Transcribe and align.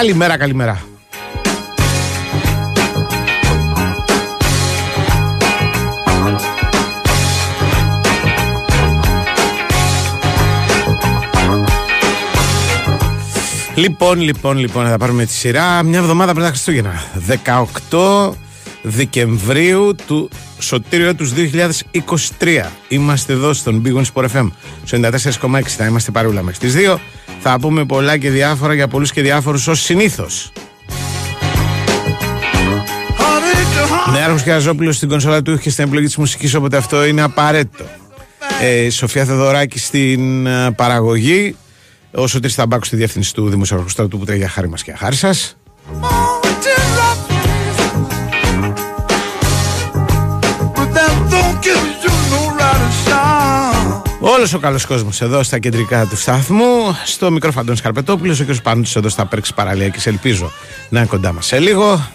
Καλημέρα, 0.00 0.36
καλημέρα. 0.36 0.80
Λοιπόν, 13.74 14.20
λοιπόν, 14.20 14.58
λοιπόν, 14.58 14.86
θα 14.86 14.96
πάρουμε 14.98 15.24
τη 15.24 15.32
σειρά. 15.32 15.82
Μια 15.82 15.98
εβδομάδα 15.98 16.32
πριν 16.32 16.44
τα 16.44 16.50
Χριστούγεννα. 16.50 17.02
18 17.90 18.30
Δεκεμβρίου 18.82 19.94
του 20.06 20.30
Σωτήριο 20.60 21.14
τους 21.14 21.32
2023. 21.32 22.70
Είμαστε 22.88 23.32
εδώ 23.32 23.52
στον 23.52 23.82
Big 23.84 23.94
One 23.94 24.04
Sport 24.12 24.28
FM. 24.34 24.50
Στο 24.84 24.98
94,6 24.98 25.60
θα 25.66 25.86
είμαστε 25.86 26.10
παρούλα 26.10 26.42
μέχρι 26.42 26.58
τις 26.58 26.74
2. 26.76 26.98
Θα 27.40 27.56
πούμε 27.60 27.84
πολλά 27.84 28.16
και 28.16 28.30
διάφορα 28.30 28.74
για 28.74 28.88
πολλούς 28.88 29.12
και 29.12 29.22
διάφορους 29.22 29.66
ως 29.66 29.80
συνήθως. 29.80 30.52
Νέαρχος 34.12 34.42
Καζόπουλος 34.42 34.96
στην 34.96 35.08
κονσόλα 35.08 35.42
του 35.42 35.58
και 35.58 35.70
στην 35.70 35.84
επιλογή 35.84 36.06
της 36.06 36.16
μουσικής 36.16 36.54
οπότε 36.54 36.76
αυτό 36.76 37.04
είναι 37.04 37.22
απαραίτητο 37.22 37.84
ε, 38.60 38.90
Σοφία 38.90 39.24
Θεοδωράκη 39.24 39.78
στην 39.78 40.46
ε, 40.46 40.70
παραγωγή 40.70 41.56
ο 42.10 42.26
Σωτήρης 42.26 42.54
Ταμπάκου 42.54 42.84
στη 42.84 42.96
διεύθυνση 42.96 43.34
του 43.34 43.48
Δημοσιογραφικού 43.48 43.92
Στρατού 43.92 44.18
που 44.18 44.24
τρέχει 44.24 44.38
για 44.38 44.48
χάρη 44.48 44.68
μας 44.68 44.82
και 44.82 44.92
χάρη 44.92 45.16
σας 45.16 45.56
Όλος 54.22 54.54
ο 54.54 54.58
καλός 54.58 54.86
κόσμος 54.86 55.20
εδώ 55.20 55.42
στα 55.42 55.58
κεντρικά 55.58 56.06
του 56.06 56.16
σταθμού, 56.16 56.96
στο 57.04 57.30
μικρό 57.30 57.52
Φαντών 57.52 57.76
Σκαρπετόπουλος, 57.76 58.40
ο 58.40 58.44
κ. 58.44 58.54
Πάντου 58.62 58.82
εδώ 58.94 59.08
στα 59.08 59.26
Πέρξη 59.26 59.54
Παραλία 59.54 59.94
ελπίζω 60.04 60.52
να 60.88 60.98
είναι 60.98 61.08
κοντά 61.08 61.32
μας 61.32 61.46
σε 61.46 61.58
λίγο. 61.58 62.08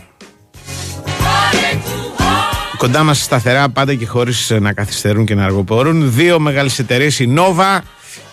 Κοντά 2.77 3.03
μας 3.03 3.23
σταθερά 3.23 3.69
πάντα 3.69 3.93
και 3.93 4.05
χωρίς 4.05 4.53
να 4.59 4.73
καθυστερούν 4.73 5.25
και 5.25 5.35
να 5.35 5.43
αργοπορούν. 5.43 6.13
Δύο 6.13 6.39
μεγάλες 6.39 6.79
εταιρείες, 6.79 7.19
η 7.19 7.33
Nova 7.37 7.79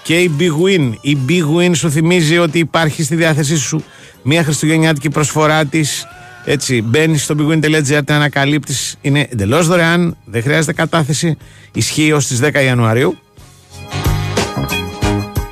και 0.02 0.18
η 0.18 0.30
Big 0.38 0.42
Win. 0.42 0.92
Η 1.00 1.18
Big 1.28 1.56
Win 1.56 1.70
σου 1.74 1.90
θυμίζει 1.90 2.38
ότι 2.38 2.58
υπάρχει 2.58 3.02
στη 3.02 3.14
διάθεσή 3.14 3.56
σου 3.56 3.84
μια 4.22 4.44
χριστουγεννιάτικη 4.44 5.08
προσφορά 5.10 5.64
της. 5.64 6.06
Έτσι, 6.44 6.82
μπαίνει 6.82 7.18
στο 7.18 7.34
bigwin.gr, 7.38 8.00
την 8.04 8.14
ανακαλύπτεις. 8.14 8.96
Είναι 9.00 9.28
εντελώς 9.30 9.66
δωρεάν, 9.66 10.16
δεν 10.24 10.42
χρειάζεται 10.42 10.72
κατάθεση. 10.72 11.36
Ισχύει 11.72 12.12
ω 12.12 12.18
τις 12.18 12.40
10 12.40 12.62
Ιανουαρίου. 12.64 13.16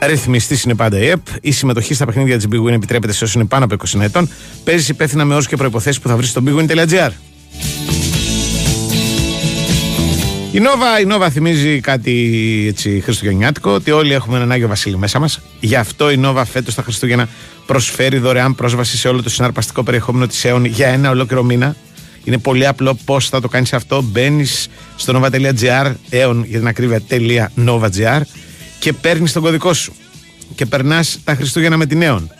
Ρυθμιστής 0.06 0.62
είναι 0.62 0.74
πάντα 0.74 0.98
η 0.98 1.08
ΕΠ. 1.08 1.26
Η 1.40 1.50
συμμετοχή 1.50 1.94
στα 1.94 2.04
παιχνίδια 2.04 2.36
της 2.36 2.46
Big 2.52 2.66
Win 2.66 2.72
επιτρέπεται 2.72 3.12
σε 3.12 3.24
όσους 3.24 3.34
είναι 3.34 3.44
πάνω 3.44 3.64
από 3.64 3.74
20 3.74 4.00
ετών. 4.00 4.28
Παίζει 4.64 4.90
υπεύθυνα 4.90 5.24
με 5.24 5.34
όρους 5.34 5.46
και 5.46 5.56
προποθέσει 5.56 6.00
που 6.00 6.08
θα 6.08 6.16
βρεις 6.16 6.28
στο 6.28 6.42
bigwin.gr. 6.46 7.11
Η 10.52 10.60
Νόβα, 10.60 11.00
η 11.00 11.05
Νόβα 11.05 11.30
θυμίζει 11.30 11.80
κάτι 11.80 12.64
έτσι 12.68 13.00
χριστουγεννιάτικο, 13.00 13.70
ότι 13.70 13.90
όλοι 13.90 14.12
έχουμε 14.12 14.36
έναν 14.36 14.52
Άγιο 14.52 14.68
Βασίλη 14.68 14.98
μέσα 14.98 15.18
μας. 15.18 15.40
Γι' 15.60 15.77
αυτό 15.77 16.10
η 16.10 16.16
Νόβα 16.16 16.44
φέτος 16.44 16.74
τα 16.74 16.83
Χριστούγεννα 16.83 17.28
προσφέρει 17.66 18.18
δωρεάν 18.18 18.55
πρόσβαση 18.55 18.96
σε 18.96 19.08
όλο 19.08 19.22
το 19.22 19.30
συναρπαστικό 19.30 19.83
περιεχόμενο 19.83 20.27
της 20.27 20.44
ΕΟΝ 20.44 20.64
για 20.64 20.89
ένα 20.89 21.10
ολόκληρο 21.10 21.42
μήνα. 21.42 21.77
Είναι 22.24 22.39
πολύ 22.39 22.66
απλό 22.66 22.98
πώς 23.05 23.28
θα 23.28 23.40
το 23.40 23.48
κάνεις 23.48 23.72
αυτό. 23.72 24.02
Μπαίνεις 24.02 24.68
στο 24.96 25.20
nova.gr, 25.20 25.92
ΕΟΝ 26.10 26.44
για 26.48 26.58
την 26.58 26.68
ακρίβεια 26.68 27.02
.nova.gr 27.66 28.20
και 28.80 28.92
παίρνεις 28.92 29.33
τον 29.33 29.42
κωδικό 29.42 29.73
σου. 29.74 29.92
Και 30.55 30.67
περνάς 30.67 31.18
τα 31.24 31.35
Χριστούγεννα 31.35 31.77
με 31.77 31.86
την 31.86 32.02
ΕΟΝ. 32.02 32.30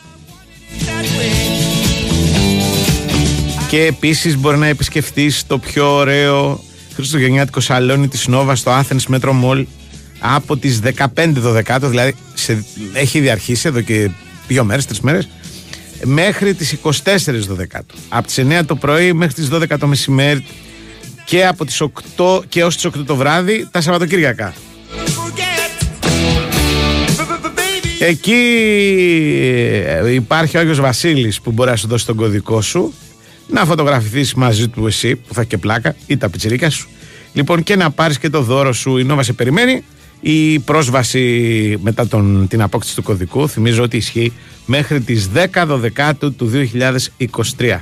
Και 3.69 3.85
επίσης 3.85 4.37
μπορεί 4.37 4.59
να 4.59 4.67
επισκεφτείς 4.67 5.47
το 5.47 5.59
πιο 5.59 5.95
ωραίο 5.95 6.61
χριστουγεννιάτικο 6.95 7.61
σαλόνι 7.61 8.09
της 8.09 8.27
Νόβας 8.27 8.59
στο 8.59 8.81
Athens 8.81 9.15
Metro 9.15 9.31
Mall 9.45 9.65
από 10.19 10.57
τις 10.57 10.81
15 10.81 11.07
Δεκάτου, 11.27 11.87
δηλαδή 11.87 12.15
σε, 12.35 12.65
έχει 12.93 13.21
διαρχίσει 13.21 13.69
εδώ 13.69 13.81
και 13.81 14.11
δύο 14.49 14.65
μέρες, 14.65 14.87
τρεις 14.87 15.01
μέρες 15.01 15.29
μέχρι 16.05 16.55
τις 16.55 16.77
24 16.83 16.93
Δεκάτου 17.49 17.95
από 18.09 18.27
τις 18.27 18.39
9 18.39 18.61
το 18.67 18.77
πρωί 18.77 19.13
μέχρι 19.13 19.35
τις 19.35 19.49
12 19.53 19.79
το 19.79 19.87
μεσημέρι 19.87 20.45
και 21.25 21.47
από 21.47 21.65
τις 21.65 21.83
8 22.17 22.43
και 22.49 22.65
ως 22.65 22.75
τις 22.75 22.87
8 22.87 23.05
το 23.07 23.17
βράδυ 23.17 23.69
τα 23.71 23.81
Σαββατοκύριακα 23.81 24.55
Εκεί 28.03 28.33
ε, 29.87 30.13
υπάρχει 30.13 30.57
ο 30.57 30.61
Άγιος 30.61 30.81
Βασίλης 30.81 31.41
που 31.41 31.53
μπορεί 31.53 31.71
να 31.71 31.77
σου 31.77 31.89
δώσει 31.89 32.07
τον 32.07 32.17
κωδικό 32.17 32.61
σου 32.61 32.95
να 33.47 33.65
φωτογραφηθείς 33.65 34.35
μαζί 34.35 34.69
του 34.69 34.87
εσύ 34.87 35.17
που 35.17 35.35
θα 35.35 35.41
έχει 35.41 35.51
και 35.51 35.59
πλάκα 35.59 35.95
ή 36.07 36.17
τα 36.17 36.31
πιτσιρίκια 36.31 36.71
σου. 36.71 36.89
Λοιπόν, 37.33 37.63
και 37.63 37.77
να 37.77 37.91
πάρεις 37.91 38.19
και 38.19 38.31
το 38.31 38.43
δώρο 38.43 38.73
σου. 38.73 38.97
Η 38.97 39.05
Νόβα 39.05 39.23
σε 39.23 39.33
περιμένει. 39.33 39.85
Η 40.21 40.59
πρόσβαση 40.59 41.79
μετά 41.83 42.07
τον, 42.07 42.47
την 42.49 42.63
απόκτηση 42.63 42.95
του 42.95 43.03
κωδικού 43.03 43.49
θυμίζω 43.49 43.83
ότι 43.83 43.97
ισχύει 43.97 44.33
μέχρι 44.67 45.01
τις 45.01 45.29
10 45.55 45.67
Δεκάτου 45.67 46.35
του 46.35 46.51
2023. 47.59 47.79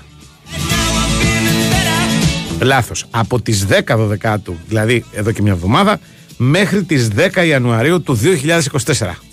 Λάθος. 2.60 3.06
Από 3.10 3.40
τις 3.40 3.66
10 3.86 3.96
Δεκάτου, 3.96 4.56
δηλαδή 4.68 5.04
εδώ 5.12 5.32
και 5.32 5.42
μια 5.42 5.52
εβδομάδα, 5.52 6.00
μέχρι 6.36 6.82
τις 6.82 7.08
10 7.34 7.46
Ιανουαρίου 7.46 8.02
του 8.02 8.18
2024. 8.86 9.27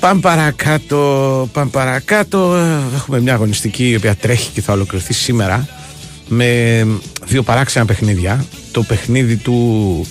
Πάμε 0.00 0.20
παρακάτω, 0.20 1.48
πάμε 1.52 1.70
παρακάτω. 1.70 2.56
Έχουμε 2.94 3.20
μια 3.20 3.34
αγωνιστική 3.34 3.88
η 3.88 3.94
οποία 3.96 4.16
τρέχει 4.16 4.50
και 4.50 4.60
θα 4.60 4.72
ολοκληρωθεί 4.72 5.12
σήμερα 5.12 5.68
με 6.28 6.86
δύο 7.26 7.42
παράξενα 7.42 7.84
παιχνίδια. 7.84 8.44
Το 8.72 8.82
παιχνίδι 8.82 9.36
του 9.36 10.06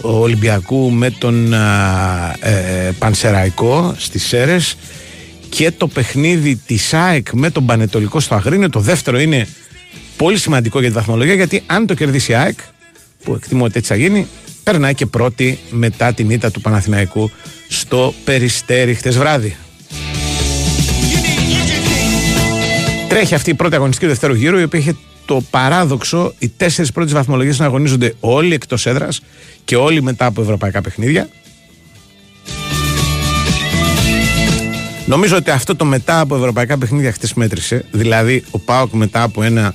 Ολυμπιακού 0.00 0.90
με 0.90 1.10
τον 1.10 1.52
ε, 1.52 2.90
Πανσεραϊκό 2.98 3.94
στις 3.98 4.26
Σέρες 4.26 4.76
και 5.48 5.70
το 5.70 5.86
παιχνίδι 5.88 6.56
της 6.56 6.94
ΑΕΚ 6.94 7.26
με 7.32 7.50
τον 7.50 7.66
Πανετολικό 7.66 8.20
στο 8.20 8.34
Αγρίνιο. 8.34 8.70
Το 8.70 8.80
δεύτερο 8.80 9.20
είναι 9.20 9.46
πολύ 10.16 10.38
σημαντικό 10.38 10.80
για 10.80 10.88
τη 10.88 10.94
βαθμολογία 10.94 11.34
γιατί 11.34 11.62
αν 11.66 11.86
το 11.86 11.94
κερδίσει 11.94 12.32
η 12.32 12.34
ΑΕΚ, 12.34 12.58
που 13.24 13.34
εκτιμώ 13.34 13.64
ότι 13.64 13.78
έτσι 13.78 13.92
θα 13.92 13.98
γίνει, 13.98 14.26
περνάει 14.62 14.94
και 14.94 15.06
πρώτη 15.06 15.58
μετά 15.70 16.12
την 16.12 16.30
ήττα 16.30 16.50
του 16.50 16.60
Παναθηναϊκού 16.60 17.30
στο 17.72 18.14
Περιστέρι 18.24 18.94
χτες 18.94 19.18
βράδυ. 19.18 19.56
Τρέχει 23.08 23.34
αυτή 23.34 23.50
η 23.50 23.54
πρώτη 23.54 23.74
αγωνιστική 23.74 24.04
του 24.06 24.12
δεύτερου 24.12 24.34
γύρου, 24.34 24.58
η 24.58 24.62
οποία 24.62 24.78
είχε 24.78 24.96
το 25.24 25.42
παράδοξο 25.50 26.34
οι 26.38 26.48
τέσσερις 26.48 26.92
πρώτες 26.92 27.12
βαθμολογίες 27.12 27.58
να 27.58 27.64
αγωνίζονται 27.66 28.14
όλοι 28.20 28.54
εκτός 28.54 28.86
έδρας 28.86 29.20
και 29.64 29.76
όλοι 29.76 30.02
μετά 30.02 30.26
από 30.26 30.40
ευρωπαϊκά 30.40 30.80
παιχνίδια. 30.80 31.28
Νομίζω 35.06 35.36
ότι 35.36 35.50
αυτό 35.50 35.76
το 35.76 35.84
μετά 35.84 36.20
από 36.20 36.36
ευρωπαϊκά 36.36 36.78
παιχνίδια 36.78 37.12
χτες 37.12 37.34
μέτρησε. 37.34 37.84
Δηλαδή, 37.90 38.44
ο 38.50 38.58
Πάοκ 38.58 38.92
μετά 38.92 39.22
από 39.22 39.42
ένα 39.42 39.74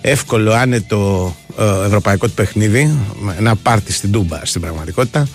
εύκολο, 0.00 0.52
άνετο 0.52 1.34
ε, 1.58 1.86
ευρωπαϊκό 1.86 2.26
του 2.26 2.34
παιχνίδι, 2.34 2.98
ένα 3.38 3.56
πάρτι 3.56 3.92
στην 3.92 4.12
Τούμπα 4.12 4.44
στην 4.44 4.60
πραγματικότητα, 4.60 5.28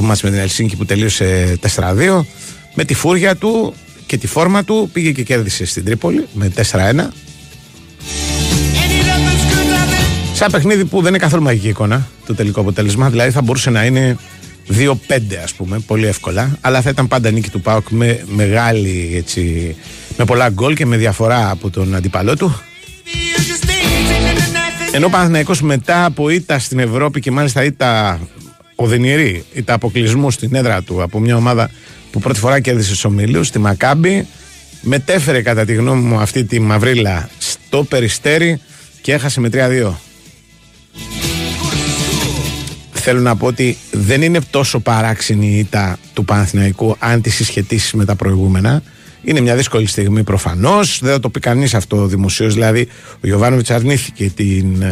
το 0.00 0.06
μάτς 0.06 0.22
με 0.22 0.30
την 0.30 0.38
Ελσίνκη 0.38 0.76
που 0.76 0.84
τελείωσε 0.84 1.58
4-2, 1.76 2.24
με 2.74 2.84
τη 2.84 2.94
φούρια 2.94 3.36
του 3.36 3.74
και 4.06 4.16
τη 4.16 4.26
φόρμα 4.26 4.64
του 4.64 4.90
πήγε 4.92 5.12
και 5.12 5.22
κέρδισε 5.22 5.66
στην 5.66 5.84
Τρίπολη 5.84 6.26
με 6.32 6.52
4-1. 6.56 6.62
Σαν 10.34 10.50
παιχνίδι 10.50 10.84
που 10.84 11.00
δεν 11.00 11.08
είναι 11.08 11.18
καθόλου 11.18 11.42
μαγική 11.42 11.68
εικόνα 11.68 12.08
το 12.26 12.34
τελικό 12.34 12.60
αποτέλεσμα, 12.60 13.10
δηλαδή 13.10 13.30
θα 13.30 13.42
μπορούσε 13.42 13.70
να 13.70 13.84
είναι 13.84 14.16
2-5 14.78 14.94
ας 15.44 15.52
πούμε, 15.52 15.78
πολύ 15.78 16.06
εύκολα, 16.06 16.58
αλλά 16.60 16.80
θα 16.80 16.90
ήταν 16.90 17.08
πάντα 17.08 17.30
νίκη 17.30 17.50
του 17.50 17.60
ΠΑΟΚ 17.60 17.88
με 17.90 18.24
μεγάλη 18.26 19.12
έτσι, 19.16 19.76
με 20.16 20.24
πολλά 20.24 20.48
γκολ 20.48 20.74
και 20.74 20.86
με 20.86 20.96
διαφορά 20.96 21.50
από 21.50 21.70
τον 21.70 21.94
αντίπαλό 21.94 22.36
του. 22.36 22.60
Ενώ 24.92 25.06
ο 25.06 25.10
Παναθηναϊκός 25.10 25.62
μετά 25.62 26.04
από 26.04 26.28
ήττα 26.28 26.58
στην 26.58 26.78
Ευρώπη 26.78 27.20
και 27.20 27.30
μάλιστα 27.30 27.64
ήττα 27.64 28.20
οδυνηρή, 28.82 29.44
ήττα 29.52 29.74
αποκλεισμού 29.74 30.30
στην 30.30 30.54
έδρα 30.54 30.82
του 30.82 31.02
από 31.02 31.18
μια 31.18 31.36
ομάδα 31.36 31.70
που 32.10 32.18
πρώτη 32.18 32.38
φορά 32.38 32.60
κέρδισε 32.60 32.88
στους 32.88 33.04
ομίλους, 33.04 33.50
τη 33.50 33.58
Μακάμπη, 33.58 34.26
μετέφερε 34.80 35.42
κατά 35.42 35.64
τη 35.64 35.74
γνώμη 35.74 36.02
μου 36.02 36.18
αυτή 36.18 36.44
τη 36.44 36.60
μαυρίλα 36.60 37.28
στο 37.38 37.84
Περιστέρι 37.84 38.60
και 39.00 39.12
έχασε 39.12 39.40
με 39.40 39.48
3-2. 39.52 39.92
Θέλω 42.92 43.20
να 43.20 43.36
πω 43.36 43.46
ότι 43.46 43.76
δεν 43.90 44.22
είναι 44.22 44.40
τόσο 44.50 44.80
παράξενη 44.80 45.46
η 45.46 45.58
ήττα 45.58 45.98
του 46.14 46.24
Παναθηναϊκού 46.24 46.96
αν 46.98 47.20
τη 47.22 47.30
συσχετήσει 47.30 47.96
με 47.96 48.04
τα 48.04 48.14
προηγούμενα. 48.14 48.82
Είναι 49.22 49.40
μια 49.40 49.56
δύσκολη 49.56 49.86
στιγμή 49.86 50.22
προφανώς. 50.22 50.98
Δεν 51.02 51.12
θα 51.12 51.20
το 51.20 51.28
πει 51.30 51.40
κανείς 51.40 51.74
αυτό 51.74 52.06
δημοσίως. 52.06 52.54
Δηλαδή, 52.54 52.88
ο 53.14 53.20
Γιωβάνοβιτς 53.26 53.70
αρνήθηκε 53.70 54.30
την 54.30 54.84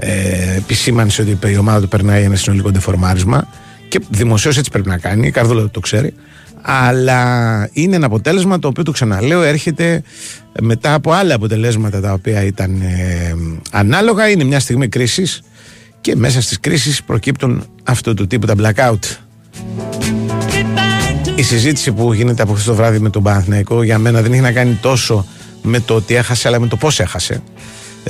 ε, 0.00 0.10
ε, 0.10 0.56
επισήμανση 0.56 1.20
ότι 1.20 1.52
η 1.52 1.56
ομάδα 1.56 1.80
του 1.80 1.88
περνάει 1.88 2.22
ένα 2.22 2.36
συνολικό 2.36 2.70
ντεφορμάρισμα. 2.70 3.48
Και 3.88 4.00
δημοσίως 4.10 4.58
έτσι 4.58 4.70
πρέπει 4.70 4.88
να 4.88 4.98
κάνει. 4.98 5.26
Η 5.26 5.30
Καρδούλα 5.30 5.70
το 5.70 5.80
ξέρει. 5.80 6.14
αλλά 6.62 7.68
είναι 7.72 7.96
ένα 7.96 8.06
αποτέλεσμα 8.06 8.58
το 8.58 8.68
οποίο 8.68 8.82
το 8.82 8.90
ξαναλέω 8.90 9.42
έρχεται 9.42 10.02
μετά 10.60 10.94
από 10.94 11.12
άλλα 11.12 11.34
αποτελέσματα 11.34 12.00
τα 12.00 12.12
οποία 12.12 12.44
ήταν 12.44 12.80
ε, 12.80 13.34
ανάλογα 13.70 14.28
είναι 14.28 14.44
μια 14.44 14.60
στιγμή 14.60 14.88
κρίσης 14.88 15.42
και 16.00 16.16
μέσα 16.16 16.40
στις 16.40 16.60
κρίσεις 16.60 17.02
προκύπτουν 17.02 17.64
αυτού 17.82 18.14
του 18.14 18.26
τύπου 18.26 18.46
τα 18.46 18.54
blackout 18.58 19.16
η 21.34 21.42
συζήτηση 21.42 21.92
που 21.92 22.12
γίνεται 22.12 22.42
από 22.42 22.52
αυτό 22.52 22.70
το 22.70 22.76
βράδυ 22.76 22.98
με 22.98 23.10
τον 23.10 23.22
Παναθηναϊκό 23.22 23.82
για 23.82 23.98
μένα 23.98 24.22
δεν 24.22 24.32
έχει 24.32 24.40
να 24.40 24.52
κάνει 24.52 24.78
τόσο 24.80 25.26
με 25.62 25.80
το 25.80 25.94
ότι 25.94 26.14
έχασε 26.14 26.48
αλλά 26.48 26.60
με 26.60 26.66
το 26.66 26.76
πώς 26.76 27.00
έχασε 27.00 27.42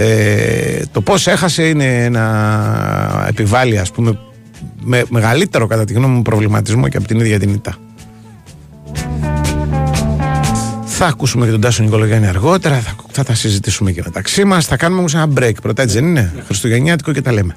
ε, 0.01 0.83
το 0.93 1.01
πώς 1.01 1.27
έχασε 1.27 1.69
είναι 1.69 2.05
ένα 2.05 3.27
επιβάλλει 3.29 3.79
ας 3.79 3.91
πούμε 3.91 4.19
με 4.83 5.05
μεγαλύτερο 5.09 5.67
κατά 5.67 5.85
τη 5.85 5.93
γνώμη 5.93 6.15
μου 6.15 6.23
προβληματισμό 6.23 6.89
και 6.89 6.97
από 6.97 7.07
την 7.07 7.21
ίδια 7.21 7.39
την 7.39 7.53
ΙΤΑ. 7.55 7.77
Θα 10.85 11.07
ακούσουμε 11.07 11.45
και 11.45 11.51
τον 11.51 11.61
Τάσο 11.61 11.83
Νικολογιάννη 11.83 12.27
αργότερα, 12.27 12.77
θα, 12.77 12.95
θα 13.11 13.25
τα 13.25 13.35
συζητήσουμε 13.35 13.93
και 13.93 14.03
μεταξύ 14.05 14.45
μας. 14.45 14.67
Θα 14.67 14.77
κάνουμε 14.77 15.01
όμως 15.01 15.15
ένα 15.15 15.29
break 15.37 15.55
πρώτα, 15.63 15.83
έτσι 15.83 15.95
δεν 15.95 16.09
είναι, 16.09 16.33
Χριστουγεννιάτικο 16.47 17.13
και 17.13 17.23
τα 17.23 17.33
λέμε. 17.33 17.57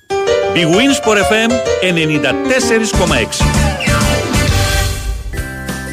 Big 0.55 0.67
Wins 0.75 0.97
for 1.05 1.15
FM 1.31 1.51
94,6 1.81 3.45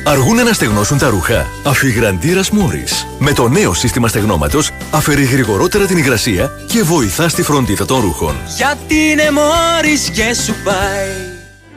Αργούν 0.05 0.37
να 0.45 0.53
στεγνώσουν 0.53 0.99
τα 0.99 1.09
ρούχα. 1.09 1.47
Αφιγραντήρας 1.65 2.51
Μόρι. 2.51 2.85
Με 3.19 3.33
το 3.33 3.49
νέο 3.49 3.75
σύστημα 3.75 4.09
στεγνώματος 4.09 4.71
αφαιρεί 4.91 5.25
γρηγορότερα 5.25 5.87
την 5.87 5.99
υγρασία 5.99 6.51
και 6.67 6.83
βοηθά 6.83 7.29
στη 7.29 7.43
φροντίδα 7.43 7.85
των 7.85 8.01
ρούχων. 8.01 8.37
Γιατί 8.57 8.95
είναι 9.11 9.31
Μόρι 9.31 9.99
και 10.13 10.35
σου 10.45 10.55
πάει. 10.65 11.09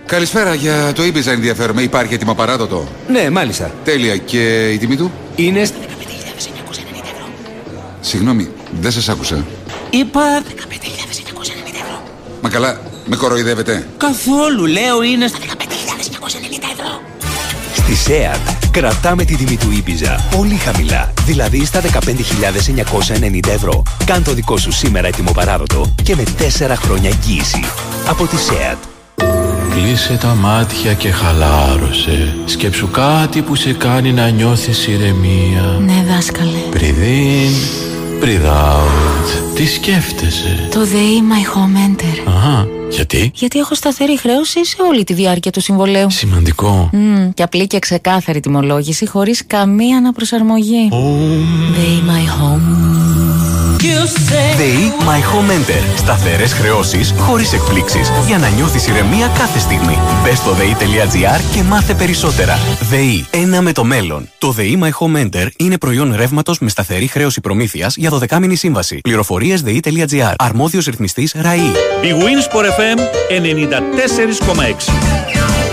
Καλησπέρα 0.05 0.53
για 0.53 0.93
το 0.95 1.03
Ibiza 1.03 1.27
ενδιαφέρομαι. 1.27 1.81
Υπάρχει 1.81 2.13
έτοιμο 2.13 2.33
παράδοτο. 2.33 2.87
Ναι, 3.07 3.29
μάλιστα. 3.29 3.71
Τέλεια. 3.83 4.17
Και 4.17 4.69
η 4.69 4.77
τιμή 4.77 4.95
του; 4.95 5.11
Είναι. 5.35 5.65
στα- 5.65 5.75
Συγγνώμη, 8.01 8.49
δεν 8.81 8.91
σας 8.91 9.09
άκουσα. 9.09 9.45
Είπα. 9.89 10.21
Μα 12.41 12.49
καλά, 12.49 12.79
με 13.05 13.15
κοροϊδεύετε. 13.15 13.87
Καθόλου, 13.97 14.65
λέω 14.65 15.03
είναι. 15.03 15.27
στα- 15.27 15.37
Στη 17.75 17.95
ΣΕΑΤ 17.95 18.47
κρατάμε 18.71 19.23
τη 19.23 19.35
τιμή 19.35 19.57
του 19.57 19.71
Ήπιζα 19.71 20.27
πολύ 20.37 20.55
χαμηλά, 20.55 21.13
δηλαδή 21.25 21.65
στα 21.65 21.79
15.990 21.79 23.51
ευρώ. 23.51 23.83
Κάν 24.05 24.23
το 24.23 24.33
δικό 24.33 24.57
σου 24.57 24.71
σήμερα 24.71 25.07
ετοιμοπαράδοτο 25.07 25.93
και 26.03 26.15
με 26.15 26.23
4 26.37 26.75
χρόνια 26.75 27.09
εγγύηση. 27.09 27.63
Από 28.07 28.27
τη 28.27 28.37
ΣΕΑΤ. 28.37 28.77
Κλείσε 29.73 30.17
τα 30.21 30.27
μάτια 30.27 30.93
και 30.93 31.11
χαλάρωσε. 31.11 32.35
Σκέψου 32.45 32.89
κάτι 32.91 33.41
που 33.41 33.55
σε 33.55 33.73
κάνει 33.73 34.11
να 34.13 34.29
νιώθεις 34.29 34.87
ηρεμία. 34.87 35.61
Ναι, 35.61 36.03
δάσκαλε. 36.07 36.57
Breathe 36.73 36.77
in, 36.77 37.53
breathe 38.21 38.45
out. 38.45 39.55
Τι 39.55 39.65
σκέφτεσαι; 39.65 40.67
Το 40.71 40.85
ΔΕΗ 40.85 41.21
My 41.29 41.57
Home 41.57 41.89
Enter. 41.89 42.33
Αχα, 42.35 42.67
γιατί; 42.89 43.31
Γιατί 43.33 43.59
έχω 43.59 43.75
σταθερή 43.75 44.17
χρέωση 44.17 44.65
σε 44.65 44.75
όλη 44.89 45.03
τη 45.03 45.13
διάρκεια 45.13 45.51
του 45.51 45.61
συμβολέου. 45.61 46.09
Σημαντικό. 46.09 46.89
Μμ, 46.93 47.29
και 47.33 47.43
απλή 47.43 47.67
και 47.67 47.79
ξεκάθαρη 47.79 48.39
τιμολόγηση 48.39 49.07
χωρίς 49.07 49.45
καμία 49.47 49.97
αναπροσαρμογή. 49.97 50.89
ΔΕΗ 51.75 52.03
My 52.07 52.43
Home. 52.43 53.10
ΔΕΗ 54.57 54.93
My 54.99 55.03
Home 55.03 55.51
Enter. 55.51 55.97
Σταθερές 55.97 56.53
χρεώσεις 56.53 57.13
χωρίς 57.17 57.53
εκπλήξεις. 57.53 58.11
Για 58.27 58.37
να 58.37 58.47
νιώθεις 58.47 58.87
ηρεμία 58.87 59.27
κάθε 59.37 59.59
στιγμή. 59.59 59.97
Μπες 60.23 60.37
στο 60.37 60.51
ΔΕΗ.gr 60.51 61.41
και 61.53 61.63
μάθε 61.63 61.93
περισσότερα. 61.93 62.59
ΔΕΗ. 62.89 63.25
Ένα 63.31 63.61
με 63.61 63.71
το 63.71 63.83
μέλλον. 63.83 64.29
Το 64.37 64.51
ΔΕΗ 64.51 64.79
My 64.83 64.89
Home 64.89 65.25
Enter 65.25 65.47
είναι 65.57 65.77
προϊόν 65.77 66.15
ρεύματος 66.15 66.59
με 66.59 66.69
σταθερή 66.69 67.07
χρέωση 67.07 67.41
προμήθειας 67.41 67.95
για 67.95 68.09
12μηνη 68.09 68.53
σύμβαση. 68.53 68.99
Πληροφορίες 69.01 69.61
ΔΕΗ.gr. 69.61 70.33
Αρμόδιος 70.37 70.85
ρυθμιστής 70.85 71.33
ΡΑΗ. 71.35 71.71
Big 72.01 72.15
Wins 72.23 72.47
for 72.53 72.65
FM 72.65 72.99
94,6 73.29 75.70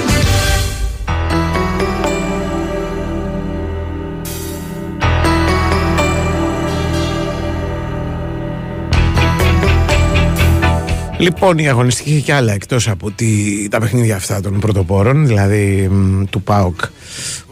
Λοιπόν, 11.19 11.58
η 11.58 11.69
αγωνιστική 11.69 12.10
είχε 12.10 12.20
και 12.20 12.32
άλλα 12.32 12.53
εκτός 12.53 12.89
από 12.89 13.10
τη, 13.10 13.69
τα 13.69 13.81
παιχνίδια 13.81 14.17
αυτά 14.17 14.41
των 14.41 14.60
πρωτοπόρων, 14.60 15.27
δηλαδή 15.27 15.89
μ, 15.91 16.25
του 16.31 16.43
ΠΑΟΚ, 16.43 16.81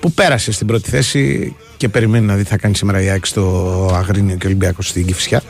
που 0.01 0.13
πέρασε 0.13 0.53
στην 0.53 0.67
πρώτη 0.67 0.91
θέση 0.91 1.55
και 1.77 1.89
περιμένει 1.89 2.27
να 2.27 2.35
δει 2.35 2.43
τι 2.43 2.49
θα 2.49 2.57
κάνει 2.57 2.77
σήμερα 2.77 3.03
η 3.03 3.09
ΑΕΚ 3.09 3.27
στο 3.27 3.91
Αγρίνιο 3.95 4.37
και 4.37 4.47
Ολυμπιακός 4.47 4.89
στην 4.89 5.07
Κυφσιά. 5.07 5.43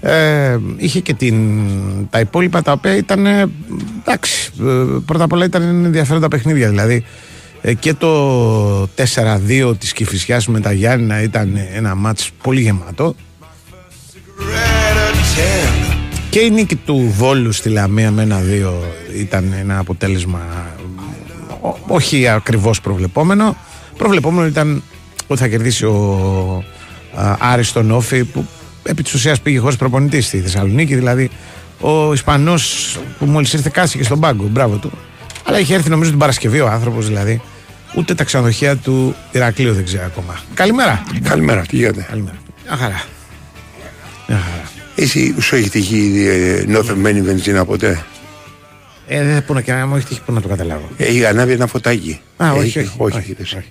Ε, 0.00 0.58
είχε 0.76 1.00
και 1.00 1.14
την, 1.14 1.60
τα 2.10 2.20
υπόλοιπα 2.20 2.62
τα 2.62 2.72
οποία 2.72 2.96
ήταν 2.96 3.26
ε, 3.26 3.46
εντάξει, 4.00 4.50
ε, 4.60 4.98
πρώτα 5.06 5.24
απ' 5.24 5.32
όλα 5.32 5.44
ήταν 5.44 5.62
ενδιαφέροντα 5.84 6.28
παιχνίδια 6.28 6.68
δηλαδή 6.68 7.04
ε, 7.60 7.74
και 7.74 7.94
το 7.94 8.82
4-2 8.82 9.74
της 9.78 9.92
Κηφισιάς 9.92 10.46
με 10.46 10.60
τα 10.60 10.72
Γιάννηνα 10.72 11.22
ήταν 11.22 11.58
ένα 11.74 11.94
μάτς 11.94 12.30
πολύ 12.42 12.60
γεμάτο 12.60 13.14
και 16.30 16.40
η 16.40 16.50
νίκη 16.50 16.76
του 16.76 17.12
Βόλου 17.16 17.52
στη 17.52 17.68
Λαμία 17.68 18.10
με 18.10 18.22
ένα-δύο 18.22 18.84
ήταν 19.16 19.54
ένα 19.60 19.78
αποτέλεσμα 19.78 20.40
ό- 21.60 21.76
όχι 21.86 22.28
ακριβώς 22.28 22.80
προβλεπόμενο. 22.80 23.56
Προβλεπόμενο 23.96 24.46
ήταν 24.46 24.82
ότι 25.26 25.40
θα 25.40 25.48
κερδίσει 25.48 25.84
ο 25.84 26.64
α, 27.14 27.36
Άρης 27.40 27.68
στον 27.68 27.90
Όφη 27.90 28.24
που 28.24 28.46
επί 28.82 29.02
της 29.02 29.14
ουσίας 29.14 29.40
πήγε 29.40 29.58
χωρίς 29.58 29.76
προπονητή 29.76 30.20
στη 30.20 30.40
Θεσσαλονίκη. 30.40 30.94
Δηλαδή 30.94 31.30
ο 31.80 32.12
Ισπανός 32.12 32.96
που 33.18 33.24
μόλις 33.26 33.52
ήρθε 33.52 33.70
κάστηκε 33.72 34.04
στον 34.04 34.20
πάγκο, 34.20 34.44
μπράβο 34.44 34.76
του. 34.76 34.90
Αλλά 35.44 35.58
είχε 35.58 35.74
έρθει 35.74 35.90
νομίζω 35.90 36.10
την 36.10 36.18
Παρασκευή 36.18 36.60
ο 36.60 36.68
άνθρωπος 36.68 37.06
δηλαδή. 37.06 37.40
Ούτε 37.96 38.14
τα 38.14 38.24
ξενοδοχεία 38.24 38.76
του 38.76 39.14
Ηρακλείου 39.32 39.74
δεν 39.74 39.84
ξέρει 39.84 40.02
ακόμα. 40.04 40.40
Καλημέρα. 40.54 41.02
Καλημέρα, 41.22 41.60
τι 41.66 41.76
γίνεται; 41.76 42.06
Καλημέρα. 42.08 42.36
Μια 42.66 42.76
χαρά. 42.76 43.02
Μια 44.28 44.38
χαρά. 44.38 44.62
Εσύ 44.94 45.34
σου 45.40 45.56
έχει 45.56 45.68
τυχεί 45.70 46.26
ε, 46.28 46.64
νοθευμένη 46.66 47.20
βενζίνα 47.22 47.64
ποτέ; 47.64 48.04
Ε, 49.06 49.24
δεν 49.24 49.42
μπορώ 49.46 49.60
και 49.60 49.72
να 49.72 49.86
μου 49.86 49.96
έχει 49.96 50.06
τύχει 50.06 50.20
που 50.26 50.32
να 50.32 50.40
το 50.40 50.48
καταλάβω. 50.48 50.88
Έχει 50.96 51.24
ανάβει 51.26 51.52
ένα 51.52 51.66
φωτάκι. 51.66 52.20
Α, 52.36 52.52
όχι, 52.52 52.66
Έχει- 52.66 52.78
όχι, 52.78 52.90
όχι, 52.98 53.16
όχι, 53.18 53.34
δεν 53.34 53.46
σου- 53.46 53.56
όχι. 53.56 53.68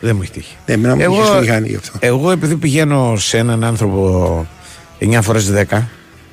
Δεν 0.00 0.16
μου 0.16 0.22
έχει 0.22 0.30
τύχει. 0.30 0.56
Ναι, 0.66 0.74
εμένα 0.74 0.94
μου 0.96 1.14
είχε 1.14 1.24
στη 1.24 1.38
μηχανή 1.40 1.68
γι' 1.68 1.76
αυτό. 1.76 1.98
εγώ 2.00 2.30
επειδή 2.30 2.56
πηγαίνω 2.56 3.16
σε 3.16 3.38
έναν 3.38 3.64
άνθρωπο 3.64 4.46
9 4.98 5.22
φορές 5.22 5.52
10, 5.70 5.88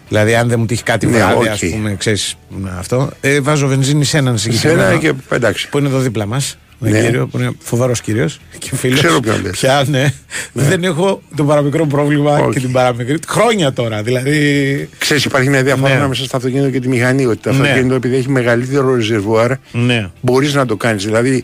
δηλαδή 0.09 0.35
αν 0.35 0.47
δεν 0.47 0.59
μου 0.59 0.65
τύχει 0.65 0.83
κάτι 0.83 1.05
Ναι, 1.05 1.11
βράδυ, 1.17 1.37
όχι. 1.37 1.49
ας 1.49 1.59
πούμε, 1.73 1.95
ξέρεις 1.95 2.35
αυτό, 2.77 3.09
ε, 3.21 3.39
βάζω 3.39 3.67
βενζίνη 3.67 4.05
σε 4.05 4.17
έναν 4.17 4.37
Σε 4.37 4.51
συγκεκριμένο 4.51 4.89
ένα 4.89 4.97
και 4.99 5.13
εντάξει. 5.31 5.69
που 5.69 5.77
είναι 5.77 5.87
εδώ 5.87 5.99
δίπλα 5.99 6.25
μας. 6.25 6.57
Ένα 6.81 6.91
Ναι. 6.99 7.05
κύριο 7.05 7.27
που 7.27 7.37
είναι 7.37 7.51
φοβερός 7.59 8.01
κύριος 8.01 8.39
και 8.59 8.75
φίλος. 8.75 8.99
Ξέρω 8.99 9.19
ποιον 9.19 9.41
λες. 9.41 9.51
Πια, 9.51 9.83
ναι. 9.87 10.13
Δεν 10.53 10.83
έχω 10.83 11.21
το 11.35 11.43
παραμικρό 11.43 11.85
πρόβλημα 11.85 12.37
Όχι. 12.39 12.49
και 12.53 12.59
την 12.59 12.71
παραμικρή. 12.71 13.17
Χρόνια 13.27 13.73
τώρα, 13.73 14.03
δηλαδή. 14.03 14.89
Ξέρεις 14.97 15.25
υπάρχει 15.25 15.49
μια 15.49 15.63
διαφορά 15.63 15.89
Ναι. 15.89 15.95
ανάμεσα 15.95 16.23
στο 16.23 16.37
αυτοκίνητο 16.37 16.69
και 16.69 16.79
τη 16.79 16.87
μηχανή. 16.87 17.25
Ότι 17.25 17.37
το 17.37 17.51
Ναι. 17.51 17.61
αυτοκίνητο 17.61 17.95
επειδή 17.95 18.15
έχει 18.15 18.29
μεγαλύτερο 18.29 18.95
ρεζερβουάρ 18.95 19.51
Ναι. 19.71 20.09
μπορείς 20.21 20.53
να 20.53 20.65
το 20.65 20.75
κάνεις. 20.75 21.05
Δηλαδή 21.05 21.43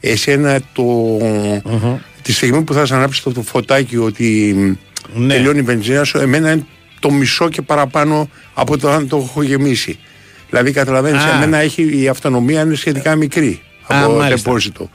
εσένα 0.00 0.60
το... 0.72 0.84
τη 2.22 2.32
στιγμή 2.32 2.62
που 2.62 2.72
θα 2.74 2.86
σε 2.86 2.94
ανάψει 2.94 3.22
το, 3.22 3.32
το 3.32 3.42
φωτάκι 3.42 3.96
ότι 3.96 4.54
Ναι. 5.14 5.34
τελειώνει 5.34 5.58
η 5.58 5.62
βενζίνα 5.62 6.04
σου, 6.04 6.18
εμένα 6.18 6.52
είναι 6.52 6.64
το 7.00 7.10
μισό 7.10 7.48
και 7.48 7.62
παραπάνω 7.62 8.28
από 8.54 8.78
το 8.78 8.90
αν 8.90 9.08
το 9.08 9.16
έχω 9.16 9.42
γεμίσει. 9.42 9.98
Δηλαδή 10.50 10.70
καταλαβαίνεις, 10.72 11.22
Α. 11.22 11.34
εμένα 11.36 11.56
έχει, 11.58 12.02
η 12.02 12.08
αυτονομία 12.08 12.60
είναι 12.60 12.74
σχετικά 12.74 13.14
μικρή 13.16 13.60
Α, 13.94 14.04
από 14.04 14.12
μάλιστα. 14.16 14.36
τεπόζιτο. 14.44 14.90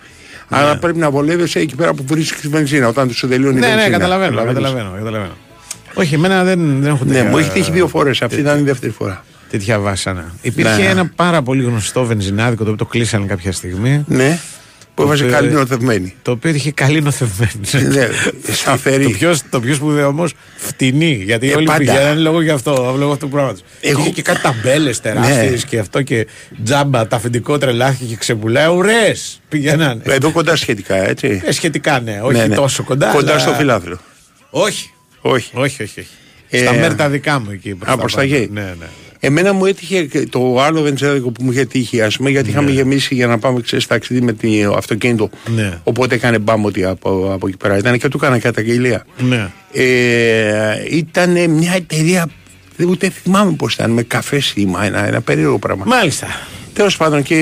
Άρα 0.49 0.77
πρέπει 0.77 0.97
να 0.97 1.09
βολεύεσαι 1.09 1.59
εκεί 1.59 1.75
πέρα 1.75 1.93
που 1.93 2.03
βρίσκεις 2.07 2.49
βενζίνα 2.49 2.87
όταν 2.87 3.09
σου 3.11 3.27
τελειώνει 3.27 3.57
η 3.57 3.59
Ναι, 3.59 3.65
βενζίνα. 3.67 3.83
ναι, 3.85 3.91
καταλαβαίνω, 3.91 4.35
Καταλαβαίνεις. 4.35 4.63
καταλαβαίνω, 4.69 4.97
καταλαβαίνω. 5.03 5.33
Όχι, 5.93 6.13
εμένα 6.15 6.43
δεν, 6.43 6.81
δεν 6.81 6.89
έχω 6.91 7.03
Ναι, 7.05 7.13
τέτοια- 7.13 7.29
μου 7.29 7.37
έχει 7.37 7.49
τύχει 7.49 7.71
δύο 7.71 7.87
φορές. 7.87 8.21
Αυτή 8.21 8.39
ήταν 8.39 8.59
η 8.59 8.61
δεύτερη 8.61 8.91
φορά. 8.91 9.23
τέτοια 9.49 9.79
βάσανα. 9.79 10.33
Υπήρχε 10.41 10.75
Ναι. 10.81 10.89
ένα 10.89 11.11
πάρα 11.15 11.41
πολύ 11.41 11.63
γνωστό 11.63 12.05
βενζινάδικο 12.05 12.63
το 12.63 12.71
οποίο 12.71 12.85
το 12.85 12.91
κλείσανε 12.91 13.25
κάποια 13.25 13.51
στιγμή. 13.51 14.03
Ναι, 14.07 14.39
που 14.97 15.03
έβαζε 15.03 15.23
οποίο- 15.23 15.35
καλή 15.35 15.51
νοθευμένη. 15.51 16.13
Το 16.21 16.31
οποίο 16.31 16.51
είχε 16.51 16.71
καλή 16.71 17.01
νοθευμένη. 17.01 17.51
Ναι, 17.93 18.07
σταθερή. 18.53 19.03
Το 19.03 19.09
πιο, 19.09 19.37
το 19.49 19.59
πιο 19.59 19.73
σπουδαίο 19.73 20.07
όμως 20.07 20.33
φτηνή. 20.55 21.21
Γιατί 21.25 21.51
Ε, 21.51 21.55
όλοι 21.55 21.65
πάντα. 21.65 21.77
πηγαίνανε 21.77 22.19
λόγω 22.19 22.41
γι' 22.41 22.49
αυτό, 22.49 22.95
λόγω 22.97 23.11
αυτού 23.11 23.25
του 23.25 23.31
πράγματος. 23.31 23.63
Εγώ- 23.81 23.99
Είχε 23.99 24.09
και 24.09 24.21
κάτι 24.21 24.41
ταμπέλες 24.41 24.99
τεράστιες 25.01 25.49
Ναι. 25.63 25.69
και 25.69 25.79
αυτό 25.79 26.01
και 26.01 26.27
τζάμπα, 26.63 27.07
τα 27.07 27.15
αφεντικό 27.15 27.57
τρελάθηκε 27.57 28.05
και 28.05 28.15
ξεπουλάει. 28.15 28.67
Ουρές! 28.67 29.41
Πηγαίνανε. 29.49 30.01
Εδώ 30.03 30.31
κοντά 30.31 30.55
σχετικά, 30.55 31.07
έτσι. 31.09 31.41
Ε, 31.45 31.51
σχετικά 31.51 31.99
ναι, 31.99 32.19
όχι 32.23 32.37
Ναι, 32.37 32.45
ναι. 32.45 32.55
τόσο 32.55 32.83
κοντά. 32.83 33.11
Κοντά 33.11 33.31
αλλά- 33.31 33.39
στο 33.41 33.51
φιλάθλο. 33.53 33.97
Όχι. 34.49 34.89
Όχι. 35.21 35.51
Όχι, 35.53 35.83
όχι. 35.83 35.99
όχι. 35.99 36.09
Ε, 36.49 36.57
Στα 36.57 36.73
μέρη 36.73 36.95
τα 36.95 37.09
δικά 37.09 37.39
μου 37.39 37.51
εκεί. 37.51 37.77
Α, 37.85 37.97
προς 37.97 38.13
τα 38.13 38.19
πάνω. 38.21 38.33
γη. 38.35 38.49
Ναι, 38.51 38.61
ναι. 38.61 38.85
Εμένα 39.19 39.53
μου 39.53 39.65
έτυχε 39.65 40.03
και 40.05 40.27
το 40.27 40.61
άλλο 40.61 40.81
βενζάδικο 40.81 41.31
που 41.31 41.43
μου 41.43 41.51
είχε 41.51 41.65
τύχει, 41.65 42.01
ας 42.01 42.17
πούμε, 42.17 42.29
γιατί 42.29 42.49
είχαμε 42.49 42.71
γεμίσει 42.71 43.15
για 43.15 43.27
να 43.27 43.39
πάμε 43.39 43.61
ξέρεις, 43.61 43.87
ταξίδι 43.87 44.21
με 44.21 44.33
το 44.33 44.73
αυτοκίνητο. 44.77 45.29
Ναι. 45.55 45.79
Οπότε 45.83 46.15
έκανε 46.15 46.39
μπάμωτη 46.39 46.85
από, 46.85 47.31
από 47.33 47.47
εκεί 47.47 47.57
πέρα. 47.57 47.77
Ήταν 47.77 47.97
και 47.99 48.07
του 48.07 48.17
έκανα 48.21 48.39
καταγγελία. 48.39 49.05
Ναι. 49.17 49.47
Ε, 49.71 50.73
ήταν 50.91 51.49
μια 51.49 51.73
εταιρεία, 51.75 52.29
δεν 52.75 52.87
ούτε 52.89 53.09
θυμάμαι 53.09 53.51
πώς 53.51 53.73
ήταν, 53.73 53.91
με 53.91 54.01
καφέ 54.03 54.39
σήμα, 54.39 54.85
ένα, 54.85 55.07
ένα 55.07 55.21
περίεργο 55.21 55.59
πράγμα. 55.59 55.83
Μάλιστα. 55.87 56.27
Τέλος 56.73 56.97
πάντων 56.97 57.23
και 57.23 57.35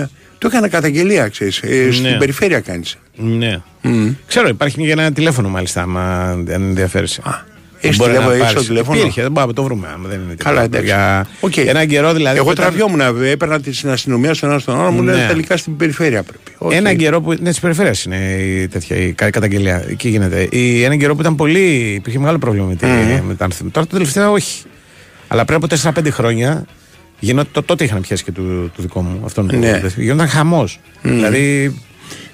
ε, 0.00 0.08
του 0.38 0.46
έκανα 0.46 0.68
καταγγελία, 0.68 1.28
ξέρεις, 1.28 1.58
ε, 1.62 1.92
στην 1.92 2.10
Ναι. 2.10 2.16
περιφέρεια 2.16 2.60
κάνεις. 2.60 2.96
Ναι. 3.16 3.60
Ξέρω, 4.26 4.48
υπάρχει 4.48 4.82
και 4.82 4.90
ένα 4.90 5.12
τηλέφωνο 5.12 5.48
μάλιστα, 5.48 5.82
άμα 5.82 6.30
αν 6.30 6.48
ενδιαφέρεσαι. 6.48 7.22
έχεις 7.24 7.51
Μπορεί 7.96 7.98
να 8.12 8.18
τηλέφωνο, 8.18 8.30
έχεις 8.30 8.38
πάρεις. 8.44 8.54
το 8.60 8.66
τηλέφωνο; 8.68 8.98
Υπήρχε, 8.98 9.22
δεν 9.22 9.32
πάμε, 9.32 9.52
το 9.52 9.62
βρούμε. 9.62 9.88
άμα 9.94 10.08
δεν 10.08 10.20
είναι 10.24 10.34
Καλά, 10.34 10.62
τίποτα. 10.62 10.78
εντάξει. 10.78 10.86
Για 10.86 11.26
Οκ. 11.40 11.56
Έναν 11.56 11.86
καιρό 11.86 12.12
δηλαδή. 12.12 12.36
Εγώ 12.36 12.46
που 12.46 12.52
ήταν- 12.52 12.64
τραβιόμουν, 12.64 13.00
έπαιρνα 13.24 13.60
τη 13.60 13.72
στην 13.74 13.90
αστυνομία 13.90 14.34
στον 14.34 14.50
ένα 14.50 14.58
στον 14.58 14.80
άλλο, 14.80 14.90
μου 14.90 15.02
Ναι. 15.02 15.12
λένε 15.12 15.26
τελικά 15.26 15.56
στην 15.56 15.76
περιφέρεια 15.76 16.22
πρέπει. 16.22 16.50
Οκ. 16.58 16.72
Έναν 16.72 16.96
καιρό 16.96 17.20
που. 17.20 17.32
Ναι, 17.40 17.48
της 17.50 17.60
περιφέρειας 17.60 18.04
είναι 18.04 18.16
η, 18.16 18.68
τέτοια, 18.68 18.96
η 18.96 19.12
κα- 19.12 19.30
καταγγελία. 19.30 19.84
Εκεί 19.88 20.08
γίνεται. 20.08 20.48
Η, 20.50 20.82
έναν 20.84 20.98
καιρό 20.98 21.14
που 21.14 21.20
ήταν 21.20 21.34
πολύ. 21.34 21.68
υπήρχε 21.94 22.18
μεγάλο 22.18 22.38
πρόβλημα 22.38 22.66
με, 22.66 22.74
τη, 22.74 22.86
με 23.26 23.34
τα 23.34 23.44
ανθήματα. 23.44 23.70
Τώρα 23.74 23.86
το 23.86 23.92
τελευταίο 23.92 24.32
όχι. 24.32 24.62
Αλλά 25.28 25.44
πριν 25.44 25.56
από 25.62 25.66
4-5 26.00 26.10
χρόνια. 26.10 26.64
Γινόταν, 27.20 27.48
το, 27.52 27.62
τότε 27.62 27.84
είχαν 27.84 28.00
πιάσει 28.00 28.24
και 28.24 28.32
του, 28.32 28.70
του 28.74 28.82
δικό 28.82 29.00
μου. 29.02 29.20
Αυτόν, 29.24 29.50
Ναι. 29.58 29.80
Γινόταν 29.96 30.28
χαμός. 30.28 30.80
Δηλαδή. 31.02 31.74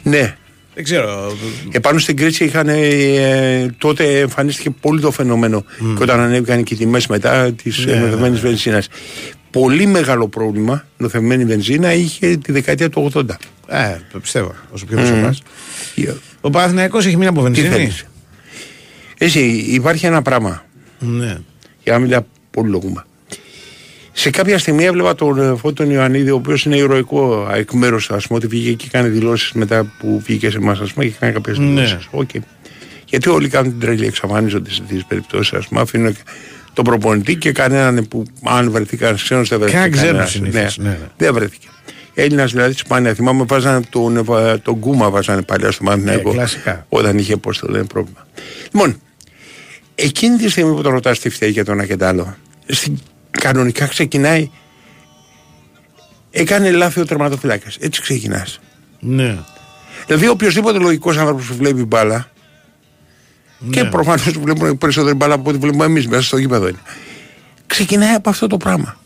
Ναι. 0.03 0.35
Δεν 0.79 0.87
ξέρω. 0.87 1.37
Επάνω 1.71 1.99
στην 1.99 2.17
κρίση 2.17 2.45
είχαν, 2.45 2.69
ε, 2.69 3.75
τότε 3.79 4.19
εμφανίστηκε 4.19 4.71
πολύ 4.71 5.01
το 5.01 5.11
φαινόμενο 5.11 5.65
και 5.97 6.03
όταν 6.03 6.21
ανέβηκαν 6.21 6.63
και 6.63 6.75
οι 6.75 6.77
τιμές 6.77 7.07
μετά 7.07 7.53
της 7.53 7.79
Ναι, 7.87 7.93
ναι, 7.93 7.99
ναι, 7.99 8.05
νοθευμένης 8.05 8.41
βενζίνας. 8.41 8.89
Πολύ 9.51 9.87
μεγάλο 9.87 10.29
πρόβλημα 10.29 10.85
νοθευμένη 10.97 11.45
βενζίνα 11.45 11.93
είχε 11.93 12.37
τη 12.37 12.53
δεκαετία 12.53 12.89
του 12.89 13.11
80. 13.15 13.25
Ε, 13.69 13.97
το 14.13 14.19
πιστεύω. 14.21 14.55
Όσο 14.73 14.85
πιο 14.87 14.97
πίσω 14.97 15.13
πας. 15.23 15.43
Ε, 15.97 16.13
Ο 16.41 16.51
Παναθηναϊκός 16.51 17.07
έχει 17.07 17.17
μείνει 17.17 17.27
από 17.27 17.39
Τι 17.39 17.43
βενζίνη; 17.45 17.69
θέλεις; 17.69 18.05
Εσύ, 19.19 19.41
υπάρχει 19.49 20.07
ένα 20.07 20.23
πράγμα, 20.23 20.65
Ναι. 20.99 21.39
για 21.83 21.93
να 21.93 21.99
μην 21.99 22.11
τα 22.11 22.27
πολυλογούμε. 22.51 23.05
Σε 24.21 24.31
κάποια 24.31 24.59
στιγμή 24.59 24.85
έβλεπα 24.85 25.15
τον 25.15 25.39
ε, 25.39 25.57
Φώτο 25.57 25.73
τον 25.73 25.91
Ιωαννίδη, 25.91 26.31
ο 26.31 26.35
οποίος 26.35 26.65
είναι 26.65 26.77
ηρωικό 26.77 27.49
εκ 27.55 27.73
μέρους, 27.73 28.11
ας 28.11 28.27
πούμε, 28.27 28.39
ότι 28.39 28.47
βγήκε 28.47 28.73
και 28.73 28.89
κάνει 28.91 29.09
δηλώσεις 29.09 29.53
μετά 29.53 29.93
που 29.99 30.23
βγήκε 30.25 30.51
σε 30.51 30.57
εμάς, 30.57 30.81
ας 30.81 30.93
πούμε, 30.93 31.05
και 31.05 31.15
κάνει 31.19 31.33
κάποιες 31.33 31.59
Ναι. 31.59 31.67
δηλώσεις. 31.67 32.09
Οκ. 32.11 32.29
Γιατί 33.07 33.29
όλοι 33.29 33.49
κάνουν 33.49 33.71
την 33.71 33.81
τρελή, 33.81 34.07
εξαφανίζονται 34.07 34.71
σε 34.71 34.81
τέτοιες 34.81 35.03
περιπτώσεις, 35.09 35.53
ας 35.53 35.67
πούμε, 35.69 35.81
αφήνουν 35.81 36.17
τον 36.73 36.85
προπονητή 36.85 37.37
και 37.37 37.53
κανέναν 37.53 38.09
που, 38.09 38.25
αν 38.45 38.71
βρεθεί 38.71 38.97
κανένα 38.97 39.19
ξένος, 39.19 39.49
δεν 39.49 39.59
βρέθηκε. 39.59 39.79
Κανένα 39.79 39.97
ξένος 39.97 40.11
κανένας. 40.13 40.31
συνήθως, 40.31 40.79
ναι, 40.79 40.89
ναι. 40.89 40.99
Δεν 41.17 41.35
βρέθηκε. 41.35 41.69
Έλληνας 42.15 42.53
δηλαδή 42.53 42.71
της 42.73 42.81
Σπάνια. 42.81 43.15
Θυμάμαι, 43.15 43.45
βάζανε 43.49 43.81
τον, 43.91 44.17
ε, 44.17 44.59
τον 44.59 44.75
Γκούμα, 44.75 45.11
βάζανε 45.11 45.43
παλιά 45.43 45.71
στο 45.71 45.85
Μανθναϊκό. 45.85 46.31
Ε, 46.31 46.33
κλασικά. 46.33 46.87
Όταν 46.89 47.19
είχε, 47.19 47.37
πώς 47.37 47.59
το 47.59 47.67
λένε, 47.71 47.85
πρόβλημα. 47.85 48.27
Λοιπόν, 48.73 49.01
εκείνη 49.95 50.37
τη 50.37 50.49
στιγμή 50.51 50.75
που 50.75 50.83
τον 50.83 50.93
ρωτάς 50.93 51.19
τι 51.19 51.29
φταίει 51.29 51.51
για 51.51 51.65
το 51.65 51.73
ένα 51.73 51.87
και 51.87 51.97
το 51.97 52.07
άλλο, 52.07 52.37
στην, 52.67 52.99
κανονικά 53.41 53.87
ξεκινάει. 53.87 54.51
Έκανε 56.31 56.71
λάθη 56.71 57.01
ο 57.01 57.05
τερματοφυλάκα. 57.05 57.67
Έτσι 57.81 58.01
ξεκινάς. 58.01 58.61
Ναι. 59.01 59.37
Δηλαδή, 60.07 60.29
οποιοδήποτε 60.29 60.79
λογικός 60.79 61.17
άνθρωπος 61.17 61.47
που 61.47 61.55
βλέπει 61.57 61.85
μπάλα. 61.85 62.31
Και 63.71 63.83
Ναι. 63.83 63.89
προφανώς 63.91 64.39
βλέπουν 64.39 64.79
περισσότερη 64.79 65.15
μπάλα 65.15 65.35
από 65.35 65.51
ό,τι 65.51 65.59
βλέπουμε 65.59 65.85
εμείς 65.85 66.07
μέσα 66.09 66.23
στο 66.23 66.37
γήπεδο 66.37 66.69
είναι. 66.69 66.79
Ξεκινάει 67.67 68.15
από 68.15 68.31
αυτό 68.31 68.47
το 68.47 68.57
πράγμα. 68.57 68.97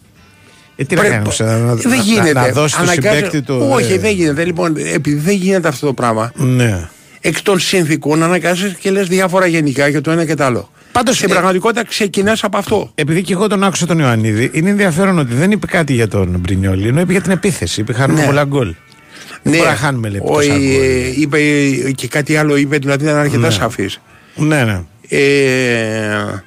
Ε, 0.76 0.84
τι 0.84 0.94
να 0.94 1.00
Πρέπει- 1.00 1.16
κάνεις, 1.16 1.38
να, 1.38 1.58
να, 1.58 1.74
δεν 1.74 1.90
να- 1.90 1.96
γίνεται. 1.96 2.32
να 2.32 2.48
δώσει 2.48 2.74
το 2.76 2.82
Αναγκάζει- 2.82 3.16
συμπέκτη 3.16 3.42
του. 3.42 3.68
Όχι, 3.70 3.92
ε, 3.92 3.98
δεν 3.98 4.14
γίνεται. 4.14 4.44
Λοιπόν, 4.44 4.76
επειδή 4.76 5.16
δεν 5.16 5.34
γίνεται 5.34 5.68
αυτό 5.68 5.86
το 5.86 5.92
πράγμα, 5.92 6.32
Ναι. 6.34 6.88
εκ 7.20 7.42
των 7.42 7.58
συνθήκων 7.58 8.22
αναγκάζει 8.22 8.74
και 8.80 8.90
λες 8.90 9.08
διάφορα 9.08 9.46
γενικά 9.46 9.88
για 9.88 10.00
το 10.00 10.10
ένα 10.10 10.24
και 10.24 10.34
το 10.34 10.44
άλλο. 10.44 10.70
Πάντως, 10.92 11.16
στην 11.16 11.28
ε, 11.28 11.32
πραγματικότητα 11.32 11.84
ξεκινάς 11.84 12.44
από 12.44 12.56
αυτό. 12.58 12.90
Επειδή 12.94 13.22
και 13.22 13.32
εγώ 13.32 13.46
τον 13.48 13.64
άκουσα 13.64 13.86
τον 13.86 13.98
Ιωαννίδη, 13.98 14.50
είναι 14.52 14.70
ενδιαφέρον 14.70 15.18
ότι 15.18 15.34
δεν 15.34 15.50
είπε 15.50 15.66
κάτι 15.66 15.92
για 15.92 16.08
τον 16.08 16.36
Μπρινιόλι, 16.38 16.88
ενώ 16.88 17.00
είπε 17.00 17.12
για 17.12 17.20
την 17.20 17.30
επίθεση. 17.30 17.80
Είπε 17.80 17.92
χάνουμε 17.92 18.20
Ναι. 18.20 18.26
πολλά 18.26 18.44
γκολ. 18.44 18.74
Δεν 19.42 19.52
μπορεί 19.56 19.68
να 19.68 19.74
χάνουμε 19.76 20.08
λέει, 20.08 20.20
τόσα 20.26 20.36
όχι, 20.36 20.48
γκολ. 20.48 20.82
ε, 20.82 21.20
είπε 21.20 21.38
ε, 21.86 21.90
και 21.90 22.08
κάτι 22.08 22.36
άλλο, 22.36 22.56
είπε 22.56 22.76
δηλαδή 22.76 23.04
ήταν 23.04 23.16
αρκετά 23.16 23.46
Ναι. 23.46 23.50
σαφής. 23.50 24.00
Ναι, 24.34 24.64
ναι. 24.64 24.80
Ε, 25.08 26.42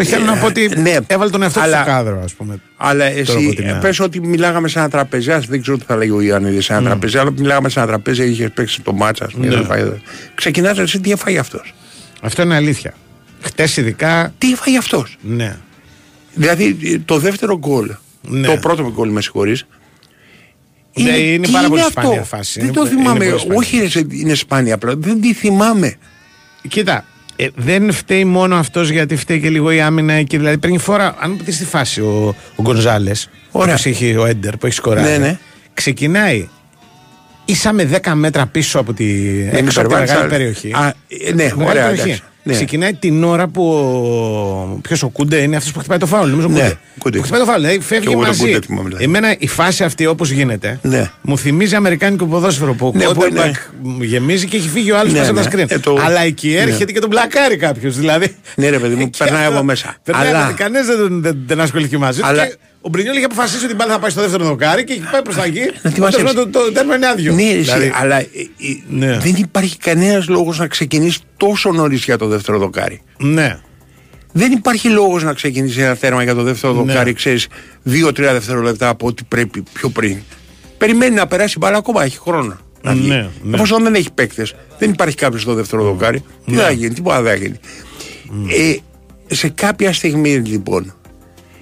Όχι, 0.00 0.10
θέλω 0.10 0.24
να 0.24 0.36
πω 0.36 0.46
ότι 0.46 0.70
ναι. 0.76 0.96
έβαλε 1.06 1.30
τον 1.30 1.42
εαυτό 1.42 1.58
του 1.60 1.64
Αλλά- 1.66 1.76
στο 1.82 1.90
κάδρο, 1.90 2.20
ας 2.24 2.32
πούμε. 2.32 2.60
Αλλά 2.76 3.04
Τώρα 3.08 3.18
εσύ 3.18 3.32
από 3.46 3.54
την 3.54 3.70
άλλη. 3.70 3.80
πες 3.80 4.00
ότι 4.00 4.20
μιλάγαμε 4.20 4.68
σε 4.68 4.78
ένα 4.78 4.88
τραπέζι, 4.88 5.30
ας 5.32 5.46
δεν 5.46 5.60
ξέρω 5.62 5.76
τι 5.78 5.84
θα 5.86 5.96
λέγει 5.96 6.10
ο 6.10 6.20
Ιωάννη 6.20 6.60
σε 6.60 6.72
ένα 6.72 6.82
τραπέζι, 6.82 7.18
αλλά 7.18 7.30
μιλάγαμε 7.30 7.68
σε 7.68 7.78
ένα 7.78 7.88
τραπέζι, 7.88 8.24
είχες 8.30 8.50
παίξει 8.54 8.80
το 8.80 8.92
μάτσα, 8.92 9.24
ας 9.24 9.32
πούμε. 9.32 9.46
Ναι. 9.46 9.54
δεν 9.54 9.64
φάει- 9.64 9.92
Ξεκινάς 10.34 10.78
εσύ 10.78 11.00
τι 11.00 11.10
έφαγε 11.12 11.38
αυτός; 11.38 11.74
Αυτό 12.20 12.42
είναι 12.42 12.54
αλήθεια. 12.54 12.94
Χτες 13.40 13.76
ειδικά. 13.76 14.34
Τι 14.38 14.52
έφαγε 14.52 14.78
αυτός; 14.78 15.16
Ναι. 15.20 15.56
Δηλαδή 16.34 16.76
ε, 16.84 16.98
το 17.04 17.18
δεύτερο 17.18 17.58
γκολ, 17.58 17.90
Ναι. 18.20 18.46
το 18.46 18.56
πρώτο 18.56 18.90
γκολ, 18.94 19.10
με 19.10 19.20
συγχωρείς. 19.22 19.66
Ναι, 20.94 21.10
είναι 21.16 21.46
τι 21.46 21.52
πάρα 21.52 21.68
πολύ 21.68 21.80
αυτό; 21.80 22.00
σπάνια 22.00 22.22
φάση. 22.22 22.58
Δεν 22.60 22.68
Είναι 22.68 22.76
το 22.76 22.82
πο- 22.82 22.86
είναι 22.90 23.00
θυμάμαι. 23.00 23.24
πολύ 23.24 23.38
σπάνια. 23.38 23.56
Όχι, 23.58 23.78
ρε, 23.78 23.88
σε- 23.88 24.06
είναι 24.10 24.34
σπάνια 24.34 24.74
απλά. 24.74 24.94
Δεν 24.96 25.20
τη 25.20 25.34
θυμάμαι. 25.34 25.96
Κοίτα, 26.68 27.04
ε, 27.36 27.46
δεν 27.54 27.92
φταίει 27.92 28.24
μόνο 28.24 28.56
αυτός 28.56 28.88
γιατί 28.90 29.16
φταίει 29.16 29.40
και 29.40 29.48
λίγο 29.50 29.70
η 29.70 29.80
άμυνα 29.80 30.12
εκεί. 30.12 30.36
Δηλαδή 30.36 30.58
παίρνει 30.58 30.78
φορά. 30.78 31.16
Αν 31.20 31.38
δει 31.44 31.52
στη 31.52 31.64
φάση 31.64 32.00
ο, 32.00 32.34
ο 32.54 32.62
Γκονζάλες, 32.62 33.28
Ωραία. 33.50 33.72
όπως 33.74 33.86
έχει 33.86 34.16
ο 34.16 34.24
Έντερ 34.26 34.56
που 34.56 34.66
έχει 34.66 34.74
σκοράρει, 34.74 35.08
Ναι, 35.08 35.16
ναι. 35.18 35.38
ξεκινάει 35.74 36.48
ίσα 37.44 37.72
με 37.72 37.84
10 37.84 38.14
μέτρα 38.14 38.46
πίσω 38.46 38.78
από 38.78 38.92
τη, 38.92 39.04
έξω 39.40 39.58
από 39.58 39.64
τη 39.66 39.70
υπερβάλλεις, 39.70 40.08
μεγάλη 40.10 40.18
αλλά- 40.26 40.28
περιοχή. 40.36 40.72
Α, 40.72 40.94
ε, 41.26 41.32
ναι, 41.32 41.42
Μεγάλη 41.44 41.64
ωραία, 41.70 41.86
περιοχή. 41.90 42.20
Εντάξει. 42.42 42.60
Ναι. 42.60 42.66
Ξεκινάει 42.66 42.94
την 42.94 43.24
ώρα 43.24 43.48
που. 43.48 43.64
Ποιος 44.82 45.02
ο 45.02 45.08
Κούντε 45.08 45.36
είναι 45.36 45.56
αυτός 45.56 45.72
που 45.72 45.78
χτυπάει 45.78 45.98
το 45.98 46.06
φάουλ. 46.06 46.30
Νομίζω 46.30 46.48
Ναι, 46.48 46.54
Κούντε. 46.58 46.78
Κούντε. 46.98 47.16
Που 47.16 47.22
χτυπάει 47.22 47.40
το 47.40 47.46
φάουλ. 47.46 47.60
Δηλαδή 47.60 47.78
Κι 47.78 47.84
φεύγει 47.84 48.06
εγώ 48.10 48.18
τον 48.18 48.26
μαζί. 48.26 48.40
Κούντε 48.44 48.58
θυμάμαι, 48.66 48.84
δηλαδή. 48.88 49.04
Εμένα 49.04 49.34
η 49.38 49.46
φάση 49.48 49.84
αυτή 49.84 50.06
όπως 50.06 50.30
γίνεται 50.30 50.78
Ναι. 50.82 51.10
μου 51.22 51.38
θυμίζει 51.38 51.74
Αμερικάνικο 51.74 52.26
ποδόσφαιρο 52.26 52.74
που 52.74 52.86
ο 52.86 52.92
Ναι, 52.94 53.04
που 53.04 53.24
είναι- 53.30 53.40
quarterback 53.44 54.00
γεμίζει 54.00 54.46
και 54.46 54.56
έχει 54.56 54.68
φύγει 54.68 54.90
ο 54.92 54.98
άλλος 54.98 55.12
Ναι, 55.12 55.18
μέσα 55.18 55.30
από 55.30 55.40
τα 55.40 55.56
ναι. 55.56 55.62
screen. 55.64 55.70
Ε, 55.70 55.78
το- 55.78 55.98
Αλλά 56.04 56.20
εκεί 56.20 56.54
έρχεται 56.54 56.92
και 56.92 57.00
τον 57.00 57.08
μπλακάρει 57.08 57.56
κάποιος. 57.56 57.96
Δηλαδή. 57.96 58.34
Ναι, 58.56 58.68
ρε 58.68 58.78
παιδί 58.78 58.94
μου, 58.94 59.08
Και 59.10 59.18
περνάει 59.24 59.42
αυτό- 59.44 59.56
από 59.56 59.64
μέσα. 59.64 59.96
περνάει 60.04 60.28
Αλλά- 60.28 60.46
από- 60.46 60.54
Κανένας 60.56 60.86
δεν, 60.86 60.96
τον- 60.98 61.22
δεν, 61.22 61.38
δεν 61.46 61.60
ασχολήθηκε 61.60 61.98
μαζί 61.98 62.20
του. 62.20 62.26
Αλλά- 62.26 62.46
Και 62.46 62.56
ο 62.80 62.88
Μπρινιόλ 62.88 63.16
είχε 63.16 63.24
αποφασίσει 63.24 63.64
ότι 63.64 63.72
η 63.72 63.76
μπάλα 63.78 63.92
θα 63.92 63.98
πάει 63.98 64.10
στο 64.10 64.20
δεύτερο 64.20 64.44
δοκάρι 64.44 64.84
και 64.84 64.92
έχει 64.92 65.08
πάει 65.12 65.22
προς 65.22 65.34
τα 65.36 65.44
εκεί. 65.44 65.60
Να 65.82 65.90
τη 65.90 66.00
μαζέψει. 66.00 66.34
το, 66.34 66.48
το, 66.48 66.50
το 66.64 66.72
τέρμα 66.72 66.94
είναι 66.96 67.06
άδειο. 67.06 67.32
Ναι, 67.34 67.42
εσύ, 67.42 67.60
Δηλαδή, 67.62 67.92
αλλά 67.94 68.16
ε, 68.18 68.26
ε, 68.26 68.82
Ναι. 68.88 69.18
δεν 69.18 69.34
υπάρχει 69.36 69.76
κανένας 69.76 70.28
λόγος 70.28 70.58
να 70.58 70.66
ξεκινήσει 70.66 71.18
τόσο 71.36 71.72
νωρίς 71.72 72.04
για 72.04 72.18
το 72.18 72.26
δεύτερο 72.26 72.58
δοκάρι. 72.58 73.02
Ναι. 73.18 73.58
Δεν 74.32 74.52
υπάρχει 74.52 74.88
λόγος 74.88 75.22
να 75.22 75.32
ξεκινήσει 75.32 75.80
ένα 75.80 75.96
τέρμα 75.96 76.22
για 76.22 76.34
το 76.34 76.42
δεύτερο 76.42 76.72
Ναι. 76.72 76.78
δοκάρι, 76.82 77.12
ξέρεις, 77.12 77.46
δύο-τρία 77.82 78.32
δευτερόλεπτα 78.32 78.88
από 78.88 79.06
ό,τι 79.06 79.24
πρέπει 79.24 79.62
πιο 79.72 79.88
πριν. 79.88 80.16
Περιμένει 80.78 81.14
να 81.14 81.26
περάσει 81.26 81.52
η 81.56 81.58
μπάλα 81.60 81.76
ακόμα, 81.76 82.04
έχει 82.04 82.18
χρόνο. 82.18 82.58
Να 82.82 82.92
βγει. 82.92 83.08
Ναι, 83.08 83.28
ναι. 83.42 83.54
Εφόσον 83.56 83.82
δεν 83.82 83.94
έχει 83.94 84.12
παίκτες, 84.12 84.54
δεν 84.78 84.90
υπάρχει 84.90 85.16
κάποιος 85.16 85.42
στο 85.42 85.54
δεύτερο 85.54 85.82
δοκάρι. 85.82 86.24
Τι 86.46 86.54
θα 86.54 86.70
γίνει, 86.70 86.94
τίποτα 86.94 87.22
δεν 87.22 87.32
θα 87.32 87.38
γίνει. 87.38 87.58
Ε, 88.48 88.76
σε 89.34 89.48
κάποια 89.48 89.92
στιγμή 89.92 90.30
λοιπόν 90.36 90.94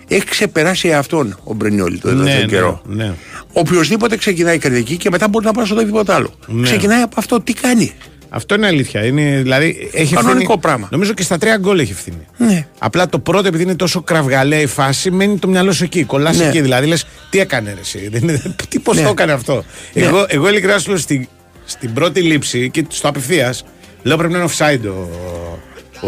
έχει 0.08 0.24
ξεπεράσει 0.24 0.92
αυτόν 0.92 1.38
ο 1.44 1.54
Μπρενιόλη 1.54 1.98
το 1.98 2.08
Ναι, 2.08 2.14
τελευταίο 2.16 2.40
ναι, 2.40 2.46
καιρό. 2.46 2.82
ναι. 2.86 3.14
Οποιοδήποτε 3.52 4.16
ξεκινάει 4.16 4.58
κριτική 4.58 4.96
και 4.96 5.10
μετά 5.10 5.28
μπορεί 5.28 5.44
να 5.44 5.52
πάει 5.52 5.64
στο 5.66 5.74
οτιδήποτε 5.74 6.12
άλλο. 6.12 6.34
Ναι. 6.46 6.62
Ξεκινάει 6.62 7.00
από 7.02 7.14
αυτό, 7.18 7.40
τι 7.40 7.52
κάνει; 7.52 7.92
Αυτό 8.28 8.54
είναι 8.54 8.66
αλήθεια. 8.66 9.04
Είναι, 9.04 9.40
δηλαδή, 9.42 9.90
έχει 9.92 10.14
Κανονικό 10.14 10.38
ευθύνη- 10.40 10.60
πράγμα. 10.60 10.88
Νομίζω 10.90 11.12
και 11.12 11.22
στα 11.22 11.38
τρία 11.38 11.56
γκολ 11.56 11.78
έχει 11.78 11.92
ευθύνη. 11.92 12.26
Ναι. 12.36 12.66
Απλά 12.78 13.08
το 13.08 13.18
πρώτο, 13.18 13.48
επειδή 13.48 13.62
είναι 13.62 13.74
τόσο 13.76 14.02
κραυγαλαία 14.02 14.60
η 14.60 14.66
φάση, 14.66 15.10
μένει 15.10 15.38
το 15.38 15.48
μυαλό 15.48 15.72
σου 15.72 15.84
εκεί. 15.84 16.04
Κολλάς 16.04 16.38
Ναι. 16.38 16.44
εκεί. 16.46 16.60
Δηλαδή 16.60 16.86
λες, 16.86 17.06
τι 17.30 17.38
έκανε 17.40 17.72
ρε, 17.74 17.80
εσύ; 17.80 18.08
Δεν 18.08 18.22
είναι- 18.22 18.54
τι 18.68 18.78
πώς 18.78 18.96
Ναι. 18.96 19.02
το 19.02 19.08
έκανε 19.08 19.32
αυτό; 19.32 19.64
Ναι. 19.92 20.02
Εγώ, 20.02 20.24
εγώ 20.28 20.48
ειλικρινά 20.48 20.78
σου 20.78 20.88
λέω 20.88 20.98
στην, 20.98 21.28
στην 21.64 21.92
πρώτη 21.92 22.20
λήψη 22.20 22.70
και 22.70 22.84
στο 22.88 23.08
απευθείας, 23.08 23.64
λέω 24.02 24.16
πρέπει 24.16 24.32
να 24.32 24.38
είναι 24.38 24.48
offside 24.56 24.88
ο, 24.88 25.08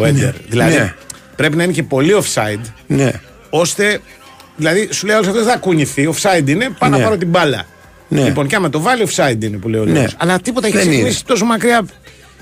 ο 0.01 0.05
Έντερ. 0.05 0.35
Δηλαδή 0.49 0.75
Ναι. 0.77 0.95
πρέπει 1.37 1.57
να 1.57 1.63
είναι 1.63 1.73
και 1.73 1.83
πολύ 1.83 2.13
offside, 2.15 2.61
Ναι. 2.87 3.11
Ώστε. 3.51 4.01
Δηλαδή, 4.57 4.89
σου 4.93 5.07
λέει 5.07 5.17
αυτό 5.17 5.33
δεν 5.33 5.45
θα 5.45 5.57
κουνηθεί. 5.57 6.09
Offside 6.15 6.49
είναι, 6.49 6.69
πάω 6.79 6.91
Ναι. 6.91 6.97
να 6.97 7.03
πάρω 7.05 7.17
την 7.17 7.29
μπάλα. 7.29 7.65
Ναι. 8.09 8.23
Λοιπόν, 8.25 8.47
και 8.47 8.57
άμα 8.57 8.71
το 8.71 8.81
βάλει, 8.81 9.07
offside 9.15 9.45
είναι 9.45 9.57
που 9.57 9.69
λέει 9.69 9.81
ο 9.81 9.85
Ναι. 9.85 9.93
Λέος. 9.93 10.15
Αλλά 10.19 10.41
τίποτα 10.41 10.67
έχει 10.67 10.77
Δεν 10.77 10.87
ξεκινήσει 10.87 11.15
είναι. 11.17 11.25
τόσο 11.27 11.45
μακριά. 11.45 11.85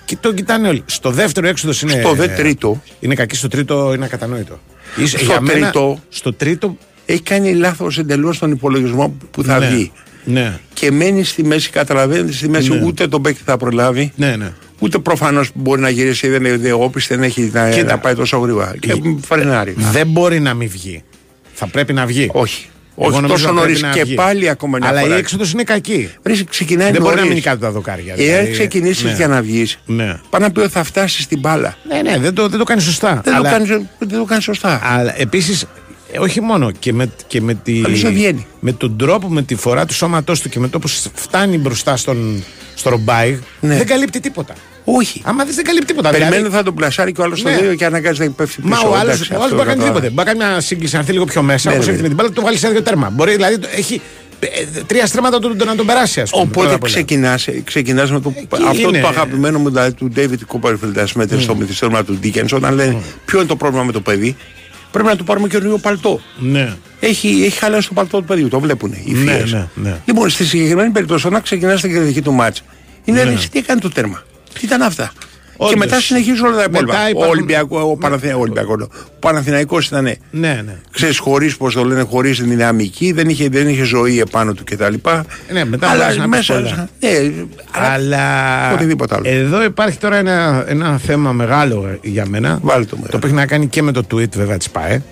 Και 0.05 0.17
το 0.21 0.33
κοιτάνε 0.33 0.69
όλοι. 0.69 0.83
Στο 0.87 1.11
δεύτερο 1.11 1.49
έξοδο 1.49 1.73
είναι. 1.89 2.01
Στο 2.01 2.13
δε 2.13 2.29
τρίτο. 2.29 2.83
Είναι 3.01 3.15
κακή, 3.15 3.37
στο 3.37 3.49
τρίτο 3.49 3.93
είναι 3.95 4.05
ακατανόητο. 4.05 4.61
Ίσως- 4.97 5.21
Στο 5.21 5.25
για 5.31 5.41
μένα, 5.41 5.61
τρίτο. 5.71 6.01
στο 6.09 6.33
τρίτο. 6.33 6.77
Έχει 7.07 7.21
κάνει 7.23 7.55
λάθος 7.55 7.99
εντελώς 7.99 8.39
τον 8.39 8.51
υπολογισμό 8.51 9.17
που 9.31 9.43
θα 9.43 9.59
ναι. 9.59 9.67
βγει. 9.67 9.93
Ναι, 10.25 10.59
Και 10.75 10.91
μένει 10.91 11.25
στη 11.25 11.45
μέση, 11.45 11.71
καταλαβαίνετε, 11.71 12.33
στη 12.33 12.49
μέση 12.49 12.71
Ναι. 12.71 12.85
ούτε 12.85 13.09
τον 13.09 13.23
παίκτη 13.23 13.43
θα 13.45 13.57
προλάβει. 13.57 14.13
ναι, 14.17 14.37
ναι. 14.37 14.53
Ούτε 14.79 14.99
προφανώς 14.99 15.51
μπορεί 15.55 15.81
να 15.81 15.89
γυρίσει, 15.89 16.29
δεν 16.29 16.45
είναι 16.45 16.73
όπισθεν, 16.73 17.19
δεν 17.19 17.29
έχει 17.29 17.51
να, 17.53 17.71
Κοίτα. 17.71 17.85
να 17.93 17.99
πάει 17.99 18.15
τόσο 18.15 18.39
γρήγορα. 18.39 18.75
Και 18.81 18.95
φρενάρει. 19.27 19.75
Δεν 19.79 20.07
μπορεί 20.07 20.41
να 20.41 20.55
μην 20.55 20.69
βγει. 20.69 21.03
Θα 21.53 21.67
πρέπει 21.67 21.93
να 21.93 22.07
βγει. 22.07 22.31
Όχι. 22.33 22.67
Εγώ 23.01 23.07
Όχι 23.11 23.17
νομίζω 23.21 23.33
τόσο 23.35 23.47
θα 23.47 23.53
πρέπει 23.53 23.67
νωρίς 23.67 23.83
να 23.83 23.91
και 23.91 24.05
βγει. 24.05 24.15
πάλι 24.15 24.49
ακόμα 24.49 24.79
μια 24.79 24.89
Αλλά 24.89 25.01
φορά. 25.01 25.15
η 25.15 25.19
έξοδος 25.19 25.53
είναι 25.53 25.63
κακή. 25.63 26.11
Βρεις, 26.23 26.45
ξεκινάει 26.45 26.91
Δεν 26.91 27.01
μπορεί 27.01 27.09
να 27.15 27.21
νωρίς. 27.21 27.29
μείνει 27.29 27.41
κάτω 27.41 27.59
τα 27.61 27.71
δοκάρια. 27.71 28.15
Εάν 28.17 28.25
δηλαδή. 28.27 28.51
ξεκινήσεις 28.51 29.05
Ναι. 29.05 29.13
για 29.13 29.29
να 29.29 29.43
βγεις, 29.43 29.79
Ναι. 29.87 30.21
πάνω 30.31 30.45
να 30.47 30.53
πει 30.53 30.61
ότι 30.61 30.71
θα 30.71 30.83
φτάσεις 30.85 31.25
στην 31.25 31.39
μπάλα. 31.39 31.77
Ναι, 31.89 32.03
ναι, 32.11 32.19
δεν 32.19 32.35
το, 32.35 32.49
δεν 32.49 32.59
το 32.59 32.65
κάνεις 32.65 32.85
σωστά. 32.85 33.21
Δεν, 33.25 33.35
Αλλά- 33.35 33.45
το 33.51 33.57
κάνεις, 33.57 33.69
δεν 33.99 34.19
το 34.19 34.25
κάνεις 34.25 34.45
σωστά. 34.45 34.81
Αλλά 34.85 35.21
επίσης, 35.21 35.65
όχι 36.19 36.41
μόνο 36.41 36.71
και 36.71 36.93
με, 36.93 37.11
και 37.27 37.41
με, 37.41 37.55
τη, 37.55 37.83
Αλλιώς 37.85 38.01
δεν 38.03 38.13
βγαίνει. 38.13 38.47
με 38.61 38.73
τον 38.73 38.97
τρόπο, 38.99 39.29
με 39.29 39.43
τη 39.43 39.55
φορά 39.55 39.87
του 39.87 39.95
σώματός 39.95 40.41
του 40.41 40.49
και 40.49 40.59
με 40.59 40.69
το 40.69 40.79
πώ 40.79 40.89
φτάνει 41.15 41.59
μπροστά 41.59 41.97
στον, 41.97 42.45
στο 42.75 42.91
ρομπάι, 42.91 43.39
Ναι. 43.61 43.77
δεν 43.77 43.87
καλύπτει 43.87 44.21
τίποτα. 44.21 44.55
Όχι. 44.97 45.23
Άμα 45.25 45.45
δεν, 45.45 45.55
δεν 45.55 45.65
καλύπτει 45.65 45.87
τίποτα. 45.87 46.11
Περιμένει 46.11 46.37
δηλαδή, 46.37 46.55
θα 46.57 46.63
τον 46.63 46.75
πλασάρει 46.75 47.13
και 47.13 47.21
ο 47.21 47.25
άλλος 47.25 47.39
στο 47.39 47.49
Ναι. 47.49 47.57
δύο 47.61 47.75
και 47.75 47.85
αναγκάζει 47.85 48.21
να 48.25 48.31
πέφτει 48.31 48.61
πίσω. 48.63 48.75
Μα 48.75 48.89
ο 48.91 48.95
άλλο 48.95 49.11
Εντάξει, 49.11 49.23
αυτό 49.35 49.39
μπορεί 49.39 49.51
να 49.51 49.57
κάνει 49.57 49.67
κατάλαβα. 49.67 49.85
τίποτε. 50.01 50.11
Μπορεί 50.11 50.29
να 50.29 50.35
κάνει 50.45 50.53
μια 50.53 50.61
σύγκληση, 50.61 50.93
να 50.95 51.01
έρθει 51.01 51.13
λίγο 51.13 51.25
πιο 51.25 51.43
μέσα, 51.43 51.69
Ναι, 51.69 51.75
όπως 51.75 51.87
ναι. 51.87 51.93
έρθει 51.93 52.03
με 52.03 52.09
την 52.09 52.17
μπάλα, 52.17 52.31
το 52.33 52.43
βάλει 52.43 52.57
σε 52.59 52.69
δύο 52.69 52.83
τέρμα. 52.83 53.11
Μπορεί 53.11 53.33
δηλαδή 53.35 53.59
το- 53.59 53.69
έχει 53.77 54.01
ε, 54.41 54.81
τρία 54.87 55.07
στρέμματα 55.07 55.39
το, 55.39 55.57
το, 55.57 55.65
να 55.65 55.75
τον 55.75 55.87
περάσει, 55.87 56.21
ας 56.21 56.31
πούμε. 56.31 56.45
πρώτα 56.45 56.61
Οπότε 56.61 56.75
απ' 56.75 56.83
όλα. 56.83 56.93
ξεκινάς, 56.93 57.49
ξεκινάς 57.65 58.11
με 58.13 58.21
το, 58.21 58.33
Εκεί 58.37 58.47
αυτό 58.69 58.89
είναι. 58.89 59.01
το 59.01 59.09
αγαπημένο 59.09 59.59
μου 59.59 59.69
δηλαδή, 59.69 59.93
του 59.93 60.13
David 60.17 60.39
Copperfield 60.59 60.99
ας 60.99 61.13
πούμε, 61.13 61.27
στο 61.39 61.55
μυθιστόρημα 61.55 62.05
του 62.05 62.19
Dickens 62.23 62.49
όταν 62.53 62.75
λένε 62.75 62.97
ποιο 63.25 63.39
είναι 63.39 63.49
το 63.49 63.57
πρόβλημα 63.57 63.85
με 63.85 63.93
το 63.93 64.01
παιδί; 64.01 64.37
Πρέπει 64.91 65.09
να 65.09 65.17
του 65.17 65.25
πάρουμε 65.25 65.49
καινούριο 65.49 65.79
παλτό. 65.79 66.21
Ναι. 66.39 66.73
Έχει, 67.01 67.29
έχει 67.45 67.59
χαλάσει 67.59 67.89
το 67.89 67.95
παλτό 67.95 68.19
του 68.19 68.25
παιδιού, 68.25 68.49
το 68.49 68.61
βλέπουν 68.61 68.93
οι 69.05 69.13
Ναι, 69.13 69.33
θείες. 69.33 69.53
ναι, 69.53 69.67
ναι. 69.75 69.97
Λοιπόν, 70.05 70.29
στη 70.31 70.45
συγκεκριμένη 70.45 70.91
περίπτωση, 70.91 71.27
όταν 71.27 71.43
ξεκινάς 71.43 71.81
την 71.81 71.93
κριτική 71.95 72.23
του 72.23 72.33
μάτς, 72.33 72.63
είναι 73.05 73.25
ναι. 73.25 73.35
τι 73.53 73.59
έκανε 73.59 73.81
το 73.81 73.91
τέρμα; 73.91 74.23
Τι 74.53 74.61
ήταν 74.63 74.83
αυτά. 74.83 75.13
Όντως. 75.61 75.73
Και 75.73 75.79
μετά 75.79 76.01
συνεχίζουν 76.01 76.47
όλα 76.47 76.57
τα 76.57 76.63
υπόλοιπα. 76.63 76.93
Μετά 76.93 77.05
Ο, 77.05 77.09
υπάρχουν- 77.09 77.31
Ολυμπιακό, 77.31 77.81
ο, 77.81 77.97
Παναθηνα... 77.97 78.37
ο, 78.37 78.41
Ολυμπιακός, 78.41 78.83
ο 78.83 78.89
Παναθηναϊκός 79.21 79.87
ήταν, 79.87 80.05
Ναι, 80.05 80.63
ναι. 80.65 80.77
ξέρεις, 80.93 81.19
χωρίς, 81.19 81.57
πώς 81.57 81.75
το 81.75 81.85
λένε, 81.85 82.03
χωρίς 82.03 82.41
δυναμική, 82.43 83.13
δεν 83.13 83.29
είχε, 83.29 83.49
δεν 83.49 83.69
είχε 83.69 83.83
ζωή 83.83 84.21
επάνω 84.21 84.53
του 84.53 84.65
κτλ. 84.65 84.95
Ναι, 85.53 85.65
μετά 85.65 85.89
Αλλά 85.91 86.03
μπορείς 86.05 86.17
να 86.17 86.23
πεις 86.29 86.31
μέσα, 86.31 86.55
πολλά. 86.55 86.89
ναι, 87.01 87.09
αλλά 87.71 87.93
Αλλά 87.93 88.73
οτιδήποτε 88.73 89.15
άλλο. 89.15 89.29
εδώ 89.29 89.65
υπάρχει 89.65 89.99
τώρα 89.99 90.17
ένα, 90.17 90.65
ένα 90.69 90.99
θέμα 90.99 91.33
μεγάλο 91.33 91.99
για 92.03 92.27
μένα. 92.27 92.59
Βάλε 92.63 92.85
το 92.85 92.91
Το 92.91 92.97
μεγάλο. 92.97 93.17
οποίο 93.17 93.29
έχει 93.29 93.37
να 93.39 93.47
κάνει 93.47 93.67
και 93.67 93.83
με 93.83 93.93
το 93.93 94.03
tweet 94.15 94.31
βέβαια 94.37 94.57
της 94.57 94.71
ΠΑΕ. 94.71 95.03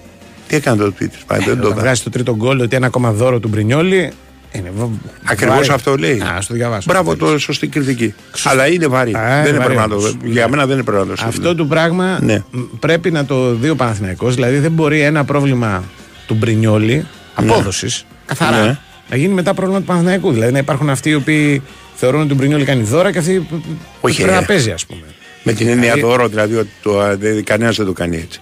Τι 0.48 0.56
έκανε 0.56 0.76
το 0.82 0.92
tweet, 1.00 1.10
πάει, 1.26 1.38
δεν 1.38 1.46
το 1.46 1.52
Όταν 1.52 1.70
είδα. 1.70 1.80
βγάζει 1.80 2.02
το 2.02 2.10
τρίτο 2.10 2.36
γκολ 2.36 2.60
ότι 2.60 2.76
ένα 2.76 2.86
ακόμα 2.86 3.10
δώρο 3.12 3.38
του 3.40 3.48
Μπρινιόλη. 3.48 4.12
Είναι 4.58 4.70
βα- 4.76 4.88
Ακριβώς 5.24 5.56
βαρύ. 5.56 5.68
αυτό 5.70 5.96
λέει. 5.96 6.20
Α, 6.20 6.40
στο 6.40 6.54
διαβάσω. 6.54 6.86
Μπράβο, 6.90 7.16
το 7.16 7.38
σωστή 7.38 7.66
κριτική. 7.66 8.14
Αλλά 8.44 8.66
είναι 8.68 8.86
βαρύ. 8.86 9.14
Α, 9.16 9.20
δεν 9.28 9.38
είναι 9.38 9.48
είναι 9.48 9.58
βαρύ 9.58 9.74
πρέπει 9.74 9.80
να 9.80 9.88
το 9.88 9.94
όμως. 9.96 10.16
Για 10.22 10.48
μένα 10.48 10.66
δεν 10.66 10.74
είναι 10.74 10.84
πρέπει 10.84 10.98
να 11.08 11.14
το 11.14 11.22
Αυτό 11.26 11.54
το 11.54 11.64
πράγμα 11.64 12.18
Ναι. 12.22 12.42
μ, 12.50 12.60
πρέπει 12.80 13.10
να 13.10 13.24
το 13.24 13.54
δει 13.54 13.68
ο 13.68 13.76
Παναθηναϊκός 13.76 14.34
Δηλαδή 14.34 14.58
δεν 14.58 14.72
μπορεί 14.72 15.00
ένα 15.00 15.24
πρόβλημα 15.24 15.84
του 16.26 16.34
Μπρινιόλη 16.34 17.06
απόδοσης 17.34 18.04
καθαρά 18.26 18.64
Ναι. 18.64 18.78
να 19.10 19.16
γίνει 19.16 19.34
μετά 19.34 19.54
πρόβλημα 19.54 19.80
του 19.80 19.86
Παναθηναϊκού. 19.86 20.32
Δηλαδή 20.32 20.52
να 20.52 20.58
υπάρχουν 20.58 20.90
αυτοί 20.90 21.10
οι 21.10 21.14
οποίοι 21.14 21.62
θεωρούν 21.94 22.20
ότι 22.20 22.32
ο 22.32 22.34
Μπρινιόλη 22.34 22.64
κάνει 22.64 22.82
δώρα 22.82 23.12
και 23.12 23.18
αυτοί 23.18 23.46
που- 23.50 23.56
που 23.60 23.76
Όχι, 24.00 24.16
πρέπει 24.22 24.36
ε. 24.36 24.40
να 24.40 24.46
παίζει, 24.46 24.70
ας 24.70 24.86
πούμε. 24.86 25.00
Με 25.42 25.52
την 25.52 25.68
έννοια 25.68 25.80
Δηλαδή- 25.92 26.00
δώρο, 26.00 26.28
δηλαδή 26.28 26.54
ότι 26.56 26.70
το, 26.82 27.00
α, 27.00 27.16
δεν- 27.16 27.44
κανένας 27.44 27.76
δεν 27.76 27.86
το 27.86 27.92
κάνει 27.92 28.16
έτσι. 28.16 28.40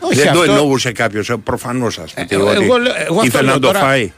Όχι, 0.00 0.14
δεν 0.20 0.32
το 0.32 0.38
αυτό- 0.40 0.52
εννοούσε 0.52 0.92
κάποιος, 0.92 1.32
προφανώς 1.44 1.98
ας 1.98 2.12
πούμε. 2.12 2.26
Ε, 2.30 2.36
ότι 2.36 2.52
εγώ 2.64 2.76
λέω- 2.76 2.92
εγώ 3.06 3.14
αυτό 3.14 3.26
ήθελε 3.26 3.42
λέω 3.44 3.54
να 3.54 3.60
το 3.60 3.66
τώρα. 3.66 3.78
φάει. 3.78 4.12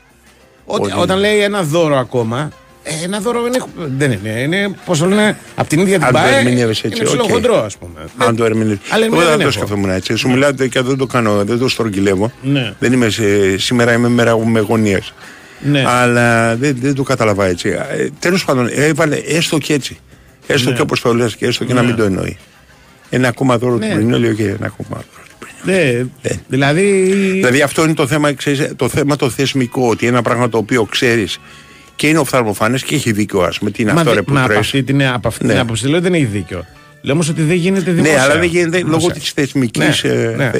Ότι- 0.64 0.82
Ότι- 0.92 1.00
όταν 1.00 1.18
λέει 1.18 1.38
ένα 1.38 1.62
δώρο 1.62 1.96
ακόμα, 1.98 2.50
ε, 2.82 3.04
ένα 3.04 3.20
δώρο 3.20 3.42
δεν, 3.42 3.52
έχω- 3.54 3.68
δεν 3.76 4.12
είναι. 4.12 4.28
Είναι, 4.28 4.74
πώς 4.84 4.98
το 4.98 5.06
λένε, 5.06 5.36
από 5.54 5.68
την 5.68 5.80
ίδια 5.80 5.96
την 5.96 6.06
Αν 6.06 6.12
το 6.12 6.18
ΠΑΕ. 6.18 6.36
ερμηνεύεις 6.38 6.82
έτσι, 6.82 7.00
Είναι 7.00 7.08
οκ. 7.10 7.16
ψιλοχοντρό, 7.18 7.64
ας 7.64 7.76
πούμε. 7.76 8.00
Αν 8.16 8.36
το 8.36 8.44
ερμηνεύεις. 8.44 8.78
Αλλά 8.92 9.04
Εγώ 9.04 9.14
ερμηνεία 9.14 9.20
δεν 9.20 9.28
δεν 9.28 9.38
το 9.38 9.42
έχω. 9.42 9.50
σκεφτόμουν 9.66 9.90
έτσι. 9.90 10.14
Σου 10.16 10.28
μιλάτε 10.30 10.68
και 10.68 10.80
δεν 10.80 10.96
το 10.96 11.06
κάνω, 11.06 11.44
δεν 11.44 11.58
το 11.58 11.68
στρογγυλεύω. 11.68 12.32
Ναι. 12.42 12.72
Δεν 12.78 12.92
είμαι 12.92 13.08
σε, 13.10 13.58
σήμερα 13.58 13.92
είμαι 13.92 14.08
μέρα 14.08 14.38
με 14.38 14.60
γωνίες. 14.60 14.98
Ναι. 15.60 15.84
Αλλά 15.86 16.56
δεν, 16.56 16.76
δεν 16.80 16.94
το 16.94 17.02
κατάλαβα 17.02 17.46
έτσι. 17.46 17.68
Ε, 17.68 18.08
Τέλος 18.18 18.44
πάντων, 18.44 18.68
έβαλε 18.72 19.16
έστω 19.16 19.58
και 19.58 19.72
έτσι. 19.74 19.98
Έστω 20.46 20.70
Ναι. 20.70 20.76
και 20.76 20.82
όπως 20.82 21.00
το 21.00 21.14
λες 21.14 21.36
και 21.36 21.46
έστω 21.46 21.64
και 21.64 21.72
να 21.74 21.80
Ναι. 21.80 21.86
μην 21.86 21.96
το 21.96 22.02
εννοεί. 22.02 22.36
Ένα 23.10 23.28
ακόμα 23.28 23.58
δώρο 23.58 23.76
Ναι. 23.76 23.88
του 23.88 23.94
Πρινιόλη, 23.94 24.28
όχι, 24.28 24.42
ένα 24.42 24.66
ακόμα 24.66 24.88
δώρο 24.90 25.02
του 25.02 25.08
Πρινιόλη. 25.14 25.21
Ναι, 25.64 26.04
δηλαδή. 26.48 26.82
Δηλαδή 27.32 27.62
αυτό 27.62 27.84
είναι 27.84 27.94
το 27.94 28.06
θέμα, 28.06 28.32
ξέρεις, 28.32 28.72
το 28.76 28.88
θέμα 28.88 29.16
το 29.16 29.30
θεσμικό, 29.30 29.88
ότι 29.88 30.06
ένα 30.06 30.22
πράγμα 30.22 30.48
το 30.48 30.58
οποίο 30.58 30.84
ξέρεις 30.84 31.38
και 31.96 32.08
είναι 32.08 32.18
οφθαλμοφανέ 32.18 32.78
και 32.86 32.94
έχει 32.94 33.12
δίκιο, 33.12 33.40
ας 33.40 33.58
πούμε. 33.58 33.70
Τι 33.70 33.82
είναι 33.82 33.92
Μα, 33.92 33.98
αυτό 34.00 34.10
δε- 34.10 34.16
ρε 34.16 34.22
που 34.22 34.32
μα 34.32 34.38
από 34.38 34.48
τρέχει. 34.48 34.60
αυτή 34.60 34.82
την, 34.82 35.06
από 35.06 35.28
αυτή 35.28 35.44
Ναι. 35.44 35.52
την 35.52 35.60
άποψη 35.60 35.88
λέω 35.88 36.00
δεν 36.00 36.14
έχει 36.14 36.24
δίκιο. 36.24 36.64
Λέω 37.02 37.14
όμως 37.14 37.28
ότι 37.28 37.42
δεν 37.42 37.56
γίνεται 37.56 37.90
δημόσια. 37.90 38.14
Ναι, 38.16 38.20
αλλά 38.22 38.34
δεν 38.38 38.48
γίνεται 38.48 38.78
λόγω 38.78 38.88
Δημόσια. 38.98 39.14
της 39.20 39.30
θεσμικής. 39.32 40.02
Ναι, 40.04 40.12
ναι. 40.36 40.50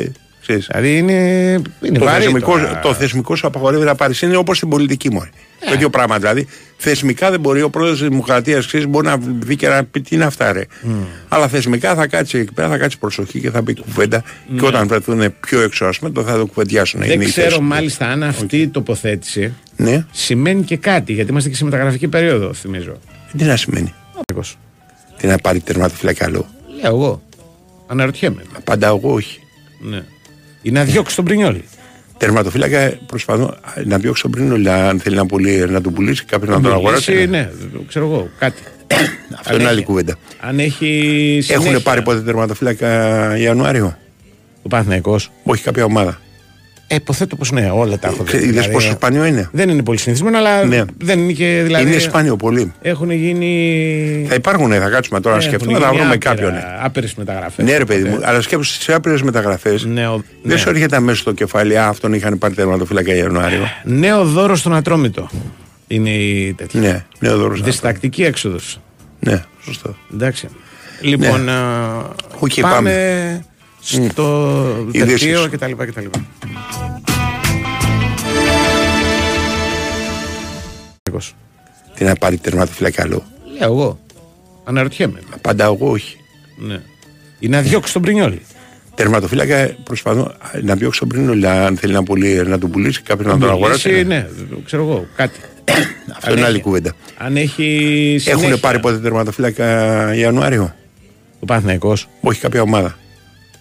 Δηλαδή 0.47 0.97
είναι, 0.97 1.13
είναι 1.83 1.99
Το 1.99 2.05
βαρύ 2.05 2.23
θεσμικό, 2.25 2.51
τώρα. 2.53 2.79
το 2.83 2.95
θεσμικό 2.95 3.37
σου 3.37 3.47
απαγορεύει 3.47 3.85
να 3.85 3.95
πάρεις. 3.95 4.23
Είναι 4.23 4.37
όπως 4.37 4.57
στην 4.57 4.69
πολιτική 4.69 5.11
μου. 5.11 5.19
Ναι. 5.21 5.69
Το 5.69 5.73
ίδιο 5.75 5.91
πράγμα. 5.91 6.19
Δηλαδή, 6.19 6.47
θεσμικά 6.77 7.31
δεν 7.31 7.41
μπορεί 7.41 7.63
ο 7.63 7.71
πρόεδρος 7.71 7.99
της 7.99 8.09
Δημοκρατίας 8.09 8.71
μπορεί 8.89 9.07
να 9.07 9.17
βγει 9.19 9.57
και 9.57 9.69
να 9.69 9.85
πει 9.85 10.01
τι 10.01 10.15
είναι 10.15 10.25
αυτά, 10.25 10.53
ρε. 10.53 10.63
Αλλά 11.29 11.49
θεσμικά 11.49 11.95
θα 11.95 12.07
κάτσει 12.07 12.39
εκεί 12.39 12.53
πέρα, 12.53 12.69
θα 12.69 12.79
κάτσει 12.79 12.99
προσοχή 12.99 13.41
και 13.41 13.51
θα 13.51 13.63
πει 13.63 13.75
κουβέντα. 13.81 14.23
Και 14.59 14.65
όταν 14.67 14.89
βρεθούν 14.89 15.35
πιο 15.41 15.61
έξω, 15.61 15.85
α 15.85 15.93
πούμε, 15.99 16.11
το 16.11 16.23
θα 16.23 16.37
το 16.39 16.47
κουβεντιάσουν. 16.47 17.01
Ναι. 17.01 17.07
Δεν 17.07 17.15
Είναι 17.15 17.25
η 17.25 17.29
ξέρω 17.29 17.47
θέση 17.49 17.59
του. 17.59 17.65
μάλιστα 17.65 18.07
αν 18.07 18.23
αυτή 18.23 18.61
η 18.61 18.69
τοποθέτηση 18.69 19.53
Ναι, 19.77 20.05
σημαίνει 20.13 20.63
και 20.63 20.77
κάτι, 20.77 21.13
γιατί 21.13 21.31
είμαστε 21.31 21.49
και 21.49 21.57
σε 21.57 21.65
μεταγραφική 21.65 22.09
περίοδο, 22.09 22.53
θυμίζω. 22.55 22.97
τι 23.37 23.45
να 23.45 23.57
σημαίνει; 23.57 23.95
Άκος. 24.31 24.59
Τι 25.17 25.27
να 25.27 25.37
πάρει 25.39 25.61
τερματοφύλακα 25.61 26.25
καλό. 26.25 26.47
Λέω 26.83 26.95
εγώ. 26.95 27.23
Αναρωτιέμαι. 27.87 28.43
Απαντάω 28.57 28.97
εγώ 28.97 29.13
όχι. 29.13 29.41
Ναι. 29.81 30.03
Ή 30.63 30.71
να 30.71 30.85
διώξει 30.85 31.17
τον 31.17 31.25
Πρινιόλη. 31.25 31.65
Τερματοφύλακα 32.19 32.99
προσπαθώ 33.07 33.55
να 33.85 33.99
διώξω 33.99 34.29
πριν, 34.29 34.53
αλλά 34.53 34.89
αν 34.89 35.01
θέλει 35.01 35.17
να, 35.17 35.27
πουλήσει, 35.27 35.65
να 35.65 35.81
τον 35.81 35.93
πουλήσει, 35.93 36.25
κάποιο 36.25 36.51
να 36.51 36.61
τον 36.61 36.73
αγοράσει. 36.73 37.11
Μιλήσει, 37.13 37.31
Ναι, 37.31 37.51
ξέρω 37.89 38.05
εγώ, 38.05 38.29
κάτι. 38.39 38.63
Αυτό 39.39 39.55
είναι 39.55 39.69
άλλη 39.69 39.83
κουβέντα. 39.83 40.17
Αν 40.41 40.59
έχει. 40.59 40.87
συνέχεια. 41.43 41.71
Έχουν 41.71 41.83
πάρει 41.83 42.03
ποτέ 42.03 42.21
τερματοφύλακα 42.21 42.89
Ιανουάριο; 43.37 43.97
Ο 44.63 44.69
Παναθηναϊκός. 44.69 45.31
Όχι 45.43 45.63
κάποια 45.63 45.85
ομάδα. 45.85 46.21
Ε, 46.93 46.95
υποθέτω 46.95 47.37
πως 47.37 47.51
ναι, 47.51 47.71
όλα 47.75 47.99
τα 47.99 48.09
έχω 48.09 48.25
δει. 48.25 48.37
Είδες 48.37 48.49
Δηλαδή, 48.51 48.71
πόσο 48.71 48.91
σπάνιο 48.91 49.25
είναι. 49.25 49.49
Δεν 49.53 49.69
είναι 49.69 49.83
πολύ 49.83 49.99
συνηθισμένο, 49.99 50.39
αλλά 50.39 50.65
Ναι. 50.65 50.83
δεν 50.99 51.19
είναι 51.19 51.33
και. 51.33 51.61
Δηλαδή, 51.65 51.85
Είναι 51.91 51.99
σπάνιο 51.99 52.37
πολύ. 52.37 52.73
Έχουν 52.83 53.11
γίνει. 53.11 54.27
Θα 54.29 54.35
υπάρχουν, 54.35 54.71
θα 54.73 54.89
κάτσουμε 54.89 55.21
τώρα 55.21 55.37
να 55.37 55.43
έχουν 55.43 55.55
σκεφτούμε, 55.55 55.79
θα 55.79 55.85
γίνει 55.87 55.97
βρούμε 55.99 56.15
άπειρα- 56.15 56.35
κάποιον. 56.35 56.53
Άπειρες 56.83 57.15
μεταγραφές. 57.15 57.65
Ναι, 57.65 57.77
ρε 57.77 57.85
παιδί 57.85 58.09
μου, 58.09 58.19
αλλά 58.23 58.41
σκέψου 58.41 58.73
στι 58.75 58.93
άπειρες 58.93 59.23
μεταγραφές. 59.23 59.85
Ναι, 59.85 60.07
ο- 60.09 60.23
Δεν 60.43 60.53
ναι. 60.53 60.57
σου 60.57 60.69
έρχεται 60.69 60.97
αμέσως 60.97 61.19
στο 61.21 61.33
κεφάλι, 61.33 61.79
Α, 61.79 61.87
αυτόν 61.89 62.13
είχαν 62.13 62.39
πάρει 62.39 62.55
τερματοφύλακα 62.55 63.15
Ιανουάριο. 63.15 63.69
Νέο 63.85 64.25
δώρο 64.25 64.57
στον 64.57 64.75
Ατρόμητο. 64.75 65.29
Είναι 65.87 66.11
η 66.11 66.53
τέτοια. 66.55 66.81
Ναι, 66.81 67.05
νέο 67.19 67.37
δώρο. 67.37 67.55
Διστακτική 67.55 68.23
έξοδος. 68.25 68.81
Ναι, 69.21 69.43
σωστό. 69.65 69.97
Εντάξει. 70.15 70.49
Λοιπόν, 71.01 71.45
Ναι. 71.45 71.51
α, 71.51 71.97
Οκ, 72.39 72.51
πάμε, 72.61 72.75
πάμε. 72.75 73.45
Στο 73.83 74.87
Ειδήσεις. 74.93 75.21
δελτίο 75.27 75.49
κτλ. 75.51 75.85
κτλ. 75.85 76.07
Τι 81.95 82.05
να 82.05 82.15
πάρει 82.15 82.37
τερματοφύλακα 82.37 83.03
καλό. 83.03 83.23
Λέω 83.59 83.73
εγώ. 83.73 83.99
Αναρωτιέμαι. 84.65 85.19
Απαντάω 85.35 85.75
εγώ 85.75 85.91
όχι. 85.91 86.17
Ναι. 86.57 86.81
Ή 87.39 87.49
να 87.49 87.61
διώξει 87.61 87.93
τον 87.93 88.03
Μπρινιόλι. 88.03 88.41
Τερματοφύλακα 88.95 89.77
προσπαθώ 89.85 90.33
να 90.63 90.75
διώξω 90.75 91.07
πριν, 91.07 91.31
αλλά 91.31 91.67
αν 91.67 91.77
θέλει 91.77 91.93
να, 91.93 92.03
πουλήσει, 92.03 92.43
να 92.43 92.59
τον 92.59 92.71
πουλήσει, 92.71 93.03
κάποιο 93.03 93.27
να 93.33 93.39
τον 93.39 93.51
αγοράσει. 93.51 93.89
Μιλήσει, 93.89 94.07
Ναι, 94.07 94.27
ξέρω 94.65 94.83
εγώ, 94.83 95.07
κάτι. 95.17 95.39
Αυτό 96.17 96.31
Αν 96.31 96.37
είναι 96.37 96.47
άλλη 96.47 96.55
έχει- 96.55 96.65
κουβέντα. 96.65 96.93
Αν 97.17 97.37
έχει. 97.37 97.63
συνέχεια. 98.21 98.33
Έχουν 98.49 98.61
πάρει 98.61 98.81
ποτέ 98.81 98.99
τερματοφύλακα 98.99 99.67
Ιανουάριο; 100.15 100.75
Ο 101.41 101.45
Παναθηναϊκός. 101.47 102.09
Όχι 102.21 102.41
κάποια 102.41 102.63
ομάδα. 102.63 102.99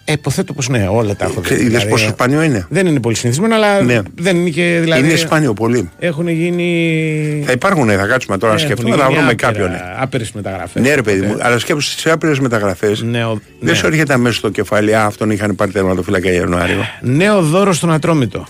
Ε, 0.04 0.12
υποθέτω 0.12 0.52
πως 0.52 0.68
ναι, 0.68 0.88
όλα 0.90 1.16
τα 1.16 1.24
έχω 1.24 1.40
δει. 1.40 1.54
Είδε 1.54 1.62
Δηλαδή, 1.64 1.88
πόσο 1.88 2.08
σπάνιο 2.08 2.42
είναι. 2.42 2.66
Δεν 2.70 2.86
είναι 2.86 3.00
πολύ 3.00 3.16
συνηθισμένο, 3.16 3.54
αλλά 3.54 3.82
Ναι. 3.82 3.98
δεν 4.14 4.36
είναι 4.36 4.50
και. 4.50 4.78
Δηλαδή, 4.82 5.04
Είναι 5.06 5.16
σπάνιο 5.16 5.52
πολύ. 5.52 5.90
Έχουν 5.98 6.28
γίνει. 6.28 7.42
Θα 7.46 7.52
υπάρχουν, 7.52 7.88
θα 7.88 8.06
κάτσουμε 8.06 8.38
τώρα 8.38 8.52
να 8.54 8.58
έχουν 8.60 8.70
σκεφτούμε, 8.72 8.96
θα 8.96 9.02
γίνει 9.08 9.14
βρούμε 9.16 9.30
άπειρα- 9.32 9.52
κάποιον. 9.52 9.70
Άπειρες 9.98 10.32
μεταγραφές. 10.32 10.82
Ναι, 10.82 10.94
ρε 10.94 11.02
παιδί 11.02 11.18
Οπότε, 11.20 11.34
μου, 11.34 11.38
αλλά 11.42 11.58
σκέψου 11.58 12.02
τι 12.02 12.10
άπειρες 12.10 12.38
μεταγραφές. 12.38 13.02
Νέο, 13.02 13.28
Δεν 13.32 13.40
ναι. 13.70 13.74
σου 13.74 13.86
έρχεται 13.86 14.12
αμέσως 14.12 14.36
στο 14.36 14.48
κεφάλι, 14.50 14.94
Α, 14.96 15.04
αυτόν 15.04 15.30
είχαν 15.30 15.54
πάρει 15.54 15.70
τερματοφύλακα 15.72 16.30
Ιανουάριο. 16.32 16.86
Νέο 17.00 17.42
δώρο 17.42 17.72
στον 17.72 17.92
Ατρόμητο. 17.92 18.46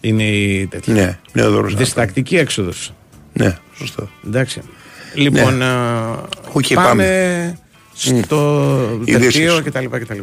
Είναι 0.00 0.22
η 0.22 0.66
τέτοια. 0.66 0.94
Ναι, 0.94 1.18
νέο 1.32 1.50
δώρο. 1.50 1.68
Διστακτική 1.68 2.36
έξοδος. 2.36 2.92
Ναι, 3.32 3.56
σωστό. 3.78 4.08
Εντάξει. 4.26 4.60
Λοιπόν, 5.14 5.56
Ναι. 5.56 5.64
α, 5.64 6.10
Οκ, 6.52 6.64
πάμε, 6.74 6.88
πάμε. 6.88 7.58
Στο 7.98 9.00
Ειδήσεις. 9.04 9.44
δελτίο 9.44 9.62
κτλ. 9.64 9.98
κτλ. 9.98 10.18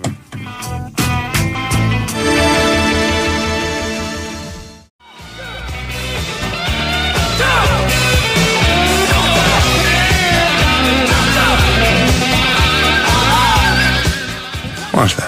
Μάλιστα. 14.93 15.23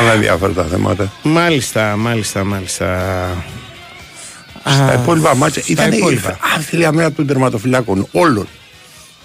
Άλλα 0.00 0.12
ενδιαφέροντα 0.12 0.64
θέματα. 0.64 1.12
Μάλιστα, 1.22 1.96
μάλιστα, 1.96 2.44
μάλιστα. 2.44 2.86
Στα 4.64 4.84
Α, 4.84 4.92
υπόλοιπα 5.02 5.34
μάτια 5.34 5.62
στα 5.62 5.72
ήταν 5.72 5.92
η 5.92 5.96
υπόλοιπα. 5.96 6.38
άθλια 6.56 6.88
αμένα 6.88 7.12
των 7.12 7.26
τερματοφυλάκων. 7.26 8.06
Όλων. 8.12 8.48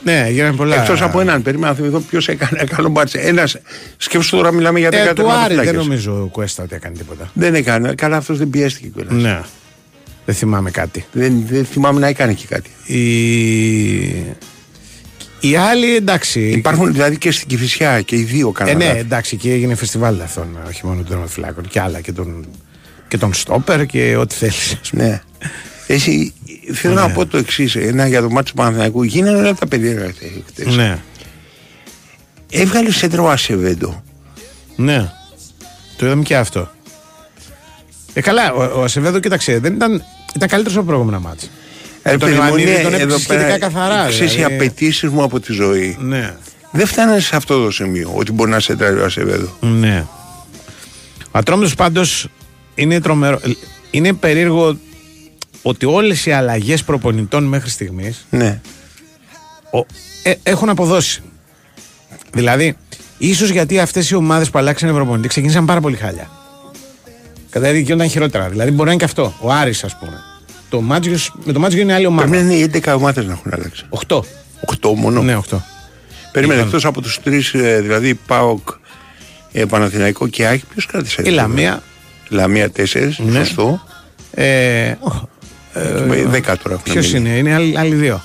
Ναι, 0.06 0.28
γίνανε 0.30 0.56
πολλά. 0.56 0.82
Εκτός 0.82 1.02
από 1.02 1.20
έναν, 1.20 1.42
περίμενα 1.42 1.70
να 1.72 1.76
θυμηθώ 1.78 2.00
ποιος 2.00 2.28
έκανε 2.28 2.58
ένα 2.60 2.68
καλό 2.76 2.90
μπάτσε. 2.90 3.18
Ένας, 3.18 3.58
σκέψου 3.98 4.36
τώρα 4.36 4.52
μιλάμε 4.52 4.80
για 4.80 4.90
10 4.90 4.94
Ε, 4.94 4.98
του 4.98 5.06
Άρη 5.06 5.12
δεν 5.12 5.16
τερματοφυλάκες. 5.16 5.74
νομίζω 5.74 6.22
ο 6.24 6.26
Κουέστα 6.28 6.64
ότι 6.64 6.76
έκανε 6.76 6.96
τίποτα. 6.98 7.30
Δεν 7.34 7.56
έκανε. 7.56 7.94
Καλά, 7.96 8.18
αυτός 8.18 8.38
δεν 8.38 8.50
πιέστηκε 8.50 8.88
κιόλας. 8.88 9.14
Ναι. 9.14 9.42
Δεν 10.26 10.36
θυμάμαι 10.36 10.72
κάτι. 10.72 11.06
Δεν, 11.12 11.44
δεν 11.50 11.66
θυμάμαι 11.66 12.00
να 12.00 12.08
έκανε 12.08 12.34
και 12.34 12.46
κάτι. 12.50 12.70
Η... 12.86 13.00
Οι 15.40 15.56
άλλοι 15.56 15.96
εντάξει. 15.96 16.40
Υπάρχουν 16.50 16.94
δηλαδή 16.94 17.18
και 17.18 17.32
στην 17.32 17.48
Κυφυσιά 17.48 18.02
και 18.02 18.16
οι 18.16 18.24
δύο 18.24 18.48
Ε, 18.48 18.52
κάνανε. 18.60 18.78
ναι, 18.78 18.86
λάθη. 18.86 19.00
εντάξει, 19.00 19.36
και 19.36 19.52
έγινε 19.52 19.76
φεστιβάλ 19.76 20.22
αυτών, 20.22 20.58
όχι 20.68 20.86
μόνο 20.86 20.98
των 20.98 21.08
τερματοφυλάκων 21.08 21.68
και 21.68 21.80
άλλα 21.80 22.00
και 22.02 22.12
τον, 22.12 22.46
και 23.08 23.18
τον 23.18 23.34
Στόπερ 23.34 23.86
και 23.86 24.16
ό,τι 24.16 24.36
θέλεις. 24.36 24.78
Ναι. 24.92 25.22
Εσύ, 25.88 26.34
θέλω 26.74 26.94
να 26.94 27.10
πω 27.10 27.26
το 27.26 27.38
εξής. 27.38 27.76
Ένα 27.76 28.08
για 28.08 28.22
το 28.22 28.30
μάτι 28.30 28.48
του 28.50 28.54
Παναθηναϊκού. 28.56 29.04
Γίνανε 29.04 29.38
όλα 29.38 29.54
τα 29.54 29.68
περίεργα 29.68 30.14
χτες. 30.48 30.76
Ναι, 30.76 30.98
Έβγαλε 32.50 32.92
σέντρο 32.92 33.24
ο 33.24 33.30
Ασεβέντο. 33.30 34.04
ναι. 34.76 35.12
Το 35.98 36.06
είδαμε 36.06 36.24
και 36.24 36.36
αυτό. 36.38 36.70
Ε, 38.14 38.22
καλά, 38.22 38.54
ο, 38.54 38.80
ο 38.80 38.84
Ασεβέδο, 38.84 39.20
κοίταξε, 39.20 39.60
δεν 39.60 39.74
ήταν, 39.74 40.04
ήταν 40.36 40.48
καλύτερος 40.48 40.78
από 40.78 40.86
προηγούμενα 40.86 41.20
μάτια. 41.20 41.48
Ε, 42.04 42.10
τον 42.10 42.20
παιδί 42.20 42.32
μου, 42.32 42.38
Ιωαννίδη 42.46 42.72
ναι, 42.72 42.76
τον 42.78 42.86
έπαιξε 42.94 43.02
εδώ 43.04 43.18
σχετικά 43.18 43.44
πέρα, 43.46 43.60
καθαρά, 43.60 44.08
Ξέρεις, 44.08 44.32
οι 44.34 44.36
δηλαδή. 44.36 44.56
απαιτήσεις 44.56 45.10
μου 45.10 45.24
από 45.24 45.40
τη 45.40 45.54
ζωή 45.54 45.98
Ναι. 46.00 46.36
δεν 46.72 46.86
φτάνανε 46.88 47.20
σε 47.20 47.36
αυτό 47.36 47.64
το 47.64 47.72
σημείο 47.72 48.12
ότι 48.16 48.32
μπορεί 48.32 48.52
να 48.52 48.60
σε 48.60 48.76
τραβεί 48.76 49.00
ο 49.00 49.06
Ασεβέδο. 49.06 49.58
Ναι. 49.60 50.06
Ο 51.32 51.38
Ατρόμητος 51.38 51.76
πάντως 51.76 52.28
είναι 52.76 53.00
τρομερό. 53.02 53.40
Είναι 53.92 54.14
περίεργο 54.14 54.78
ότι 55.68 55.86
όλες 55.86 56.26
οι 56.26 56.32
αλλαγές 56.32 56.84
προπονητών 56.84 57.44
μέχρι 57.44 57.70
στιγμής 57.70 58.26
Ναι. 58.30 58.62
ο- 59.72 59.86
ε, 60.24 60.34
έχουν 60.44 60.70
αποδώσει. 60.70 61.22
Δηλαδή, 62.34 62.78
ίσως 63.18 63.50
γιατί 63.50 63.80
αυτές 63.80 64.10
οι 64.10 64.16
ομάδες 64.16 64.50
που 64.50 64.58
αλλάξαν 64.58 64.94
προπονητή 64.94 65.28
ξεκίνησαν 65.28 65.66
πάρα 65.66 65.80
πολύ 65.82 65.96
χάλια. 65.96 66.30
Κατά 67.50 67.72
τη 67.72 67.78
ήταν 67.80 68.10
χειρότερα. 68.10 68.50
Δηλαδή, 68.50 68.72
μπορεί 68.72 68.84
να 68.84 68.90
είναι 68.92 69.00
και 69.00 69.06
αυτό. 69.06 69.34
Ο 69.42 69.52
Άρης, 69.52 69.84
ας 69.84 69.98
πούμε. 70.00 70.20
Το 70.70 70.82
Μάτζιος, 70.82 71.34
με 71.44 71.54
το 71.54 71.60
Μάτζιο 71.60 71.82
είναι 71.82 71.94
άλλη 71.94 72.06
ομάδα. 72.06 72.30
Πρέπει 72.30 72.44
να 72.46 72.52
είναι 72.52 72.60
οι 72.60 72.62
11 72.84 72.94
ομάδες 72.96 73.26
να 73.26 73.32
έχουν 73.32 73.52
αλλάξει. 73.54 73.86
8. 73.90 74.24
8 74.66 74.94
μόνο. 74.96 75.22
Ναι, 75.22 75.36
8. 75.36 75.62
Περίμενε 76.32 76.60
Λοιπόν. 76.60 76.74
εκτός 76.76 76.86
από 76.90 77.02
τους 77.02 77.20
τρεις, 77.24 77.52
δηλαδή 77.82 78.14
Πάοκ, 78.16 78.70
ε, 79.52 79.66
Παναθηναϊκό 79.66 80.28
και 80.28 80.48
Άκη, 80.48 80.64
ποιος 80.70 80.86
κράτησε. 80.86 81.22
Η 81.26 81.30
Λαμία. 81.30 81.84
Λαμία 82.30 82.70
4, 82.70 83.16
Ναι. 83.18 83.44
σωστό. 83.44 83.82
Ε, 84.32 84.94
Ε, 85.76 86.26
10 86.32 86.42
τώρα 86.42 86.54
έχουν 86.70 86.84
Ποιος 86.84 87.12
μείνει. 87.14 87.30
είναι, 87.30 87.38
είναι 87.38 87.54
άλλοι, 87.54 87.78
άλλοι 87.78 87.96
δύο. 87.96 88.22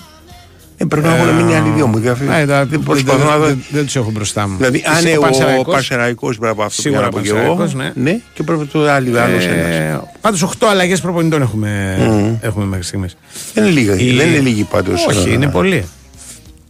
Ε, 0.76 0.84
πρέπει 0.84 1.06
να 1.06 1.16
έχουν 1.16 1.34
μείνει 1.34 1.54
άλλοι 1.56 1.70
δύο 1.70 1.86
μου. 1.86 1.98
διαφεύγει. 1.98 2.32
Ε, 2.40 2.46
τα- 2.46 2.64
Δεν 2.66 2.80
προσπαθώ 2.80 3.24
να 3.30 3.36
δω. 3.38 3.46
δεν, 3.46 3.62
δεν 3.70 3.84
τους 3.84 3.96
έχω 3.96 4.10
μπροστά 4.10 4.48
μου. 4.48 4.56
Δηλαδή, 4.56 4.82
αν 4.86 4.94
Εσύ, 4.96 5.08
είναι 5.08 5.16
ο 5.18 5.20
Πανσεραϊκός, 5.20 5.74
Πασεραϊκό 5.74 6.26
πρέπει 6.26 6.44
να 6.44 6.54
πω 6.54 6.62
αυτό 6.62 6.82
Σίγουρα 6.82 7.00
που 7.08 7.16
να 7.16 7.22
πω 7.22 7.26
και 7.28 7.28
εγώ. 7.28 7.54
Πανσεραϊκός, 7.54 7.94
ναι. 7.94 8.18
και 8.34 8.42
πρέπει 8.42 8.66
το 8.66 8.90
άλλο 8.90 9.18
άλλο 9.20 9.32
ένας. 9.32 9.44
Ε, 9.44 10.00
Πάντως 10.20 10.42
8 10.42 10.66
αλλαγές 10.70 11.00
προπονητών 11.00 11.42
έχουμε, 11.42 12.38
έχουμε 12.40 12.64
μέχρι 12.64 12.84
στιγμής. 12.84 13.16
Δεν 13.54 13.64
είναι 13.64 13.72
λίγα, 13.72 13.94
Η- 13.96 14.12
δεν 14.16 14.28
είναι 14.28 14.38
λίγοι 14.38 14.62
πάντως. 14.64 15.06
Όχι, 15.06 15.32
είναι 15.32 15.48
πολλοί. 15.48 15.84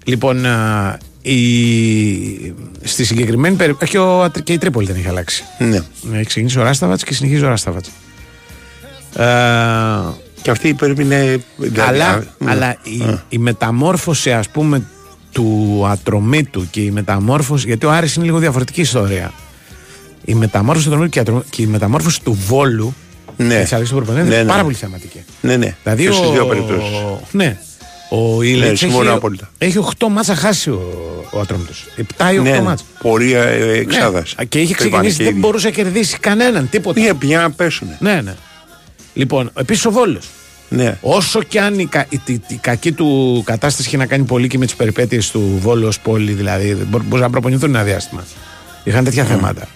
Λοιπόν, 0.04 0.46
α, 0.46 0.98
η... 1.22 1.34
στη 2.82 3.04
συγκεκριμένη 3.04 3.56
περίπτωση. 3.56 3.90
Και, 3.90 3.98
ο... 3.98 4.22
Ατρ- 4.22 4.42
και 4.44 4.52
η 4.52 4.58
Τρίπολη 4.58 4.86
δεν 4.86 4.96
έχει 4.96 5.08
αλλάξει. 5.08 5.44
Ναι. 5.58 5.80
Έχει 6.14 6.24
ξεκινήσει 6.24 6.58
ο 6.58 6.62
Ράσταβατς 6.62 7.04
και 7.04 7.14
συνεχίζει 7.14 7.44
ο 7.44 7.48
Ράσταβατς. 7.48 7.90
Ε, 9.16 9.24
Και 10.42 10.50
αυτή 10.50 10.74
πρέπει 10.74 11.04
να 11.04 11.16
είναι. 11.22 11.42
δηλαδή, 11.56 11.80
αλλά 11.80 12.06
α, 12.08 12.22
ναι. 12.38 12.50
αλλά 12.50 12.76
η, 12.82 13.18
η 13.28 13.38
μεταμόρφωση 13.38 14.32
ας 14.32 14.48
πούμε 14.48 14.82
του 15.32 15.84
ατρωμίτου 15.88 16.66
και 16.70 16.80
η 16.80 16.90
μεταμόρφωση 16.90 17.66
γιατί 17.66 17.86
ο 17.86 17.90
Άρης 17.90 18.14
είναι 18.14 18.24
λίγο 18.24 18.38
διαφορετική 18.38 18.80
ιστορία 18.80 19.32
η 20.24 20.34
μεταμόρφωση 20.34 20.86
του 20.88 20.90
ατρωμίτου 20.94 21.12
και, 21.12 21.18
η 21.18 21.22
ατρω- 21.22 21.44
και 21.50 21.62
η 21.62 21.66
μεταμόρφωση 21.66 22.22
του 22.22 22.38
Βόλου 22.46 22.94
Ναι. 23.36 23.60
της 23.62 23.70
αλλαγής 23.72 23.90
του 23.90 23.96
προπονητή 23.96 24.28
Ναι, 24.28 24.34
είναι 24.34 24.42
ναι. 24.42 24.48
πάρα 24.50 24.62
πολύ 24.62 24.74
θεματική 24.74 25.24
Ναι, 25.40 25.56
ναι. 25.56 25.74
δηλαδή 25.82 26.04
Και 26.06 26.12
στις 26.12 26.26
ο, 26.26 26.30
δύο 26.32 26.46
περιπτώσεις. 26.46 26.90
ναι 27.32 27.58
ο 28.12 28.42
Ήλιτς 28.42 28.78
συμφωνώ 28.78 29.08
έχει, 29.08 29.16
απόλυτα. 29.16 29.50
έχει 29.58 29.78
8 29.98 30.06
μάτσα 30.10 30.34
χάσει 30.34 30.70
ο, 30.70 30.82
ο 31.30 31.40
Ατρόμητος 31.40 31.84
7 31.96 32.00
ή 32.00 32.38
8 32.38 32.42
Ναι, 32.42 32.50
ναι. 32.50 32.60
μάτσα 32.60 32.84
Πορεία 33.02 33.42
ε, 33.42 33.78
εξάδας. 33.78 34.34
ναι. 34.38 34.44
και 34.44 34.60
είχε 34.60 34.74
ξεκινήσει 34.74 35.24
δεν 35.24 35.34
μπορούσε 35.34 35.66
να 35.66 35.72
κερδίσει 35.72 36.18
κανέναν 36.18 36.68
τίποτα 36.68 37.00
Είχε 37.00 37.14
πια 37.14 37.40
να 37.40 37.50
πέσουν. 37.50 37.88
ναι 37.98 38.20
ναι 38.20 38.34
λοιπόν 39.20 39.50
επίσης 39.58 39.84
ο 39.84 39.90
Βόλος 39.90 40.28
Ναι. 40.68 40.98
Όσο 41.00 41.42
και 41.42 41.60
αν 41.60 41.78
η, 41.78 41.86
κα- 41.86 42.06
η, 42.08 42.20
η- 42.26 42.40
η 42.48 42.54
κακή 42.60 42.92
του 42.92 43.42
κατάσταση 43.46 43.88
είχε 43.88 43.96
να 43.96 44.06
κάνει 44.06 44.24
πολύ 44.24 44.46
και 44.48 44.58
με 44.58 44.64
τις 44.64 44.74
περιπέτειες 44.74 45.30
του 45.30 45.58
Βόλου 45.60 45.86
ως 45.86 46.00
πόλη, 46.00 46.32
δηλαδή 46.32 46.72
δεν 46.72 46.86
μπο- 46.90 46.98
μπορούσαν 46.98 47.20
να 47.20 47.30
προπονηθούν 47.30 47.68
ένα 47.74 47.82
διάστημα. 47.84 48.24
Είχαν 48.84 49.04
τέτοια 49.04 49.24
θέματα. 49.24 49.68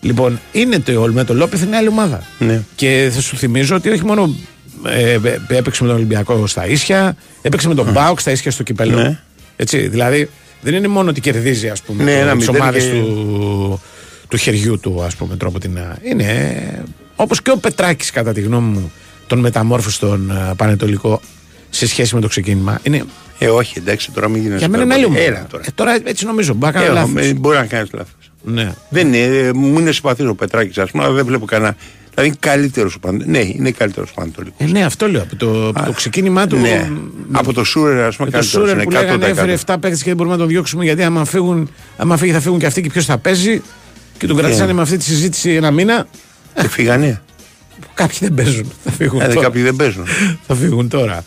Λοιπόν, 0.00 0.40
είναι 0.52 0.78
το 0.78 1.08
με 1.12 1.24
το 1.24 1.34
Λόπεθ 1.34 1.62
είναι 1.62 1.76
άλλη 1.76 1.88
ομάδα. 1.88 2.22
Ναι. 2.38 2.62
Και 2.74 3.10
θα 3.14 3.20
σου 3.20 3.36
θυμίζω 3.36 3.76
ότι 3.76 3.88
όχι 3.90 4.04
μόνο 4.04 4.34
ε, 4.86 5.12
ε, 5.12 5.18
έπαιξε 5.48 5.82
με 5.82 5.88
τον 5.88 5.96
Ολυμπιακό 5.96 6.46
στα 6.46 6.66
ίσια, 6.66 7.16
έπαιξε 7.42 7.68
με 7.68 7.74
τον 7.74 7.92
Μπάουκ 7.92 8.20
στα 8.20 8.30
ίσια 8.30 8.50
στο 8.50 8.62
κυπέλο. 8.62 8.96
Ναι. 9.02 9.18
Έτσι, 9.56 9.88
δηλαδή 9.88 10.28
δεν 10.62 10.74
είναι 10.74 10.88
μόνο 10.88 11.10
ότι 11.10 11.20
κερδίζει 11.20 11.68
ας 11.68 11.82
πούμε 11.82 12.02
Ναι, 12.04 12.12
το- 12.14 12.18
ένα 12.20 12.36
τις 12.36 12.46
μηδέν 12.46 12.62
ομάδες 12.62 12.84
και- 12.84 12.90
του, 12.90 13.80
του 14.28 14.36
χεριού 14.36 14.80
του 14.80 15.02
ας 15.02 15.14
πούμε 15.16 15.36
τρόπο 15.36 15.58
την 15.58 15.78
είναι 16.02 16.62
όπως 17.16 17.42
και 17.42 17.50
ο 17.50 17.56
Πετράκης 17.56 18.10
κατά 18.10 18.32
τη 18.32 18.40
γνώμη 18.40 18.68
μου 18.68 18.92
τον 19.26 19.38
μεταμόρφωσε 19.38 19.94
στον 19.96 20.30
ε, 20.30 20.52
Πανετολικό 20.56 21.20
σε 21.70 21.86
σχέση 21.86 22.14
με 22.14 22.20
το 22.20 22.28
ξεκίνημα 22.28 22.78
είναι, 22.82 23.04
Ε, 23.38 23.48
όχι, 23.48 23.78
εντάξει, 23.78 24.10
τώρα 24.12 24.28
μην 24.28 24.40
γίνεσαι. 24.42 24.58
για 24.58 24.68
μένα 24.68 24.82
είναι 24.82 24.94
άλλη 24.94 25.04
ομάδα. 25.04 25.20
Έλα 25.22 25.46
τώρα. 25.50 25.62
Ε, 25.66 25.70
τώρα 25.74 25.98
έτσι 26.04 26.24
νομίζω 26.26 26.54
μπορεί 26.54 26.72
να 26.74 26.80
Ε, 26.80 26.82
κάνω 26.86 26.94
λάθος 26.94 27.24
ε, 27.26 27.34
μπορεί 27.34 27.56
να 27.56 27.64
κάνεις 27.66 27.90
λάθος. 27.92 28.30
ναι. 28.42 28.72
Δεν 28.88 29.06
είναι, 29.06 29.18
ε, 29.36 29.52
μου 29.52 29.78
είναι 29.78 29.92
συμπαθής 29.92 30.26
ο 30.26 30.34
Πετράκης, 30.34 30.78
ας 30.78 30.90
πούμε, 30.90 31.04
αλλά 31.04 31.12
δεν 31.12 31.24
βλέπω 31.26 31.44
κανένα. 31.44 31.76
Δηλαδή 32.14 32.28
είναι 32.30 32.36
καλύτερος 32.40 32.94
ο 32.94 32.98
Πανατολικό. 32.98 33.30
Ναι, 33.38 33.44
είναι 33.56 33.70
καλύτερος 33.70 34.10
ο 34.10 34.12
Πανατολικό. 34.14 34.54
Ε, 34.58 34.66
ναι 34.66 34.84
αυτό 34.84 35.08
λέω 35.08 35.22
από 35.22 35.36
το, 35.36 35.68
από 35.68 35.86
το 35.86 35.92
ξεκίνημά 35.92 36.46
του 36.46 36.56
Ναι. 36.56 36.60
με- 37.28 37.38
Από 37.38 37.52
το 37.52 37.64
Σούρερ, 37.64 38.04
ας 38.04 38.16
πούμε, 38.16 38.30
με 38.32 38.38
το 38.38 38.38
καλύτερος. 38.38 38.48
Σούρερ 38.48 38.74
Είναι 38.74 38.84
που 38.84 38.90
λέγανε 38.90 39.24
100%. 39.26 39.28
έφερε 39.28 39.52
7 39.52 39.76
παίκτες 39.80 39.98
και 40.02 40.04
δεν 40.08 40.16
μπορούμε 40.16 40.34
να 40.34 40.40
τον 40.40 40.50
διώξουμε 40.50 40.84
γιατί 40.84 41.02
άμα, 41.02 41.24
φύγουν, 41.24 41.70
άμα 41.96 42.16
φύγει 42.16 42.32
θα 42.32 42.40
φύγουν 42.40 42.58
και 42.58 42.66
αυτοί 42.66 42.80
και 42.82 42.88
ποιος 42.88 43.04
θα 43.04 43.18
παίζει 43.18 43.62
και 44.18 44.26
τον 44.26 44.36
κρατήσανε 44.36 44.72
με 44.72 44.82
αυτή 44.82 44.96
τη 44.96 45.04
συζήτηση 45.04 45.50
ένα 45.50 45.70
μήνα 45.70 46.06
Και 46.60 46.68
φύγανε; 46.68 47.20
κάποιοι 47.94 48.18
δεν 48.20 48.34
παίζουν 48.34 48.72
θα 48.84 48.90
φύγουν 48.90 49.20
Ε, 49.20 49.26
τώρα. 49.28 49.40
κάποιοι 49.40 49.62
δεν 49.62 49.76
παίζουν. 49.76 50.04
θα 50.46 50.54
φύγουν 50.54 50.88
τώρα. 50.88 51.24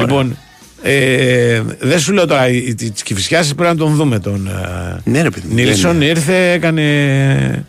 Λοιπόν, 0.00 0.36
ε, 0.82 1.60
δεν 1.78 1.98
σου 2.00 2.12
λέω 2.12 2.26
τώρα 2.26 2.44
της 2.76 3.02
Κυφυσιάς 3.02 3.54
πρέπει 3.54 3.70
να 3.70 3.76
τον 3.76 3.94
δούμε 3.94 4.18
τον. 4.18 4.46
ε, 4.48 5.00
Ναι, 5.04 5.22
ρε 5.22 5.30
παιδί 5.30 5.46
μου, 5.48 5.54
Νίλσον 5.54 5.98
δεν 5.98 6.08
ήρθε, 6.08 6.50
έκανε. 6.52 7.64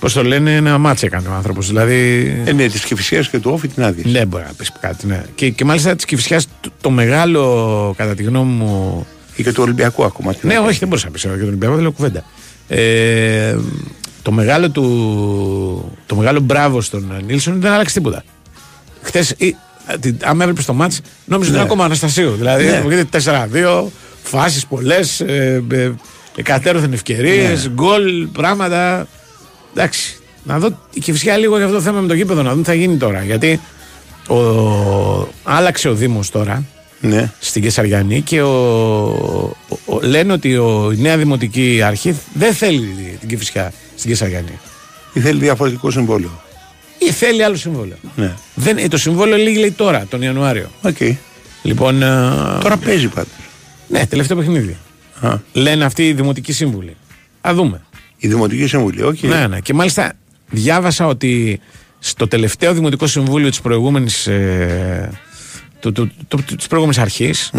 Πώς 0.00 0.12
το 0.12 0.24
λένε, 0.24 0.54
ένα 0.56 0.78
μάτσε 0.78 1.06
έκανε 1.06 1.28
ο 1.28 1.32
άνθρωπος. 1.32 1.66
Δηλαδή. 1.66 2.32
Ε, 2.44 2.52
ναι, 2.52 2.66
της 2.68 2.84
Κυφυσία 2.84 3.20
και 3.20 3.38
του 3.38 3.50
Όφη 3.54 3.68
την 3.68 3.82
άδεια. 3.84 4.04
ναι, 4.10 4.24
μπορεί 4.26 4.44
να 4.46 4.52
πεις 4.56 4.72
κάτι. 4.80 5.06
Ναι. 5.06 5.22
Και, 5.34 5.50
και 5.50 5.64
μάλιστα 5.64 5.94
της 5.96 6.04
Κυφυσιάς 6.04 6.46
το, 6.60 6.70
το 6.80 6.90
μεγάλο, 6.90 7.94
κατά 7.96 8.14
τη 8.14 8.22
γνώμη 8.22 8.52
μου. 8.52 9.06
Ή 9.36 9.42
και 9.42 9.52
του 9.52 9.62
Ολυμπιακού 9.62 10.04
ακόμα. 10.04 10.34
τι 10.34 10.46
Ναι, 10.46 10.54
να 10.54 10.60
πω. 10.60 10.66
όχι, 10.66 10.78
δεν 10.78 10.88
μπορούσα 10.88 11.06
να 11.06 11.12
πεις 11.12 11.22
για 11.22 11.30
τον 11.30 11.46
Ολυμπιακό, 11.46 11.72
δεν 11.74 11.82
λέω 11.82 11.92
κουβέντα. 11.92 12.24
Ε, 12.68 13.56
το 14.22 14.32
μεγάλο 14.32 14.70
του. 14.70 15.92
Το 16.06 16.16
μεγάλο 16.16 16.40
μπράβο 16.40 16.80
στον 16.80 17.12
Νίλσον 17.26 17.60
δεν 17.60 17.72
άλλαξε 17.72 17.94
τίποτα. 17.94 18.24
Χθες, 19.02 19.34
άμα 20.22 20.42
έβλεπες 20.42 20.64
το 20.64 20.74
μάτς, 20.74 21.00
νόμιζα 21.24 21.48
ότι 21.50 21.58
είναι 21.58 21.66
ακόμα 21.68 21.84
Αναστασίου. 21.84 22.30
Δηλαδή, 22.30 22.64
Ναι. 22.64 22.80
μου 22.82 22.88
γίνεται 22.90 23.08
4-2, 23.08 23.90
φάσεις 24.22 24.66
πολλές, 24.66 25.20
ε, 25.20 25.62
ε, 25.70 25.90
εκατέρωθεν 26.36 26.92
ευκαιρίες, 26.92 27.70
γκολ, 27.74 28.26
πράγματα. 28.26 29.06
Εντάξει. 29.74 30.16
Να 30.44 30.58
δω 30.58 30.78
η 30.92 31.00
Κηφισιά 31.00 31.36
λίγο 31.36 31.56
για 31.56 31.64
αυτό 31.64 31.76
το 31.76 31.82
θέμα 31.82 32.00
με 32.00 32.08
το 32.08 32.14
γήπεδο, 32.14 32.42
να 32.42 32.50
δούμε 32.50 32.62
τι 32.62 32.68
θα 32.68 32.74
γίνει 32.74 32.96
τώρα. 32.96 33.22
Γιατί 33.24 33.60
ο, 34.28 34.36
άλλαξε 35.42 35.88
ο 35.88 35.94
Δήμος 35.94 36.30
τώρα 36.30 36.64
Ναι. 37.00 37.30
στην 37.38 37.62
Καισαριανή 37.62 38.20
και 38.20 38.42
ο, 38.42 38.50
ο- 39.68 39.78
ο- 39.86 40.00
λένε 40.02 40.32
ότι 40.32 40.56
ο, 40.56 40.92
η 40.96 41.00
νέα 41.00 41.16
δημοτική 41.16 41.80
αρχή 41.84 42.14
δεν 42.34 42.52
θέλει 42.54 43.16
την 43.20 43.28
Κηφισιά 43.28 43.72
στην 44.02 44.14
Καισαριανή. 44.14 44.58
Ή 45.12 45.20
θέλει 45.20 45.40
διαφορετικό 45.40 45.90
συμβόλαιο. 45.90 46.40
Ή 46.98 47.10
θέλει 47.10 47.44
άλλο 47.44 47.56
συμβόλαιο. 47.56 47.96
Ναι. 48.16 48.32
Δεν, 48.54 48.78
ε, 48.78 48.88
το 48.88 48.96
συμβόλαιο 48.96 49.36
λήγει 49.36 49.58
λέει 49.58 49.70
τώρα, 49.70 50.06
τον 50.10 50.22
Ιανουάριο. 50.22 50.70
Οκ. 50.82 50.96
Λοιπόν. 51.62 52.02
ε, 52.02 52.06
Τώρα 52.62 52.76
παίζει 52.76 53.08
πάντως. 53.08 53.32
Ναι, 53.88 54.06
τελευταίο 54.06 54.36
παιχνίδι. 54.36 54.76
Α. 55.20 55.38
Λένε 55.52 55.84
αυτοί 55.84 56.08
οι 56.08 56.12
δημοτικοί 56.12 56.52
σύμβουλοι. 56.52 56.96
Α 57.40 57.50
δούμε. 57.54 57.80
Η 58.16 58.28
Δημοτική 58.28 58.66
Συμβουλή, 58.66 59.02
οκ. 59.02 59.20
Ναι, 59.22 59.46
ναι. 59.46 59.60
Και 59.60 59.74
μάλιστα 59.74 60.12
διάβασα 60.50 61.06
ότι 61.06 61.60
στο 61.98 62.28
τελευταίο 62.28 62.72
δημοτικό 62.74 63.06
συμβούλιο 63.06 63.48
της 63.48 63.60
προηγούμενης. 63.60 64.26
Ε, 64.26 65.10
του, 65.80 65.92
του, 65.92 66.10
του, 66.28 66.42
της 66.56 66.66
προηγούμενης 66.66 67.02
αρχής, 67.02 67.50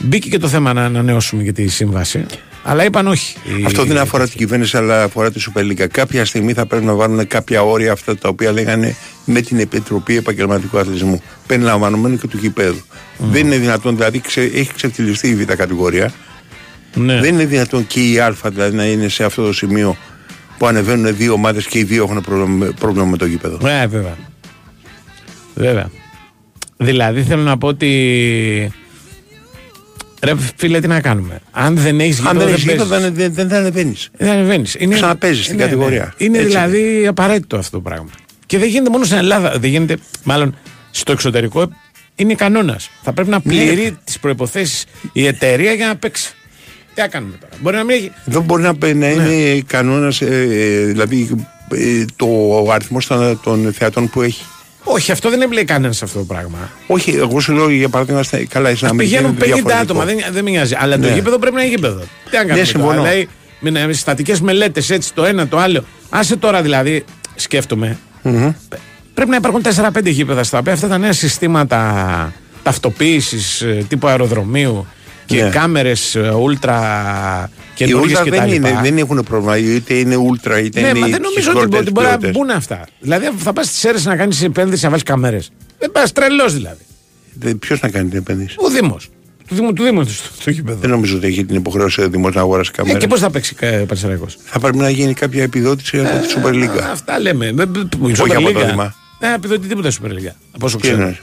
μπήκε 0.00 0.28
και 0.28 0.38
το 0.38 0.48
θέμα 0.48 0.72
να 0.72 0.84
ανανεώσουμε 0.84 1.42
για 1.42 1.52
τη 1.52 1.68
σύμβαση 1.68 2.26
αλλά 2.62 2.84
είπαν 2.84 3.06
όχι 3.06 3.36
Η- 3.60 3.64
Αυτό 3.64 3.84
δεν 3.84 3.98
αφορά 3.98 4.28
την 4.28 4.36
κυβέρνηση, 4.38 4.76
αλλά 4.76 5.02
αφορά 5.02 5.30
τη 5.30 5.44
Super 5.54 5.60
League. 5.60 5.86
Κάποια 5.92 6.24
στιγμή 6.24 6.52
θα 6.52 6.66
πρέπει 6.66 6.84
να 6.84 6.94
βάλουν 6.94 7.26
κάποια 7.26 7.62
όρια 7.62 7.92
αυτά 7.92 8.16
τα 8.18 8.28
οποία 8.28 8.52
λέγανε 8.52 8.96
με 9.24 9.40
την 9.40 9.58
Επιτροπή 9.58 10.16
Επαγγελματικού 10.16 10.78
Αθλητισμού. 10.78 11.22
Περιλαμβανομένου 11.46 12.16
και 12.18 12.26
του 12.26 12.36
γηπέδου. 12.40 12.80
Δεν 13.18 13.46
είναι 13.46 13.56
δυνατόν, 13.56 13.96
δηλαδή 13.96 14.20
ξε, 14.20 14.40
έχει 14.40 14.70
ξεφτυλιστεί 14.74 15.28
η 15.28 15.34
β' 15.34 15.52
κατηγορία. 15.52 16.12
Ναι. 16.94 17.20
Δεν 17.20 17.34
είναι 17.34 17.44
δυνατόν 17.44 17.86
και 17.86 18.00
η 18.10 18.18
Α 18.18 18.34
δηλαδή, 18.44 18.76
να 18.76 18.84
είναι 18.84 19.08
σε 19.08 19.24
αυτό 19.24 19.46
το 19.46 19.52
σημείο 19.52 19.96
που 20.58 20.66
ανεβαίνουν 20.66 21.16
δύο 21.16 21.32
ομάδες 21.32 21.66
και 21.66 21.78
οι 21.78 21.82
δύο 21.84 22.02
έχουν 22.04 22.20
πρόβλημα, 22.20 22.72
πρόβλημα 22.80 23.06
με 23.06 23.16
το 23.16 23.26
γήπεδο. 23.26 23.58
Ναι, 23.62 23.86
βέβαια. 23.86 24.16
Βέβαια. 25.54 25.90
Δηλαδή 26.76 27.22
θέλω 27.22 27.42
να 27.42 27.58
πω 27.58 27.66
ότι. 27.68 28.72
Ρε 30.24 30.32
φίλε, 30.56 30.80
τι 30.80 30.86
να 30.86 31.00
κάνουμε; 31.00 31.40
Αν 31.50 31.76
δεν 31.76 32.00
έχεις 32.00 32.18
Αν 32.18 32.24
γήπεδο, 32.26 32.38
δεν 32.44 32.48
έχεις 32.54 32.64
παίζεις. 32.64 32.82
γήπεδο, 32.84 33.00
δεν, 33.00 33.14
δεν, 33.14 33.34
δεν, 33.34 33.48
δεν 33.48 33.58
ανεβαίνεις. 33.58 34.10
Δεν 34.16 34.30
ανεβαίνεις. 34.30 34.76
Ξαναπέζεις 34.90 35.44
στην 35.44 35.58
κατηγορία. 35.58 36.14
Είναι 36.16 36.36
Έτσι 36.38 36.48
δηλαδή 36.48 37.06
απαραίτητο 37.06 37.56
αυτό 37.56 37.70
το 37.76 37.80
πράγμα. 37.82 38.10
Και 38.46 38.58
δεν 38.58 38.68
γίνεται 38.68 38.90
μόνο 38.90 39.04
στην 39.04 39.16
Ελλάδα. 39.16 39.58
Δεν 39.58 39.70
γίνεται, 39.70 39.96
μάλλον 40.24 40.56
στο 40.90 41.12
εξωτερικό 41.12 41.70
είναι 42.16 42.34
κανόνας. 42.34 42.90
Θα 43.02 43.12
πρέπει 43.12 43.30
να 43.30 43.40
Ναι. 43.44 43.52
πληρεί 43.52 43.98
τις 44.04 44.18
προποθέσει 44.18 44.86
η 45.12 45.26
εταιρεία 45.26 45.72
για 45.72 45.86
να 45.86 45.96
παίξει. 45.96 46.32
Τι 46.94 47.00
να 47.00 47.08
κάνουμε 47.08 47.34
τώρα; 47.40 47.52
Μπορεί 47.60 47.76
να 47.76 47.84
μην 47.84 47.96
έχει. 47.96 48.12
Δεν 48.24 48.42
μπορεί 48.42 48.62
να, 48.62 48.74
πε- 48.74 48.94
να 48.94 49.06
Ναι. 49.14 49.32
είναι 49.32 49.60
κανόνας, 49.66 50.18
δηλαδή 50.86 51.28
ε, 51.72 52.04
το 52.16 52.26
αριθμό 52.72 52.98
των, 53.08 53.40
των 53.42 53.72
θεατών 53.72 54.10
που 54.10 54.22
έχει. 54.22 54.42
Όχι, 54.84 55.12
αυτό 55.12 55.30
δεν 55.30 55.40
έμπλεκε 55.42 55.64
κανένας 55.64 55.96
σε 55.96 56.04
αυτό 56.04 56.18
το 56.18 56.24
πράγμα. 56.24 56.70
Όχι, 56.86 57.10
εγώ 57.10 57.40
σου 57.40 57.52
λέω 57.52 57.70
για 57.70 57.88
παράδειγμα, 57.88 58.22
στα- 58.22 58.44
καλά, 58.48 58.74
στην 58.74 58.86
Α 58.86 58.90
Αμερική. 58.90 59.14
πηγαίνουν 59.14 59.30
είναι 59.36 59.40
50 59.40 59.44
διαφορετικό. 59.46 59.82
άτομα, 59.82 60.04
δεν, 60.04 60.18
δεν 60.32 60.44
με 60.44 60.50
νοιάζει. 60.50 60.74
Αλλά 60.78 60.98
το 60.98 61.06
Ναι. 61.08 61.14
γήπεδο 61.14 61.38
πρέπει 61.38 61.54
να 61.56 61.62
είναι 61.62 61.70
γήπεδο. 61.74 61.98
Τι 62.00 62.06
να 62.32 62.38
κάνουμε. 62.38 62.52
τώρα. 62.54 62.64
συμφωνώ. 62.64 63.02
Δηλαδή, 63.02 63.28
με, 63.60 63.86
με 63.86 63.92
στατικέ 63.92 64.34
μελέτες 64.42 64.90
έτσι 64.90 65.14
το 65.14 65.24
ένα 65.24 65.48
το 65.48 65.58
άλλο. 65.58 65.84
Άσε 66.10 66.36
τώρα 66.36 66.62
δηλαδή, 66.62 67.04
σκέφτομαι. 67.34 67.98
Πρέπει 69.14 69.30
να 69.30 69.36
υπάρχουν 69.36 69.62
4-5 69.62 70.10
γήπεδα 70.10 70.44
στα 70.44 70.58
οποία 70.58 70.72
αυτά 70.72 70.88
τα 70.88 70.98
νέα 70.98 71.12
συστήματα 71.12 72.32
ταυτοποίησης 72.62 73.64
τύπου 73.88 74.06
αεροδρομίου 74.06 74.86
και 75.36 75.42
Ναι. 75.42 75.48
κάμερες 75.50 76.16
ούλτρα 76.40 77.50
Οι 77.70 77.74
καινούργιε 77.74 78.16
ούλτρα 78.18 78.30
δεν, 78.36 78.40
κτλ. 78.48 78.52
είναι, 78.54 78.78
δεν 78.82 78.98
έχουν 78.98 79.22
πρόβλημα, 79.28 79.56
είτε 79.56 79.94
είναι 79.94 80.16
ούλτρα 80.16 80.58
είτε 80.60 80.80
Ναι, 80.80 80.88
είναι. 80.88 80.98
μα 80.98 81.06
δεν 81.06 81.20
νομίζω 81.20 81.52
ότι, 81.60 81.76
ότι 81.76 81.90
μπορεί 81.90 82.06
να 82.20 82.30
μπουν 82.30 82.50
αυτά. 82.50 82.86
Δηλαδή, 83.00 83.30
θα 83.36 83.52
πας 83.52 83.66
στις 83.66 83.84
αίρες 83.84 84.04
να 84.04 84.16
κάνεις 84.16 84.42
επένδυση 84.42 84.82
να 84.84 84.88
βάλεις 84.90 85.04
κάμερες. 85.04 85.50
Δεν 85.78 85.92
πας 85.92 86.12
τρελός 86.12 86.54
δηλαδή. 86.54 86.80
Ποιος 87.58 87.80
να 87.80 87.88
κάνει 87.88 88.08
την 88.08 88.18
επένδυση; 88.18 88.54
Ο 88.58 88.68
Δήμος. 88.68 89.08
Του 89.48 89.54
Δήμου 89.54 89.72
του 89.72 89.82
Δήμου 89.82 90.04
στο, 90.04 90.30
στο 90.40 90.50
γήπεδο. 90.50 90.78
Δεν 90.80 90.90
νομίζω 90.90 91.16
ότι 91.16 91.26
έχει 91.26 91.44
την 91.44 91.56
υποχρέωση 91.56 92.02
ο 92.02 92.08
Δημό 92.08 92.28
να 92.30 92.40
αγοράσει 92.40 92.70
Ε, 92.74 92.76
κάμερα. 92.76 92.98
και 92.98 93.06
πώς 93.06 93.20
θα 93.20 93.30
παίξει 93.30 93.56
ε, 93.60 93.66
Πανσεραϊκός; 93.66 94.36
Θα 94.44 94.58
πρέπει 94.60 94.76
να 94.76 94.90
γίνει 94.90 95.14
κάποια 95.14 95.42
επιδότηση 95.42 95.98
από 95.98 96.08
τη 96.26 96.34
Super 96.36 96.52
League. 96.54 96.80
Αυτά 96.92 97.18
λέμε. 97.20 97.52
Με- 97.52 97.66
με- 97.66 97.88
με- 97.98 98.08
η 98.08 98.12
Όχι 98.12 98.22
Super 98.24 98.34
από 98.36 98.52
το 98.52 98.60
League. 98.60 98.66
Δήμα. 98.68 98.94
Δεν 99.20 99.28
θα 99.28 99.34
επιδοτεί 99.34 99.68
τίποτα 99.68 99.88
η 99.88 99.92
Super 100.02 100.08
League. 100.10 100.32
Από 100.54 100.66
όσο 100.66 100.76
Τι 100.76 100.82
ξέρω. 100.82 100.96
εννοείς; 100.98 101.16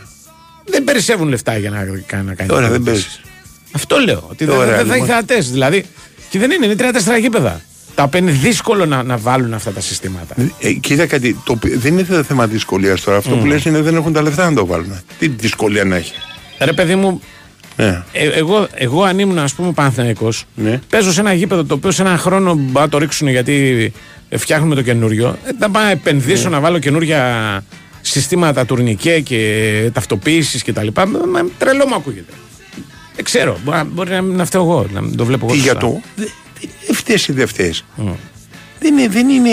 Δεν 0.66 0.84
περισσεύουν 0.84 1.28
λεφτά 1.28 1.58
για 1.58 1.70
να, 1.70 1.78
κάνει- 2.06 2.26
να 2.26 2.34
κάνει. 2.34 2.50
Ωραία, 2.54 2.68
δεν 2.70 2.76
επιδοτήσεις. 2.82 3.06
παίζει. 3.08 3.29
Αυτό 3.72 3.98
λέω. 3.98 4.28
Ότι 4.30 4.46
δεν, 4.46 4.56
Ωραία, 4.56 4.66
δεν 4.66 4.76
θα 4.76 4.82
έχει 4.82 4.92
λοιπόν. 4.92 5.08
θεατές. 5.08 5.52
Δηλαδή. 5.52 5.86
Και 6.30 6.40
δεν 6.40 6.52
είναι, 6.52 6.66
είναι 6.66 6.76
τρία-τέσσερα 6.76 7.18
γήπεδα. 7.18 7.62
Τα 7.96 8.04
οποία 8.04 8.20
είναι 8.20 8.32
δύσκολο 8.32 8.86
να, 8.86 9.04
να 9.04 9.18
βάλουν 9.18 9.54
αυτά 9.54 9.72
τα 9.72 9.82
συστήματα. 9.82 10.36
Ε, 10.60 10.72
κοίτα 10.74 11.06
κάτι, 11.06 11.38
το, 11.46 11.52
οποίο- 11.52 11.80
δεν 11.80 11.98
είναι 11.98 12.24
θέμα 12.24 12.48
δυσκολίας 12.48 13.02
τώρα. 13.02 13.18
Αυτό 13.18 13.36
που 13.36 13.46
λες 13.46 13.66
είναι 13.66 13.82
δεν 13.82 13.96
έχουν 13.96 14.14
τα 14.14 14.22
λεφτά 14.22 14.50
να 14.50 14.56
το 14.56 14.66
βάλουν. 14.66 15.00
Τι 15.20 15.28
δυσκολία 15.28 15.84
να 15.84 15.96
έχει. 15.96 16.14
Ρε 16.60 16.74
παιδί 16.74 16.96
μου, 16.96 17.22
Ναι. 17.76 18.04
ε, 18.12 18.28
εγώ, 18.30 18.68
εγώ 18.74 19.04
αν 19.04 19.20
ήμουν 19.20 19.40
ας 19.40 19.54
πούμε 19.54 19.72
Παναθηναϊκός 19.72 20.46
Ναι. 20.56 20.80
παίζω 20.90 21.12
σε 21.12 21.20
ένα 21.20 21.34
γήπεδο 21.34 21.64
το 21.64 21.74
οποίο 21.74 21.92
σε 21.92 22.02
ένα 22.02 22.18
χρόνο 22.18 22.54
μπορεί 22.54 22.72
να 22.86 22.90
το 22.90 22.98
ρίξουν 22.98 23.28
γιατί 23.28 23.92
ε, 24.30 24.38
φτιάχνουμε 24.38 24.76
το 24.76 24.82
καινούριο. 24.82 25.38
Ε, 25.46 25.50
θα 25.60 25.70
πάω 25.70 25.84
να 25.84 25.90
επενδύσω 25.90 26.50
να 26.50 26.60
βάλω 26.60 26.80
καινούρια 26.80 27.64
συστήματα 28.02 28.66
τουρνικέ 28.66 29.20
και 29.20 29.90
ταυτοποίησης 29.94 30.64
κτλ. 30.64 30.88
Τρελό 31.58 31.88
μου 31.88 31.96
ακούγεται. 31.96 32.34
Δεν 33.20 33.28
ξέρω. 33.28 33.58
Μπορεί, 33.64 33.78
να- 33.78 33.84
μπορεί 33.84 34.10
να, 34.12 34.22
να 34.22 34.46
φταίω 34.46 34.62
εγώ, 34.62 34.86
να 34.94 35.02
μην 35.02 35.16
το 35.18 35.26
βλέπω 35.26 35.46
εγώ. 35.46 35.54
Τι 35.56 35.60
σωστά. 35.62 35.72
για 35.80 35.82
το. 35.90 36.02
Δεν 36.86 36.96
φταίεις 36.96 37.28
ή 37.28 37.32
δεν 37.32 37.48
φταίεις. 37.48 37.86
Δεν, 38.80 38.98
είναι, 38.98 39.08
δεν, 39.08 39.30
είναι, 39.30 39.52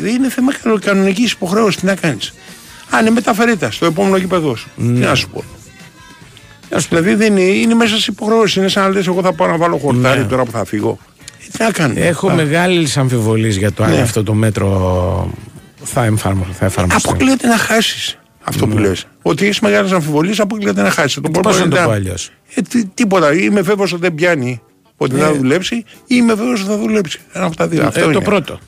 δεν 0.00 0.14
είναι 0.14 0.30
θέμα 0.30 0.52
κανονικής 0.80 1.32
υποχρέωση. 1.32 1.78
Τι 1.78 1.86
να 1.86 1.94
κάνεις; 1.94 2.32
Αν 2.90 3.00
είναι 3.00 3.10
μεταφερέτα 3.10 3.70
στο 3.70 3.86
επόμενο 3.86 4.16
γήπεδο 4.16 4.56
σου. 4.56 4.68
Τι 4.76 4.82
να 4.82 5.14
σου 5.14 5.28
πω. 5.28 5.44
Δηλαδή 6.88 7.14
δεν 7.14 7.36
είναι, 7.36 7.40
είναι 7.50 7.74
μέσα 7.74 7.98
σε 7.98 8.10
υποχρεώσεις. 8.10 8.56
Είναι 8.56 8.68
σαν 8.68 8.82
να 8.82 8.88
λες 8.88 9.06
εγώ 9.06 9.22
θα 9.22 9.32
πάω 9.32 9.48
να 9.48 9.56
βάλω 9.56 9.76
χορτάρι 9.78 10.20
Ναι. 10.20 10.26
τώρα 10.26 10.44
που 10.44 10.50
θα 10.50 10.64
φύγω. 10.64 10.98
Ε, 11.40 11.44
Τι 11.58 11.62
να 11.64 11.70
κάνω. 11.70 11.94
Έχω 11.96 12.28
Α, 12.30 12.34
μεγάλες 12.34 12.96
αμφιβολίες 12.96 13.56
για 13.56 13.72
το 13.72 13.84
αν 13.84 13.90
Ναι. 13.90 14.00
αυτό 14.00 14.22
το 14.22 14.34
μέτρο 14.34 15.30
θα, 15.84 16.04
εμφαρμο- 16.04 16.46
θα 16.58 16.64
εφαρμοστεί. 16.64 17.08
Αποκλείεται 17.08 17.46
να 17.46 17.56
χάσεις 17.58 18.18
αυτό 18.48 18.66
που 18.66 18.78
λες. 18.78 19.06
Ότι 19.22 19.46
έχει 19.46 19.58
μεγάλε 19.62 19.94
αμφιβολίε, 19.94 20.34
αποκλείεται 20.38 20.82
να 20.82 20.90
χάσεις. 20.90 21.14
Το 21.14 21.20
Πώς 21.20 21.30
πρόβλημα 21.42 21.64
να 21.66 21.70
το 21.70 21.76
είναι 21.76 21.84
πω 21.84 21.90
να- 21.90 21.96
αλλιώς; 21.96 22.30
Ε, 22.54 22.60
τι- 22.60 22.84
τίποτα. 22.84 23.34
Είμαι 23.34 23.60
βέβαιος 23.60 23.92
ότι 23.92 24.00
δεν 24.02 24.14
πιάνει 24.14 24.60
ότι 24.96 25.16
Ε. 25.16 25.18
θα 25.18 25.32
δουλέψει 25.34 25.74
ή 25.74 25.84
είμαι 26.06 26.34
βέβαιος 26.34 26.60
ότι 26.60 26.68
θα 26.70 26.76
δουλέψει. 26.78 27.18
Ένα 27.32 27.44
από 27.46 27.56
τα 27.56 27.68
δύο. 27.68 27.86
Αυτό 27.86 28.00
Ε, 28.00 28.02
το 28.02 28.10
είναι. 28.10 28.20
πρώτο. 28.20 28.58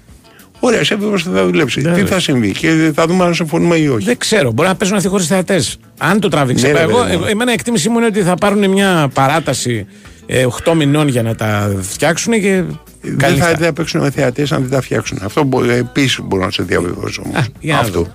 Ωραία, 0.63 0.81
είσαι 0.81 0.95
βέβαιος 0.95 1.27
ότι 1.27 1.37
θα 1.37 1.45
δουλέψει. 1.47 1.81
Ναι, 1.81 1.93
Τι 1.95 2.01
ρε. 2.01 2.07
θα 2.07 2.21
συμβεί 2.21 2.53
και 2.53 2.91
θα 2.95 3.07
δούμε 3.07 3.25
αν 3.25 3.35
συμφωνούμε 3.35 3.77
ή 3.77 3.89
όχι. 3.89 4.05
Δεν 4.05 4.17
ξέρω, 4.19 4.53
μπορεί 4.53 4.69
να 4.69 4.75
παίζουν 4.75 4.97
αυτοί 4.97 5.09
χωρίς 5.09 5.27
θεατές. 5.27 5.77
Αν 5.99 6.21
το 6.21 6.29
τραβήξει. 6.29 6.67
Ναι, 6.67 6.73
ρε, 6.73 6.81
εγώ, 6.81 6.99
παιδί 6.99 7.07
μου. 7.17 7.23
εγώ, 7.23 7.27
εμένα 7.31 7.51
η 7.51 7.55
εκτίμησή 7.55 7.89
μου 7.89 7.97
είναι 7.97 8.07
ότι 8.07 8.23
θα 8.23 8.35
πάρουν 8.35 8.71
μια 8.71 9.11
παράταση 9.15 9.87
ε, 10.27 10.47
8 10.65 10.75
μηνών 10.75 11.09
για 11.09 11.23
να 11.23 11.35
τα 11.35 11.77
φτιάξουν 11.81 12.33
και. 12.41 12.63
Δεν 13.03 13.17
καλή 13.19 13.37
θα, 13.37 13.45
νύχτα. 13.45 13.59
δεν 13.59 13.67
θα 13.67 13.73
παίξουν 13.73 14.01
με 14.01 14.11
θεατές 14.11 14.53
αν 14.53 14.61
δεν 14.63 14.71
τα 14.71 14.81
φτιάξουν. 14.81 15.19
Αυτό 15.23 15.49
επίσης 15.71 16.21
μπορώ 16.23 16.45
να 16.45 16.51
σε 16.51 16.63
διαβεβαιώσω 16.63 17.23
όμως. 17.25 17.37
Α, 17.39 17.45
για 17.61 17.75
να 17.75 17.81
Αυτό. 17.81 18.07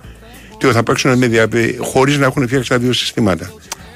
Δω. 0.60 0.68
Τι 0.68 0.74
θα 0.74 0.82
παίξουν 0.82 1.18
με 1.18 1.26
δια... 1.26 1.48
χωρίς 1.78 2.18
να 2.18 2.26
έχουν 2.26 2.46
φτιάξει 2.46 2.68
τα 2.68 2.78
δύο 2.78 2.92
συστήματα. 2.92 3.52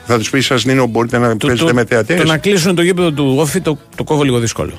Θα 0.07 0.19
τους 0.19 0.31
πεις, 0.31 0.47
σας 0.47 0.63
δίνω, 0.63 0.87
μπορείτε 0.87 1.19
να 1.19 1.37
Το- 1.37 1.47
παίζετε 1.47 1.69
το- 1.69 1.75
με 1.75 1.85
θεατές; 1.85 2.17
Το 2.21 2.25
να 2.27 2.39
κλείσουν 2.39 2.75
το 2.75 2.83
γήπεδο 2.83 3.13
του 3.13 3.35
Όφη 3.39 3.61
το, 3.61 3.79
το 3.97 4.05
κόβω 4.05 4.23
λίγο 4.23 4.39
δύσκολο. 4.39 4.73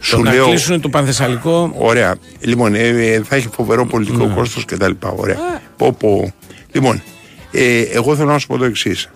Σου 0.00 0.16
το 0.16 0.22
να 0.22 0.32
λέω. 0.32 0.46
κλείσουν 0.46 0.80
το 0.80 0.88
Πανθεσσαλικό. 0.88 1.74
Ωραία. 1.78 2.14
Λοιπόν, 2.40 2.74
ε, 2.74 2.78
ε, 2.88 3.22
θα 3.22 3.36
έχει 3.36 3.48
φοβερό 3.52 3.86
πολιτικό 3.86 4.26
Ναι. 4.26 4.34
κόστος 4.34 4.64
κτλ. 4.64 4.90
Ωραία. 5.16 5.36
Πω, 5.76 5.92
πω. 5.92 6.32
Λοιπόν, 6.72 7.02
ε, 7.52 7.80
εγώ 7.80 8.16
θέλω 8.16 8.30
να 8.30 8.38
σου 8.38 8.46
πω 8.46 8.58
το 8.58 8.64
εξής. 8.64 9.10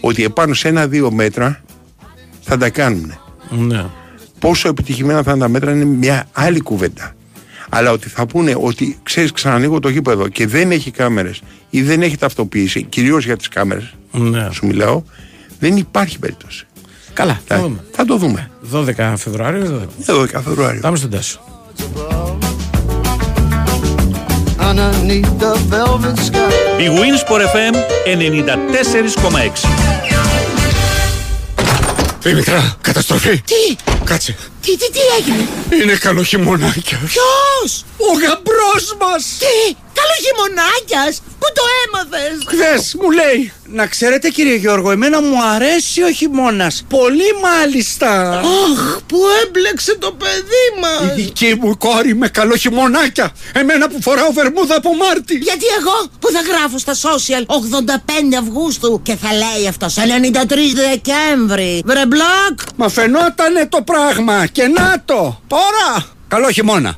Ότι 0.00 0.24
επάνω 0.24 0.54
σε 0.54 0.68
ένα-δύο 0.68 1.10
μέτρα 1.10 1.62
θα 2.40 2.56
τα 2.58 2.68
κάνουν. 2.70 3.18
Ναι. 3.50 3.84
Πόσο 4.38 4.68
επιτυχημένα 4.68 5.22
θα 5.22 5.30
είναι 5.30 5.40
τα 5.40 5.48
μέτρα 5.48 5.72
είναι 5.72 5.84
μια 5.84 6.26
άλλη 6.32 6.60
κουβέντα. 6.60 7.14
Αλλά 7.76 7.90
ότι 7.90 8.08
θα 8.08 8.26
πούνε 8.26 8.56
ότι 8.60 8.98
ξέρεις, 9.02 9.32
ξανανοίγω 9.32 9.80
το 9.80 9.88
γήπεδο 9.88 10.28
και 10.28 10.46
δεν 10.46 10.70
έχει 10.70 10.90
κάμερες 10.90 11.42
ή 11.70 11.82
δεν 11.82 12.02
έχει 12.02 12.16
ταυτοποίηση, 12.16 12.82
κυρίως 12.82 13.24
για 13.24 13.36
τις 13.36 13.48
κάμερες, 13.48 13.94
ναι. 14.12 14.48
σου 14.52 14.66
μιλάω, 14.66 15.02
δεν 15.58 15.76
υπάρχει 15.76 16.18
περίπτωση. 16.18 16.66
Καλά, 17.12 17.40
θα 17.46 17.54
Θα, 17.56 17.62
δούμε. 17.62 17.84
θα 17.90 18.04
το 18.04 18.16
δούμε. 18.16 18.50
12 18.72 19.12
Φεβρουάριο. 19.16 19.80
12. 19.82 19.86
Εδώ 20.06 20.22
10 20.22 20.26
Φεβρουάριο. 20.44 20.80
Πάμε 20.80 20.96
στον 20.96 21.10
Τάσο. 21.10 21.40
underneath 24.70 25.32
the 25.42 25.52
velvet 25.70 26.18
sky. 26.28 26.52
Η 26.80 26.86
Winsport 26.98 27.42
FM 27.54 27.74
94,6. 28.04 29.66
Δημητρά, 32.24 32.76
καταστροφή. 32.80 33.40
Τι, 33.40 33.76
Κάτσε. 34.04 34.36
τι, 34.60 34.76
τι, 34.76 34.90
τι 34.90 34.98
έγινε; 35.18 35.48
Είναι 35.82 35.96
καλό 35.96 36.22
χειμωνάκια. 36.22 36.98
Ποιος, 36.98 37.84
Ο 37.96 38.12
γαμπρός 38.12 38.96
μας. 39.00 39.24
τι, 39.38 39.76
καλό 39.98 40.16
χειμωνάκιας. 40.24 41.14
Πού 41.38 41.44
Πού 41.44 41.52
το 41.54 41.62
έμαθες; 41.84 42.44
Χθες 42.46 42.94
μου 43.00 43.10
λέει 43.10 43.52
Να 43.66 43.86
ξέρετε 43.86 44.28
κύριε 44.28 44.54
Γιώργο 44.54 44.90
Εμένα 44.90 45.22
μου 45.22 45.42
αρέσει 45.54 46.02
ο 46.02 46.10
χειμώνας 46.10 46.84
Πολύ 46.88 47.30
μάλιστα 47.42 48.30
Αχ, 48.38 49.00
που 49.06 49.18
έμπλεξε 49.44 49.96
το 49.96 50.12
παιδί 50.12 50.80
μας. 50.80 51.18
Η 51.18 51.22
δική 51.22 51.56
μου 51.60 51.76
κόρη 51.78 52.14
με 52.14 52.28
καλό 52.28 52.56
χειμωνάκια 52.56 53.32
Εμένα 53.52 53.88
που 53.88 54.02
φοράω 54.02 54.32
βερμούδα 54.32 54.76
από 54.76 54.94
Μάρτι 54.94 55.34
Γιατί 55.34 55.64
εγώ 55.78 56.10
που 56.18 56.28
θα 56.30 56.40
γράφω 56.40 56.78
στα 56.78 56.94
social 56.94 57.42
85 58.34 58.34
Αυγούστου 58.38 59.00
και 59.02 59.16
θα 59.16 59.28
λέει 59.32 59.68
αυτό 59.68 59.86
93 59.86 59.92
Δεκέμβρη. 60.74 61.82
Βρε 61.84 62.06
μπλοκ! 62.06 62.60
Μα 62.76 62.88
φαινότανε 62.88 63.66
το 63.66 63.82
πράγμα 63.82 64.46
Και 64.46 64.66
να 64.66 65.02
το 65.04 65.40
Τώρα 65.46 66.12
Καλό 66.28 66.50
χειμώνα 66.50 66.96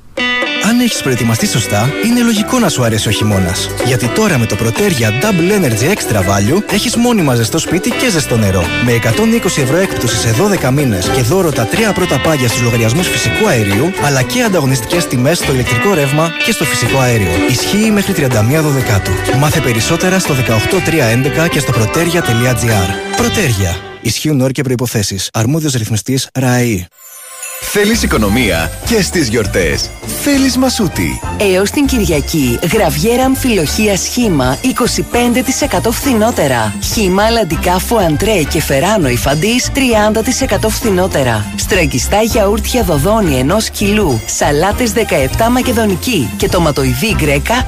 Αν 0.68 0.80
έχεις 0.80 1.02
προετοιμαστεί 1.02 1.46
σωστά, 1.46 1.92
είναι 2.04 2.22
λογικό 2.22 2.58
να 2.58 2.68
σου 2.68 2.84
αρέσει 2.84 3.08
ο 3.08 3.10
χειμώνας. 3.10 3.68
Γιατί 3.86 4.08
τώρα 4.08 4.38
με 4.38 4.46
το 4.46 4.56
Protergia 4.62 5.24
Double 5.24 5.60
Energy 5.60 5.94
Extra 5.94 6.18
Value 6.18 6.72
έχεις 6.72 6.96
μόνιμα 6.96 7.34
ζεστό 7.34 7.58
σπίτι 7.58 7.90
και 7.90 8.10
ζεστό 8.10 8.36
νερό. 8.36 8.64
Με 8.84 8.92
120 8.92 9.62
ευρώ 9.62 9.76
έκπτωσης 9.76 10.18
σε 10.18 10.34
12 10.66 10.70
μήνες 10.70 11.08
και 11.08 11.22
δώρο 11.22 11.52
τα 11.52 11.64
τρία 11.64 11.92
πρώτα 11.92 12.20
πάγια 12.20 12.48
στους 12.48 12.60
λογαριασμούς 12.62 13.08
φυσικού 13.08 13.48
αερίου, 13.48 13.92
αλλά 14.04 14.22
και 14.22 14.42
ανταγωνιστικές 14.42 15.06
τιμές 15.06 15.38
στο 15.38 15.52
ηλεκτρικό 15.52 15.94
ρεύμα 15.94 16.30
και 16.44 16.52
στο 16.52 16.64
φυσικό 16.64 16.98
αέριο. 16.98 17.30
Ισχύει 17.50 17.90
μέχρι 17.90 18.12
31 18.12 18.70
Δεκάτου. 18.70 19.12
Μάθε 19.38 19.60
περισσότερα 19.60 20.18
στο 20.18 20.34
18311 20.34 21.48
και 21.50 21.58
στο 21.58 21.72
protergia.gr. 21.76 23.20
Protergia. 23.20 23.76
Ισχύουν 24.00 24.40
όροι 24.40 24.52
και 24.52 24.62
προϋποθέσεις. 24.62 25.30
Αρμόδιος 25.32 25.72
ρυθμιστής 25.72 26.28
ΡΑΕΗ. 26.34 26.86
Θέλεις 27.60 28.02
οικονομία 28.02 28.70
και 28.86 29.02
στις 29.02 29.28
γιορτές. 29.28 29.90
Θέλεις 30.22 30.56
μασούτη. 30.56 31.20
Έως 31.54 31.70
την 31.70 31.86
Κυριακή, 31.86 32.58
γραβιέρα 32.72 33.24
αμφιλοχία 33.24 33.96
σχήμα 33.96 34.58
25% 34.62 35.90
φθηνότερα. 35.90 36.74
Χήμα 36.92 37.24
αλαντικά 37.24 37.78
φουαντρέ 37.78 38.42
και 38.42 38.60
φεράνο 38.60 39.08
υφαντής 39.08 39.70
30% 39.74 40.68
φθηνότερα. 40.68 41.44
Στραγγιστά 41.56 42.22
γιαούρτια 42.22 42.82
δοδόνη 42.82 43.44
1 43.48 43.56
κιλού. 43.72 44.20
Σαλάτες 44.26 44.92
17 44.92 45.48
μακεδονική 45.50 46.30
και 46.36 46.48
τοματοειδή 46.48 47.14
γκρέκα 47.16 47.66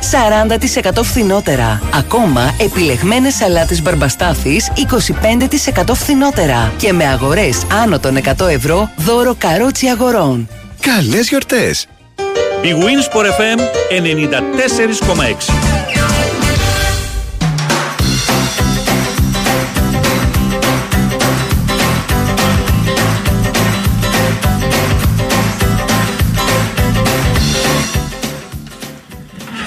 40% 0.99 1.03
φθηνότερα. 1.03 1.83
Ακόμα 1.95 2.55
επιλεγμένες 2.61 3.35
σαλάτες 3.35 3.83
μπαρμπαστάθης 3.83 4.71
25% 4.77 5.95
φθηνότερα. 5.95 6.73
Και 6.77 6.93
με 6.93 7.05
αγορές 7.05 7.67
άνω 7.83 7.99
των 7.99 8.17
100 8.17 8.49
ευρώ 8.49 8.91
δώρο 8.97 9.35
καρότσι 9.39 9.78
αγορών. 9.87 10.49
Καλές 10.81 11.29
γιορτές. 11.29 11.87
Η 12.63 12.69
Winsport 12.73 13.25
FM 13.25 13.61
94,6. 13.91 15.53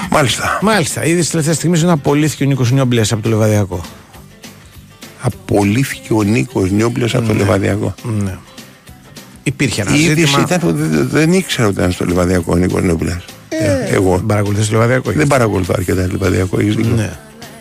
Μάλιστα. 0.09 0.59
Μάλιστα. 0.61 1.05
Είδες 1.05 1.29
τελευταία 1.29 1.53
στιγμή 1.53 1.77
ότι 1.77 1.89
απολύθηκε 1.89 2.43
ο 2.43 2.47
Νίκο 2.47 2.65
Νιόμπλες 2.71 3.11
από 3.11 3.21
το 3.21 3.29
Λεβαδιακό. 3.29 3.81
Απολύθηκε 5.21 6.13
ο 6.13 6.21
Νίκος 6.21 6.71
Νιόμπλες 6.71 7.15
από 7.15 7.27
το 7.27 7.33
Λεβαδιακό. 7.33 7.93
Ναι. 8.23 8.37
Υπήρχε 9.43 9.81
ένα 9.81 9.91
Η 9.95 9.99
είδηση 10.03 10.19
ζήτημα. 10.19 10.41
ήταν 10.41 10.69
ότι 10.69 10.81
δεν, 10.81 11.07
δεν 11.07 11.33
ήξερα 11.33 11.67
ότι 11.67 11.75
ήταν 11.77 11.91
στο 11.91 12.05
Λεβαδιακό 12.05 12.51
ο 12.53 12.55
Νίκος 12.55 12.81
Νιόμπλε. 12.81 13.17
Εγώ. 13.91 14.15
Δεν 14.15 14.25
παρακολουθείς 14.25 14.67
το 14.67 14.73
Λεβαδιακό. 14.73 15.11
Δεν 15.11 15.27
παρακολουθώ 15.27 15.73
αρκετά 15.77 16.01
το 16.05 16.11
Λεβαδιακό. 16.11 16.59
έχεις 16.59 16.75
δίκιο. 16.75 16.93
Ναι. 16.95 17.13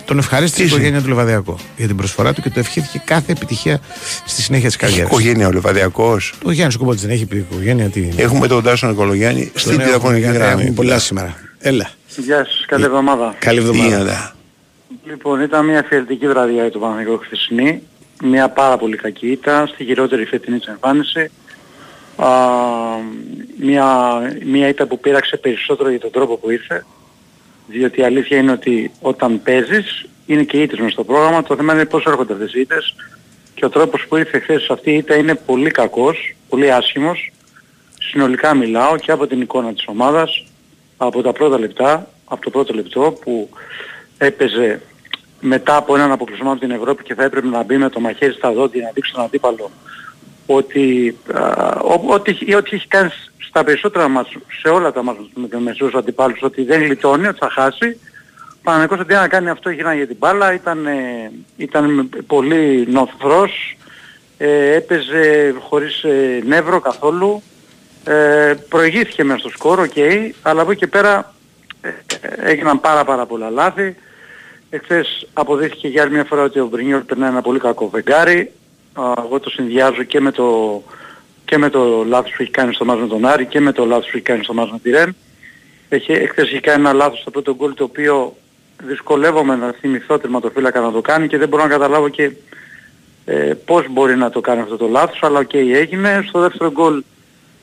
Τον 0.04 0.18
ευχαρίστησε 0.18 0.62
η 0.62 0.64
Είσαι. 0.64 0.74
οικογένεια 0.74 1.00
του 1.02 1.08
Λεβαδιακού 1.08 1.56
για 1.76 1.86
την 1.86 1.96
προσφορά 1.96 2.32
του 2.32 2.42
και 2.42 2.50
του 2.50 2.58
ευχήθηκε 2.58 3.02
κάθε 3.04 3.32
επιτυχία 3.32 3.80
στη 4.26 4.42
συνέχεια 4.42 4.66
της 4.68 4.76
Έχει 4.76 4.84
καριέρας. 4.86 5.10
οικογένεια 5.10 5.46
ο 5.46 5.50
Λεβαδιακό. 5.52 6.16
Ο 6.44 6.50
Γιάννης 6.50 6.76
Κούμποτ 6.76 6.98
δεν 6.98 7.10
έχει 7.10 7.26
πει 7.26 7.36
οικογένεια. 7.36 7.88
Τι 7.88 8.00
είναι. 8.00 8.12
Έχουμε 8.16 8.46
τον 8.46 8.62
Τάσο 8.62 8.86
Νικολογιάννη 8.86 9.50
στην 9.54 9.70
έχουμε, 9.70 9.84
τηλεφωνική 9.86 10.20
γιατί 10.20 10.36
γραμμή. 10.36 10.52
έχουμε 10.62 10.74
πολλά 10.74 10.98
σήμερα. 10.98 11.36
Έλα. 11.58 11.90
Γεια 12.16 12.36
σας, 12.44 12.64
καλή 12.66 12.84
εβδομάδα. 12.84 13.34
Καλή 13.38 13.58
Τι 13.60 13.66
εβδομάδα. 13.66 13.96
γίνεται. 13.96 14.32
Λοιπόν, 15.06 15.40
ήταν 15.40 15.64
μια 15.66 15.78
αφιερτική 15.78 16.28
βραδιά 16.28 16.62
για 16.62 16.70
το 16.70 16.78
Παναγικό 16.78 17.20
χθεσινή. 17.24 17.82
Μια 18.24 18.48
πάρα 18.48 18.76
πολύ 18.78 18.96
κακή 18.96 19.26
ήττα, 19.26 19.66
στη 19.66 19.84
χειρότερη 19.84 20.24
φετινή 20.24 20.58
της 20.58 20.66
εμφάνιση. 20.68 21.30
Α, 22.20 22.30
μια, 23.56 24.20
μια 24.44 24.68
ήττα 24.68 24.86
που 24.86 24.98
πήραξε 24.98 25.36
περισσότερο 25.36 25.88
για 25.90 26.00
τον 26.00 26.10
τρόπο 26.10 26.36
που 26.36 26.50
ήρθε. 26.50 26.86
Διότι 27.66 28.00
η 28.00 28.04
αλήθεια 28.04 28.36
είναι 28.38 28.52
ότι 28.52 28.90
όταν 29.00 29.42
παίζεις, 29.42 30.08
είναι 30.26 30.42
και 30.42 30.62
ήττες 30.62 30.78
μες 30.78 30.92
στο 30.92 31.04
πρόγραμμα. 31.04 31.42
Το 31.42 31.56
θέμα 31.56 31.72
είναι 31.72 31.84
πώς 31.84 32.04
έρχονται 32.04 32.32
αυτές 32.32 32.54
οι 32.54 32.60
ήττες. 32.60 32.94
Και 33.54 33.64
ο 33.64 33.68
τρόπος 33.68 34.06
που 34.08 34.16
ήρθε 34.16 34.38
χθες 34.38 34.70
αυτή 34.70 34.90
η 34.90 34.96
ήττα 34.96 35.14
είναι 35.14 35.34
πολύ 35.34 35.70
κακός, 35.70 36.36
πολύ 36.48 36.72
άσχημος. 36.72 37.32
Συνολικά 38.00 38.54
μιλάω 38.54 38.96
και 38.96 39.12
από 39.12 39.26
την 39.26 39.40
εικόνα 39.40 39.72
της 39.72 39.84
ομάδας, 39.86 40.46
από 40.96 41.22
τα 41.22 41.32
πρώτα 41.32 41.58
λεπτά, 41.58 42.10
από 42.24 42.42
το 42.42 42.50
πρώτο 42.50 42.74
λεπτό 42.74 43.18
που 43.20 43.48
έπαιζε 44.18 44.80
μετά 45.40 45.76
από 45.76 45.94
έναν 45.94 46.12
αποκλεισμό 46.12 46.50
από 46.50 46.60
την 46.60 46.70
Ευρώπη 46.70 47.02
και 47.02 47.14
θα 47.14 47.24
έπρεπε 47.24 47.46
να 47.46 47.62
μπει 47.62 47.76
με 47.76 47.88
το 47.88 48.00
μαχαίρι 48.00 48.32
στα 48.32 48.52
δόντια 48.52 48.82
να 48.82 48.90
δείξει 48.94 49.12
τον 49.12 49.24
αντίπαλο 49.24 49.70
ότι 50.54 51.16
α, 51.32 51.42
ό- 51.82 52.12
ό,τι, 52.14 52.54
ό,τι 52.54 52.76
έχει 52.76 52.88
κάνει 52.88 53.10
στα 53.38 53.64
περισσότερα 53.64 54.08
μας, 54.08 54.28
σε 54.60 54.68
όλα 54.68 54.92
τα 54.92 55.02
μας 55.02 55.16
με 55.34 55.48
τον 55.48 55.62
μεσούς 55.62 55.94
αντιπάλους 55.94 56.42
ότι 56.42 56.64
δεν 56.64 56.82
γλιτώνει, 56.82 57.26
ότι 57.26 57.38
θα 57.38 57.50
χάσει. 57.50 58.00
Ο 58.48 58.62
Παναγικός 58.62 58.98
αντί 58.98 59.14
να 59.14 59.28
κάνει 59.28 59.48
αυτό 59.48 59.70
γυρνάει 59.70 59.96
για 59.96 60.06
την 60.06 60.16
μπάλα, 60.18 60.52
ήταν, 60.54 60.86
ε, 60.86 61.30
ήταν 61.56 62.10
πολύ 62.26 62.86
νωθρός, 62.90 63.76
ε, 64.38 64.74
έπαιζε 64.74 65.54
χωρίς 65.68 66.02
ε, 66.02 66.42
νεύρο 66.44 66.80
καθόλου, 66.80 67.42
ε, 68.04 68.54
προηγήθηκε 68.68 69.24
μέσα 69.24 69.38
στο 69.38 69.48
σκορ, 69.48 69.78
οκ, 69.78 69.96
αλλά 70.42 70.62
από 70.62 70.70
εκεί 70.70 70.80
και 70.80 70.86
πέρα 70.86 71.34
ε, 71.80 71.88
ε, 72.20 72.50
έγιναν 72.50 72.80
πάρα 72.80 73.04
πάρα 73.04 73.26
πολλά 73.26 73.50
λάθη. 73.50 73.96
Εχθές 74.70 75.28
αποδείχθηκε 75.32 75.88
για 75.88 76.02
άλλη 76.02 76.10
μια 76.12 76.24
φορά 76.24 76.42
ότι 76.42 76.58
ο 76.58 76.66
Μπρινιόλι 76.66 77.00
περνάει 77.00 77.30
ένα 77.30 77.42
πολύ 77.42 77.58
κακό 77.58 77.88
φεγγάρι. 77.88 78.52
Α, 78.92 79.12
Εγώ 79.24 79.40
το 79.40 79.50
συνδυάζω 79.50 80.02
και 80.02 80.20
με 80.20 80.30
το, 80.30 80.82
και 81.44 81.58
με 81.58 81.70
το 81.70 82.04
λάθος 82.04 82.30
που 82.30 82.42
έχει 82.42 82.50
κάνει 82.50 82.74
στο 82.74 82.84
ματς 82.84 83.00
με 83.00 83.06
τον 83.06 83.26
Άρη 83.26 83.46
και 83.46 83.60
με 83.60 83.72
το 83.72 83.84
λάθος 83.84 84.04
που 84.04 84.16
έχει 84.16 84.24
κάνει 84.24 84.44
στο 84.44 84.54
ματς 84.54 84.70
με 84.70 84.78
τη 84.78 84.90
Ρεν. 84.90 85.16
Έχει, 85.88 86.12
εχθές 86.12 86.44
έχει 86.44 86.60
κάνει 86.60 86.80
ένα 86.80 86.92
λάθος 86.92 87.20
στο 87.20 87.30
πρώτο 87.30 87.54
γκολ 87.54 87.74
το 87.74 87.84
οποίο 87.84 88.36
δυσκολεύομαι 88.82 89.56
να 89.56 89.72
θυμηθώ 89.80 90.18
τερματοφύλακα 90.18 90.80
να 90.80 90.92
το 90.92 91.00
κάνει 91.00 91.28
και 91.28 91.38
δεν 91.38 91.48
μπορώ 91.48 91.62
να 91.62 91.68
καταλάβω 91.68 92.08
και 92.08 92.30
ε, 93.24 93.52
πώς 93.64 93.86
μπορεί 93.90 94.16
να 94.16 94.30
το 94.30 94.40
κάνει 94.40 94.60
αυτό 94.60 94.76
το 94.76 94.86
λάθος, 94.86 95.22
αλλά 95.22 95.38
οκ 95.38 95.54
έγινε. 95.54 96.24
Στο 96.28 96.40
δεύτερο 96.40 96.70
γκολ 96.70 97.02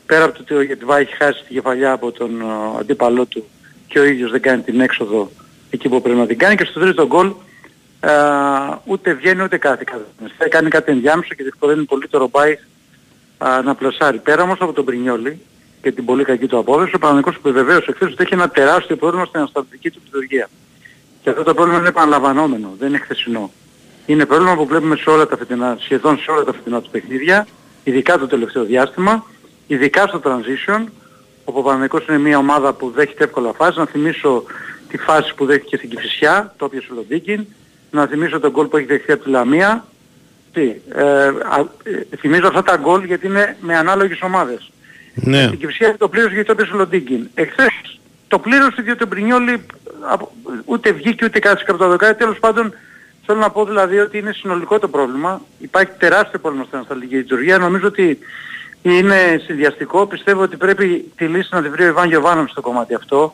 πέρα 0.05 0.23
από 0.23 0.33
το 0.33 0.39
ότι 0.41 0.53
ο 0.53 0.61
Γεντβάι 0.61 0.97
έχει 0.97 1.15
χάσει 1.15 1.43
τη 1.47 1.53
κεφαλιά 1.53 1.91
από 1.91 2.11
τον 2.11 2.41
ε, 2.41 2.79
αντίπαλό 2.79 3.25
του 3.25 3.45
και 3.87 3.99
ο 3.99 4.03
ίδιος 4.03 4.31
δεν 4.31 4.41
κάνει 4.41 4.61
την 4.61 4.79
έξοδο 4.79 5.31
εκεί 5.69 5.89
που 5.89 6.01
πρέπει 6.01 6.19
να 6.19 6.25
την 6.25 6.37
κάνει 6.37 6.55
και 6.55 6.65
στο 6.65 6.79
τρίτο 6.79 7.07
γκολ 7.07 7.31
ε, 7.99 8.09
ούτε 8.85 9.13
βγαίνει 9.13 9.43
ούτε 9.43 9.57
κάτι 9.57 9.85
κάτι. 9.85 10.03
Κάνει 10.49 10.69
κάτι 10.69 10.91
ενδιάμεσο 10.91 11.33
και 11.33 11.43
διευκολύνει 11.43 11.85
πολύ 11.85 12.07
το 12.07 12.17
Ρομπάι 12.17 12.57
να 13.63 13.75
πλασάρει. 13.75 14.17
Πέρα 14.17 14.43
όμως 14.43 14.57
από 14.59 14.73
τον 14.73 14.85
Μπρινιόλι 14.85 15.41
και 15.81 15.91
την 15.91 16.05
πολύ 16.05 16.23
κακή 16.23 16.47
του 16.47 16.57
απόδοση, 16.57 16.95
ο 16.95 16.99
Παναθηναϊκός 16.99 17.35
επιβεβαίωσε 17.35 17.85
εχθές 17.89 18.11
ότι 18.11 18.23
έχει 18.23 18.33
ένα 18.33 18.49
τεράστιο 18.49 18.95
πρόβλημα 18.95 19.25
στην 19.25 19.39
ανασταλτική 19.39 19.89
του 19.91 20.01
λειτουργία. 20.03 20.49
Και 21.21 21.29
αυτό 21.29 21.43
το 21.43 21.53
πρόβλημα 21.53 21.79
είναι 21.79 21.87
επαναλαμβανόμενο, 21.87 22.75
δεν 22.79 22.87
είναι 22.87 22.97
χθεσινό. 22.97 23.51
Είναι 24.05 24.25
πρόβλημα 24.25 24.55
που 24.55 24.65
βλέπουμε 24.65 24.95
σε 24.95 25.09
όλα 25.09 25.27
τα 25.27 25.37
φετινά, 25.37 25.77
σχεδόν 25.79 26.17
σε 26.17 26.31
όλα 26.31 26.43
τα 26.43 26.53
φετινά 26.53 26.81
του 26.81 26.89
παιχνίδια, 26.89 27.47
ειδικά 27.83 28.17
το 28.17 28.27
τελευταίο 28.27 28.63
διάστημα, 28.63 29.25
ειδικά 29.67 30.07
στο 30.07 30.21
transition, 30.23 30.83
όπου 31.45 31.59
ο 31.59 31.61
Παναγικός 31.61 32.07
είναι 32.07 32.17
μια 32.17 32.37
ομάδα 32.37 32.73
που 32.73 32.91
δέχεται 32.95 33.23
εύκολα 33.23 33.53
φάση. 33.53 33.79
Να 33.79 33.85
θυμίσω 33.85 34.43
τη 34.87 34.97
φάση 34.97 35.33
που 35.35 35.45
δέχτηκε 35.45 35.77
στην 35.77 35.89
Κηφισιά, 35.89 36.53
το 36.57 36.65
όποιο 36.65 36.81
ο 36.91 36.93
Λοντίκιν. 36.93 37.45
Να 37.97 38.05
θυμίσω 38.05 38.39
τον 38.39 38.51
γκολ 38.51 38.65
που 38.65 38.77
έχει 38.77 38.85
δεχθεί 38.85 39.11
από 39.11 39.23
τη 39.23 39.29
Λαμία. 39.29 39.85
Τι, 40.53 40.75
ε, 40.95 41.03
α, 41.27 41.65
ε, 41.83 42.15
θυμίζω 42.17 42.47
αυτά 42.47 42.63
τα 42.63 42.77
γκολ 42.77 43.03
γιατί 43.03 43.27
είναι 43.27 43.57
με 43.59 43.77
ανάλογες 43.77 44.21
ομάδες. 44.21 44.71
Ναι. 45.13 45.43
Στην 45.43 45.59
Κηφισιά 45.59 45.97
το 45.97 46.09
πλήρωσε 46.09 46.33
γιατί 46.33 46.47
το 46.47 46.51
έπαιζε 46.51 46.73
ο 46.73 46.77
Λοντίκιν. 46.77 47.27
Εχθές 47.33 47.99
το 48.27 48.39
πλήρωσε 48.39 48.81
διότι 48.81 49.03
ο 49.03 49.05
Μπρινιόλη 49.07 49.65
απο- 50.11 50.31
ούτε 50.65 50.91
βγήκε 50.91 51.25
ούτε 51.25 51.39
κάτσε 51.39 51.65
από 51.67 51.77
τα 51.77 51.87
δοκάρια. 51.87 52.15
Τέλος 52.15 52.39
πάντων 52.39 52.73
θέλω 53.25 53.39
να 53.39 53.49
πω 53.49 53.65
δηλαδή 53.65 53.99
ότι 53.99 54.17
είναι 54.17 54.31
συνολικό 54.31 54.79
το 54.79 54.87
πρόβλημα. 54.87 55.41
Υπάρχει 55.59 55.91
τεράστιο 55.97 56.39
πρόβλημα 56.39 56.65
στην 56.65 56.77
ανασταλτική 56.77 57.15
λειτουργία. 57.15 57.57
Νομίζω 57.57 57.87
ότι 57.87 58.19
είναι 58.81 59.41
συνδυαστικό. 59.45 60.05
Πιστεύω 60.05 60.41
ότι 60.41 60.57
πρέπει 60.57 61.11
τη 61.15 61.25
λύση 61.25 61.49
να 61.51 61.61
τη 61.61 61.69
βρει 61.69 61.83
ο 61.83 61.87
Ιβάν 61.87 62.07
Γιωβάνοβιτς 62.07 62.51
στο 62.51 62.61
κομμάτι 62.61 62.93
αυτό. 62.93 63.33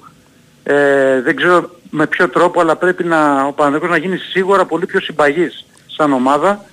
Ε, 0.63 1.21
δεν 1.21 1.35
ξέρω 1.35 1.69
με 1.95 2.07
ποιο 2.07 2.29
τρόπο, 2.29 2.61
αλλά 2.61 2.75
πρέπει 2.75 3.03
να, 3.03 3.43
ο 3.45 3.51
Παναγιώτης 3.51 3.89
να 3.89 3.97
γίνει 3.97 4.17
σίγουρα 4.17 4.65
πολύ 4.65 4.85
πιο 4.85 4.99
συμπαγής 4.99 5.65
σαν 5.85 6.13
ομάδα, 6.13 6.65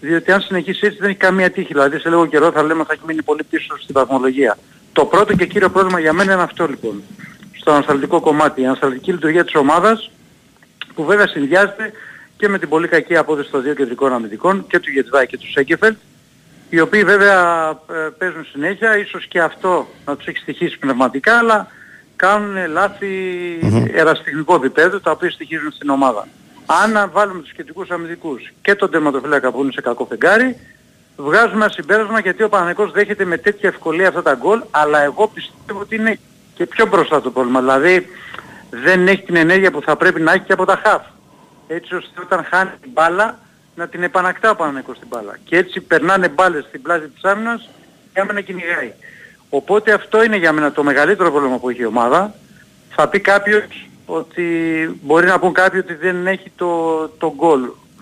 διότι 0.00 0.32
αν 0.32 0.40
συνεχίσει 0.40 0.86
έτσι 0.86 0.98
δεν 0.98 1.08
έχει 1.08 1.18
καμία 1.18 1.50
τύχη. 1.50 1.72
Δηλαδή 1.72 1.98
σε 1.98 2.08
λίγο 2.08 2.26
καιρό 2.26 2.50
θα 2.50 2.62
λέμε 2.62 2.84
θα 2.84 2.92
έχει 2.92 3.02
μείνει 3.06 3.22
πολύ 3.22 3.42
πίσω 3.44 3.78
στην 3.78 3.94
βαθμολογία. 3.94 4.58
Το 4.92 5.04
πρώτο 5.04 5.34
και 5.34 5.46
κύριο 5.46 5.70
πρόβλημα 5.70 6.00
για 6.00 6.12
μένα 6.12 6.32
είναι 6.32 6.42
αυτό 6.42 6.66
λοιπόν. 6.66 7.02
Στο 7.60 7.70
ανασταλτικό 7.70 8.20
κομμάτι. 8.20 8.60
Η 8.60 8.66
ανασταλτική 8.66 9.12
λειτουργία 9.12 9.44
της 9.44 9.54
ομάδας 9.54 10.10
κουβέντα 10.94 11.26
συνδυάζεται 11.26 11.92
και 12.36 12.48
με 12.48 12.58
την 12.58 12.68
πολύ 12.68 12.88
κακή 12.88 13.16
απόδοση 13.16 13.50
των 13.50 13.62
δύο 13.62 13.74
κεντρικών 13.74 14.12
αμυντικών 14.12 14.66
και 14.66 14.78
του 14.78 14.90
Γετβάη 14.90 15.26
και 15.26 15.38
του 15.38 15.50
Σέγκεφελτ 15.50 15.96
οι 16.70 16.80
οποίοι 16.80 17.04
βέβαια 17.04 17.70
ε, 17.70 18.08
παίζουν 18.18 18.46
συνέχεια, 18.52 18.98
ίσως 18.98 19.26
και 19.26 19.40
αυτό 19.40 19.88
να 20.04 20.16
τους 20.16 20.26
έχει 20.26 20.38
στοιχήσει 20.38 20.78
πνευματικά, 20.78 21.38
αλλά 21.38 21.68
κάνουν 22.18 22.70
λάθη 22.70 23.08
εραστεχνικού 23.92 24.54
επίπεδου 24.54 25.00
τα 25.00 25.10
οποία 25.10 25.30
στοιχίζουν 25.30 25.72
στην 25.72 25.88
ομάδα. 25.88 26.28
Αν 26.66 27.10
βάλουμε 27.12 27.40
τους 27.42 27.52
κεντρικούς 27.52 27.90
αμυντικούς 27.90 28.52
και 28.62 28.74
τον 28.74 28.90
τερματοφύλακα 28.90 29.50
που 29.52 29.62
είναι 29.62 29.72
σε 29.72 29.80
κακό 29.80 30.04
φεγγάρι, 30.04 30.56
βγάζουμε 31.16 31.64
ένα 31.64 31.68
συμπέρασμα 31.68 32.20
γιατί 32.20 32.42
ο 32.42 32.48
Παναγικός 32.48 32.90
δέχεται 32.90 33.24
με 33.24 33.38
τέτοια 33.38 33.68
ευκολία 33.68 34.08
αυτά 34.08 34.22
τα 34.22 34.34
γκολ, 34.34 34.62
αλλά 34.70 35.02
εγώ 35.02 35.28
πιστεύω 35.28 35.80
ότι 35.80 35.94
είναι 35.94 36.18
και 36.54 36.66
πιο 36.66 36.86
μπροστά 36.86 37.20
το 37.20 37.30
πρόβλημα. 37.30 37.60
Δηλαδή 37.60 38.06
δεν 38.70 39.08
έχει 39.08 39.22
την 39.22 39.36
ενέργεια 39.36 39.70
που 39.70 39.82
θα 39.82 39.96
πρέπει 39.96 40.20
να 40.20 40.32
έχει 40.32 40.44
και 40.44 40.52
από 40.52 40.64
τα 40.64 40.80
χαφ. 40.84 41.02
Έτσι 41.68 41.94
ώστε 41.94 42.20
όταν 42.20 42.44
χάνει 42.50 42.70
την 42.80 42.90
μπάλα 42.90 43.38
να 43.74 43.88
την 43.88 44.02
επανακτά 44.02 44.50
ο 44.50 44.56
Παναγικός 44.56 44.96
στην 44.96 45.08
μπάλα. 45.08 45.38
Και 45.44 45.56
έτσι 45.56 45.80
περνάνε 45.80 46.28
μπάλες 46.28 46.64
στην 46.64 46.82
πλάζη 46.82 47.08
της 47.08 47.24
άμυνας 47.24 47.68
και 48.12 48.20
άμενα 48.20 48.40
κυνηγάει. 48.40 48.92
Οπότε 49.50 49.92
αυτό 49.92 50.24
είναι 50.24 50.36
για 50.36 50.52
μένα 50.52 50.72
το 50.72 50.82
μεγαλύτερο 50.82 51.30
πρόβλημα 51.30 51.58
που 51.58 51.70
έχει 51.70 51.80
η 51.80 51.84
ομάδα. 51.84 52.34
Θα 52.94 53.08
πει 53.08 53.20
κάποιος 53.20 53.62
ότι 54.06 54.42
μπορεί 55.02 55.26
να 55.26 55.38
πούν 55.38 55.52
κάποιοι 55.52 55.80
ότι 55.84 55.94
δεν 55.94 56.26
έχει 56.26 56.52
το, 56.56 56.68
το 57.18 57.34
γκολ. 57.36 57.60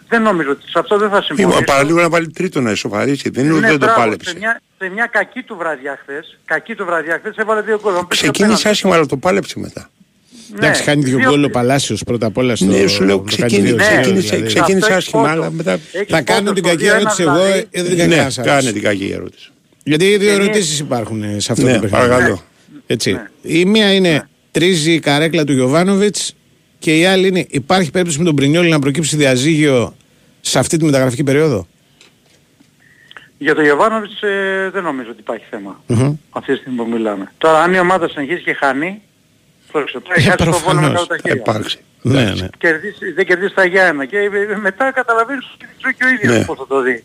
Δεν 0.08 0.22
νομίζω 0.22 0.50
ότι 0.50 0.62
σε 0.70 0.78
αυτό 0.78 0.98
δεν 0.98 1.10
θα 1.10 1.22
συμφωνήσω. 1.22 1.58
Είπα 1.58 1.72
παραλίγο 1.72 2.00
να 2.00 2.08
βάλει 2.08 2.30
τρίτο 2.30 2.60
να 2.60 2.70
ισοφαρίσει. 2.70 3.30
Δεν 3.30 3.44
είναι 3.44 3.52
ότι 3.52 3.62
Ναι, 3.62 3.68
δεν 3.68 3.78
το 3.78 3.84
μπράβο, 3.86 4.00
πάλεψε. 4.00 4.30
Σε 4.30 4.36
μια, 4.38 4.60
σε 4.78 4.88
μια 4.88 5.06
κακή 5.06 5.42
του 5.42 5.56
βραδιά 5.56 5.98
χθες, 6.02 6.38
κακή 6.44 6.74
του 6.74 6.84
βραδιά 6.84 7.18
χθες 7.18 7.36
έβαλε 7.36 7.60
δύο 7.60 7.78
γκολ. 7.82 7.94
Αν 7.96 8.06
παίξει 8.06 8.22
Ξεκίνησε 8.22 8.44
απέναντι. 8.52 8.68
άσχημα 8.68 8.94
αλλά 8.94 9.06
το 9.06 9.16
πάλεψε 9.16 9.58
μετά. 9.58 9.90
Εντάξει, 10.56 10.82
χάνει 10.82 11.02
δύο 11.02 11.18
δύο- 11.18 11.28
γκολ 11.30 11.44
ο 11.44 11.50
Παλάσιος 11.50 12.02
πρώτα 12.06 12.26
απ' 12.26 12.36
όλα 12.36 12.56
στο. 12.56 12.64
Ναι, 12.64 12.86
σου 12.86 13.04
λέω 13.04 13.16
το 13.16 13.22
κάνει 13.22 13.36
ξεκίνησε, 13.36 13.74
δύο 13.74 13.76
ξεκίνησε, 13.76 14.28
δηλαδή. 14.36 14.46
ξεκίνησε 14.46 14.76
Αυτό 14.76 14.86
έχει 14.86 14.92
άσχημα 14.96 15.22
φώτο. 15.22 15.32
αλλά 15.34 15.50
μετά... 15.50 15.72
Έχει 15.92 16.06
Θα 16.10 16.22
κάνω 16.22 16.38
φώτο 16.48 16.52
την 16.52 16.64
στο 16.64 16.72
κακή 16.76 16.84
2-1 16.90 16.94
ερώτηση 16.94 17.22
εγώ, 17.22 17.32
δηλαδή. 17.32 17.66
ε, 17.70 17.82
δεν 17.82 17.96
την 17.96 18.08
Ναι, 18.08 18.14
έκανα 18.14 18.30
σας. 18.30 18.46
κάνε 18.46 18.72
την 18.72 18.82
κακή 18.82 19.10
ερώτηση. 19.14 19.50
Γιατί 19.88 20.16
δύο 20.16 20.32
Είναι- 20.32 20.42
ερωτήσεις 20.42 20.78
υπάρχουν 20.78 21.22
ε, 21.22 21.40
σε 21.40 21.52
αυτό 21.52 21.64
Ναι, 21.64 21.74
το 21.74 21.80
παιχνίδι. 21.80 22.06
παρακαλώ. 22.08 22.42
Έτσι. 22.86 23.20
Η 23.42 23.64
μία 23.64 23.94
είναι 23.94 24.10
Ναι. 24.10 24.20
τρίζει 24.50 24.92
η 24.92 24.98
καρέκλα 24.98 25.44
του 25.44 25.52
Γιωβάνοβιτς 25.52 26.34
και 26.78 26.98
η 26.98 27.04
άλλη 27.06 27.28
είναι 27.28 27.46
υπάρχει 27.48 27.90
περίπτωση 27.90 28.18
με 28.18 28.24
τον 28.24 28.34
Πρινιόλη 28.34 28.68
να 28.70 28.78
προκύψει 28.78 29.16
διαζύγιο 29.16 29.96
σε 30.40 30.58
αυτή 30.58 30.76
τη 30.76 30.84
μεταγραφική 30.84 31.24
περίοδο; 31.24 31.66
Για 33.38 33.54
τον 33.54 33.64
Γιωβάνοβιτς 33.64 34.22
ε, 34.22 34.70
δεν 34.72 34.82
νομίζω 34.82 35.10
ότι 35.10 35.20
υπάρχει 35.20 35.44
θέμα. 35.50 35.82
Αυτή 36.30 36.52
τη 36.52 36.58
στιγμή 36.60 36.78
που 36.78 36.88
μιλάμε. 36.88 37.32
Τώρα 37.38 37.62
αν 37.62 37.74
η 37.74 37.78
ομάδα 37.78 38.08
συνεχίζει 38.08 38.42
και 38.42 38.52
χάνει, 38.52 39.00
πρόσεξε, 39.72 40.00
τώρα 40.00 40.14
έχει 40.16 40.28
χάσει 40.28 40.44
το 40.50 40.58
βόλο 40.58 40.80
με 40.80 40.86
κάτω 40.92 41.06
τα 41.06 41.16
χέρια. 41.16 41.40
Επάρξει. 41.46 41.78
Ναι, 42.02 42.22
ναι. 42.24 42.48
Κερδίσει, 42.58 43.12
δεν 43.12 43.26
κερδίσει 43.26 43.54
τα 43.54 43.64
Γιάννα 43.66 44.04
και 44.04 44.18
ε, 44.18 44.56
μετά 44.60 44.92
καταλαβαίνεις 44.92 45.44
ότι 45.54 45.94
και 45.96 46.04
ο 46.04 46.08
ίδιος 46.08 46.38
Ναι. 46.38 46.44
πώς 46.44 46.58
θα 46.58 46.66
το 46.66 46.80
δει. 46.82 47.04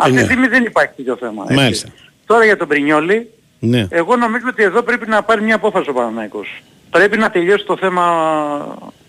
Ε, 0.00 0.02
αυτή 0.02 0.14
τη 0.14 0.18
ναι. 0.18 0.24
στιγμή 0.24 0.46
δεν 0.46 0.64
υπάρχει 0.64 0.92
τέτοιο 0.96 1.16
θέμα. 1.16 1.42
έτσι. 1.42 1.54
Μάλιστα. 1.54 1.88
Τώρα 2.26 2.44
για 2.44 2.56
τον 2.56 2.68
Πρινιόλη, 2.68 3.30
Ναι. 3.58 3.86
εγώ 3.90 4.16
νομίζω 4.16 4.44
ότι 4.48 4.62
εδώ 4.62 4.82
πρέπει 4.82 5.08
να 5.08 5.22
πάρει 5.22 5.42
μια 5.42 5.54
απόφαση 5.54 5.90
ο 5.90 5.92
Παναναϊκός. 5.92 6.62
Πρέπει 6.90 7.16
να 7.18 7.30
τελειώσει 7.30 7.64
το 7.64 7.76
θέμα 7.76 8.04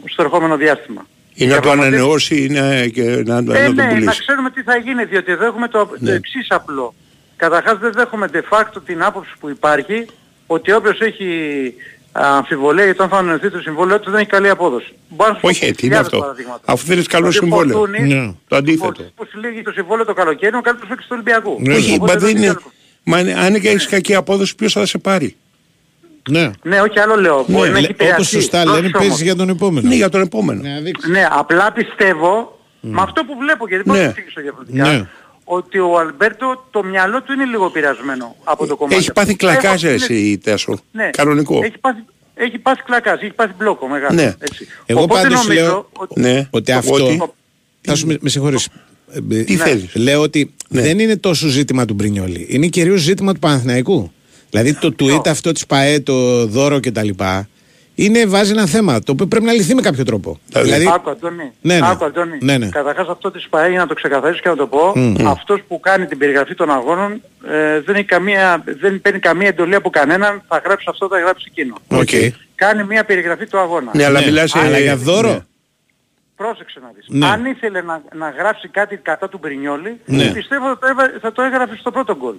στο 0.06 0.24
ερχόμενο 0.24 0.58
διάστημα. 0.58 1.08
Ή 1.34 1.46
να 1.46 1.56
το 1.56 1.62
Διαπραγματεύσεις- 1.62 2.00
ανανεώσει 2.02 2.44
ή 2.44 2.50
να, 2.50 2.88
και 2.88 3.02
να, 3.04 3.42
να 3.42 3.58
ε, 3.60 3.66
το 3.66 3.72
ναι, 3.74 3.84
να 3.84 3.90
πουλήσει. 3.90 4.20
ξέρουμε 4.20 4.50
τι 4.50 4.62
θα 4.64 4.78
γίνει, 4.78 5.06
διότι 5.06 5.32
εδώ 5.32 5.46
έχουμε 5.46 5.68
το, 5.68 5.90
Ναι. 6.00 6.10
το 6.10 6.16
εξής 6.16 6.48
απλό. 6.50 6.94
Καταρχάς 7.36 7.78
δεν 7.78 7.92
δέχομαι 7.92 8.30
de 8.34 8.42
facto 8.50 8.82
την 8.86 9.04
άποψη 9.04 9.32
που 9.40 9.50
υπάρχει 9.50 10.06
ότι 10.48 10.72
όποιος 10.72 11.00
έχει 11.02 11.26
α, 11.28 12.01
αμφιβολία 12.12 12.84
για 12.86 12.96
το 12.96 13.04
αν 13.04 13.10
θα 13.10 13.18
ανανεωθεί 13.18 13.50
το 13.50 13.60
συμβόλαιο 13.60 14.00
του 14.00 14.12
δεν 14.12 14.20
έχει 14.20 14.30
καλή 14.30 14.50
απόδοση. 14.50 14.94
Μπορώ 15.10 15.30
να 15.30 15.36
σου 15.36 15.42
πω 15.42 15.48
Όχι, 15.48 15.60
τι 15.60 15.66
είναι 15.66 15.76
χιλιάδες 15.80 16.06
αυτό; 16.06 16.20
παραδείγματα. 16.20 16.62
Αφού 16.66 16.86
θέλεις 16.86 17.08
καλό 17.08 17.28
Δηλαδή, 17.30 17.46
συμβόλαιο. 17.48 17.78
Φορτούνη, 17.78 18.14
Ναι. 18.14 18.34
Το 18.48 18.56
αντίθετο. 18.56 19.04
Που 19.16 19.26
συλλέγει 19.30 19.62
το 19.62 19.72
συμβόλαιο 19.72 20.06
το 20.06 20.14
καλοκαίρι, 20.14 20.56
ο 20.56 20.62
καλύτερος 20.62 20.90
παίκτης 20.90 21.06
του 21.08 21.12
Ολυμπιακού. 21.14 21.58
Ναι, 21.60 21.76
Όχι, 21.76 21.94
Οπότε 21.94 22.14
μα 22.14 22.20
δεν 22.20 22.30
είναι... 22.30 22.40
ξέρω. 22.46 22.62
Μα 23.04 23.20
είναι- 23.20 23.34
αν 23.34 23.60
και 23.62 23.70
έχεις 23.70 23.88
κακή 23.88 24.16
απόδοση 24.16 24.56
ποιος 24.56 24.74
θα 24.74 24.86
σε 24.86 24.98
πάρει; 24.98 25.36
Ναι. 26.30 26.52
Ναι, 26.64 26.82
όχι 26.82 27.00
άλλο 27.00 27.16
λέω. 27.16 27.46
Μπορεί 27.48 27.70
να 27.70 27.78
έχει 27.78 27.86
Όπως 27.86 27.90
επηρεαστεί. 27.90 28.24
σωστά 28.36 28.58
λένε, 28.58 28.70
Πρόσεξε 28.72 28.98
όμως. 28.98 29.08
παίζεις 29.08 29.24
για 29.24 29.36
τον 29.36 29.50
επόμενο. 29.50 29.88
Ναι, 29.88 29.96
για 29.96 30.10
τον 30.10 30.22
επόμενο. 30.22 30.62
Να 30.64 30.80
δείξει. 30.80 31.12
Ναι, 31.12 31.28
απλά 31.32 31.72
πιστεύω, 31.72 32.60
με 32.80 33.02
αυτό 33.02 33.24
που 33.24 33.36
βλέπω, 33.40 33.68
γιατί 33.68 33.84
δεν 33.84 33.94
μπορώ 33.94 34.00
Ναι. 34.00 34.06
να 34.08 34.14
το 34.14 34.20
εξηγήσω 34.20 34.42
διαφορετικά, 34.42 34.84
Ναι. 34.92 35.08
Ότι 35.56 35.80
ο 35.80 36.00
Αλμπέρτο 36.00 36.66
το 36.72 36.84
μυαλό 36.84 37.22
του 37.22 37.34
είναι 37.34 37.46
λίγο 37.46 37.66
επηρεασμένο 37.66 38.36
από 38.44 38.66
το 38.68 38.76
κομμάτι. 38.76 38.96
Έχει 38.96 39.12
πάθει 39.12 39.32
αυτό. 39.32 39.46
κλακάζ 39.46 39.84
Έχω- 39.84 39.94
εσύ 39.94 40.38
Τέσο. 40.38 40.80
Ναι. 40.92 41.10
Κανονικό. 41.10 41.60
Έχει 41.64 41.78
πάθει, 41.78 42.04
έχει 42.34 42.58
πάθει 42.58 42.82
κλακάζ, 42.84 43.22
έχει 43.22 43.34
πάθει 43.34 43.54
μπλόκο 43.58 43.88
μεγάλο. 43.88 44.14
Ναι. 44.16 44.36
Έτσι. 44.40 44.68
Εγώ 44.86 45.02
Οπότε 45.02 45.22
πάντως 45.22 45.38
νομίζω 45.48 45.62
λέω 45.64 45.90
ότι... 45.94 46.20
Ναι. 46.20 46.48
ότι 46.50 46.72
αυτό. 46.72 46.94
Ότι- 46.94 47.22
Θα 47.82 47.96
σου 47.96 48.08
με, 48.08 48.18
με 48.22 48.30
συγχωρείς. 48.30 48.68
Ε, 49.32 49.44
Τι 49.44 49.56
ναι. 49.56 49.64
θέλεις; 49.64 49.96
Λέω 49.96 50.22
ότι 50.22 50.54
Ναι. 50.68 50.82
δεν 50.82 51.00
είναι 51.00 51.18
τόσο 51.18 51.48
ζήτημα 51.48 51.86
του 51.86 51.94
Μπρινιόλι. 51.94 52.46
Είναι 52.50 52.68
κυρίως 52.68 53.00
ζήτημα 53.02 53.34
του 53.34 53.40
Παναθηναϊκού. 53.40 54.12
Δηλαδή 54.50 54.74
το 54.74 54.96
tweet 55.00 55.28
αυτό 55.28 55.52
της 55.52 55.66
ΠΑΕ, 55.66 56.00
το 56.00 56.46
δώρο 56.46 56.80
κτλ. 56.80 57.10
Είναι, 58.04 58.26
βάζει 58.26 58.52
ένα 58.52 58.66
θέμα 58.66 59.00
το 59.00 59.12
οποίο 59.12 59.26
πρέπει 59.28 59.46
να 59.46 59.52
λυθεί 59.54 59.76
με 59.76 59.82
κάποιο 59.82 60.06
τρόπο. 60.06 60.40
Δηλαδή- 60.46 60.88
Άκου 60.94 61.10
Αντώνη, 61.10 61.52
Ναι, 61.62 61.80
ναι. 61.80 61.88
άκου 61.90 62.06
Αντώνη. 62.06 62.38
Ναι, 62.42 62.58
ναι. 62.58 62.70
Καταρχάς 62.70 63.08
αυτό 63.08 63.32
της 63.32 63.48
ΠΑΕ 63.50 63.70
για 63.70 63.80
να 63.80 63.88
το 63.88 63.94
ξεκαθαρίσω 63.94 64.42
και 64.42 64.50
να 64.50 64.56
το 64.56 64.68
πω, 64.68 64.92
Μμ. 64.96 65.28
αυτός 65.28 65.60
που 65.68 65.80
κάνει 65.80 66.06
την 66.06 66.18
περιγραφή 66.18 66.56
των 66.56 66.72
αγώνων 66.72 67.22
ε, 67.52 67.80
δεν, 67.80 67.96
έχει 67.96 68.06
καμία, 68.06 68.64
δεν 68.66 69.02
παίρνει 69.02 69.20
καμία 69.20 69.48
εντολή 69.48 69.76
από 69.76 69.90
κανέναν, 69.90 70.42
θα 70.48 70.62
γράψει 70.66 70.86
αυτό, 70.90 71.08
θα 71.08 71.20
γράψει 71.20 71.46
εκείνο. 71.52 71.76
Οκ. 71.88 72.10
Κάνει 72.56 72.84
μια 72.84 73.04
περιγραφή 73.06 73.48
του 73.48 73.58
αγώνα. 73.60 73.92
Ναι, 73.96 74.06
αλλά 74.06 74.20
Ναι, 74.20 74.26
μιλάς... 74.26 74.56
αλλά 74.56 74.78
ε, 74.78 74.82
για 74.82 74.96
δώρο; 74.98 75.30
ναι. 75.32 75.40
Πρόσεξε 76.36 76.80
να 76.80 76.92
δεις. 76.96 77.06
Ναι. 77.08 77.26
Αν 77.26 77.46
ήθελε 77.46 77.82
να, 77.82 78.02
να 78.16 78.30
γράψει 78.30 78.68
κάτι 78.68 78.96
κατά 78.98 79.30
του 79.30 79.38
Μπρινιόλη, 79.42 80.00
Ναι. 80.06 80.32
πιστεύω 80.32 80.66
θα 80.68 80.78
το, 80.80 80.88
έβα- 80.88 81.12
θα 81.22 81.32
το 81.32 81.42
έγραφε 81.42 81.76
στο 81.80 81.92
πρώτο 81.92 82.16
γκολ. 82.18 82.36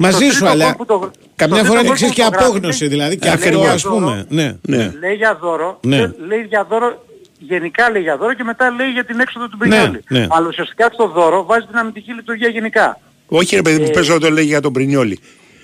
Μαζί 0.00 0.24
Στο 0.24 0.32
σου, 0.32 0.38
τρίτο 0.38 0.50
αλλά 0.52 0.64
γκολ 0.64 0.74
που 0.74 0.84
το- 0.86 1.10
καμιά 1.36 1.56
στο 1.56 1.64
φορά 1.66 1.80
είναι 1.80 1.88
τρίτο 1.88 1.92
εξή 1.92 2.04
γκολ 2.04 2.14
και 2.14 2.22
που 2.22 2.30
το 2.30 2.36
γράφει, 2.36 2.44
απόγνωση. 2.48 2.80
λέει- 2.80 2.90
Δηλαδή 2.90 3.16
και 3.18 3.26
λέει 3.26 3.34
αυτό 3.34 3.48
για 3.58 3.72
ας 3.72 3.82
δώρο, 3.82 3.94
πούμε. 3.94 4.24
Ναι. 4.28 4.56
Ναι. 4.62 4.92
Λέει 5.00 5.14
για 5.14 5.38
δώρο, 5.40 5.78
Ναι. 5.82 5.98
λέ- 5.98 6.18
λέει 6.28 6.42
για 6.48 6.66
δώρο, 6.70 7.04
γενικά 7.38 7.90
λέει 7.90 8.02
για 8.02 8.16
δώρο 8.16 8.34
και 8.34 8.44
μετά 8.44 8.70
λέει 8.70 8.88
για 8.90 9.04
την 9.04 9.20
έξοδο 9.20 9.48
του 9.48 9.56
Ναι, 9.60 9.66
Μπρινιόλη. 9.68 10.04
ναι. 10.08 10.26
Αλλά 10.30 10.46
ουσιαστικά 10.48 10.90
στο 10.92 11.08
δώρο 11.08 11.44
βάζει 11.44 11.66
την 11.66 11.76
αμυντική 11.76 12.12
λειτουργία 12.12 12.48
γενικά. 12.48 13.00
Όχι 13.28 13.56
ρε 13.56 13.62
παιδί 13.62 13.78
μου, 13.80 13.86
Ε, 13.88 13.90
πες 13.90 14.08
να 14.08 14.18
το 14.18 14.30
λέει 14.30 14.44
για 14.44 14.60
τον 14.60 14.72
Πρινιόλη. 14.72 15.18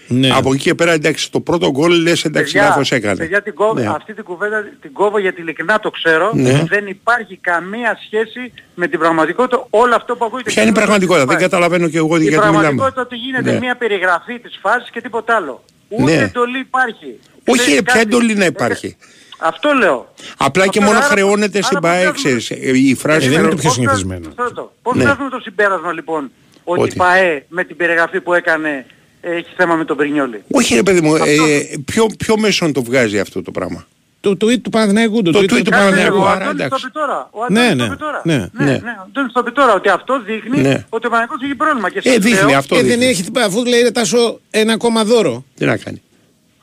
Ναι. 0.06 0.30
Από 0.34 0.52
εκεί 0.52 0.62
και 0.62 0.74
πέρα 0.74 0.92
εντάξει, 0.92 1.30
το 1.32 1.40
πρώτο 1.40 1.70
γκολ 1.70 2.02
λες 2.02 2.24
εντάξει 2.24 2.56
λάθος 2.56 2.92
έκανε. 2.92 3.16
παιδιά 3.16 3.42
την 3.42 3.54
κόβω, 3.54 3.74
Ναι. 3.74 3.86
αυτή 3.86 4.14
την 4.14 4.24
κουβέντα 4.24 4.64
την 4.80 4.92
κόβω 4.92 5.18
γιατί 5.18 5.40
ειλικρινά 5.40 5.78
το 5.80 5.90
ξέρω. 5.90 6.30
Ναι. 6.34 6.64
Δεν 6.68 6.86
υπάρχει 6.86 7.36
καμία 7.36 7.98
σχέση 8.06 8.52
με 8.74 8.86
την 8.88 8.98
πραγματικότητα 8.98 9.66
όλο 9.70 9.94
αυτό 9.94 10.16
που 10.16 10.24
ακούγεται. 10.24 10.50
Ποια 10.50 10.62
είναι 10.62 10.70
η 10.70 10.74
και 10.74 10.78
πραγματικότητα, 10.80 11.24
δεν 11.26 11.34
πάει. 11.36 11.44
καταλαβαίνω 11.44 11.88
και 11.88 11.96
εγώ 11.98 12.16
Η 12.16 12.22
γιατί 12.22 12.34
μιλάμε. 12.36 12.50
πραγματικότητα 12.52 13.00
ότι 13.00 13.16
γίνεται 13.16 13.52
Ναι. 13.52 13.58
μια 13.58 13.76
περιγραφή 13.76 14.38
της 14.38 14.58
φάσης 14.62 14.90
και 14.90 15.00
τίποτα 15.00 15.36
άλλο. 15.36 15.64
Ούτε 15.88 16.02
Ναι. 16.16 16.22
εντολή 16.22 16.58
υπάρχει. 16.58 17.18
Όχι 17.48 17.66
Λέει 17.66 17.74
ρε, 17.76 17.82
ποια 17.82 17.92
κάτι- 17.94 18.00
εντολή 18.06 18.34
να 18.34 18.44
Ε, 18.44 18.46
υπάρχει; 18.46 18.96
Αυτό 19.38 19.72
λέω. 19.72 20.14
Απλά 20.36 20.62
και 20.66 20.78
Αυτό, 20.78 20.90
μόνο 20.90 20.98
άρα- 20.98 21.06
χρεώνεται 21.06 21.62
στην 21.62 21.76
άρα 21.76 21.80
ΠαΕ, 21.88 22.04
πώς 22.04 22.22
βγάζουμε- 22.22 22.38
ξέρεις. 22.40 22.50
Ε, 22.74 22.78
Η 22.78 22.94
φράση 22.94 23.16
Ε, 23.16 23.20
δεν 23.20 23.28
είναι 23.28 23.36
χρεώ- 23.38 23.50
το 23.50 23.56
πιο 23.56 23.68
Πώς 23.68 23.78
βγάζουμε- 23.78 24.14
συνηθισμένο. 24.16 24.48
Ρωτώ, 24.48 24.72
Πώς 24.82 24.94
Ναι. 24.96 25.02
βγάζουμε 25.04 25.28
το 25.30 25.38
συμπέρασμα 25.38 25.92
λοιπόν 25.92 26.30
ότι 26.64 26.80
Ότι. 26.80 26.90
η 26.94 26.96
ΠαΕ 26.96 27.44
με 27.48 27.64
την 27.64 27.76
περιγραφή 27.76 28.20
που 28.20 28.32
έκανε 28.34 28.86
έχει 29.24 29.46
θέμα 29.56 29.74
με 29.74 29.84
τον 29.84 29.96
Μπρινιόλι. 29.96 30.42
Όχι 30.50 30.74
ρε 30.74 30.82
παιδί 30.82 31.00
μου, 31.00 31.14
Αυτό. 31.14 31.26
ε, 31.28 31.76
ποιο, 31.84 32.06
ποιο 32.18 32.38
μέσον 32.38 32.72
το 32.72 32.82
βγάζει 32.82 33.18
αυτό 33.18 33.42
το 33.42 33.50
πράγμα; 33.50 33.86
Το 34.20 34.30
tweet 34.30 34.60
του 34.62 34.70
Παναθηναϊκού. 34.70 35.22
Το 35.22 35.30
Το 35.32 35.38
tweet 35.38 35.42
tweet 35.42 35.48
του 35.48 35.62
του 35.62 35.70
Παναθηναϊκού. 35.70 36.18
Παναθηναϊκού. 36.18 36.18
Ο 36.18 36.28
άρα, 36.28 36.44
Αντώνης 36.44 36.58
το 36.58 36.64
εντάξει. 36.64 36.84
πει 36.86 36.90
τώρα. 36.92 37.28
Ο 37.32 37.38
Ναι, 37.48 37.60
Αντώνης 37.60 37.76
ναι, 37.76 37.84
το 37.86 37.90
είπε 37.92 37.98
τώρα. 38.04 38.20
ναι, 38.24 38.36
ναι, 38.36 38.64
ναι. 38.64 38.70
ναι. 38.70 38.90
Ο 39.00 39.02
Αντώνης 39.08 39.32
το 39.32 39.42
είπε 39.42 39.52
τώρα 39.52 39.74
ότι 39.74 39.88
αυτό 39.88 40.20
δείχνει 40.26 40.60
Ναι. 40.60 40.84
ότι 40.88 41.06
ο 41.06 41.10
Παναθηναϊκός 41.10 41.42
έχει 41.42 41.54
πρόβλημα. 41.54 41.90
Και 41.90 41.98
Ε, 41.98 42.02
σας 42.12 42.18
δείχνει 42.18 42.46
λέω- 42.50 42.58
αυτό. 42.58 42.74
Ε, 42.76 42.78
δεν 42.78 42.88
δείχνει. 42.88 43.04
έχει 43.04 43.22
τίποτα, 43.22 43.46
αφού 43.46 43.64
λέει 43.64 43.82
ρε 43.82 43.90
Τάσο 43.90 44.40
ένα 44.50 44.72
ακόμα 44.72 45.04
δώρο. 45.04 45.44
Τι 45.58 45.64
να 45.64 45.76
κάνει. 45.76 46.02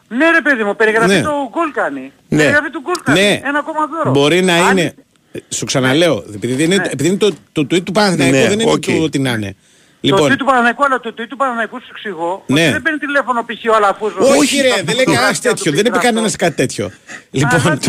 Ναι 0.07 0.31
ρε 0.31 0.41
παιδί 0.41 0.63
μου, 0.63 0.75
περιγραφή 0.75 1.13
Ναι. 1.13 1.21
του 1.21 1.49
γκολ 1.51 1.71
κάνει. 1.71 2.11
Ναι. 2.27 2.37
Περιγραφή 2.37 2.69
του 2.69 2.81
γκολ 2.83 2.95
κάνει. 3.03 3.19
Ναι. 3.19 3.41
Ένα 3.43 3.59
ακόμα 3.59 3.87
δώρο. 3.93 4.11
Μπορεί 4.11 4.41
να 4.41 4.53
Αν- 4.55 4.77
είναι. 4.77 4.93
ε, 5.31 5.39
Σου 5.49 5.65
ξαναλέω, 5.65 6.23
επειδή 6.35 6.63
είναι, 6.63 6.75
Ναι. 6.75 6.83
επειδή 6.91 7.09
είναι 7.09 7.17
το, 7.17 7.31
το 7.51 7.61
tweet 7.71 7.83
του 7.83 7.91
Παναθηναϊκού, 7.91 8.35
Ναι, 8.35 8.47
δεν 8.47 8.59
είναι 8.59 8.71
οκ. 8.71 8.83
το 8.85 8.91
ότι 9.03 9.19
να 9.19 9.31
είναι. 9.31 9.55
Το 10.01 10.07
Λοιπόν, 10.07 10.31
tweet 10.31 10.37
του 10.37 10.45
Παναναϊκού, 10.45 10.83
αλλά 10.85 10.99
το 10.99 11.13
tweet 11.17 11.25
του 11.29 11.35
Παναναϊκού 11.35 11.79
σου 11.79 11.87
εξηγώ 11.91 12.43
Ναι. 12.47 12.61
ότι 12.61 12.71
δεν 12.71 12.81
παίρνει 12.81 12.97
τηλέφωνο 12.99 13.43
π.χ. 13.45 13.71
ο 13.71 13.75
Αλαφούζος. 13.75 14.29
όχι 14.37 14.61
ρε, 14.61 14.69
δεν 14.85 14.95
λέει 14.95 15.03
κανένας 15.05 15.39
τέτοιο. 15.41 15.71
Δεν 15.71 15.85
είπε 15.85 15.97
κανένας 15.97 16.35
κάτι 16.35 16.55
τέτοιο. 16.55 16.91
Λοιπόν, 17.31 17.59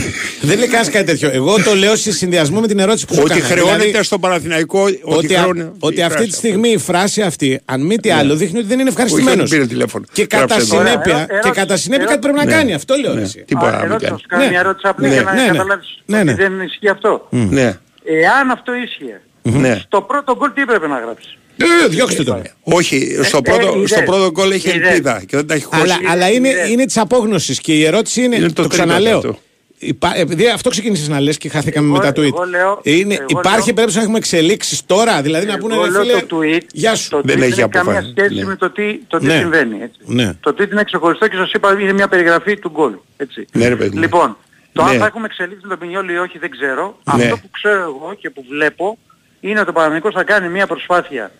δεν 0.48 0.56
λέει 0.58 0.66
κανένας 0.66 0.90
κάτι 0.90 1.04
τέτοιο. 1.04 1.30
Εγώ 1.32 1.62
το 1.62 1.74
λέω 1.74 1.96
σε 1.96 2.12
συνδυασμό 2.12 2.60
με 2.60 2.66
την 2.66 2.78
ερώτηση 2.78 3.06
που 3.06 3.14
σου 3.14 3.20
Ότι 3.24 3.32
έκανα. 3.32 3.46
χρεώνεται 3.52 3.84
Δηλαδή, 3.84 4.04
στον 4.04 4.20
Παναθηναϊκό, 4.20 4.82
ότι, 4.82 5.00
ότι, 5.04 5.34
α- 5.34 5.38
χρεώνε- 5.40 5.72
ότι 5.80 5.96
η 5.98 6.02
αυτή 6.02 6.14
φράση 6.16 6.30
τη 6.30 6.36
στιγμή 6.36 6.68
η 6.68 6.78
φράση 6.78 7.22
αυτή, 7.22 7.60
αν 7.64 7.80
μη 7.80 7.96
τι 7.96 8.08
Ναι. 8.08 8.14
άλλο, 8.14 8.34
δείχνει 8.36 8.58
ότι 8.58 8.66
δεν 8.66 8.78
είναι 8.78 8.88
Όχι, 8.90 9.00
ευχαριστημένος. 9.00 9.50
δεν 9.50 9.58
πήρε 9.58 9.68
τηλέφωνο. 9.70 10.04
Και 10.12 10.26
κατά 10.26 10.44
Γράψε 10.44 10.66
το. 10.68 10.74
συνέπεια, 10.76 11.14
Ωραία, 11.14 11.26
και 11.26 11.32
ερώτηση, 11.32 11.52
κατά 11.54 11.76
συνέπεια 11.76 12.04
κάτι 12.06 12.18
ερώτηση. 12.18 12.32
πρέπει 12.32 12.38
να 12.38 12.44
Ναι. 12.44 12.60
κάνει. 12.62 12.74
Αυτό 12.74 12.94
λέω 12.94 13.14
Ναι. 13.14 13.22
εσύ. 13.22 13.44
Τι 13.46 13.54
μπορεί 13.56 13.70
να 13.72 13.76
Α, 13.78 13.80
μην 13.82 13.90
ερώτηση, 13.90 14.04
θα 14.04 14.08
κάνει. 14.10 14.20
σου 14.20 14.26
κάνω 14.28 14.42
Ναι. 14.42 14.48
μια 14.50 14.58
ερώτηση 14.60 14.86
απλή 14.88 15.06
Ναι, 15.08 15.12
για 15.14 15.22
να 15.22 15.32
ναι, 15.34 15.40
ναι. 15.42 15.46
καταλάβεις 15.46 15.98
Ναι, 16.06 16.16
ότι 16.16 16.24
ναι. 16.26 16.34
δεν 16.34 16.60
ισχύει 16.60 16.88
αυτό. 16.88 17.26
Ναι, 17.30 17.78
Εάν 18.04 18.50
αυτό 18.50 18.74
ίσχυε, 18.74 19.20
ναι. 19.42 19.80
στο 19.86 20.00
πρώτο 20.02 20.36
γκολ 20.36 20.52
τι 20.52 20.60
έπρεπε 20.62 20.86
να 20.86 20.98
γράψεις; 20.98 21.36
Ε, 21.56 21.88
Διώξτε 21.88 22.22
τον. 22.22 22.42
Όχι, 22.62 23.18
στο 23.22 23.36
ε, 23.36 23.40
πρώτο, 23.40 23.76
είδες. 23.76 23.90
στο 23.90 24.02
πρώτο 24.02 24.30
γκολ 24.30 24.50
έχει 24.50 24.68
Είδες. 24.68 24.88
ελπίδα 24.88 25.22
και 25.26 25.36
δεν 25.36 25.46
τα 25.46 25.54
έχει 25.54 25.64
χώσει. 25.64 25.80
Αλλά, 25.82 25.96
αλλά 26.08 26.30
είναι, 26.30 26.48
είδες. 26.48 26.68
είναι 26.70 26.84
της 26.84 26.96
απόγνωσης 26.98 27.60
και 27.60 27.72
η 27.74 27.84
ερώτηση 27.84 28.22
είναι, 28.22 28.36
Είναι 28.36 28.46
το 28.46 28.52
το, 28.52 28.62
τρίτο 28.68 28.68
ξαναλέω. 28.68 29.16
αυτό. 29.16 29.38
Υπά... 29.84 30.16
Επειδή 30.16 30.48
αυτό 30.48 30.70
ξεκίνησες 30.70 31.08
να 31.08 31.20
λες 31.20 31.38
και 31.38 31.48
χάθηκαμε 31.48 31.86
Εγώ- 31.88 31.96
με 31.96 32.02
τα 32.02 32.20
tweet. 32.20 32.24
εγώ 32.24 32.44
λέω- 32.44 32.80
είναι, 32.82 33.14
εγώ 33.14 33.24
υπάρχει 33.28 33.56
λέω- 33.56 33.64
περίπτωση 33.74 33.96
να 33.96 34.02
έχουμε 34.02 34.18
εξελίξεις 34.18 34.86
τώρα. 34.86 35.22
Δηλαδή 35.22 35.46
να 35.46 35.58
πούνε 35.58 35.74
Εγώ 35.74 35.84
ρε 35.84 35.90
λέω 35.90 36.00
φίλε. 36.02 36.20
το 36.20 36.38
tweet, 36.42 36.60
Γεια 36.72 36.94
σου. 36.94 37.08
το 37.10 37.18
tweet 37.18 37.22
Δεν 37.24 37.38
δεν 37.38 37.50
έχει 37.50 37.60
έχει 37.60 37.68
καμία 37.70 37.92
αποφάσει. 37.92 38.14
σχέση 38.16 38.34
Ναι. 38.34 38.44
με 38.44 38.56
το 38.56 38.70
τι, 38.70 38.98
το 39.06 39.18
τι 39.18 39.26
Ναι. 39.26 39.36
συμβαίνει. 39.38 39.78
Έτσι. 39.82 39.98
Ναι. 40.04 40.32
Το 40.40 40.54
tweet 40.58 40.70
είναι 40.70 40.84
ξεχωριστό 40.84 41.28
και 41.28 41.36
σας 41.36 41.52
είπα 41.52 41.76
είναι 41.80 41.92
μια 41.92 42.08
περιγραφή 42.08 42.56
του 42.58 42.70
γκολ. 42.70 42.92
Έτσι. 43.16 43.46
Ναι, 43.52 43.68
ρε 43.68 43.76
παιδί 43.76 43.94
μου. 43.94 44.00
Λοιπόν, 44.00 44.36
το 44.72 44.82
Ναι. 44.82 44.90
αν 44.90 44.98
θα 44.98 45.06
έχουμε 45.06 45.26
εξελίξεις 45.26 45.68
τον 45.68 45.78
Πινιόλ 45.78 46.08
ή 46.08 46.16
όχι 46.18 46.38
δεν 46.38 46.50
ξέρω. 46.50 46.98
Ναι. 47.16 47.22
Αυτό 47.22 47.36
που 47.36 47.50
ξέρω 47.50 47.80
εγώ 47.82 48.14
και 48.20 48.30
που 48.30 48.44
βλέπω 48.50 48.98
είναι 49.40 49.60
ότι 49.60 49.70
ο 49.70 49.72
Παναγενικός 49.72 50.14
θα 50.14 50.22
κάνει 50.24 50.48
μια 50.48 50.66
προσπάθεια 50.66 51.30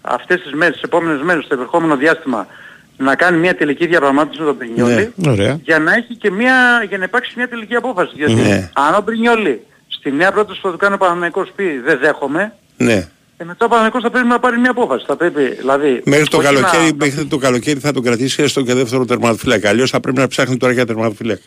αυτές 0.00 0.40
τις 0.42 0.52
μέρες, 0.52 0.74
τις 0.74 0.82
επόμενες 0.82 1.22
μέρες, 1.22 1.44
στο 1.44 1.54
επερχόμενο 1.54 1.96
διάστημα 1.96 2.46
να 2.96 3.16
κάνει 3.16 3.38
μια 3.38 3.54
τελική 3.56 3.86
διαπραγμάτευση 3.86 4.40
με 4.40 4.46
τον 4.46 4.56
Πινιόλη 4.56 5.12
Ναι, 5.14 5.30
ωραία. 5.30 5.58
για 5.64 5.78
να 5.78 5.92
έχει 5.94 6.14
και 6.16 6.30
μια, 6.30 6.84
για 6.88 6.98
να 6.98 7.04
υπάρξει 7.04 7.32
μια 7.36 7.48
τελική 7.48 7.74
απόφαση. 7.74 8.10
Γιατί 8.14 8.34
Ναι. 8.34 8.70
αν 8.74 8.94
ο 8.94 9.02
Πινιόλη 9.02 9.62
στη 9.88 10.12
νέα 10.12 10.32
πρόταση 10.32 10.60
που 10.60 10.66
θα 10.66 10.72
του 10.72 10.78
κάνει 10.78 10.94
ο 10.94 10.98
Παναγενικός 10.98 11.50
πει 11.56 11.78
δεν 11.84 11.98
δέχομαι, 11.98 12.52
Ναι. 12.76 13.08
ε, 13.36 13.44
μετά 13.44 13.64
ο 13.64 13.68
Παναγενικός 13.68 14.02
θα 14.02 14.10
πρέπει 14.10 14.26
να 14.26 14.38
πάρει 14.38 14.58
μια 14.58 14.70
απόφαση. 14.70 15.04
Θα 15.06 15.16
πρέπει, 15.16 15.42
δηλαδή... 15.42 16.02
Μέχρι 16.04 16.26
το, 16.28 16.36
όχι 16.36 16.46
καλοκαίρι, 16.46 16.84
να- 16.84 16.94
μέχρι 17.06 17.26
το 17.26 17.38
καλοκαίρι 17.38 17.78
θα 17.80 17.92
τον 17.92 18.02
κρατήσει 18.02 18.42
έστω 18.42 18.62
και 18.62 18.74
δεύτερο 18.74 19.04
τερματοφύλακα. 19.04 19.68
Αλλιώς 19.68 19.90
θα 19.90 20.00
πρέπει 20.00 20.18
να 20.18 20.26
ψάχνει 20.28 20.56
τώρα 20.56 20.72
για 20.72 20.86
τερματοφύλακα. 20.86 21.40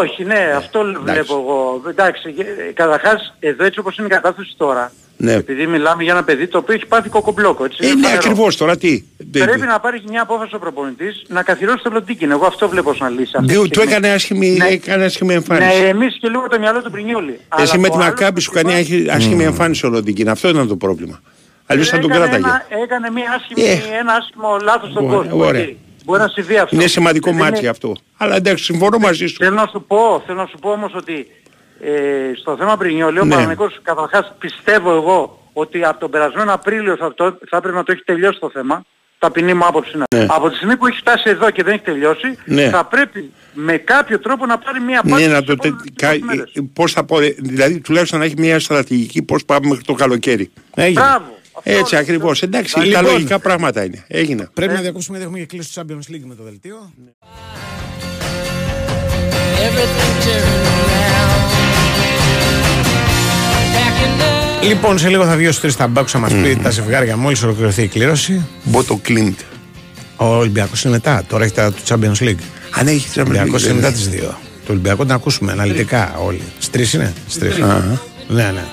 Όχι, 0.00 0.24
ναι, 0.24 0.52
αυτό 0.56 0.80
βλέπω 1.02 1.34
εγώ. 1.34 1.82
Εντάξει, 1.88 2.34
ε, 2.68 2.72
καταρχάς, 2.72 3.34
εδώ 3.40 3.64
έτσι 3.64 3.78
όπως 3.78 3.96
είναι 3.98 4.06
η 4.06 4.10
κατάσταση 4.10 4.54
τώρα, 4.56 4.92
Ναι. 5.20 5.32
επειδή 5.32 5.66
μιλάμε 5.66 6.02
για 6.02 6.12
ένα 6.12 6.24
παιδί 6.24 6.46
το 6.46 6.58
οποίο 6.58 6.74
έχει 6.74 6.86
πάθει 6.86 7.08
κοκομπλόκο, 7.08 7.64
έτσι. 7.64 7.78
Ε, 7.80 7.86
είναι 7.86 7.94
ναι, 7.94 8.02
φανερό. 8.06 8.20
ακριβώς 8.24 8.56
τώρα 8.56 8.76
τι. 8.76 9.02
Πρέπει 9.32 9.60
να 9.60 9.80
πάρεις 9.80 10.02
μια 10.08 10.22
απόφαση 10.22 10.54
ο 10.54 10.58
προπονητής 10.58 11.22
να 11.28 11.42
καθιερώσει 11.42 11.82
το 11.82 11.90
πλωτίκιν. 11.90 12.30
Εγώ 12.30 12.46
αυτό 12.46 12.68
βλέπω 12.68 12.94
σαν 12.94 13.18
λύση. 13.18 13.32
αυτή 13.34 13.46
τη 13.48 13.54
Του, 13.54 13.60
του 13.60 13.66
στιγμή. 13.66 13.92
έκανε 13.92 14.08
άσχημη, 14.08 14.48
Ναι. 14.50 14.66
έκανε 14.66 15.04
άσχημη 15.04 15.28
Να 15.28 15.34
εμφάνιση. 15.34 15.78
ηρεμήσει 15.80 16.18
και 16.18 16.28
λίγο 16.28 16.46
το 16.48 16.58
μυαλό 16.58 16.82
του 16.82 16.90
Πρινιόλη. 16.90 17.30
Εσύ 17.32 17.40
Αλλά 17.72 17.78
με 17.80 17.88
το 17.88 17.94
τη 17.94 18.02
άλλο 18.02 18.04
Μακάμπη 18.04 18.40
σου 18.40 18.50
προφανώς- 18.50 18.74
κάνει 18.74 18.98
άσχη- 18.98 19.10
άσχημη 19.10 19.44
εμφάνιση 19.44 19.86
ο 19.86 19.88
Ροντικίν. 19.88 20.28
Αυτό 20.28 20.48
ήταν 20.48 20.68
το 20.68 20.76
πρόβλημα. 20.76 21.20
Αλλιώς 21.66 21.88
θα 21.88 21.98
τον 21.98 22.10
έκανε 22.10 22.24
κράταγε. 22.24 22.44
ένα- 22.68 22.82
Έκανε 22.82 23.10
μια 23.10 23.32
άσχημη, 23.38 23.62
Ε. 23.68 23.98
ένα 24.00 24.12
άσχημο 24.12 24.56
λάθος 24.62 24.90
στον 24.90 25.04
Ωραία, 25.04 25.16
κόσμο. 25.30 25.44
ωραία. 25.44 25.60
έτσι. 25.60 25.76
Μπορεί 26.04 26.20
να 26.20 26.28
συμβεί 26.28 26.56
αυτό. 26.58 26.76
Είναι 26.76 26.86
σημαντικό 26.86 27.30
Δεν 27.30 27.38
μάτι 27.40 27.58
είναι- 27.58 27.68
αυτό. 27.68 27.96
Αλλά 28.16 28.36
εντάξει, 28.36 28.64
συμφωνώ 28.64 28.98
μαζί 28.98 29.26
σου. 29.26 29.36
Θέλω 29.38 29.54
να 29.54 29.66
σου 29.72 29.84
πω, 29.86 30.22
θέλω 30.26 30.38
να 30.38 30.46
σου 30.46 30.58
πω 30.58 30.70
όμως 30.70 30.92
ότι 30.94 31.26
ε, 31.80 31.90
στο 32.40 32.56
θέμα 32.56 32.76
Πρινιόλη 32.76 33.18
ο 33.18 33.24
Ναι. 33.24 33.30
Παναγενικός 33.30 33.80
καταρχάς 33.82 34.32
πιστεύω 34.38 34.90
εγώ 34.94 35.42
ότι 35.52 35.84
από 35.84 36.00
τον 36.00 36.10
περασμένο 36.10 36.52
Απρίλιο 36.52 36.96
θα, 36.96 37.14
το, 37.14 37.38
θα 37.48 37.60
πρέπει 37.60 37.76
να 37.76 37.82
το 37.84 37.92
έχει 37.92 38.02
τελειώσει 38.04 38.38
το 38.38 38.50
θέμα. 38.50 38.82
Ταπεινή 39.18 39.54
μου 39.54 39.64
άποψη 39.66 39.90
είναι. 39.94 40.04
Ναι. 40.16 40.26
Από 40.28 40.48
τη 40.50 40.56
στιγμή 40.56 40.76
που 40.76 40.86
έχει 40.86 40.98
φτάσει 40.98 41.22
εδώ 41.30 41.50
και 41.50 41.62
δεν 41.62 41.72
έχει 41.74 41.82
τελειώσει, 41.82 42.38
Ναι. 42.44 42.68
θα 42.68 42.84
πρέπει 42.84 43.30
με 43.52 43.76
κάποιο 43.76 44.18
τρόπο 44.18 44.46
να 44.46 44.58
πάρει 44.58 44.80
μια 44.80 45.00
Ναι, 45.04 45.10
απάντηση. 45.12 45.28
να 45.28 45.34
στις 45.36 45.46
το, 45.46 45.56
τε- 45.56 45.64
επόμενες 45.72 45.92
κα- 45.96 46.24
μέρες. 46.24 46.52
πώς 46.72 46.92
θα 46.92 47.04
πω, 47.04 47.20
ε, 47.20 47.34
δηλαδή 47.38 47.80
τουλάχιστον 47.80 48.18
να 48.18 48.24
έχει 48.24 48.34
μια 48.38 48.60
στρατηγική 48.60 49.22
πώς 49.22 49.44
πάμε 49.44 49.68
μέχρι 49.68 49.84
το 49.84 49.92
καλοκαίρι. 49.94 50.50
Έγινε. 50.74 51.00
Μπράβο. 51.00 51.36
Έτσι 51.62 51.96
ακριβώς. 51.96 52.42
Εντάξει, 52.42 52.74
τα 52.74 52.84
Λοιπόν. 52.84 53.04
λογικά 53.04 53.38
πράγματα 53.38 53.84
είναι. 53.84 54.04
Έγινε. 54.08 54.48
Πρέπει 54.54 54.72
να 54.72 54.80
διακόψουμε 54.80 55.18
γιατί 55.18 55.32
έχουμε 55.32 55.46
και 55.46 55.56
κλείσει 55.56 55.74
το 55.74 55.80
Champions 55.86 56.14
League 56.14 56.24
με 56.24 56.34
το 56.34 56.42
δελτίο. 56.42 56.92
Λοιπόν, 64.62 64.98
σε 64.98 65.08
λίγο 65.08 65.24
θα 65.24 65.36
βγει 65.36 65.46
ο 65.46 65.52
Στρι 65.52 65.74
Ταμπάκου 65.74 66.08
να 66.12 66.18
μας 66.18 66.32
πει 66.32 66.58
τα 66.62 66.70
ζευγάρια 66.70 67.16
μόλις 67.16 67.42
ολοκληρωθεί 67.42 67.82
η 67.82 67.86
κλήρωση. 67.88 68.46
Μπότο 68.64 68.96
Κλίντ. 69.02 69.34
Ο 70.16 70.24
Ολυμπιακός 70.24 70.82
είναι 70.84 70.92
μετά. 70.92 71.24
Τώρα 71.28 71.44
έχει 71.44 71.54
τα 71.54 71.72
του 71.72 71.82
Champions 71.88 72.22
League. 72.24 72.34
Αν 72.70 72.86
έχει 72.86 73.18
Ο 73.18 73.22
Ολυμπιακός 73.22 73.62
Champions 73.62 73.64
League, 73.64 73.64
είναι 73.64 73.74
μετά 73.74 73.88
δεν 73.88 73.92
τις 73.96 74.08
δύο. 74.08 74.38
Το 74.66 74.72
Ολυμπιακό 74.72 75.06
τον 75.06 75.16
ακούσουμε 75.16 75.52
αναλυτικά 75.52 76.14
όλοι. 76.24 76.42
Στρι 76.58 76.88
είναι; 76.94 77.12
Στρι. 77.28 77.48
Αχα. 77.48 78.00
Ναι, 78.28 78.42
ναι. 78.42 78.64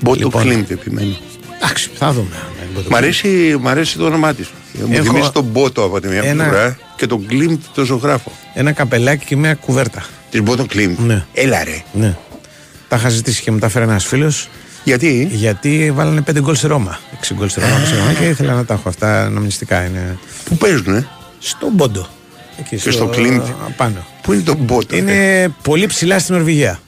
Μπόντο 0.00 0.18
Λοιπόν. 0.18 0.42
Γκλιμτ 0.42 0.70
επιμένω. 0.70 1.16
Εντάξει, 1.62 1.90
θα 1.94 2.12
δούμε. 2.12 2.28
αν 2.34 2.50
είναι 2.62 2.70
Μπόντο 2.74 2.88
Μ' 2.90 2.94
αρέσει, 2.94 3.56
μ' 3.60 3.68
αρέσει 3.68 3.98
το 3.98 4.04
όνομά 4.04 4.34
της. 4.34 4.50
Μου 4.72 4.88
Έχω 4.92 5.02
θυμίζει 5.04 5.30
τον 5.30 5.44
Μπότο 5.44 5.84
από 5.84 6.00
τη 6.00 6.08
μια 6.08 6.22
ένα- 6.22 6.44
πλευρά 6.44 6.78
και 6.96 7.06
τον 7.06 7.26
Κλιμτ 7.26 7.60
το 7.74 7.84
ζωγράφο. 7.84 8.32
Ένα 8.54 8.72
καπελάκι 8.72 9.24
και 9.24 9.36
μια 9.36 9.54
κουβέρτα. 9.54 10.04
Της 10.30 10.42
Μπόντο 10.42 10.64
Γκλιμτ. 10.64 10.98
Ναι. 10.98 11.24
Έλα 11.32 11.64
ρε. 11.64 11.82
Ναι. 11.92 12.16
Τα 12.88 12.96
είχα 12.96 13.08
ζητήσει 13.08 13.42
και 13.42 13.50
μεταφέρει 13.50 13.84
ένας 13.84 14.04
φίλος. 14.04 14.48
Γιατί; 14.84 15.28
Γιατί 15.32 15.90
βάλανε 15.94 16.22
5 16.30 16.40
γκολ 16.40 16.54
στη 16.54 16.66
Ρώμα. 16.66 16.98
6 17.30 17.34
γκολ 17.34 17.48
στη 17.48 17.60
Ρώμα 17.60 17.84
συγγνώμη, 17.84 18.14
και 18.14 18.24
ήθελα 18.24 18.54
να 18.54 18.64
τα 18.64 18.74
έχω 18.74 18.88
αυτά 18.88 19.24
αναμνηστικά. 19.24 19.84
Είναι 19.84 20.18
Πού 20.44 20.56
παίζουνε; 20.56 21.08
στο 21.38 21.76
Μπόντο. 21.76 22.06
Εκεί 22.58 22.76
Και 22.76 22.90
στο 22.90 23.06
Γκλιμτ. 23.06 23.42
Πάνω. 23.76 24.06
Πού 24.22 24.32
είναι 24.32 24.42
το 24.42 24.54
Μπόντο; 24.58 24.86
ρε; 24.90 24.96
Είναι 24.96 25.48
πολύ 25.62 25.86
ψηλά 25.86 26.18
στην 26.18 26.34
Νορβηγία. 26.34 26.80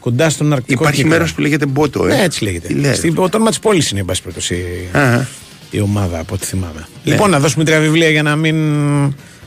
Κοντά 0.00 0.30
στον 0.30 0.52
Αρκτικό 0.52 0.80
Υπάρχει 0.82 0.96
κύκλο. 0.96 1.16
μέρος 1.16 1.34
που 1.34 1.40
λέγεται 1.40 1.66
Μπότο, 1.66 2.04
ε; 2.06 2.14
Ναι, 2.14 2.22
έτσι 2.22 2.44
λέγεται. 2.44 2.66
Τι 2.66 2.74
λες, 2.74 2.96
Στην, 2.96 3.14
το 3.14 3.28
όνομα 3.34 3.50
τη 3.50 3.58
πόλης 3.62 3.90
είναι, 3.90 4.00
εν 4.00 4.06
πάση 4.06 4.22
περιπτώσει, 4.22 4.64
Αχα. 4.92 5.28
η 5.70 5.80
ομάδα 5.80 6.18
από 6.18 6.34
ό,τι 6.34 6.46
θυμάμαι. 6.46 6.86
Ναι. 7.04 7.12
Λοιπόν, 7.12 7.30
να 7.30 7.38
δώσουμε 7.40 7.64
τρία 7.64 7.80
βιβλία 7.80 8.08
για 8.10 8.22
να 8.22 8.36
μην. 8.36 8.56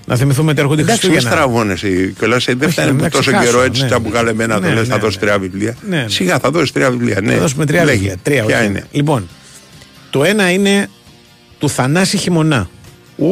Να 0.10 0.16
θυμηθούμε 0.16 0.52
ότι 0.52 0.60
έρχονται 0.62 0.82
Εντάξει, 0.82 1.08
μην 1.08 1.16
Χριστούγεννα. 1.16 1.42
στραβώνεσαι 1.44 2.14
κιόλας. 2.20 2.48
ε, 2.48 2.54
Δεν 2.54 2.68
Όχι, 2.68 2.72
φτάνει 2.80 2.92
να 2.92 3.04
που 3.04 3.10
τόσο 3.10 3.22
ξεχάσω, 3.22 3.46
καιρό 3.52 3.62
έτσι 3.64 3.82
ναι, 3.84 3.88
τα 3.90 4.00
ναι. 4.00 4.06
μπουκαλεμένα 4.06 4.60
Ναι, 4.60 4.68
το 4.68 4.74
λες 4.74 4.88
ναι, 4.88 4.94
θα 4.94 5.00
δώσεις 5.00 5.16
ναι. 5.16 5.22
τρία 5.28 5.40
βιβλία. 5.40 5.76
Ναι, 5.88 5.96
ναι. 5.98 6.06
Σιγά 6.10 6.40
θα 6.40 6.52
δώσεις 6.52 6.72
τρία 6.72 6.92
βιβλία. 6.92 7.22
Ναι. 7.22 7.34
Θα 7.34 7.40
δώσουμε 7.40 7.66
τρία 7.66 7.84
Λέγε. 7.84 7.98
βιβλία. 7.98 8.16
Τρία, 8.24 8.44
Ποια 8.44 8.58
όχι. 8.58 8.66
είναι. 8.68 8.86
Λοιπόν, 8.92 9.28
το 10.10 10.24
ένα 10.24 10.52
είναι 10.52 10.88
του 11.60 11.70
Θανάση 11.70 12.18
Χειμωνά. 12.18 12.70
Ο, 13.18 13.26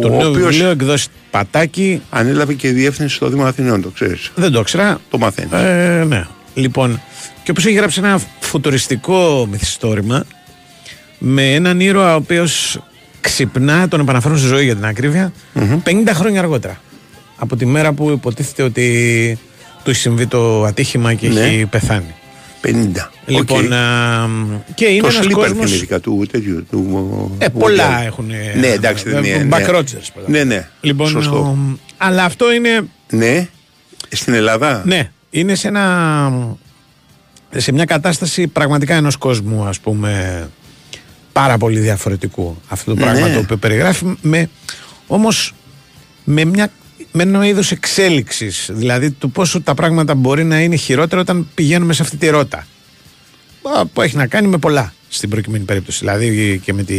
Το 0.00 0.08
ο 0.08 0.16
νέο 0.16 0.28
οποίος 0.28 0.48
βιβλίο 0.50 0.68
εκδόσει 0.70 1.08
Πατάκι. 1.30 2.02
ανέλαβε 2.10 2.54
και 2.54 2.68
διεύθυνση 2.72 3.14
στο 3.14 3.28
Δήμο 3.28 3.44
Αθηνών, 3.44 3.82
το 3.82 3.88
ξέρεις. 3.88 4.30
Δεν 4.34 4.52
το 4.52 4.60
ήξερα. 4.60 5.00
Το 5.10 5.18
μαθαίνεις. 5.18 5.52
Ε, 5.52 6.04
ναι. 6.08 6.26
Λοιπόν, 6.54 7.00
και 7.42 7.50
όπως 7.50 7.66
έχει 7.66 7.74
γράψει 7.74 8.00
ένα 8.04 8.20
φουτουριστικό 8.40 9.48
μυθιστόρημα 9.50 10.24
με 11.18 11.54
έναν 11.54 11.80
ήρωα 11.80 12.12
ο 12.12 12.16
οποίος 12.16 12.78
ξυπνά, 13.30 13.88
τον 13.88 14.00
επαναφέρουν 14.00 14.38
στη 14.38 14.46
ζωή 14.46 14.64
για 14.64 14.74
την 14.74 14.84
ακρίβεια, 14.84 15.32
50 15.84 15.90
χρόνια 16.12 16.40
αργότερα. 16.40 16.80
Από 17.36 17.56
τη 17.56 17.66
μέρα 17.66 17.92
που 17.92 18.10
υποτίθεται 18.10 18.62
ότι 18.62 19.38
του 19.84 19.90
έχει 19.90 19.98
συμβεί 19.98 20.26
το 20.26 20.64
ατύχημα 20.64 21.14
και 21.14 21.28
Ναι. 21.28 21.40
έχει 21.40 21.66
πεθάνει. 21.66 22.14
50. 22.62 23.10
Λοιπόν, 23.26 23.64
Οκ. 23.66 23.72
α, 23.72 24.28
και 24.74 24.84
είναι 24.84 25.00
το 25.00 25.06
ένας 25.06 25.26
Sleeper 25.26 25.30
κόσμος... 25.32 25.68
θυμήθηκα 25.70 26.00
του 26.00 26.26
τέτοιου. 26.30 26.66
Του, 26.70 27.36
Ε, 27.38 27.48
του 27.48 27.58
πολλά 27.58 27.88
Woody 27.98 28.00
Allen. 28.02 28.06
έχουν. 28.06 28.26
Ναι, 28.58 28.66
εντάξει, 28.66 29.08
δεν 29.10 29.24
είναι. 29.24 29.48
Back 29.50 29.58
ναι. 29.60 29.66
Rogers, 29.78 30.06
πέρα. 30.14 30.26
Ναι, 30.26 30.44
ναι. 30.44 30.68
Λοιπόν, 30.80 31.08
Σωστό. 31.08 31.36
ο- 31.36 31.78
αλλά 31.96 32.24
αυτό 32.24 32.52
είναι 32.52 32.80
Ναι. 33.10 33.48
Στην 34.08 34.34
Ελλάδα; 34.34 34.82
Ναι, 34.84 35.10
είναι 35.30 35.54
σε, 35.54 35.68
ένα, 35.68 36.32
σε 37.56 37.72
μια 37.72 37.84
κατάσταση 37.84 38.46
πραγματικά 38.46 38.94
ενός 38.94 39.16
κόσμου 39.16 39.64
ας 39.64 39.80
πούμε 39.80 40.48
πάρα 41.40 41.58
πολύ 41.58 41.80
διαφορετικού 41.80 42.56
αυτό 42.68 42.94
το 42.94 43.00
πράγμα 43.00 43.26
Ναι. 43.28 43.34
το 43.34 43.38
οποίο 43.40 43.56
περιγράφει 43.56 44.16
με, 44.20 44.50
όμως 45.06 45.54
με, 46.24 46.44
μια, 46.44 46.70
με 47.12 47.22
ένα 47.22 47.46
είδος 47.46 47.70
εξέλιξης 47.70 48.68
δηλαδή 48.72 49.10
του 49.10 49.30
πόσο 49.30 49.60
τα 49.62 49.74
πράγματα 49.74 50.14
μπορεί 50.14 50.44
να 50.44 50.60
είναι 50.60 50.76
χειρότερα 50.76 51.20
όταν 51.20 51.48
πηγαίνουμε 51.54 51.92
σε 51.92 52.02
αυτή 52.02 52.16
τη 52.16 52.28
ρότα 52.28 52.58
Α, 52.58 52.64
που 53.92 54.02
έχει 54.02 54.16
να 54.16 54.26
κάνει 54.26 54.48
με 54.48 54.58
πολλά 54.58 54.92
στην 55.08 55.28
προκειμένη 55.28 55.64
περίπτωση 55.64 55.98
δηλαδή 55.98 56.60
και 56.64 56.72
με 56.72 56.82
τη... 56.82 56.96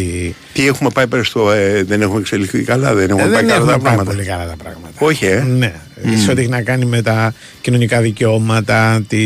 Τι 0.54 0.68
έχουμε 0.68 0.90
πάει 0.94 1.08
πέρα 1.08 1.24
στο. 1.24 1.52
Ε, 1.52 1.84
δεν 1.84 2.02
έχουμε 2.02 2.20
εξελιχθεί 2.20 2.64
καλά, 2.64 2.94
δεν 2.94 3.10
έχουμε 3.10 3.24
Ε, 3.24 3.32
πάει 3.32 3.36
δεν 3.36 3.48
καλά 3.48 3.56
έχουμε 3.56 3.72
τα 3.72 3.78
πάει 3.78 3.84
πράγματα. 3.84 4.12
πολύ 4.12 4.26
καλά 4.26 4.48
τα 4.48 4.56
πράγματα 4.56 4.94
Όχι, 5.00 5.26
ε. 5.26 5.42
ναι, 5.42 5.74
σε 6.24 6.32
ό,τι 6.32 6.42
έχει 6.42 6.50
να 6.50 6.62
κάνει 6.62 6.86
με 6.86 7.02
τα 7.02 7.34
κοινωνικά 7.62 8.02
δικαιώματα, 8.02 9.02
τη... 9.08 9.18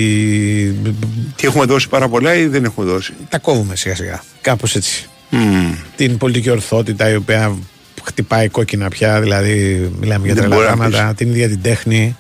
Τι 1.35 1.47
έχουμε 1.47 1.65
δώσει 1.65 1.89
πάρα 1.89 2.07
πολλά 2.07 2.35
ή 2.35 2.47
δεν 2.47 2.63
έχουμε 2.63 2.85
δώσει; 2.85 3.13
τα 3.29 3.39
κόβουμε 3.39 3.75
σιγά 3.75 3.95
σιγά. 3.95 4.23
Κάπως 4.41 4.75
έτσι. 4.75 5.09
Μμμ. 5.29 5.73
Την 5.95 6.17
πολιτική 6.17 6.49
ορθότητα 6.49 7.09
η 7.09 7.15
οποία 7.15 7.55
χτυπάει 8.03 8.49
κόκκινα 8.49 8.89
πια, 8.89 9.21
δηλαδή 9.21 9.89
μιλάμε 9.99 10.25
για 10.25 10.33
Δεν 10.33 10.43
τρελά 10.43 10.55
μπορεί 10.55 10.69
να 10.69 10.75
πράγματα, 10.75 11.13
την 11.13 11.29
ίδια 11.29 11.47
την 11.47 11.61
τέχνη. 11.61 12.15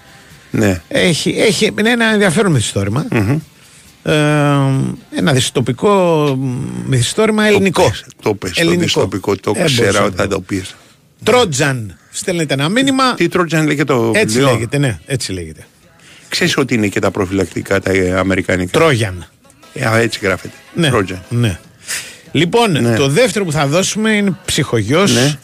Ναι. 0.51 0.81
Έχει, 0.87 1.35
έχει 1.37 1.73
είναι 1.79 1.89
ένα 1.89 2.05
ενδιαφέρον 2.05 2.51
μυθιστόρημα. 2.51 3.05
Ε, 4.03 4.13
ένα 5.15 5.33
δυστοπικό 5.33 6.35
μυθιστόρημα 6.87 7.45
ελληνικό. 7.45 7.81
πες, 7.83 8.05
Το 8.21 8.33
πες, 8.35 8.51
το 8.51 8.61
Ελληνικό. 8.61 8.81
δυστοπικό, 8.83 9.35
το 9.35 9.53
Ε, 9.55 9.63
ξέρα 9.63 9.85
μπορούσα 9.85 10.03
ότι 10.03 10.15
θα 10.15 10.23
να 10.23 10.29
το 10.29 10.35
το 10.35 10.41
πεις. 10.41 10.75
Τρότζαν. 11.23 11.97
Στέλνετε 12.11 12.53
ένα 12.53 12.69
μήνυμα. 12.69 13.13
Τι 13.13 13.27
Τρότζαν 13.27 13.65
λέγεται 13.67 13.93
το 13.93 14.11
Έτσι 14.15 14.35
βιβλίο; 14.35 14.53
λέγεται, 14.53 14.77
ναι, 14.77 14.99
έτσι 15.05 15.31
λέγεται. 15.31 15.65
Ξέρεις 16.29 16.57
ότι 16.57 16.73
είναι 16.73 16.87
και 16.87 16.99
τα 16.99 17.11
προφυλακτικά 17.11 17.79
τα 17.79 17.91
ε, 17.91 18.17
αμερικανικά; 18.19 18.79
Τρόγιαν. 18.79 19.25
Ε, 19.73 19.85
α, 19.85 19.97
έτσι 19.97 20.19
γράφεται. 20.23 20.53
Ναι. 20.73 20.89
Τρότζαν. 20.89 21.21
ναι. 21.29 21.59
Λοιπόν, 22.31 22.71
Ναι. 22.71 22.95
το 22.95 23.07
δεύτερο 23.07 23.45
που 23.45 23.51
θα 23.51 23.67
δώσουμε 23.67 24.11
είναι 24.11 24.35
ψυχογιός. 24.45 25.13
Ναι. 25.13 25.37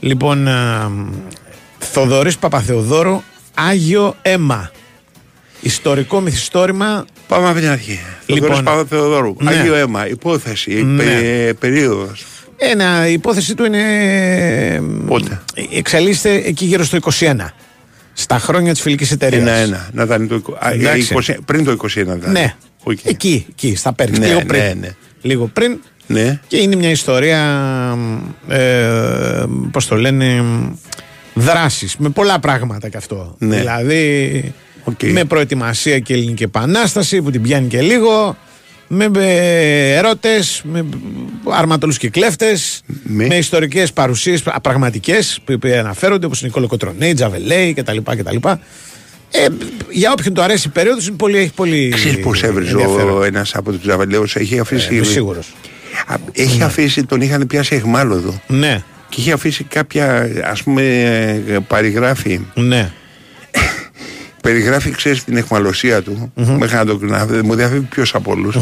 Λοιπόν, 0.00 0.48
α, 0.48 0.90
Θοδωρής 1.78 2.38
Παπαθεοδόρου, 2.38 3.22
Άγιο 3.54 4.16
Αίμα. 4.22 4.70
Ιστορικό 5.60 6.20
μυθιστόρημα. 6.20 7.04
Πάμε 7.28 7.48
από 7.48 7.58
την 7.58 7.68
αρχή. 7.68 8.00
Λοιπόν, 8.26 8.48
Λοιπόν, 8.48 8.64
Παπαθεοδόρου. 8.64 9.34
ναι. 9.40 9.50
Άγιο 9.50 9.74
αίμα. 9.74 10.08
Υπόθεση. 10.08 10.82
Ναι. 10.82 11.02
πε- 11.04 11.54
περίοδος. 11.54 12.26
Ένα, 12.56 13.08
η 13.08 13.12
υπόθεση 13.12 13.54
του 13.54 13.64
είναι... 13.64 13.82
Πότε; 15.06 15.42
Εξελίσσεται 15.72 16.34
εκεί 16.34 16.64
γύρω 16.64 16.84
στο 16.84 16.98
21. 17.18 17.34
Στα 18.12 18.38
χρόνια 18.38 18.72
της 18.72 18.80
Φιλικής 18.80 19.10
Εταιρείας. 19.10 19.40
Ένα-ένα. 19.42 19.88
Να 19.92 20.02
ήταν 20.02 20.28
το, 20.28 20.34
εικο- 20.34 20.58
α, 20.60 20.70
Εντάξει. 20.72 21.14
20 21.26 21.34
πριν 21.44 21.64
το 21.64 21.76
21 21.82 21.96
ήταν. 21.96 22.22
Ναι. 22.26 22.54
Οκ. 22.82 22.98
Εκεί, 23.04 23.46
εκεί, 23.50 23.74
στα 23.76 23.92
πέριξ. 23.92 24.18
Ναι, 24.18 24.26
λίγο 24.26 24.38
ναι, 24.38 24.44
πριν. 24.44 24.78
ναι. 24.80 24.88
Λίγο 25.22 25.46
πριν. 25.46 25.78
Ναι. 26.06 26.40
Και 26.46 26.56
είναι 26.56 26.76
μια 26.76 26.90
ιστορία, 26.90 27.38
ε, 28.48 29.44
πώς 29.70 29.86
το 29.86 29.96
λένε, 29.96 30.42
δράσης, 31.34 31.96
με 31.96 32.08
πολλά 32.08 32.38
πράγματα 32.38 32.88
κι 32.88 32.96
αυτό. 32.96 33.34
Ναι. 33.38 33.56
Δηλαδή, 33.56 34.54
με 35.02 35.24
προετοιμασία 35.24 35.98
και 35.98 36.12
ελληνική 36.14 36.42
επανάσταση 36.42 37.22
που 37.22 37.30
την 37.30 37.42
πιάνει 37.42 37.66
και 37.66 37.80
λίγο, 37.80 38.36
με 38.88 39.10
ε, 39.18 39.94
ερώτες, 39.96 40.60
με 40.64 40.84
αρματολούς 41.50 41.98
και 41.98 42.08
κλέφτες, 42.10 42.82
με 43.02 43.36
ιστορικές 43.36 43.92
παρουσίες 43.92 44.42
α, 44.46 44.60
πραγματικές 44.60 45.38
που 45.44 45.58
που 45.58 45.68
αναφέρονται 45.78 46.26
όπως 46.26 46.40
είναι 46.40 46.48
η 46.48 46.52
Κολοκοτρονέη, 46.52 47.14
Τζαβελέη 47.14 47.74
κτλ. 47.74 47.96
κτλ. 48.04 48.36
Ε, 49.30 49.46
για 49.90 50.12
όποιον 50.12 50.34
το 50.34 50.42
αρέσει 50.42 50.68
η 50.68 50.70
περίοδος 50.70 51.06
είναι 51.06 51.16
πολύ, 51.16 51.38
έχει 51.38 51.52
πολύ 51.54 51.88
Ξέρεις 51.88 52.18
πώς 52.18 52.42
έβριζε 52.42 52.70
ενδιαφέρον. 52.70 53.18
ο 53.18 53.22
ένας 53.22 53.54
από 53.54 53.72
τους 53.72 53.82
Ζαβελαίους 53.82 54.36
έχει 54.36 54.58
αφήσει... 54.58 54.88
Ε, 54.90 54.94
είμαι 54.94 55.04
σίγουρος. 55.04 55.54
Α, 56.06 56.14
Έχει 56.32 56.62
αφήσει, 56.62 57.04
τον 57.04 57.20
είχαν 57.20 57.46
πιάσει 57.46 57.74
εχμάλωδο. 57.74 58.40
Ναι. 58.46 58.82
Και 59.08 59.20
είχε 59.20 59.32
αφήσει 59.32 59.64
κάποια, 59.64 60.30
ας 60.44 60.62
πούμε, 60.62 60.82
ε, 61.48 61.56
παρηγράφη. 61.66 62.40
Ναι. 62.54 62.92
Περιγράφει, 64.48 64.90
ξέρεις, 64.90 65.24
την 65.24 65.36
εχμαλωσία 65.36 66.02
του. 66.02 66.32
Μέχρι 66.34 66.76
να 66.76 66.84
το 66.86 66.98
να, 67.00 67.26
μου 67.44 67.54
διαφεύγει 67.54 67.86
ποιος 67.90 68.14
από 68.14 68.30
όλους. 68.32 68.56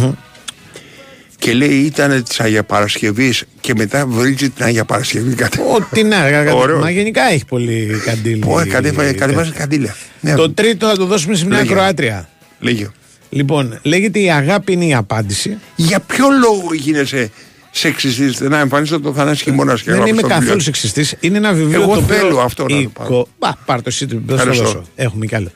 Και 1.39 1.53
λέει 1.53 1.69
ήταν 1.69 2.23
της 2.23 2.41
Αγίας 2.41 2.63
Παρασκευής 2.67 3.45
και 3.61 3.73
μετά 3.77 4.07
βρίζει 4.07 4.51
την 4.51 4.65
Αγία 4.65 4.85
Παρασκευή 4.85 5.35
κατά. 5.35 5.63
Ό,τι 5.77 6.03
να, 6.03 6.17
Ωραίο. 6.55 6.79
μα 6.79 6.91
γενικά 6.91 7.23
έχει 7.23 7.45
πολύ 7.45 8.01
καντήλι. 8.05 8.39
Πω, 8.39 8.63
κατέβα- 8.69 9.13
κατεβάζει 9.13 9.51
καντήλια. 9.51 9.97
Ναι. 10.21 10.35
Το 10.35 10.51
τρίτο 10.51 10.87
θα 10.87 10.97
το 10.97 11.05
δώσουμε 11.07 11.35
σε 11.35 11.47
μια 11.47 11.57
Λέγε. 11.57 11.69
Κροάτρια. 11.73 12.29
Λέγε. 12.61 12.89
Λοιπόν, 13.31 13.79
λέγεται 13.83 14.19
η 14.19 14.31
αγάπη 14.31 14.73
είναι 14.73 14.85
η 14.85 14.95
απάντηση. 14.95 15.59
Για 15.77 16.01
ποιο 16.01 16.27
λόγο 16.41 16.75
γίνεσαι 16.75 17.31
σεξιστής, 17.79 18.41
να 18.41 18.59
εμφανίσετε 18.59 19.01
το 19.01 19.13
Θανάση 19.13 19.43
Χειμώνας 19.43 19.79
και 19.83 19.87
Δεν 19.91 19.95
γράφεις 19.95 20.13
είμαι 20.13 20.23
το 20.23 20.29
καθόλου 20.29 20.45
βιβλίο. 20.47 20.65
σεξιστής. 20.65 21.15
Είναι 21.21 21.37
ένα 21.37 21.53
βιβλίο 21.53 21.83
Εγώ 21.83 21.93
το 21.95 21.99
οποίο 22.01 22.17
θέλω 22.17 22.41
αυτό 22.41 22.63
να 22.63 22.69
το 22.69 22.77
η 22.77 22.89
πάρω. 22.95 23.09
κο- 23.09 23.29
Μπα, 23.39 23.53
πάρ' 23.65 23.77
το 23.79 23.85
εσύ, 23.87 24.07
το 24.07 24.15
θα 24.15 24.23
το 24.27 24.35
Ευχαριστώ. 24.35 24.65
δώσω. 24.65 24.83
Έχουμε 24.97 25.27
κι 25.27 25.35
άλλο. 25.35 25.49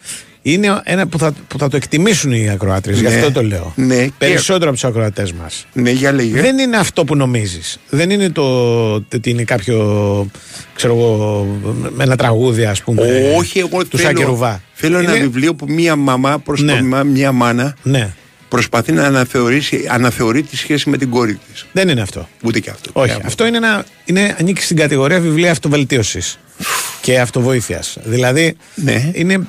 Είναι 0.42 0.80
ένα 0.84 1.06
που 1.06 1.18
θα, 1.18 1.32
που 1.48 1.58
θα 1.58 1.68
το 1.68 1.76
εκτιμήσουν 1.76 2.32
οι 2.32 2.50
ακροάτρε. 2.50 2.92
Γι' 2.92 3.02
Ναι. 3.02 3.08
αυτό 3.14 3.32
το 3.32 3.42
λέω. 3.42 3.72
Ναι, 3.76 4.04
και- 4.04 4.12
Περισσότερο 4.18 4.64
από 4.70 4.72
τους 4.78 4.84
ακροατές 4.84 5.32
μας. 5.32 5.66
Ναι, 5.72 5.90
για 5.90 6.12
λέγε. 6.12 6.40
Δεν 6.40 6.58
είναι 6.58 6.76
αυτό 6.76 7.04
που 7.04 7.16
νομίζεις. 7.16 7.78
Δεν 7.88 8.10
είναι 8.10 8.30
το 8.30 8.42
ότι 8.94 9.30
είναι 9.30 9.42
κάποιο. 9.44 9.76
ξέρω 10.74 10.94
εγώ. 10.96 11.46
με 11.96 12.04
ένα 12.04 12.16
τραγούδι, 12.16 12.64
ας 12.64 12.82
πούμε. 12.82 13.02
Όχι, 13.36 13.58
εγώ 13.58 13.84
του 13.86 13.98
Σάκη 13.98 14.14
θέλω, 14.16 14.28
Ρουβά. 14.28 14.62
θέλω 14.72 14.98
ένα 14.98 15.10
Είναι- 15.16 15.20
βιβλίο 15.22 15.54
που 15.54 15.66
μία 15.68 15.96
μαμά 15.96 16.38
προς 16.38 16.62
Ναι. 16.62 16.76
το 16.78 16.84
μα- 16.84 17.02
μία 17.02 17.32
μάνα 17.32 17.76
Ναι. 17.82 18.14
Προσπαθεί 18.50 18.92
να 18.92 19.04
αναθεωρήσει, 19.04 19.86
αναθεωρεί 19.90 20.42
τη 20.42 20.56
σχέση 20.56 20.90
με 20.90 20.96
την 20.96 21.10
κόρη 21.10 21.38
της. 21.52 21.66
Δεν 21.72 21.88
είναι 21.88 22.00
αυτό. 22.00 22.28
Ούτε 22.42 22.60
και 22.60 22.70
αυτό. 22.70 22.90
Όχι. 22.92 23.10
Ε, 23.10 23.16
Αυτό 23.24 23.46
είναι 23.46 23.56
ένα, 23.56 23.84
είναι, 24.04 24.36
ανήκει 24.40 24.62
στην 24.62 24.76
κατηγορία 24.76 25.20
βιβλία 25.20 25.50
αυτοβελτίωσης 25.50 26.38
και 27.00 27.20
αυτοβοήθειας. 27.20 27.96
Δηλαδή 28.04 28.56
Ναι. 28.74 29.10
είναι 29.14 29.46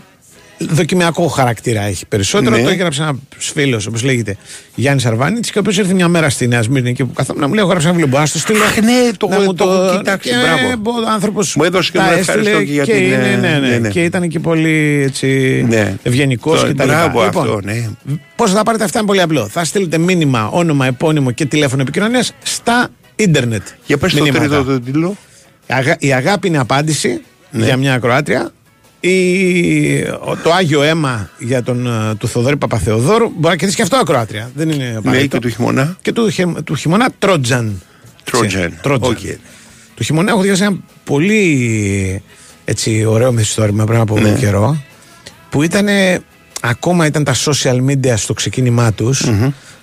δοκιμιακό 0.70 1.28
χαρακτήρα 1.28 1.82
έχει 1.82 2.05
περισσότερο. 2.05 2.55
Ναι. 2.55 2.64
Το 2.64 2.70
έγραψε 2.70 3.01
ένας 3.01 3.16
φίλος, 3.38 3.86
όπως 3.86 4.03
λέγεται, 4.03 4.38
Γιάννης 4.76 5.05
Αρβάνιτς, 5.05 5.51
και 5.51 5.57
ο 5.57 5.62
οποίος 5.62 5.78
ήρθε 5.78 5.93
μια 5.93 6.07
μέρα 6.07 6.30
στη 6.30 6.47
Νέα 6.47 6.62
Σμύρνη 6.62 6.89
εκεί 6.89 7.05
που 7.05 7.14
καθόμουν 7.14 7.41
να 7.41 7.47
μου 7.47 7.53
λέει: 7.53 7.64
Εγώ 7.64 7.72
γράψα 7.72 7.88
ένα 7.89 7.97
βιβλίο. 7.97 8.18
Μπορεί 8.18 8.28
να 8.28 8.34
το 8.34 8.39
στείλω; 8.39 8.64
Αχ, 8.64 8.76
ναι, 8.82 9.12
το 9.18 9.28
να 9.28 9.36
έχω- 9.36 9.43
μου 9.43 9.53
το 9.53 9.64
έχω 9.64 9.97
κοιτάξει, 9.97 10.30
και 10.30 10.36
μπράβο. 10.36 10.91
Ο 10.91 11.09
άνθρωπος 11.12 11.55
Μου 11.55 11.64
έδωσε 11.64 11.91
και 11.91 11.99
μου 11.99 12.05
ευχαριστώ 12.18 12.57
και 12.57 12.72
για 12.72 12.84
την, 12.86 12.95
είναι, 12.95 13.16
ε, 13.16 13.36
ναι, 13.36 13.47
ναι, 13.59 13.68
ναι, 13.68 13.78
ναι. 13.78 13.89
Και 13.89 14.03
ήταν 14.03 14.28
και 14.28 14.39
πολύ 14.39 15.01
έτσι, 15.05 15.28
Ναι. 15.70 15.95
ευγενικός 16.03 16.59
Το- 16.62 16.68
και 16.68 16.74
τα 16.74 16.86
λοιπά. 16.86 16.97
Μπράβο 16.97 17.24
Λοιπόν, 17.24 17.43
αυτό, 17.43 17.59
ναι. 17.64 17.89
Πώς 18.36 18.51
θα 18.51 18.64
πάρετε 18.64 18.84
αυτά 18.84 18.97
είναι 18.99 19.07
πολύ 19.07 19.22
απλό. 19.22 19.47
Θα 19.47 19.64
στείλετε 19.64 19.97
μήνυμα, 19.97 20.47
όνομα, 20.49 20.86
επώνυμο 20.86 21.32
και 21.32 21.45
τηλέφωνο 21.45 21.82
επικοινωνίας 21.82 22.34
στα 22.43 22.88
ίντερνετ. 23.16 23.62
Για 23.86 23.97
πες 23.97 24.14
το 24.14 24.24
Μηνύματα. 24.24 24.45
τρίτο 24.47 24.64
το 24.64 24.80
τίτλο. 24.80 25.16
Η, 25.68 25.74
αγα- 25.74 25.95
η 25.99 26.14
αγάπη 26.14 26.47
είναι 26.47 26.57
απάντηση 26.57 27.22
Ναι. 27.51 27.66
για 27.66 27.78
μια 27.78 27.93
ακροάτρια. 27.93 28.51
Η, 29.04 30.02
ο- 30.02 30.38
το 30.43 30.52
Άγιο 30.54 30.82
Αίμα 30.84 31.30
για 31.39 31.64
τον, 31.64 31.88
ε, 31.88 32.16
του 32.16 32.28
Θοδωρή 32.28 32.58
Παπαθεοδόρου 32.58 33.26
μπορεί 33.30 33.39
να 33.47 33.56
κερδίσει 33.56 33.76
και 33.76 33.82
αυτό 33.82 33.95
ακροάτρια. 33.95 34.52
Δεν 34.56 34.70
είναι 34.70 34.84
Ναι, 34.84 34.95
απαραίτητο. 34.97 35.38
και 35.38 35.47
του 35.47 35.49
Χειμωνά. 35.53 35.97
Και 36.02 36.12
του, 36.12 36.30
χε- 36.30 36.62
του 36.64 36.76
Χειμωνά 36.76 37.09
Trojan. 37.19 37.82
Trojan. 38.24 38.80
Trojan. 38.82 39.11
OK. 39.11 39.17
Του 39.95 40.04
Χειμωνά 40.03 40.32
έχω 40.32 40.41
διαβάσει 40.41 40.64
ένα 40.64 40.76
πολύ 41.04 42.22
έτσι, 42.66 43.06
ωραίο 43.06 43.32
μυθιστόρημα 43.32 43.84
πριν 43.86 43.99
από 43.99 44.20
Ναι. 44.20 44.32
καιρό 44.39 44.84
που 45.49 45.64
ήταν 45.64 45.88
ακόμα 46.62 47.06
ήταν 47.06 47.24
τα 47.24 47.34
social 47.45 47.78
media 47.89 48.14
στο 48.16 48.34
ξεκίνημά 48.34 48.93
τους 48.93 49.30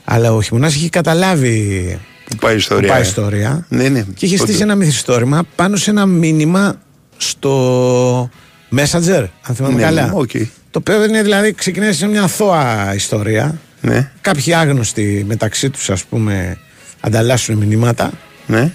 αλλά 0.05 0.33
ο 0.33 0.43
Χειμωνάς 0.43 0.74
είχε 0.75 0.89
καταλάβει 0.89 1.99
Που 2.31 2.37
πάει 2.37 2.53
η 2.53 2.55
που 2.55 2.61
ιστορία. 2.61 2.89
πάει 2.89 3.01
ε. 3.01 3.05
ιστορία 3.05 3.66
Ναι, 3.69 3.89
ναι. 3.89 4.01
και 4.14 4.27
είχε 4.27 4.37
στήσει 4.37 4.51
Όντως. 4.53 4.61
ένα 4.61 4.75
μυθιστόρημα 4.75 5.43
πάνω 5.57 5.77
σε 5.77 5.91
ένα 5.91 6.07
μήνυμα 6.07 6.81
στο 7.16 8.31
Messenger, 8.77 9.25
αν 9.43 9.55
θυμάμαι 9.55 9.75
Ναι, 9.75 9.83
καλά. 9.83 10.11
οκ. 10.14 10.31
Το 10.71 10.79
οποίο 10.79 11.05
είναι 11.05 11.23
δηλαδή 11.23 11.53
ξεκινάει 11.53 11.93
σε 11.93 12.07
μια 12.07 12.23
αθώα 12.23 12.93
ιστορία. 12.95 13.59
Ναι, 13.81 14.11
Κάποιοι 14.21 14.55
άγνωστοι 14.55 15.25
μεταξύ 15.29 15.71
τους 15.71 15.91
ας 15.91 16.05
πούμε 16.05 16.59
ανταλλάσσουν 17.01 17.57
μηνύματα 17.57 18.11
ναι. 18.47 18.73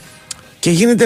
και 0.59 0.69
γίνεται 0.69 1.05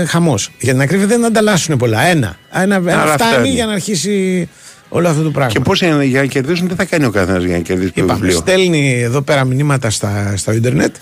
ε, 0.00 0.04
χαμός. 0.04 0.50
Για 0.60 0.72
την 0.72 0.82
ακρίβεια 0.82 1.06
δεν 1.06 1.24
ανταλλάσσουν 1.24 1.76
πολλά. 1.76 2.00
Ένα. 2.06 2.36
Ένα, 2.52 2.74
ένα 2.76 3.00
Αλλά 3.00 3.12
φτάνει, 3.12 3.32
φτάνει. 3.32 3.48
για 3.48 3.66
να 3.66 3.72
αρχίσει 3.72 4.48
όλο 4.88 5.08
αυτό 5.08 5.22
το 5.22 5.30
πράγμα. 5.30 5.52
Και 5.52 5.60
πώς 5.60 5.80
είναι, 5.80 6.04
για 6.04 6.20
να 6.20 6.26
κερδίσουν, 6.26 6.68
τι 6.68 6.74
θα 6.74 6.84
κάνει 6.84 7.04
ο 7.04 7.10
καθένας 7.10 7.44
για 7.44 7.56
να 7.56 7.62
κερδίσει 7.62 7.92
το 7.92 8.02
Είπαμε, 8.02 8.18
βιβλίο; 8.20 8.38
στέλνει 8.38 9.00
εδώ 9.00 9.20
πέρα 9.22 9.44
μηνύματα 9.44 9.90
στα, 9.90 10.34
στο 10.36 10.52
ίντερνετ, 10.52 10.94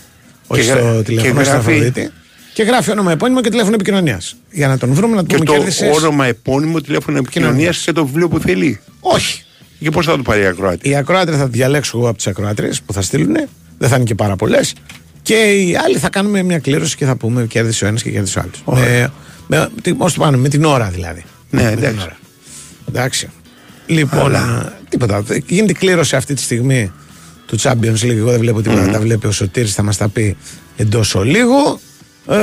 όχι 0.46 0.62
γρα- 0.62 0.78
στο 0.78 0.94
και 0.96 1.02
τηλέφωνο, 1.02 1.40
στην 1.44 1.52
γράφει- 1.52 1.68
Αφροδίτη. 1.68 2.10
Και 2.60 2.66
γράφει 2.66 2.90
όνομα, 2.90 3.12
επώνυμο 3.12 3.40
και 3.40 3.48
τηλέφωνο 3.50 3.74
επικοινωνίας. 3.74 4.36
Για 4.50 4.68
να 4.68 4.78
τον 4.78 4.92
βρούμε, 4.92 5.14
να 5.16 5.20
του 5.20 5.26
Και 5.26 5.34
πούμε 5.34 5.44
το 5.46 5.52
κέρδισες. 5.52 5.96
όνομα 5.96 6.26
επώνυμο 6.26 6.80
τηλέφωνο 6.80 7.18
επικοινωνίας 7.18 7.78
και 7.78 7.92
το 7.92 8.06
βιβλίο 8.06 8.28
που 8.28 8.38
θέλει. 8.38 8.80
Όχι. 9.00 9.42
Και 9.78 9.90
πώς 9.90 10.06
θα 10.06 10.16
το 10.16 10.22
πάρει 10.22 10.42
η 10.42 10.46
ακροάτη. 10.46 10.88
Οι 10.88 10.96
ακροάτρε 10.96 11.36
θα 11.36 11.46
διαλέξω 11.46 11.98
εγώ 11.98 12.08
από 12.08 12.16
τις 12.16 12.26
ακροάτρε 12.26 12.68
που 12.86 12.92
θα 12.92 13.02
στείλουν. 13.02 13.36
Δεν 13.78 13.88
θα 13.88 13.96
είναι 13.96 14.04
και 14.04 14.14
πάρα 14.14 14.36
πολλές. 14.36 14.74
Και 15.22 15.34
οι 15.34 15.76
άλλοι 15.84 15.98
θα 15.98 16.08
κάνουμε 16.08 16.42
μια 16.42 16.58
κλήρωση 16.58 16.96
και 16.96 17.04
θα 17.04 17.16
πούμε 17.16 17.46
κέρδισε 17.46 17.84
ο 17.84 17.88
ένας 17.88 18.02
και 18.02 18.10
κέρδισε 18.10 18.38
ο 18.38 18.42
άλλος. 18.42 18.80
Με, 18.80 19.10
με, 19.46 19.68
τι- 19.82 19.94
ως 19.98 20.12
το 20.14 20.20
πάνω, 20.20 20.38
με 20.38 20.48
την 20.48 20.64
ώρα 20.64 20.88
δηλαδή. 20.90 21.24
Ναι, 21.50 21.62
Με 21.62 21.68
την 21.70 21.78
εντάξει. 21.78 22.00
ώρα. 22.02 22.18
Εντάξει. 22.88 23.28
Λοιπόν, 23.86 24.34
ε, 24.34 24.38
τίποτα. 24.88 25.24
Γίνεται 25.46 25.72
κλήρωση 25.72 26.16
αυτή 26.16 26.34
τη 26.34 26.40
στιγμή 26.42 26.92
του 27.46 27.60
Champions 27.60 28.02
League. 28.02 28.16
Εγώ 28.16 28.30
δεν 28.30 28.40
βλέπω 28.40 28.62
τίποτα. 28.62 28.88
Τα 28.90 29.00
βλέπει 29.00 29.26
ο 29.26 29.30
Σωτήρης, 29.32 29.74
θα 29.74 29.82
μας 29.82 29.96
τα 29.96 30.08
πει 30.08 30.36
εντός 30.76 31.14
ολίγου. 31.14 31.80
Ε, 32.30 32.36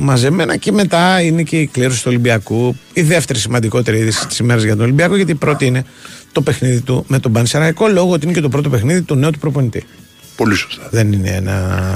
μαζεμένα 0.00 0.56
και 0.56 0.72
μετά 0.72 1.20
είναι 1.20 1.42
και 1.42 1.60
η 1.60 1.66
κλήρωση 1.66 2.02
του 2.02 2.08
Ολυμπιακού. 2.08 2.76
Η 2.92 3.02
δεύτερη 3.02 3.38
σημαντικότερη 3.38 3.98
είδηση 3.98 4.26
της 4.26 4.38
ημέρας 4.38 4.62
για 4.62 4.72
τον 4.72 4.84
Ολυμπιακό, 4.84 5.16
γιατί 5.16 5.32
η 5.32 5.34
πρώτη 5.34 5.66
είναι 5.66 5.84
το 6.32 6.40
παιχνίδι 6.40 6.80
του 6.80 7.04
με 7.08 7.18
τον 7.18 7.32
Πανσεραϊκό, 7.32 7.88
λόγω 7.88 8.12
ότι 8.12 8.24
είναι 8.24 8.34
και 8.34 8.40
το 8.40 8.48
πρώτο 8.48 8.70
παιχνίδι 8.70 9.02
του 9.02 9.14
νέου 9.14 9.30
του 9.30 9.38
προπονητή. 9.38 9.84
Πολύ 10.36 10.54
σωστά. 10.54 10.88
Δεν 10.90 11.12
είναι 11.12 11.30
ένα, 11.30 11.88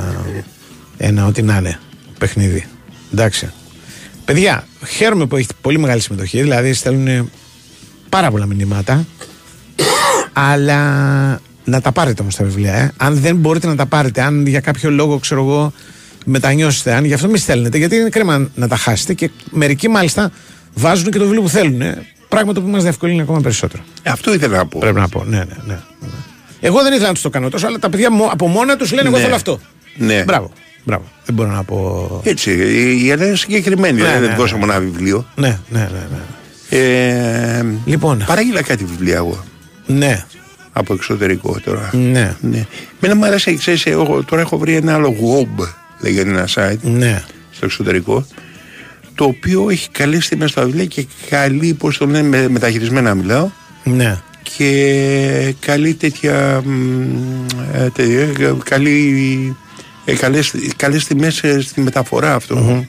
ένα 0.96 1.26
ό,τι 1.26 1.42
να 1.42 1.56
είναι 1.56 1.78
παιχνίδι. 2.18 2.66
Εντάξει. 3.12 3.50
Παιδιά, 4.24 4.66
χαίρομαι 4.86 5.26
που 5.26 5.36
έχει 5.36 5.46
πολύ 5.60 5.78
μεγάλη 5.78 6.00
συμμετοχή, 6.00 6.40
δηλαδή 6.40 6.72
στέλνουν 6.72 7.30
πάρα 8.08 8.30
πολλά 8.30 8.46
μηνύματα. 8.46 9.06
αλλά 10.32 10.80
να 11.64 11.80
τα 11.80 11.92
πάρετε 11.92 12.22
όμως 12.22 12.36
τα 12.36 12.44
βιβλία. 12.44 12.74
Ε. 12.74 12.92
Αν 12.96 13.14
δεν 13.14 13.36
μπορείτε 13.36 13.66
να 13.66 13.76
τα 13.76 13.86
πάρετε, 13.86 14.22
αν 14.22 14.46
για 14.46 14.60
κάποιο 14.60 14.90
λόγο 14.90 15.18
ξέρω 15.18 15.40
εγώ 15.40 15.72
μετανιώσετε, 16.28 16.94
αν 16.94 17.04
γι' 17.04 17.14
αυτό 17.14 17.28
μη 17.28 17.38
στέλνετε, 17.38 17.78
γιατί 17.78 17.96
είναι 17.96 18.08
κρίμα 18.08 18.48
να 18.54 18.68
τα 18.68 18.76
χάσετε 18.76 19.14
και 19.14 19.30
μερικοί 19.50 19.88
μάλιστα 19.88 20.30
βάζουν 20.74 21.10
και 21.10 21.18
το 21.18 21.24
βιβλίο 21.24 21.42
που 21.42 21.48
θέλουν. 21.48 21.80
Ε. 21.80 22.06
Πράγμα 22.28 22.52
το 22.52 22.62
που 22.62 22.68
μας 22.68 22.82
διευκολύνει 22.82 23.20
ακόμα 23.20 23.40
περισσότερο. 23.40 23.82
Αυτό 24.06 24.34
ήθελα 24.34 24.56
να 24.56 24.66
πω. 24.66 24.78
Πρέπει 24.78 24.98
να 25.00 25.08
πω. 25.08 25.24
Ναι, 25.24 25.36
ναι, 25.36 25.44
ναι. 25.66 25.78
ναι. 26.00 26.08
Εγώ 26.60 26.82
δεν 26.82 26.92
ήθελα 26.92 27.06
να 27.06 27.12
τους 27.12 27.22
το 27.22 27.30
κάνω 27.30 27.48
τόσο, 27.48 27.66
αλλά 27.66 27.78
τα 27.78 27.88
παιδιά 27.90 28.10
μο- 28.10 28.28
από 28.32 28.46
μόνα 28.48 28.76
τους 28.76 28.92
λένε: 28.92 29.08
Εγώ 29.08 29.16
Ναι. 29.16 29.22
θέλω 29.22 29.34
αυτό. 29.34 29.60
Ναι. 29.96 30.22
Μπράβο. 30.24 30.50
Μπράβο. 30.84 31.04
Δεν 31.24 31.34
μπορώ 31.34 31.50
να 31.50 31.62
πω. 31.64 32.20
Έτσι, 32.24 32.50
η- 32.52 33.00
η 33.04 33.10
Ελένα 33.10 33.26
είναι 33.26 33.36
συγκεκριμένη. 33.36 34.00
Ναι, 34.00 34.18
δεν 34.20 34.28
ναι, 34.30 34.34
δώσαμε 34.36 34.64
ένα 34.64 34.78
βιβλίο. 34.80 35.26
Ναι, 35.34 35.58
ναι, 35.68 35.78
ναι. 35.92 36.06
ναι. 36.10 36.78
Ε, 36.78 37.64
Λοιπόν. 37.84 38.24
Παράγγειλα 38.26 38.62
κάτι 38.62 38.84
βιβλία 38.84 39.16
εγώ. 39.16 39.44
Ναι. 39.86 40.24
Από 40.72 40.94
εξωτερικό 40.94 41.60
τώρα. 41.64 41.90
Ναι. 41.92 42.36
ναι. 42.40 42.66
Μένα 43.00 43.14
μου 43.14 43.24
αρέσει, 43.24 43.56
ξέρεις, 43.56 43.86
εγώ 43.86 44.24
τώρα 44.24 44.42
έχω 44.42 44.58
βρει 44.58 44.74
ένα 44.76 44.94
άλλο 44.94 45.14
Wob, 45.20 45.66
λέγεται 46.00 46.28
ένα 46.30 46.48
site, 46.54 46.78
Ναι. 46.82 47.22
στο 47.50 47.64
εξωτερικό, 47.64 48.26
το 49.14 49.24
οποίο 49.24 49.70
έχει 49.70 49.88
καλή 49.90 50.18
τιμέ 50.18 50.46
στα 50.46 50.64
βιβλία 50.64 50.84
και 50.84 51.06
καλή, 51.30 51.74
πώς 51.74 51.98
το 51.98 52.06
λένε, 52.06 52.28
με, 52.28 52.48
μεταχειρισμένα 52.48 53.14
μιλάω, 53.14 53.50
Ναι. 53.84 54.20
και 54.56 55.54
καλή 55.60 55.94
τέτοια, 55.94 56.62
μ, 56.64 57.44
ε, 57.74 57.90
τέτοια, 57.90 58.20
ε, 58.46 58.54
καλή, 58.64 59.56
ε, 60.04 60.14
καλές, 60.14 60.52
καλές 60.76 61.04
τιμές 61.04 61.42
ε, 61.42 61.60
στη 61.60 61.80
μεταφορά 61.80 62.34
αυτό, 62.34 62.86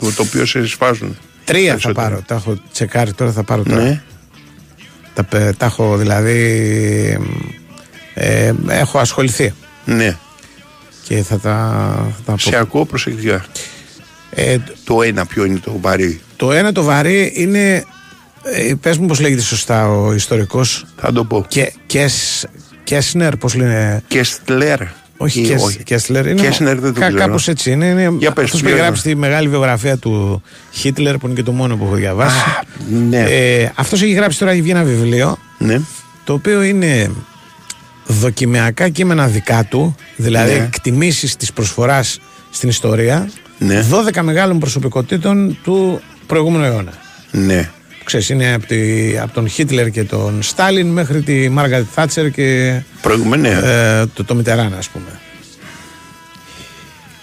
το, 0.00 0.12
το 0.12 0.22
οποίο 0.22 0.46
σε 0.46 0.66
σφάζουν. 0.66 1.16
Τρία 1.44 1.62
θα 1.62 1.70
Περισσότερο. 1.76 2.08
πάρω. 2.08 2.22
Τα 2.26 2.34
έχω 2.34 2.60
τσεκάρει 2.72 3.12
τώρα, 3.12 3.32
θα 3.32 3.42
πάρω 3.42 3.62
τώρα. 3.62 3.82
Ναι. 3.82 4.02
Τα, 5.14 5.24
πε- 5.24 5.56
τα 5.56 5.66
έχω 5.66 5.96
δηλαδή. 5.96 6.38
Ε, 8.14 8.52
έχω 8.68 8.98
ασχοληθεί. 8.98 9.52
Ναι. 9.84 10.16
Και 11.02 11.22
θα 11.22 11.38
τα, 11.38 11.56
θα 12.16 12.22
τα 12.24 12.32
πω. 12.32 12.38
Σε 12.38 12.56
ακούω 12.56 12.84
προσεκτικά. 12.84 13.44
Ε, 14.30 14.56
το 14.84 15.02
ένα 15.02 15.26
ποιο 15.26 15.44
είναι 15.44 15.58
το 15.58 15.76
βαρύ; 15.80 16.20
Το 16.36 16.52
ένα 16.52 16.72
το 16.72 16.82
βαρύ 16.82 17.32
είναι. 17.36 17.84
Ε, 18.42 18.74
πες 18.80 18.98
μου 18.98 19.06
πώς 19.06 19.20
λέγεται 19.20 19.42
σωστά 19.42 19.88
ο 19.90 20.12
ιστορικός 20.14 20.86
Θα 20.96 21.12
το 21.12 21.24
πω. 21.24 21.44
και, 21.48 21.72
Κες, 21.86 22.46
Κέσνερ, 22.84 23.36
πώς 23.36 23.54
λένε; 23.54 24.02
Κεστλέρ. 24.08 24.78
Όχι, 25.16 25.40
Ή 25.40 25.46
Κες, 25.46 25.62
όχι. 25.62 25.82
Κέσλερ. 25.82 26.26
Είναι, 26.26 26.40
Κέσνερ 26.42 26.78
δεν 26.80 26.94
το 26.94 27.00
κα- 27.00 27.06
ξέρω. 27.08 27.22
Κάπως 27.24 27.48
έτσι 27.48 27.70
είναι. 27.70 27.86
είναι 27.86 28.14
Για 28.18 28.30
πες, 28.32 28.44
αυτός 28.44 28.60
που 28.60 28.66
ποιο 28.66 28.68
έχει 28.68 28.76
είναι. 28.78 28.80
γράψει 28.86 29.02
τη 29.02 29.14
μεγάλη 29.16 29.48
βιογραφία 29.48 29.96
του 29.96 30.42
Χίτλερ, 30.70 31.18
που 31.18 31.26
είναι 31.26 31.34
και 31.34 31.42
το 31.42 31.52
μόνο 31.52 31.76
που 31.76 31.84
έχω 31.84 31.94
διαβάσει. 31.94 32.36
ναι. 33.08 33.20
Ε, 33.28 33.72
αυτός 33.74 34.02
έχει 34.02 34.12
γράψει 34.12 34.38
τώρα, 34.38 34.50
έχει 34.50 34.62
βγει 34.62 34.70
ένα 34.70 34.82
βιβλίο, 34.82 35.38
Ναι. 35.58 35.80
το 36.24 36.32
οποίο 36.32 36.62
είναι 36.62 37.10
δοκιμιακά 38.10 38.88
κείμενα 38.88 39.26
δικά 39.26 39.64
του, 39.64 39.94
δηλαδή 40.16 40.52
Ναι. 40.52 40.64
εκτιμήσεις 40.64 41.36
της 41.36 41.52
προσφοράς 41.52 42.20
στην 42.50 42.68
ιστορία, 42.68 43.30
Ναι. 43.58 43.84
12 43.90 44.22
μεγάλων 44.22 44.58
προσωπικότητων 44.58 45.58
του 45.62 46.00
προηγούμενου 46.26 46.64
αιώνα. 46.64 46.92
Ναι. 47.30 47.70
Ξέρεις, 48.04 48.28
είναι 48.28 48.52
από, 48.54 48.66
τη, 48.66 49.18
από 49.18 49.32
τον 49.32 49.48
Χίτλερ 49.48 49.90
και 49.90 50.04
τον 50.04 50.42
Στάλιν 50.42 50.86
μέχρι 50.86 51.22
τη 51.22 51.48
Μάργαρετ 51.48 51.86
Θάτσερ 51.94 52.30
και 52.30 52.80
Προηγούμενο, 53.00 53.42
ναι. 53.42 53.58
ε, 54.00 54.06
το, 54.14 54.24
το 54.24 54.34
Μιτεράν, 54.34 54.74
ας 54.78 54.88
πούμε. 54.88 55.20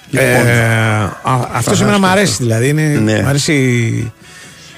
Λοιπόν, 0.10 0.48
ε, 0.48 0.64
α, 1.22 1.50
αυτό 1.52 1.76
θα 1.76 1.84
εμένα 1.84 1.98
μου 2.00 2.04
χάσω 2.06 2.18
αρέσει 2.18 2.32
αυτό. 2.32 2.44
δηλαδή. 2.44 2.68
Είναι, 2.68 2.82
Ναι. 2.88 3.22
Μ' 3.22 3.28
αρέσει 3.28 4.12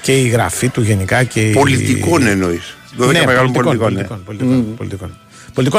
και 0.02 0.12
η 0.20 0.28
γραφή 0.28 0.68
του 0.68 0.82
γενικά 0.82 1.24
και 1.24 1.40
η... 1.40 1.52
Πολιτικών 1.52 2.26
εννοείς. 2.26 2.76
12 3.00 3.12
ναι, 3.12 3.24
μεγάλων 3.24 3.52
πολιτικών, 3.52 3.78
πολιτικών, 3.78 4.22
πολιτικών, 4.24 4.56
ναι. 4.56 4.62
πολιτικών, 4.64 4.76
πολιτικών. 4.76 4.76
Πολιτικών 4.76 5.10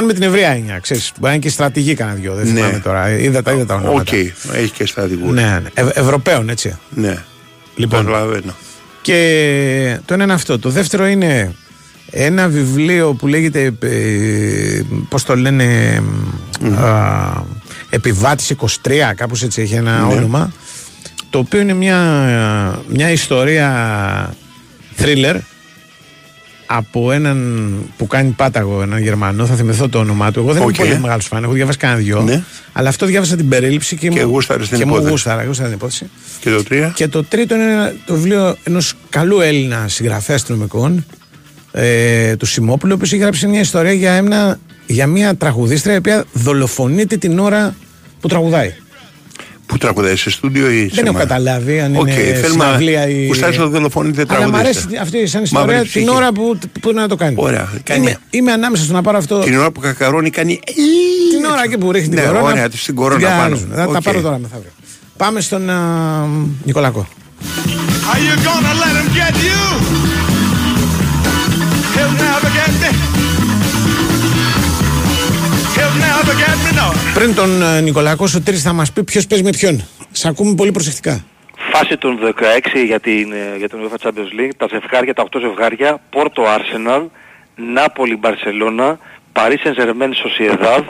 με 0.06 0.14
την 0.14 0.24
ευρεία 0.24 0.50
έννοια, 0.50 0.80
ξέρεις. 0.80 1.12
Μπορεί 1.12 1.26
να 1.28 1.32
είναι 1.32 1.40
και 1.40 1.50
στρατηγοί 1.50 1.94
κανένα 1.94 2.18
δυο, 2.18 2.34
δεν 2.34 2.46
Ναι. 2.48 2.54
θυμάμαι 2.54 2.80
τώρα. 2.80 3.10
Είδα 3.18 3.42
τα, 3.42 3.52
είδα 3.52 3.66
τα 3.66 3.76
ονόματα. 3.76 4.02
Οκ, 4.02 4.12
έχει 4.54 4.72
και 4.74 4.86
στρατηγούς. 4.86 5.34
Ναι, 5.34 5.42
ναι. 5.64 5.70
Ε, 5.74 5.86
Ευρωπαίων, 5.94 6.50
έτσι. 6.50 6.78
Ναι. 6.90 7.18
Λοιπόν. 7.76 8.06
Καταλαβαίνω. 8.06 8.54
Και 9.02 10.00
το 10.06 10.14
ένα 10.14 10.24
είναι 10.24 10.34
αυτό. 10.34 10.60
Το 10.60 10.70
δεύτερο 10.70 11.08
είναι 11.08 11.54
ένα 12.12 12.48
βιβλίο 12.48 13.14
που 13.14 13.28
λέγεται, 13.28 13.74
ε, 13.80 14.82
πώς 15.10 15.24
το 15.24 15.36
λένε, 15.36 16.02
α, 16.76 17.44
Επιβάτης 17.90 18.50
23, 18.50 19.14
κάπως 19.16 19.44
έτσι 19.44 19.62
έχει 19.62 19.74
ένα 19.74 19.98
Ναι. 20.00 20.14
όνομα, 20.14 20.52
το 21.30 21.40
οποίο 21.40 21.60
είναι 21.60 21.74
μια, 21.74 22.00
μια 22.88 23.12
ιστορία 23.12 24.34
thriller 24.98 25.36
από 26.74 27.12
έναν 27.12 27.72
που 27.98 28.08
κάνει 28.08 28.30
πάταγο, 28.30 28.82
έναν 28.82 29.02
Γερμανό, 29.02 29.46
θα 29.46 29.56
θυμηθώ 29.56 29.90
το 29.90 30.00
όνομά 30.00 30.32
του. 30.32 30.40
Εγώ 30.40 30.54
δεν 30.54 30.62
Οκ. 30.64 30.78
είμαι 30.78 30.88
πολύ 30.88 31.00
μεγάλος 31.00 31.26
φαν, 31.26 31.44
έχω 31.44 31.52
διαβάσει 31.54 31.78
κανένα 31.78 32.00
δυο. 32.00 32.22
Ναι. 32.22 32.44
Αλλά 32.74 32.90
αυτό 32.90 33.06
διάβασα 33.06 33.36
την 33.36 33.50
περίληψη 33.50 33.96
και, 33.96 34.08
Και 34.08 34.26
μου, 34.26 34.32
γούσταρες 34.32 34.68
την 34.70 34.78
και 34.78 34.84
μου 34.86 34.92
υπόθεση. 34.92 35.12
γούσταρα, 35.12 35.44
γούσταρα 35.44 35.68
την 35.70 35.78
υπόθεση. 35.78 36.10
Και 36.40 36.50
το 36.50 36.64
τρία; 36.64 36.92
Και 36.96 37.08
το 37.08 37.24
τρίτο 37.24 37.56
είναι 37.56 37.64
ένα- 37.72 37.94
το 38.06 38.14
βιβλίο 38.14 38.56
ενός 38.64 38.94
καλού 39.10 39.40
Έλληνα 39.40 39.88
συγγραφέα 39.88 40.36
αστυνομικών, 40.36 41.06
ε, 41.72 42.36
του 42.36 42.46
Σιμόπουλου, 42.46 42.92
ο 42.92 42.96
οποίος 42.96 43.12
έχει 43.12 43.22
γράψει 43.22 43.48
μια 43.48 43.60
ιστορία 43.60 43.94
για, 43.94 44.12
ένα, 44.12 44.60
για 44.86 45.08
μια 45.08 45.36
τραγουδίστρια 45.36 45.94
η 45.94 45.98
οποία 45.98 46.24
δολοφονείται 46.34 47.18
την 47.18 47.40
ώρα 47.40 47.76
που 48.22 48.28
τραγουδάει. 48.28 48.74
Πού 49.72 49.78
τραγουδάει, 49.78 50.16
σε 50.16 50.30
στούντιο 50.30 50.70
ή 50.72 50.80
σε 50.88 50.92
Δεν 50.96 51.04
έχω 51.06 51.14
μάνα; 51.14 51.26
καταλάβει 51.26 51.80
αν 51.80 51.96
Οκ, 51.96 52.08
είναι 52.08 52.14
θέλουμε 52.16 52.64
συναυλία 52.64 53.08
ή. 53.08 53.26
Γουστάρεις 53.26 53.58
να 53.58 53.66
δολοφονείται 53.66 54.26
Αλλά 54.30 54.46
μου 54.46 54.52
τραγουδίστρια. 54.52 55.00
αρέσει 55.02 55.18
αυτή 55.18 55.28
σαν 55.28 55.42
Μαύρη 55.52 55.60
ιστορία 55.72 55.82
ψυχή. 55.84 56.00
την 56.06 56.10
ώρα 56.16 56.32
που, 56.32 56.58
που 56.82 56.92
να 56.92 57.08
το 57.08 57.16
κάνει. 57.16 57.36
Ωραία, 57.38 57.70
κάνει- 57.84 58.00
Είμαι, 58.08 58.18
είμαι 58.30 58.52
ανάμεσα 58.52 58.84
στο 58.84 58.94
να 58.94 59.02
πάρω 59.02 59.18
αυτό. 59.18 59.40
Την 59.40 59.58
ώρα 59.60 59.72
που 59.72 59.80
κακαρώνει 59.80 60.30
κάνει. 60.30 60.60
Την 61.38 61.46
ώρα 61.52 61.64
εκεί 61.64 61.78
που 61.78 61.92
ρίχνει 61.92 62.16
Ναι, 62.16 62.22
την 62.22 62.30
κορώνα. 62.30 62.52
ωραία, 62.52 62.68
στην 62.76 62.96
κορώνα 62.96 63.18
την 63.20 63.28
πάνω. 63.28 63.42
διαλύσουμε. 63.42 63.76
Θα 63.76 63.86
τα 63.86 63.98
Οκ. 63.98 64.04
πάρω 64.04 64.22
τώρα 64.22 64.38
μεθαύριο. 64.38 64.72
Πάμε 65.18 65.42
στον 65.42 65.70
α, 65.70 66.28
Νικολακό. 66.64 67.08
Are 68.12 68.22
you 68.28 68.36
gonna 68.48 68.74
let 68.84 68.94
him 69.00 69.10
get 69.20 69.36
you? 69.48 69.62
He'll 71.96 72.16
never 72.26 72.50
get 72.60 72.72
me. 72.82 73.21
Πριν 77.14 77.36
τον 77.36 77.62
ε, 77.62 77.82
Νικολακό, 77.82 78.26
ο 78.36 78.40
Τύρης 78.40 78.62
θα 78.62 78.74
μας 78.74 78.92
πει 78.92 79.04
ποιος 79.04 79.28
παίζει 79.28 79.44
με 79.44 79.50
ποιον. 79.50 79.84
Σε 80.12 80.28
ακούμε 80.28 80.56
πολύ 80.56 80.72
προσεκτικά. 80.72 81.24
Φάση 81.72 81.98
των 81.98 82.20
16 82.20 82.84
για 82.86 83.00
την, 83.00 83.32
ε, 83.32 83.58
για 83.58 83.70
την 83.70 83.80
UEFA 83.82 84.08
Champions 84.08 84.40
League, 84.40 84.50
τα 84.58 84.68
ζευγάρια, 84.72 85.14
τα 85.14 85.24
8 85.24 85.40
ζευγάρια, 85.40 86.02
Πόρτο 86.10 86.44
Arsenal, 86.44 87.06
Νάπολη 87.56 88.18
Μπαρσελώνα, 88.18 89.00
Paris 89.34 89.58
Saint-Germain 89.64 90.12
Sociedad, 90.24 90.84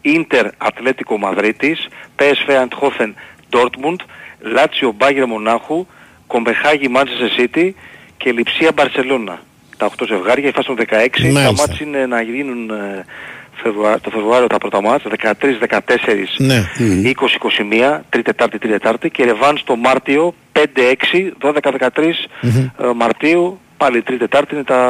Ίντερ 0.00 0.46
Ατλέτικο 0.58 1.18
Μαδρίτης, 1.18 1.88
PSV 2.16 2.50
Eindhoven 2.50 3.12
Dortmund, 3.50 4.00
Λάτσιο 4.40 4.92
Μπάγερ 4.96 5.26
Μονάχου, 5.26 5.86
Κομπεχάγη 6.26 6.90
Manchester 6.94 7.40
City 7.40 7.70
και 8.16 8.32
Λιψία 8.32 8.70
Μπαρσελώνα. 8.74 9.42
Τα 9.76 9.86
8 9.86 10.04
ζευγάρια, 10.06 10.48
η 10.48 10.52
φάση 10.52 10.66
των 10.66 10.76
16, 10.76 11.22
τα 11.22 11.28
Μάλιστα. 11.32 11.52
μάτς 11.52 11.80
είναι 11.80 12.06
να 12.06 12.22
γίνουν 12.22 12.70
ε, 13.58 13.62
Φεβρουά- 13.62 14.00
το 14.00 14.10
Φεβρουάριο 14.10 14.46
τα 14.46 14.58
πρώτα 14.58 14.82
μάτς, 14.82 15.04
13-14 15.04 16.28
Ναι. 16.38 16.64
20-21, 16.78 18.00
τρίτη 18.08 18.24
Τετάρτη, 18.30 18.58
τρίτη 18.58 18.72
Τετάρτη 18.78 19.10
και 19.10 19.24
ρεβάνς 19.24 19.60
στο 19.60 19.76
Μάρτιο 19.76 20.34
5-6, 20.52 21.32
12-13 21.38 22.28
Μμμ. 22.42 22.58
ε, 22.58 22.92
Μαρτίου, 22.96 23.58
πάλι 23.76 24.02
τρίτη 24.02 24.20
Τετάρτη 24.20 24.54
είναι 24.54 24.64
τα 24.64 24.80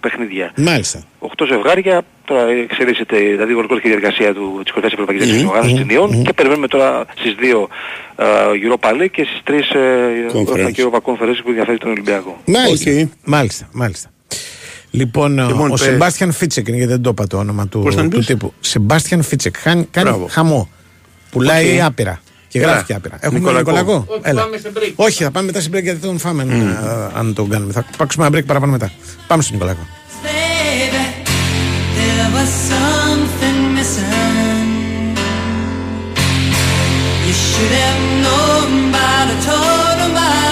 παιχνίδια. 0.00 0.52
Μάλιστα. 0.56 1.02
8 1.18 1.44
ζευγάρια, 1.46 2.02
τώρα 2.24 2.48
εξελίσσεται, 2.50 3.16
δηλαδή 3.18 3.52
ολοκληρώθηκε 3.52 3.88
η 3.88 3.90
διαδικασία 3.96 4.34
του, 4.34 4.60
της 4.62 4.72
κορυφαίας 4.72 4.92
Ευρωπαϊκής 4.92 5.24
Μμμ, 5.26 5.30
Διεθνής 5.32 5.50
Οργάνωσης 5.50 5.78
μμμ, 5.78 5.86
Ταινιών 5.88 6.10
μμμ. 6.14 6.22
και 6.22 6.32
περιμένουμε 6.32 6.66
τώρα 6.68 7.04
στις 7.18 7.34
2 7.38 7.68
ε, 8.16 8.24
Europa 8.66 8.88
League 9.02 9.10
και 9.10 9.24
στις 9.24 9.40
3 9.44 9.74
ε, 9.74 9.80
Conference. 10.38 10.72
και 10.72 10.82
Europa 10.86 10.98
Conference 11.12 11.38
που 11.42 11.48
ενδιαφέρει 11.48 11.78
τον 11.78 11.90
Ολυμπιακό. 11.90 12.38
Μάλιστα. 12.46 13.08
Μάλιστα, 13.24 13.68
μάλιστα. 13.72 14.08
Λοιπόν, 14.90 15.38
Λοιπόν, 15.48 15.66
ο 15.66 15.70
πες. 15.74 15.80
Σεμπάστιαν 15.80 16.32
Φίτσεκ 16.32 16.68
είναι 16.68 16.76
γιατί 16.76 16.92
δεν 16.92 17.02
το 17.02 17.10
είπα 17.10 17.26
το 17.26 17.36
όνομα 17.38 17.68
του, 17.68 17.80
Πώς 17.80 17.94
τον 17.94 18.04
του 18.10 18.16
είπες; 18.16 18.26
τύπου. 18.26 18.52
Σεμπάστιαν 18.60 19.22
Φίτσεκ. 19.22 19.56
Χάνει, 19.58 19.88
κάνει 19.90 20.08
Μπράβο. 20.08 20.26
χαμό. 20.30 20.68
Πουλάει 21.30 21.76
Οκ. 21.78 21.84
άπειρα. 21.84 22.20
Και 22.48 22.58
Καλά. 22.58 22.70
γράφει 22.72 22.86
και 22.86 22.94
άπειρα. 22.94 23.16
Έχουμε 23.20 23.38
Νικολακό. 23.38 23.70
Νικολακό. 23.70 24.04
Όχι, 24.08 24.20
Έλα. 24.22 24.42
πάμε 24.42 24.56
σε 24.56 24.70
break. 24.74 24.92
Όχι, 24.94 25.22
θα 25.24 25.30
πάμε 25.30 25.46
μετά 25.46 25.60
στην 25.60 25.72
break 25.72 25.82
γιατί 25.82 25.98
δεν 25.98 26.08
τον 26.08 26.18
φάμε 26.18 26.42
αν, 26.42 26.50
ε, 26.50 26.76
αν 27.18 27.34
τον 27.34 27.48
κάνουμε. 27.48 27.72
Θα 27.72 27.84
πάρουμε 27.96 28.26
ένα 28.26 28.38
break 28.38 28.46
παραπάνω 28.46 28.72
μετά. 28.72 28.92
Πάμε 29.26 29.42
στον 29.42 29.54
Νικολακό. 29.54 29.86
Baby, 30.24 31.04
there 31.98 32.28
was 32.36 32.50
something 32.72 33.58
missing. 33.76 35.16
You 37.26 37.34
should 37.46 37.72
have 37.84 38.00
known 38.24 38.70
by 38.96 39.16
the 39.30 39.36
tone 39.48 39.98
of 40.06 40.10
my 40.20 40.47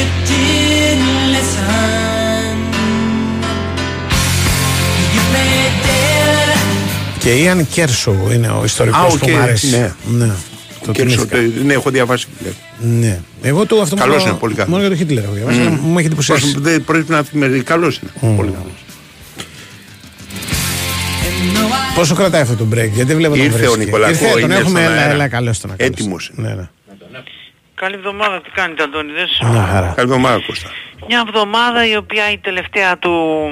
you 0.00 0.08
didn't 0.30 1.22
listen. 1.34 2.54
You 5.14 5.20
played 5.30 5.74
dead. 5.86 6.58
Και 7.18 7.30
η 7.34 7.42
Ιαν 7.42 7.66
Κέρσο 7.68 8.14
είναι 8.32 8.48
ο 8.48 8.62
ιστορικός 8.64 9.14
Α, 9.14 9.18
που 9.18 9.18
οκ, 9.22 9.30
μου 9.30 9.38
αρέσει. 9.38 9.70
ναι. 9.70 9.92
ναι. 10.26 10.30
Το 10.86 10.92
Κέρσο, 10.92 11.16
θυμήθηκα. 11.26 11.58
το- 11.58 11.64
ναι, 11.64 11.72
έχω 11.72 11.90
διαβάσει. 11.90 12.26
Ναι. 12.78 13.20
Εγώ 13.42 13.66
το 13.66 13.80
αυτό 13.80 13.96
Καλός 13.96 14.16
μόνο- 14.16 14.28
είναι, 14.30 14.38
πολύ 14.38 14.54
καλός. 14.54 14.70
Μόνο 14.70 14.80
για 14.82 14.90
το 14.90 14.96
Χίτλερ 14.96 15.24
έχω 15.24 15.32
διαβάσει. 15.32 15.58
Μμ. 15.58 15.62
αλλά 15.66 15.70
Μου 15.82 15.98
έχει 15.98 16.06
εντυπωσιάσει. 16.06 16.50
Προς- 16.50 16.62
δεν 16.62 16.84
Πρέπει 16.84 17.10
να 17.12 17.22
θυμηθεί. 17.22 17.62
Καλός 17.62 18.00
είναι. 18.22 18.34
Πολύ 18.36 18.50
καλός. 18.50 18.72
Πόσο 21.94 22.14
κρατάει 22.14 22.40
αυτό 22.42 22.54
το 22.54 22.66
break, 22.74 22.88
γιατί 22.94 23.14
βλέπω 23.14 23.36
τον 23.36 23.44
Ήρθε 23.44 23.56
ο 23.56 23.58
βρίσκει. 23.58 23.78
Νικολακό, 23.84 24.10
Ήρθε, 24.12 24.30
τον 24.30 24.40
είναι 24.40 24.54
έχουμε, 24.54 24.80
στον 24.80 24.92
έλα, 24.92 25.00
αέρα. 25.00 25.12
έλα, 25.12 25.28
καλώς 25.28 25.60
τον. 25.60 25.70
καλώς. 25.76 25.92
Έτοιμος. 25.92 26.30
Ναι, 26.34 26.48
ναι. 26.48 26.68
Καλή 27.80 27.94
εβδομάδα, 27.94 28.40
τι 28.40 28.50
κάνετε 28.50 28.82
Αντώνιδες. 28.82 29.40
Μια 29.50 29.62
χαρά. 29.62 29.92
Καλή 29.96 30.10
εβδομάδα 30.10 30.44
Κώστα. 30.46 30.70
Μια 31.08 31.24
εβδομάδα 31.26 31.86
η 31.86 31.96
οποία 31.96 32.30
η 32.30 32.38
τελευταία 32.38 32.98
του 32.98 33.46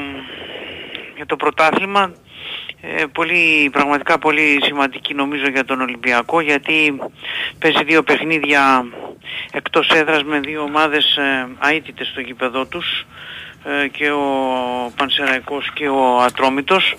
για 1.16 1.26
το 1.26 1.36
πρωτάθλημα 1.36 2.12
ε, 2.80 3.04
πολύ, 3.12 3.70
πραγματικά 3.72 4.18
πολύ 4.18 4.58
σημαντική 4.62 5.14
νομίζω 5.14 5.48
για 5.48 5.64
τον 5.64 5.80
Ολυμπιακό 5.80 6.40
γιατί 6.40 7.00
παίζει 7.58 7.84
δύο 7.84 8.02
παιχνίδια 8.02 8.84
εκτός 9.52 9.90
έδρας 9.90 10.24
με 10.24 10.40
δύο 10.40 10.62
ομάδες 10.62 11.16
ε, 11.16 11.74
αίτητες 11.74 12.06
στο 12.06 12.20
γήπεδό 12.20 12.66
τους 12.66 13.06
ε, 13.64 13.88
και 13.88 14.10
ο 14.10 14.26
Πανσεραϊκός 14.96 15.72
και 15.72 15.88
ο 15.88 16.20
Ατρόμητος 16.20 16.94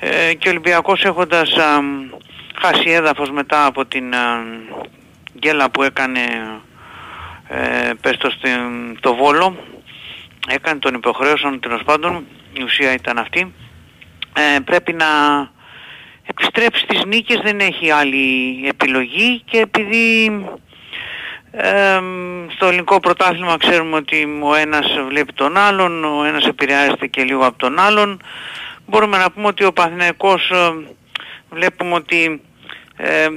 ε, 0.00 0.34
και 0.34 0.48
ο 0.48 0.50
Ολυμπιακός 0.50 1.04
έχοντας 1.04 1.56
α, 1.56 1.80
χάσει 2.60 2.90
έδαφος 2.90 3.30
μετά 3.30 3.66
από 3.66 3.86
την 3.86 4.14
α, 4.14 4.44
γκέλα 5.40 5.70
που 5.70 5.82
έκανε 5.82 6.20
ε, 7.48 7.90
πες 8.00 8.16
το 8.16 8.30
στην, 8.30 8.98
το 9.00 9.14
Βόλο 9.14 9.56
έκανε 10.48 10.78
τον 10.78 10.94
υποχρέωσαν 10.94 11.60
τέλος 11.60 11.82
πάντων 11.84 12.26
η 12.52 12.62
ουσία 12.62 12.92
ήταν 12.92 13.18
αυτή 13.18 13.54
ε, 14.32 14.58
πρέπει 14.64 14.92
να 14.92 15.06
επιστρέψει 16.26 16.82
στις 16.82 17.04
νίκες 17.04 17.40
δεν 17.42 17.60
έχει 17.60 17.90
άλλη 17.90 18.60
επιλογή 18.68 19.42
και 19.44 19.58
επειδή 19.58 20.30
Ε, 21.52 22.00
στο 22.54 22.66
ελληνικό 22.66 23.00
πρωτάθλημα 23.00 23.56
ξέρουμε 23.58 23.96
ότι 23.96 24.40
ο 24.42 24.54
ένας 24.54 24.86
βλέπει 25.08 25.32
τον 25.32 25.56
άλλον, 25.56 26.04
ο 26.04 26.24
ένας 26.24 26.46
επηρεάζεται 26.46 27.06
και 27.06 27.24
λίγο 27.24 27.46
από 27.46 27.58
τον 27.58 27.78
άλλον. 27.78 28.22
Μπορούμε 28.86 29.18
να 29.18 29.30
πούμε 29.30 29.46
ότι 29.46 29.64
ο 29.64 29.72
Παναθηναϊκός 29.72 30.50
ε, 30.50 30.94
βλέπουμε 31.50 31.94
ότι 31.94 32.42
ε, 33.02 33.28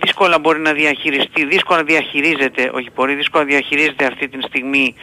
δύσκολα 0.00 0.38
μπορεί 0.38 0.60
να 0.60 0.72
διαχειριστεί, 0.72 1.44
δύσκολα 1.44 1.82
διαχειρίζεται, 1.82 2.70
όχι 2.74 2.90
μπορεί, 2.94 3.14
δύσκολα 3.14 3.44
διαχειρίζεται 3.44 4.06
αυτή 4.06 4.28
τη 4.28 4.42
στιγμή 4.42 4.94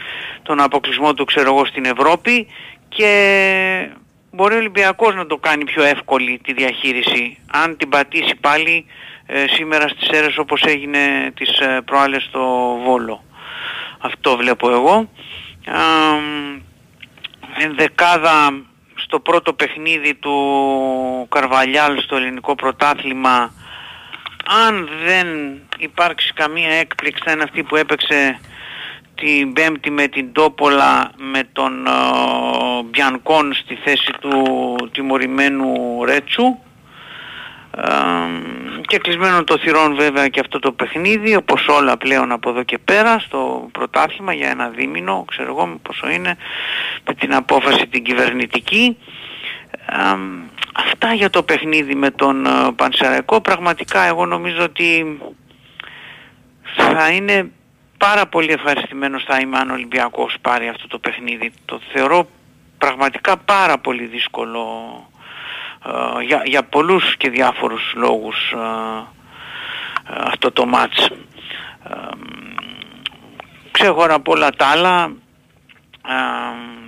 τον 0.43 0.61
αποκλεισμό 0.61 1.13
του 1.13 1.25
ξέρω 1.25 1.53
εγώ 1.53 1.65
στην 1.65 1.85
Ευρώπη 1.85 2.47
και 2.89 3.89
μπορεί 4.31 4.53
ο 4.53 4.57
Ολυμπιακός 4.57 5.15
να 5.15 5.25
το 5.25 5.37
κάνει 5.37 5.63
πιο 5.63 5.83
εύκολη 5.83 6.39
τη 6.43 6.53
διαχείριση 6.53 7.37
αν 7.51 7.77
την 7.77 7.89
πατήσει 7.89 8.35
πάλι 8.41 8.85
ε, 9.25 9.45
σήμερα 9.47 9.87
στις 9.87 10.09
αίρες 10.09 10.37
όπως 10.37 10.61
έγινε 10.61 11.31
τις 11.35 11.59
ε, 11.59 11.81
προάλλες 11.85 12.23
στο 12.23 12.39
Βόλο. 12.85 13.23
Αυτό 13.99 14.37
βλέπω 14.37 14.71
εγώ. 14.71 15.09
Α, 15.65 15.79
ενδεκάδα 17.57 18.53
στο 18.95 19.19
πρώτο 19.19 19.53
παιχνίδι 19.53 20.15
του 20.15 20.35
Καρβαλιάλ 21.29 22.01
στο 22.01 22.15
ελληνικό 22.15 22.55
πρωτάθλημα 22.55 23.53
αν 24.45 24.89
δεν 25.05 25.27
υπάρξει 25.77 26.33
καμία 26.33 26.69
έκπληξη 26.69 27.21
θα 27.25 27.31
είναι 27.31 27.43
αυτή 27.43 27.63
που 27.63 27.75
έπαιξε 27.75 28.39
την 29.15 29.53
Πέμπτη 29.53 29.91
με 29.91 30.07
την 30.07 30.31
Τόπολα 30.31 31.11
με 31.17 31.43
τον 31.53 31.87
ε, 31.87 31.91
Μπιανκόν 32.89 33.53
στη 33.53 33.75
θέση 33.83 34.11
του 34.19 34.75
τιμωρημένου 34.91 36.03
Ρέτσου 36.05 36.57
ε, 37.77 37.91
και 38.81 38.97
κλεισμένο 38.97 39.43
το 39.43 39.57
θυρών 39.57 39.95
βέβαια 39.95 40.27
και 40.27 40.39
αυτό 40.39 40.59
το 40.59 40.71
παιχνίδι 40.71 41.35
όπως 41.35 41.67
όλα 41.67 41.97
πλέον 41.97 42.31
από 42.31 42.49
εδώ 42.49 42.63
και 42.63 42.77
πέρα 42.77 43.19
στο 43.19 43.69
πρωτάθλημα 43.71 44.33
για 44.33 44.49
ένα 44.49 44.67
δίμηνο 44.67 45.25
ξέρω 45.27 45.49
εγώ 45.49 45.79
πόσο 45.81 46.09
είναι 46.09 46.37
με 47.07 47.13
την 47.13 47.33
απόφαση 47.33 47.87
την 47.87 48.03
κυβερνητική 48.03 48.97
ε, 48.97 49.30
αυτά 50.73 51.13
για 51.13 51.29
το 51.29 51.43
παιχνίδι 51.43 51.95
με 51.95 52.11
τον 52.11 52.45
ε, 52.45 52.71
Πανσεραϊκό 52.75 53.41
πραγματικά 53.41 54.01
εγώ 54.01 54.25
νομίζω 54.25 54.63
ότι 54.63 55.19
θα 56.75 57.11
είναι 57.11 57.51
πάρα 57.97 58.27
πολύ 58.27 58.51
ευχαριστημένος 58.51 59.23
θα 59.23 59.39
είμαι 59.39 59.57
αν 59.57 59.69
ο 59.69 59.73
Ολυμπιακός 59.73 60.35
πάρει 60.41 60.67
αυτό 60.67 60.87
το 60.87 60.99
παιχνίδι 60.99 61.53
το 61.65 61.79
θεωρώ 61.93 62.27
πραγματικά 62.77 63.37
πάρα 63.37 63.77
πολύ 63.77 64.05
δύσκολο 64.05 64.65
ε, 65.85 66.23
για, 66.23 66.41
για 66.45 66.63
πολλούς 66.63 67.17
και 67.17 67.29
διάφορους 67.29 67.93
λόγους 67.95 68.51
ε, 68.51 68.57
ε, 70.13 70.21
αυτό 70.23 70.51
το 70.51 70.65
μάτς. 70.65 71.09
Ξέχωρα 73.71 74.13
από 74.13 74.31
όλα 74.31 74.49
τα 74.49 74.65
άλλα, 74.65 75.11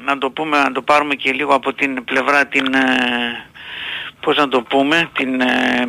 να 0.06 0.18
το 0.18 0.32
πούμε, 0.32 0.58
να 0.58 0.72
το 0.72 0.82
πάρουμε 0.82 1.16
και 1.16 1.32
λίγο 1.32 1.54
από 1.54 1.74
την 1.74 2.04
πλευρά 2.04 2.47
την, 2.47 2.66
πώς 4.20 4.38
να 4.38 4.47
το 4.47 4.62
πούμε, 4.62 5.10
την 5.14 5.41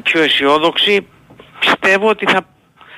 πιο 0.02 0.22
αισιόδοξη, 0.22 1.06
πιστεύω 1.60 2.08
ότι 2.08 2.26
θα, 2.26 2.46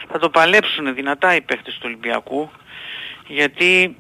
θα 0.09 0.19
το 0.19 0.31
παλέψουν 0.31 0.95
δυνατά 0.95 1.35
οι 1.35 1.41
παίχτες 1.41 1.75
του 1.75 1.83
Ολυμπιακού, 1.85 2.51
γιατί 3.27 3.97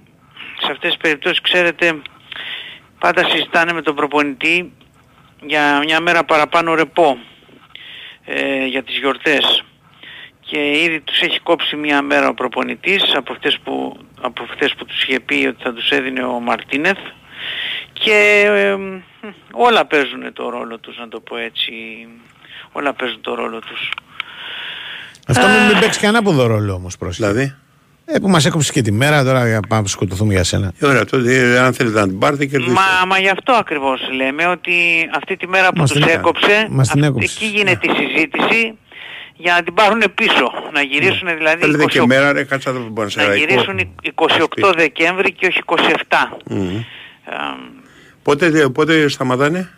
σε 0.60 0.72
αυτές 0.72 0.90
τις 0.90 0.96
περιπτώσεις, 0.96 1.40
ξέρετε, 1.40 2.02
πάντα 2.98 3.28
συζητάνε 3.28 3.72
με 3.72 3.82
τον 3.82 3.94
προπονητή 3.94 4.72
για 5.40 5.78
μια 5.84 6.00
μέρα 6.00 6.24
παραπάνω 6.24 6.74
ρεπό 6.74 7.18
ε, 8.24 8.64
για 8.64 8.82
τις 8.82 8.98
γιορτές 8.98 9.64
και 10.50 10.58
ήδη 10.84 11.00
τους 11.00 11.20
έχει 11.20 11.40
κόψει 11.40 11.76
μια 11.76 12.02
μέρα 12.02 12.28
ο 12.28 12.34
προπονητής 12.34 13.02
από 13.16 13.32
αυτές 13.32 13.58
που, 13.64 13.96
από 14.20 14.42
αυτές 14.50 14.74
που 14.74 14.84
τους 14.84 15.02
είχε 15.02 15.20
πει 15.20 15.46
ότι 15.48 15.62
θα 15.62 15.72
τους 15.72 15.90
έδινε 15.90 16.22
ο 16.24 16.40
Μαρτίνεθ 16.40 16.98
και 17.92 18.44
ε, 18.46 18.76
όλα 19.52 19.86
παίζουν 19.86 20.32
το 20.32 20.48
ρόλο 20.48 20.78
τους 20.78 20.98
να 20.98 21.08
το 21.08 21.20
πω 21.20 21.36
έτσι 21.36 21.72
όλα 22.72 22.92
παίζουν 22.92 23.20
το 23.20 23.34
ρόλο 23.34 23.58
τους 23.58 23.90
Αυτό 25.26 25.46
μην, 25.46 25.66
μην 25.72 25.78
παίξει 25.80 25.98
και 26.00 26.06
ανάποδο 26.06 26.46
ρόλο 26.46 26.72
όμως 26.74 26.96
πρόσεχε. 26.96 27.26
Δηλαδή; 27.28 27.54
Ε, 28.04 28.18
που 28.18 28.28
μας 28.28 28.44
έκοψε 28.46 28.72
και 28.72 28.82
τη 28.82 28.92
μέρα, 28.92 29.24
τώρα 29.24 29.48
για 29.48 29.60
πάμε 29.68 29.82
να 29.82 29.88
σκοτωθούμε 29.88 30.32
για 30.32 30.44
σένα. 30.44 30.72
Ε, 30.80 30.86
Ωραία, 30.86 31.04
τότε 31.04 31.34
ε, 31.54 31.58
αν 31.58 31.72
θέλετε 31.74 32.00
να 32.00 32.06
την 32.08 32.18
πάρετε 32.18 32.46
και 32.46 32.58
Μα, 32.58 33.06
μα 33.06 33.18
γι' 33.18 33.28
αυτό 33.28 33.52
ακριβώς 33.52 34.00
λέμε 34.12 34.46
ότι 34.46 34.72
αυτή 35.14 35.36
τη 35.36 35.46
μέρα 35.48 35.68
που 35.72 35.78
Μας 35.80 35.90
τους 35.90 35.98
την 36.00 36.08
έκανε. 36.08 36.20
έκοψε, 36.22 36.66
Μας 36.70 36.88
την 36.88 37.00
αυ- 37.04 37.08
έκοψε. 37.10 37.32
εκεί 37.36 37.46
γίνεται 37.56 37.86
η 37.92 37.94
συζήτηση 37.96 38.78
για 39.36 39.52
να 39.54 39.62
την 39.62 39.74
πάρουν 39.74 40.02
πίσω. 40.14 40.52
Να 40.72 40.82
γυρίσουν 40.82 41.28
δηλαδή 41.36 41.60
Θέλετε 41.60 41.84
28 41.84 41.86
και 41.88 42.06
μέρα 42.06 42.32
ρε 42.32 42.44
κάτσα 42.44 42.72
το 42.72 42.78
να 42.78 42.90
Πανσεραϊκό. 42.90 43.34
γυρίσουν 43.46 43.94
28 44.14 44.72
Δεκέμβρη 44.76 45.32
και 45.32 45.46
όχι 45.46 45.60
27. 45.66 45.76
Μμμ. 46.50 46.76
Ε, 46.76 46.82
Πότε, 48.22 48.68
πότε 48.68 49.08
σταματάνε; 49.08 49.70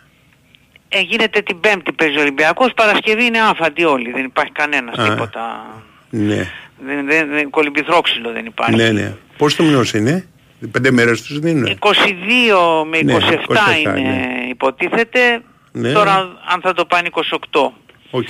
ε, 0.89 0.99
γίνεται 0.99 1.41
την 1.41 1.59
Πέμπτη 1.59 1.91
παίζει 1.91 2.17
ο 2.17 2.21
Ολυμπιακός, 2.21 2.73
Παρασκευή 2.75 3.25
είναι 3.25 3.39
άφαντοι 3.41 3.83
όλοι, 3.85 4.11
δεν 4.11 4.23
υπάρχει 4.23 4.51
κανένας 4.51 4.97
Α. 4.97 5.09
τίποτα. 5.09 5.65
Ναι, 6.09 6.35
Δεν, 6.85 7.05
δεν, 7.05 7.29
δεν, 7.29 7.49
κολυμπηθρόξυλο 7.49 8.31
δεν 8.31 8.45
υπάρχει. 8.45 8.75
ναι, 8.75 8.91
ναι. 8.91 9.13
Πώς 9.37 9.55
το 9.55 9.63
μηνός 9.63 9.93
είναι; 9.93 10.27
Πέντε 10.71 10.91
μέρες 10.91 11.21
τους 11.21 11.39
δίνουν; 11.39 11.77
22 11.79 11.89
με 12.89 12.97
27, 12.97 13.03
Ναι, 13.03 13.13
27 13.47 13.79
είναι 13.79 13.91
ναι. 14.01 14.45
υποτίθεται, 14.49 15.41
Ναι. 15.71 15.91
τώρα 15.91 16.15
αν 16.53 16.61
θα 16.61 16.73
το 16.73 16.85
πάνε 16.85 17.09
28. 17.11 17.71
Οκ. 18.09 18.27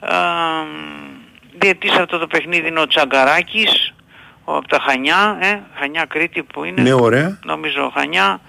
Ε, 0.00 0.12
διαιτητής 1.58 1.92
αυτό 1.92 2.18
το 2.18 2.26
παιχνίδι 2.26 2.68
είναι 2.68 2.80
ο 2.80 2.86
Τσαγκαράκης 2.86 3.94
ο, 4.44 4.56
από 4.56 4.68
τα 4.68 4.78
Χανιά, 4.88 5.38
ε, 5.40 5.58
Χανιά 5.74 6.04
Κρήτη 6.04 6.42
που 6.42 6.64
είναι, 6.64 6.82
Ναι, 6.82 6.92
ωραία. 6.92 7.38
νομίζω 7.44 7.92
Χανιά. 7.94 8.40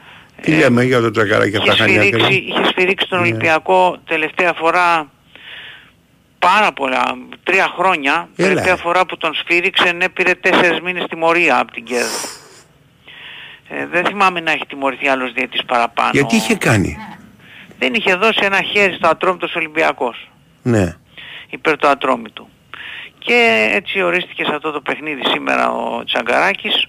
Τι 0.41 0.58
λέμε 0.58 0.84
για 0.84 1.02
το 1.02 1.12
Τσαγκαράκη 1.12 1.58
από 1.58 1.66
τα 1.66 1.72
Είχε 1.74 1.82
Χανιά. 1.84 2.02
σφυρίξει, 2.02 2.28
και- 2.41 2.52
είχε 2.52 2.66
σφυρίξει 2.66 3.08
τον 3.08 3.20
Ναι. 3.22 3.28
Ολυμπιακό 3.28 3.97
τελευταία 4.06 4.54
φορά 4.54 5.10
πάρα 6.39 6.72
πολλά, 6.74 7.04
τρία 7.43 7.68
χρόνια. 7.78 8.12
Έλα, 8.36 8.47
τελευταία 8.47 8.74
ε. 8.74 8.78
φορά 8.78 9.06
που 9.06 9.18
τον 9.18 9.34
σφύριξε 9.34 9.91
ναι, 9.91 10.10
πήρε 10.10 10.34
τέσσερις 10.34 10.80
μήνες 10.80 11.06
τιμωρία 11.10 11.60
από 11.60 11.72
την 11.72 11.84
ΚΕΔ. 11.86 12.08
Ε, 13.70 13.86
δεν 13.88 14.06
θυμάμαι 14.06 14.39
να 14.39 14.52
έχει 14.52 14.66
τιμωρηθεί 14.66 15.08
άλλος 15.08 15.34
διετής 15.34 15.64
παραπάνω. 15.66 16.10
Γιατί 16.14 16.36
είχε 16.36 16.56
κάνει; 16.56 16.97
Δεν 17.80 17.93
είχε 17.93 18.16
δώσει 18.16 18.39
ένα 18.43 18.62
χέρι 18.62 18.93
στο 18.93 19.08
ατρόμητος 19.08 19.56
Ολυμπιακός 19.56 20.30
Ναι. 20.62 20.95
Υπέρ 21.52 21.78
του 21.78 21.88
ατρόμητου. 21.88 22.47
Και 23.20 23.70
έτσι 23.74 24.02
ορίστηκε 24.02 24.43
σε 24.43 24.56
αυτό 24.56 24.72
το 24.72 24.82
παιχνίδι 24.82 25.22
σήμερα 25.34 25.72
ο 25.72 26.04
Τσαγκαράκης. 26.04 26.88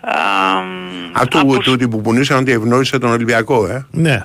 Α, 0.00 1.22
Α, 1.22 1.26
του, 1.28 1.58
του, 1.62 1.76
του 1.78 1.88
που 1.88 2.00
πουνήσαν 2.00 2.38
ότι 2.38 2.52
ευνόησε 2.52 2.98
τον 2.98 3.10
Ολυμπιακό, 3.10 3.66
ε. 3.66 3.86
Ναι. 3.90 4.20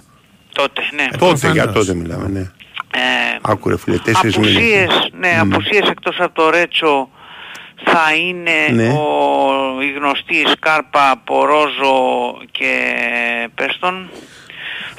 τότε, 0.54 0.82
ναι. 0.96 1.18
τότε, 1.18 1.52
για 1.52 1.72
τότε 1.72 1.94
μιλάμε, 1.94 2.28
ναι. 2.28 2.40
Ε, 2.94 3.38
Άκουρε 3.42 3.78
φίλε, 3.78 3.98
τέσσερις 3.98 4.38
μήνες. 4.38 4.56
απουσίες, 4.56 5.10
ναι, 5.20 5.44
Μμ. 5.44 5.54
απουσίες 5.54 5.90
εκτός 5.90 6.20
από 6.20 6.34
το 6.34 6.50
Ρέτσο 6.50 7.10
θα 7.84 8.16
είναι 8.16 8.84
Ναι. 8.84 8.88
ο, 8.90 9.82
η 9.82 9.92
γνωστή 9.92 10.46
Σκάρπα, 10.48 11.22
Πορόζο 11.24 12.38
και 12.52 12.74
Πέστον. 13.56 14.10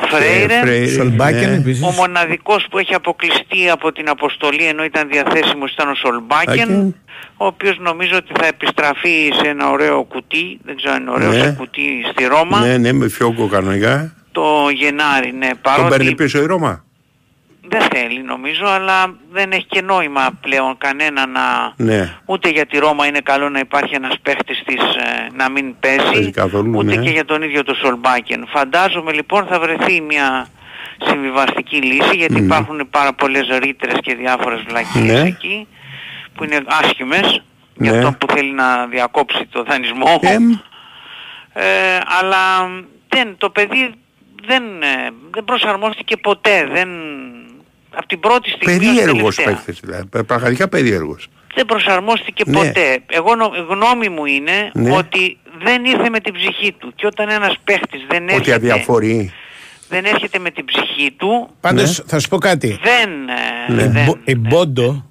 Φρέιρε. 0.09 0.61
Φρέιρε, 0.61 0.86
Σολμπάκεν 0.86 1.48
ναι. 1.51 1.57
επίσης. 1.57 1.82
Ο 1.86 1.90
μοναδικός 1.90 2.66
που 2.70 2.78
έχει 2.78 2.94
αποκλειστεί 2.94 3.70
από 3.70 3.92
την 3.92 4.09
αποστολή 4.09 4.64
ενώ 4.66 4.84
ήταν 4.84 5.09
διαθέσιμος 5.09 5.72
ήταν 5.72 5.88
ο 5.90 5.94
Σολμπάκεν, 5.94 6.55
Μπάκεν. 6.68 6.94
ο 7.36 7.46
οποίος 7.46 7.78
νομίζω 7.78 8.16
ότι 8.16 8.32
θα 8.40 8.46
επιστραφεί 8.46 9.30
σε 9.42 9.48
ένα 9.48 9.70
ωραίο 9.70 10.03
κουτί, 10.05 10.59
δεν 10.64 10.76
ξέρω 10.76 10.94
αν 10.94 11.01
είναι 11.01 11.11
ωραίο, 11.11 11.30
Ναι. 11.30 11.38
σε 11.42 11.55
κουτί 11.59 11.86
στη 12.12 12.24
Ρώμα, 12.24 12.61
Ναι, 12.61 12.76
ναι, 12.78 12.92
με 12.92 13.09
φιόκο 13.09 13.46
κανονικά. 13.48 14.14
το 14.32 14.68
Γενάρη, 14.74 15.32
ναι, 15.32 15.48
Τον 15.48 15.59
παρότι 15.62 15.88
παίρνει 15.88 16.14
πίσω 16.14 16.42
η 16.42 16.46
Ρώμα. 16.46 16.84
Δεν 17.68 17.80
θέλει 17.92 18.22
νομίζω, 18.22 18.66
αλλά 18.66 19.14
δεν 19.32 19.52
έχει 19.52 19.66
και 19.66 19.80
νόημα 19.82 20.30
πλέον 20.40 20.78
κανένα 20.78 21.26
να... 21.26 21.72
Ναι. 21.76 22.16
Ούτε 22.24 22.48
για 22.48 22.66
τη 22.66 22.78
Ρώμα 22.78 23.06
είναι 23.06 23.20
καλό 23.20 23.48
να 23.48 23.58
υπάρχει 23.58 23.94
ένας 23.94 24.14
παίχτης 24.22 24.62
της 24.64 24.80
ε, 24.80 25.26
να 25.36 25.50
μην 25.50 25.74
παίζει, 25.80 26.12
Παίζει 26.12 26.30
καθόλου, 26.30 26.72
ούτε 26.78 26.96
ναι. 26.96 27.02
και 27.02 27.11
για 27.11 27.24
τον 27.24 27.42
ίδιο 27.42 27.62
τον 27.64 27.74
Σολμπάκεν. 27.74 28.46
Φαντάζομαι 28.50 29.12
λοιπόν 29.12 29.46
θα 29.46 29.61
βρεθεί 29.61 30.00
μια 30.00 30.46
συμβιβαστική 31.04 31.76
λύση, 31.76 32.16
γιατί 32.16 32.34
Μμμ. 32.34 32.44
υπάρχουν 32.44 32.88
πάρα 32.90 33.12
πολλές 33.12 33.48
ρήτρες 33.58 33.98
και 34.02 34.14
διάφορες 34.14 34.62
βλακίες 34.68 35.22
Ναι. 35.22 35.28
εκεί, 35.28 35.66
που 36.34 36.44
είναι 36.44 36.61
άσχημες, 36.82 37.42
για 37.74 37.90
Ναι. 37.90 37.96
αυτόν 37.98 38.16
που 38.18 38.26
θέλει 38.34 38.52
να 38.52 38.86
διακόψει 38.86 39.46
το 39.50 39.62
δανεισμό. 39.62 40.18
Εμ. 40.20 40.50
Ε, 41.52 41.98
αλλά 42.20 42.70
δεν, 43.08 43.34
το 43.38 43.50
παιδί 43.50 43.90
δεν, 44.46 44.62
ε, 44.82 45.11
δεν 45.30 45.44
προσαρμόστηκε 45.44 46.16
ποτέ. 46.16 46.68
Δεν, 46.72 46.88
από 47.95 48.07
την 48.07 48.20
πρώτη 48.20 48.51
στιγμή 48.51 48.74
ως 48.74 48.95
Περίεργος 48.95 49.34
τελευταία. 49.36 49.55
παίκτης 49.64 49.80
δηλαδή. 49.80 50.07
Παι- 50.07 50.22
Πραγματικά 50.24 50.68
περίεργος. 50.68 51.28
Δεν 51.55 51.66
προσαρμόστηκε 51.66 52.43
Ναι. 52.47 52.53
ποτέ. 52.57 52.99
Εγώ 53.07 53.34
νο- 53.34 53.53
γνώμη 53.68 54.09
μου 54.09 54.24
είναι 54.24 54.70
Ναι. 54.72 54.97
ότι 54.97 55.38
δεν 55.64 55.84
ήρθε 55.84 56.09
με 56.11 56.20
την 56.20 56.32
ψυχή 56.34 56.72
του. 56.72 56.93
Και 56.97 57.07
όταν 57.07 57.28
ένας 57.28 57.55
παίχτης 57.64 58.05
δεν 58.09 58.22
Ότι 58.24 58.32
έρχεται, 58.34 58.55
αδιαφορεί. 58.55 59.32
δεν 59.88 60.05
έρχεται 60.05 60.38
με 60.38 60.51
την 60.51 60.64
ψυχή 60.64 61.11
του, 61.16 61.49
Πάντως 61.61 61.99
Ναι. 61.99 62.05
θα 62.07 62.18
σου 62.18 62.28
πω 62.28 62.38
κάτι. 62.38 62.78
δεν... 62.82 63.11
ε, 63.68 63.72
Ναι. 63.72 63.88
δεν 63.88 64.05
Μπο- 64.05 64.18
Η 64.24 64.34
Μπόντο, 64.36 65.05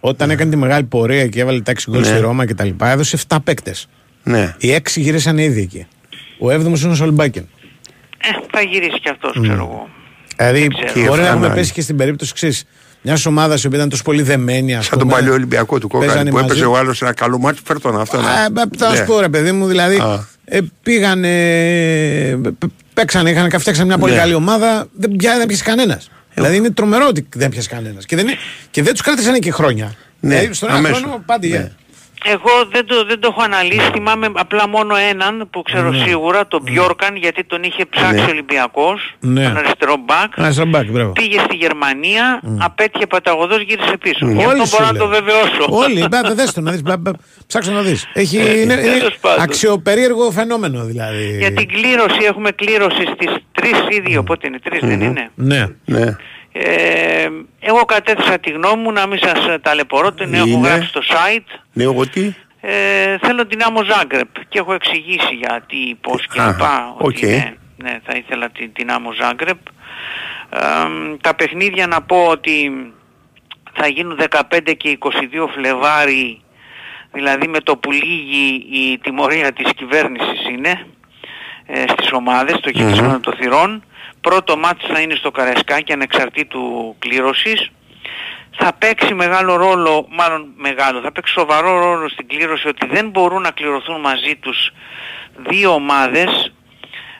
Όταν 0.00 0.30
έκανε 0.30 0.50
τη 0.50 0.56
μεγάλη 0.56 0.84
πορεία 0.84 1.26
και 1.26 1.40
έβαλε 1.40 1.60
τα 1.60 1.70
6 1.70 1.90
γκολ 1.90 2.00
Ναι. 2.00 2.06
στη 2.06 2.18
Ρώμα 2.20 2.46
και 2.46 2.54
τα 2.54 2.64
λοιπά, 2.64 2.88
έδωσε 2.90 3.16
7 3.28 3.36
παίκτες. 3.44 3.88
Ναι. 4.22 4.54
Οι 4.58 4.72
6 4.74 5.00
γυρίσαν 5.00 5.38
ήδη 5.38 5.60
εκεί. 5.60 5.86
Ο 6.38 6.50
7ο 6.50 6.78
είναι 6.82 6.92
ο 6.92 6.94
Σολμπάκεν. 6.94 7.48
Ε, 8.18 8.28
θα 8.50 8.60
γυρίσει 8.60 9.00
κι 9.00 9.08
αυτός, 9.08 9.32
ξέρω 9.42 9.52
εγώ. 9.54 9.88
Δηλαδή, 10.36 10.68
ξέρω. 10.86 11.06
μπορεί 11.06 11.20
να 11.20 11.26
Και 11.26 11.32
έχουμε 11.32 11.46
αυτά, 11.46 11.58
πέσει 11.58 11.72
και 11.72 11.80
στην 11.80 11.96
περίπτωση 11.96 12.32
εξή. 12.42 12.66
Μιας 13.02 13.26
ομάδας 13.26 13.62
η 13.62 13.66
οποία 13.66 13.78
ήταν 13.78 13.90
τόσο 13.90 14.02
πολύ 14.02 14.22
δεμένη, 14.22 14.74
ας 14.76 14.84
Σαν 14.86 14.98
τον 14.98 15.08
πούμε, 15.08 15.20
παλιό 15.20 15.32
Ολυμπιακό 15.34 15.78
του 15.78 15.88
Κόκκαλη 15.88 16.10
παίζανε 16.10 16.30
που 16.30 16.38
έπαιζε 16.38 16.52
μαζί. 16.52 16.64
ο 16.64 16.76
άλλος 16.76 17.02
ένα 17.02 17.12
καλό 17.14 17.38
μάτι. 17.38 17.58
Φέρ 17.64 17.80
τον 17.80 18.00
αυτό. 18.00 18.20
να- 18.20 18.28
Α, 18.30 18.44
ε, 18.44 18.48
Θα 18.78 18.90
Ναι. 18.90 18.96
σου 18.96 19.04
πω 19.04 19.20
ρε 19.20 19.28
παιδί 19.28 19.52
μου, 19.52 19.66
δηλαδή 19.66 19.96
Α. 19.96 20.26
ε, 20.44 20.58
πήγανε, 20.82 21.28
ε, 22.28 22.36
π- 22.58 22.64
παίξανε, 22.94 23.30
είχαν 23.30 23.50
φτιάξαν 23.58 23.86
μια 23.86 23.98
πολύ 23.98 24.12
Ναι. 24.12 24.18
καλή 24.18 24.34
ομάδα, 24.34 24.86
δεν, 24.92 25.16
πια, 25.16 25.36
δεν 25.38 25.46
πιασε 25.46 25.62
κανένας. 25.64 26.10
Δηλαδή 26.34 26.56
είναι 26.56 26.70
τρομερό 26.70 27.06
ότι 27.08 27.28
δεν 27.34 27.48
πιασε 27.48 27.68
κανένας. 27.68 28.06
Και 28.06 28.16
δεν, 28.16 28.26
είναι- 28.26 28.36
και 28.70 28.82
δεν 28.82 28.92
τους 28.92 29.02
κράτησαν 29.02 29.38
και 29.40 29.50
χρόνια. 29.52 29.94
Ναι, 30.20 30.34
δηλαδή 30.34 30.54
στον 30.54 30.68
ένα 30.68 30.78
αμέσως. 30.78 30.98
χρόνο 30.98 31.22
πάντη. 31.26 31.70
Ναι. 32.26 32.30
ε. 32.30 32.32
Εγώ 32.32 32.50
δεν 32.72 32.86
το, 32.86 33.04
δεν 33.04 33.20
το 33.20 33.28
έχω 33.30 33.42
αναλύσει, 33.42 33.90
θυμάμαι 33.92 34.28
απλά 34.34 34.68
μόνο 34.68 34.94
έναν 35.10 35.48
που 35.50 35.62
ξέρω 35.62 35.90
Ναι. 35.90 36.04
σίγουρα, 36.06 36.46
τον 36.46 36.60
Μπιόρκαν, 36.62 37.16
γιατί 37.16 37.44
τον 37.44 37.62
είχε 37.62 37.86
ψάξει 37.86 38.14
Ναι. 38.14 38.20
ο 38.20 38.30
Ολυμπιακός, 38.30 39.14
Ναι. 39.20 39.42
τον 39.42 39.56
αριστερό 39.56 39.96
μπακ. 40.06 40.32
Ένα 40.36 40.50
στραμπάκι, 40.52 40.90
μπράβο. 40.90 41.12
Πήγε 41.12 41.38
στη 41.38 41.56
Γερμανία, 41.56 42.40
απέτυχε 42.58 43.06
παταγωδός, 43.06 43.60
γύρισε 43.62 43.96
πίσω. 44.00 44.26
Mm. 44.26 44.30
Γι' 44.36 44.44
Όλοι 44.44 44.60
αυτό 44.60 44.64
σου 44.66 44.70
μπορώ 44.70 44.84
να 44.86 44.92
λέω. 44.92 45.02
το 45.02 45.08
βεβαιώσω. 45.08 45.64
Όλοι, 45.68 46.06
μπα, 46.10 46.20
δες 46.34 46.52
το 46.52 46.60
να 46.60 46.70
δεις, 46.70 46.82
μπα, 46.82 46.96
μπα, 46.96 47.10
ψάξω 47.46 47.70
να 47.70 47.80
δεις. 47.82 48.06
Έχει, 48.12 48.36
είναι, 48.36 48.52
είναι 48.72 48.74
Τέλος 48.74 49.16
πάντων. 49.20 49.42
αξιοπερίεργο 49.42 50.30
φαινόμενο 50.30 50.84
δηλαδή. 50.84 51.36
Για 51.38 51.52
την 51.52 51.68
κλήρωση 51.68 52.18
έχουμε 52.28 52.50
κλήρωση 52.50 53.02
στις 53.14 53.30
3 53.52 53.64
ή 53.90 54.02
2, 54.18 54.22
πότε 54.26 54.46
είναι, 54.46 54.58
3 54.64 54.78
δεν 54.80 55.00
είναι; 55.00 55.30
Ναι. 55.34 55.66
Ναι. 55.84 56.16
Ε, 56.58 57.28
εγώ 57.60 57.84
κατέθεσα 57.84 58.38
τη 58.38 58.50
γνώμη 58.50 58.82
μου 58.82 58.92
να 58.92 59.06
μην 59.06 59.18
σας 59.18 59.46
ε, 59.46 59.58
ταλαιπωρώ, 59.58 60.12
την 60.12 60.34
έχω 60.34 60.46
Είναι. 60.46 60.68
γράψει 60.68 60.88
στο 60.88 61.00
site. 61.08 61.58
Ναι, 61.72 61.82
εγώ 61.82 62.08
τι; 62.08 62.32
Ε, 62.60 63.18
θέλω 63.18 63.46
την 63.46 63.62
Ντιναμό 63.62 63.82
Ζάγκρεμπ 63.84 64.28
και 64.48 64.58
έχω 64.58 64.72
εξηγήσει 64.72 65.34
γιατί, 65.34 65.98
πώς 66.00 66.26
και 66.26 66.40
Α, 66.40 66.46
λοιπά. 66.46 66.94
οκ. 66.98 67.00
Ότι 67.06 67.26
ναι, 67.26 67.54
ναι, 67.76 67.98
θα 68.04 68.16
ήθελα 68.16 68.48
την, 68.50 68.72
την 68.72 68.90
Ντιναμό 68.90 69.12
Ζάγκρεμπ. 69.12 69.58
Ε, 70.50 70.58
τα 71.20 71.34
παιχνίδια 71.34 71.86
να 71.86 72.02
πω 72.02 72.26
ότι 72.28 72.70
θα 73.72 73.86
γίνουν 73.86 74.18
15 74.30 74.40
και 74.76 74.98
22 75.00 75.10
Φλεβάρι, 75.54 76.40
δηλαδή 77.12 77.48
με 77.48 77.60
το 77.60 77.76
που 77.76 77.92
λύγει 77.92 78.66
η 78.70 78.98
τιμωρία 78.98 79.52
της 79.52 79.70
κυβέρνησης 79.76 80.48
είναι 80.50 80.86
ε, 81.66 81.84
στις 81.88 82.12
ομάδες, 82.12 82.60
το 82.60 82.70
γύρισμα 82.70 83.08
Μμμ. 83.08 83.20
των 83.20 83.34
θυρών. 83.34 83.84
Πρώτο 84.20 84.56
μάτι 84.56 84.86
θα 84.92 85.00
είναι 85.00 85.14
στο 85.14 85.30
Καραϊσκάκι 85.30 85.92
ανεξαρτήτου 85.92 86.96
κλήρωσης. 86.98 87.70
Θα 88.58 88.72
παίξει 88.72 89.14
μεγάλο 89.14 89.56
ρόλο, 89.56 90.06
μάλλον 90.10 90.46
μεγάλο, 90.56 91.00
θα 91.00 91.12
παίξει 91.12 91.32
σοβαρό 91.32 91.78
ρόλο 91.78 92.08
στην 92.08 92.26
κλήρωση 92.26 92.68
ότι 92.68 92.86
δεν 92.86 93.08
μπορούν 93.08 93.42
να 93.42 93.50
κληρωθούν 93.50 94.00
μαζί 94.00 94.36
τους 94.36 94.70
δύο 95.48 95.74
ομάδες 95.74 96.52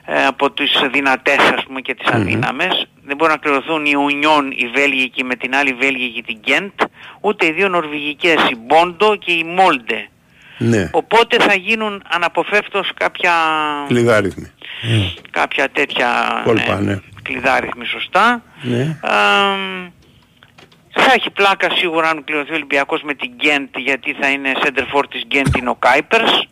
ε, 0.05 0.25
από 0.25 0.51
τις 0.51 0.81
δυνατές 0.91 1.37
ας 1.37 1.63
πούμε 1.63 1.81
και 1.81 1.93
τις 1.95 2.07
αδύναμες. 2.07 2.87
Δεν 3.03 3.15
μπορούν 3.15 3.33
να 3.33 3.39
κληρωθούν 3.39 3.85
η 3.85 3.95
Ουνιόν, 3.95 4.51
η 4.51 4.71
Βέλγικη 4.75 5.23
με 5.23 5.35
την 5.35 5.55
άλλη 5.55 5.73
Βέλγικη 5.73 6.23
την 6.23 6.37
Γκέντ, 6.39 6.81
ούτε 7.21 7.45
οι 7.45 7.51
δύο 7.51 7.69
Νορβηγικές, 7.69 8.49
η 8.49 8.55
Μπόντο 8.55 9.15
και 9.15 9.31
η 9.31 9.43
Μόλντε. 9.43 10.09
Ναι. 10.57 10.89
Οπότε 10.91 11.37
θα 11.39 11.53
γίνουν 11.55 12.03
αναποφεύκτως 12.09 12.91
κάποια, 12.95 13.33
Κλειδάριθμοι. 13.87 14.51
κάποια 15.31 15.69
τέτοια 15.69 16.41
Κόλπα, 16.45 16.79
ναι. 16.81 16.99
κλειδάριθμοι 17.21 17.85
σωστά. 17.85 18.43
Ναι. 18.61 18.97
Αμ, 19.01 19.89
θα 20.99 21.13
έχει 21.15 21.29
πλάκα 21.29 21.67
σίγουρα 21.75 22.09
αν 22.09 22.23
κληρωθεί 22.23 22.51
ο 22.51 22.55
Ολυμπιακός 22.55 23.01
με 23.03 23.13
την 23.13 23.31
Γκέντ 23.35 23.77
γιατί 23.77 24.15
θα 24.21 24.29
είναι 24.29 24.51
center 24.63 24.95
for 24.95 25.03
της 25.09 25.23
Γκέντ 25.27 25.55
είναι 25.55 25.69
ο 25.69 25.75
Κάιπερς. 25.79 26.47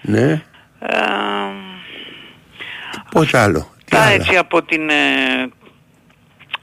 Ναι. 0.00 0.42
Αμ, 0.80 1.54
Πώς 3.10 3.34
άλλο. 3.34 3.70
Τι 3.84 3.96
θα 3.96 4.02
άλλα; 4.02 4.10
έτσι 4.12 4.36
από 4.36 4.62
την, 4.62 4.88
ε, 4.90 4.94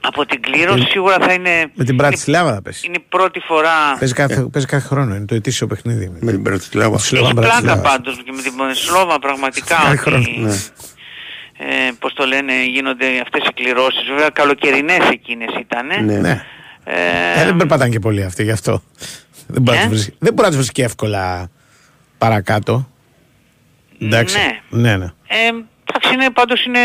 από 0.06 0.26
την 0.26 0.42
κλήρωση 0.42 0.86
σίγουρα 0.90 1.18
θα 1.20 1.34
είναι, 1.34 1.72
Με 1.74 1.84
την 1.84 1.96
Μπρατισλάβα 1.96 2.54
θα 2.54 2.62
πέσει. 2.62 2.88
είναι 2.88 2.96
η 3.00 3.06
πρώτη 3.10 3.40
φορά 3.40 3.70
Παίζει 4.00 4.14
κάθε, 4.14 4.42
παίζει 4.52 4.68
κάθε 4.68 4.88
χρόνο, 4.88 5.16
είναι 5.16 5.26
το 5.26 5.36
ετήσιο 5.36 5.68
παιχνίδι. 5.68 6.12
Με 6.20 6.32
την 6.32 6.42
Μπρατισλάβα. 6.42 6.98
Σλόβα 6.98 7.26
Έχει 7.26 7.34
πλάκα 7.34 7.50
Μπρατισλάβα. 7.50 7.82
πάντως 7.82 8.16
και 8.26 8.32
με 8.32 8.42
την 8.42 8.52
Σλόβα 8.76 9.20
πραγματικά 9.20 9.76
Κάθε 9.76 9.88
ότι, 9.90 9.98
χρόνο. 9.98 10.26
Ναι. 10.38 10.54
ε, 11.58 11.92
πώς 12.00 12.14
το 12.14 12.26
λένε, 12.26 12.54
γίνονται 12.66 13.06
αυτές 13.22 13.48
οι 13.50 13.54
κληρώσεις. 13.54 14.08
Βέβαια 14.08 14.30
καλοκαιρινές 14.30 15.10
εκείνες 15.12 15.50
ήταν. 15.60 16.06
Ναι. 16.06 16.18
Ναι. 16.18 16.44
Ε, 16.84 17.42
Ε, 17.42 17.46
δεν 17.46 17.56
περπατάνε 17.56 17.90
και 17.92 18.00
πολύ 18.00 18.24
αυτοί 18.24 18.44
γι' 18.44 18.52
αυτό. 18.52 18.82
Δεν 19.48 19.62
μπορεί, 19.62 19.78
να 19.78 19.84
Ε; 19.84 19.88
τους 19.88 19.94
βρεις, 20.04 20.16
δεν 20.20 20.34
μπορεί 20.34 20.42
να 20.42 20.48
τους 20.48 20.56
βρεις 20.58 20.72
και 20.72 20.84
εύκολα 20.84 21.50
παρακάτω. 22.18 22.90
Εντάξει. 24.02 24.38
Ναι. 24.70 24.82
ναι, 24.82 24.98
ναι. 24.98 25.06
Ε, 25.06 25.38
εντάξει, 25.48 26.14
είναι, 26.14 26.30
πάντως 26.34 26.66
είναι 26.66 26.80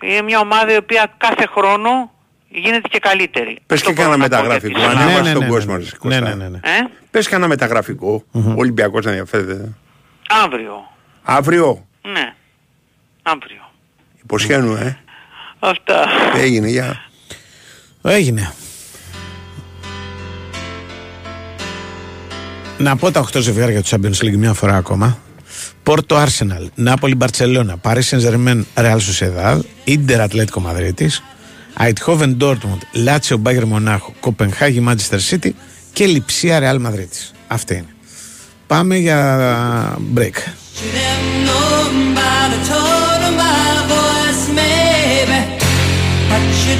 ε, 0.00 0.22
μια 0.22 0.38
ομάδα 0.40 0.72
η 0.72 0.76
οποία 0.76 1.14
κάθε 1.16 1.46
χρόνο 1.54 2.11
γίνεται 2.54 2.88
και 2.88 2.98
καλύτερη. 2.98 3.58
Πες 3.66 3.78
Αυτό 3.80 3.92
και 3.92 4.02
μπορώ 4.02 4.10
κανένα 4.10 4.28
να 4.28 4.36
πω 4.38 4.44
για 4.44 4.58
μεταγραφικό. 4.58 4.78
τη 4.78 4.84
Σλάβα. 4.84 5.00
Ανέβασε 5.00 5.22
ναι, 5.28 5.32
τον 5.32 5.42
ναι, 5.42 5.48
κόσμο. 5.48 5.76
ναι, 5.76 5.78
ρε, 5.78 5.84
ναι. 5.84 5.90
Κώστα. 5.98 6.20
Ναι, 6.20 6.34
ναι, 6.34 6.34
ναι, 6.34 6.48
ναι. 6.48 6.56
Ε, 6.56 6.88
Πες 7.10 7.28
κανένα 7.28 7.48
μεταγραφικό. 7.48 8.24
Ο 8.32 8.52
Ολυμπιακός 8.56 9.04
να 9.04 9.10
ενδιαφέρεται. 9.10 9.72
αύριο. 10.44 10.74
Αύριο; 11.22 11.86
Ναι. 12.12 12.34
Αύριο. 13.22 13.70
Υποσχένου, 14.22 14.74
ε. 14.74 14.98
Αυτά. 15.58 16.04
Έγινε, 16.36 16.68
για. 16.68 17.00
Έγινε. 18.02 18.52
Να 22.78 22.96
πω 22.96 23.10
τα 23.10 23.20
8 23.32 23.40
ζευγάρια 23.40 23.82
του 23.82 23.88
Champions 23.88 24.24
League 24.24 24.36
μια 24.36 24.52
φορά 24.52 24.76
ακόμα. 24.76 25.18
Πόρτο 25.82 26.24
Arsenal, 26.24 26.66
Νάπολη 26.74 27.14
Μπαρτσελώνα, 27.14 27.76
Paris 27.82 28.00
Saint-Germain, 28.10 28.62
Real 28.74 28.96
Sociedad, 28.98 29.58
Ίντερ 29.84 30.20
Ατλέτικο 30.20 30.60
Μαδρίτης, 30.60 31.22
Αιτχόβεν 31.78 32.36
Ντόρτμουντ, 32.36 32.82
Λάτσιο 32.92 33.36
Μπάγκερ 33.36 33.66
Μονάχο, 33.66 34.12
Κοπενχάγη 34.20 34.80
Μάντσεστερ 34.80 35.20
City 35.30 35.50
και 35.92 36.06
Λιψία 36.06 36.58
Ρεάλ 36.58 36.80
Μαδρίτης. 36.80 37.32
Αυτή 37.46 37.74
είναι. 37.74 37.86
Πάμε 38.66 38.96
για 38.96 39.98
break. 40.14 40.36
Nobody 41.50 42.58
told 42.70 43.20
her 43.26 43.34
my 43.44 43.70
voice, 43.94 44.44
maybe, 44.58 45.38
but 46.30 46.44
you 46.64 46.76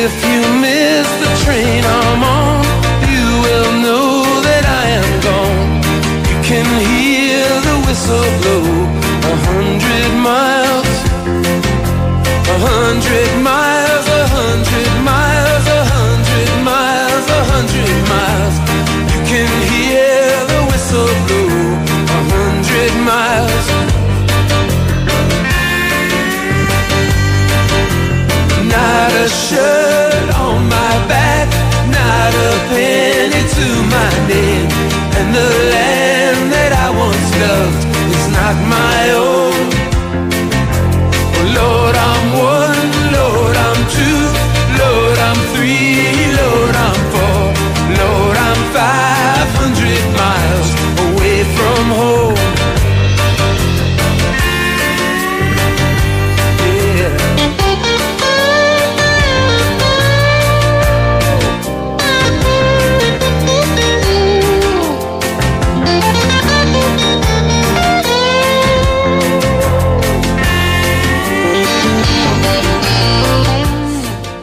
if 0.00 0.14
you 0.24 0.60
miss 0.60 0.77
my 38.56 39.10
own. 39.10 39.27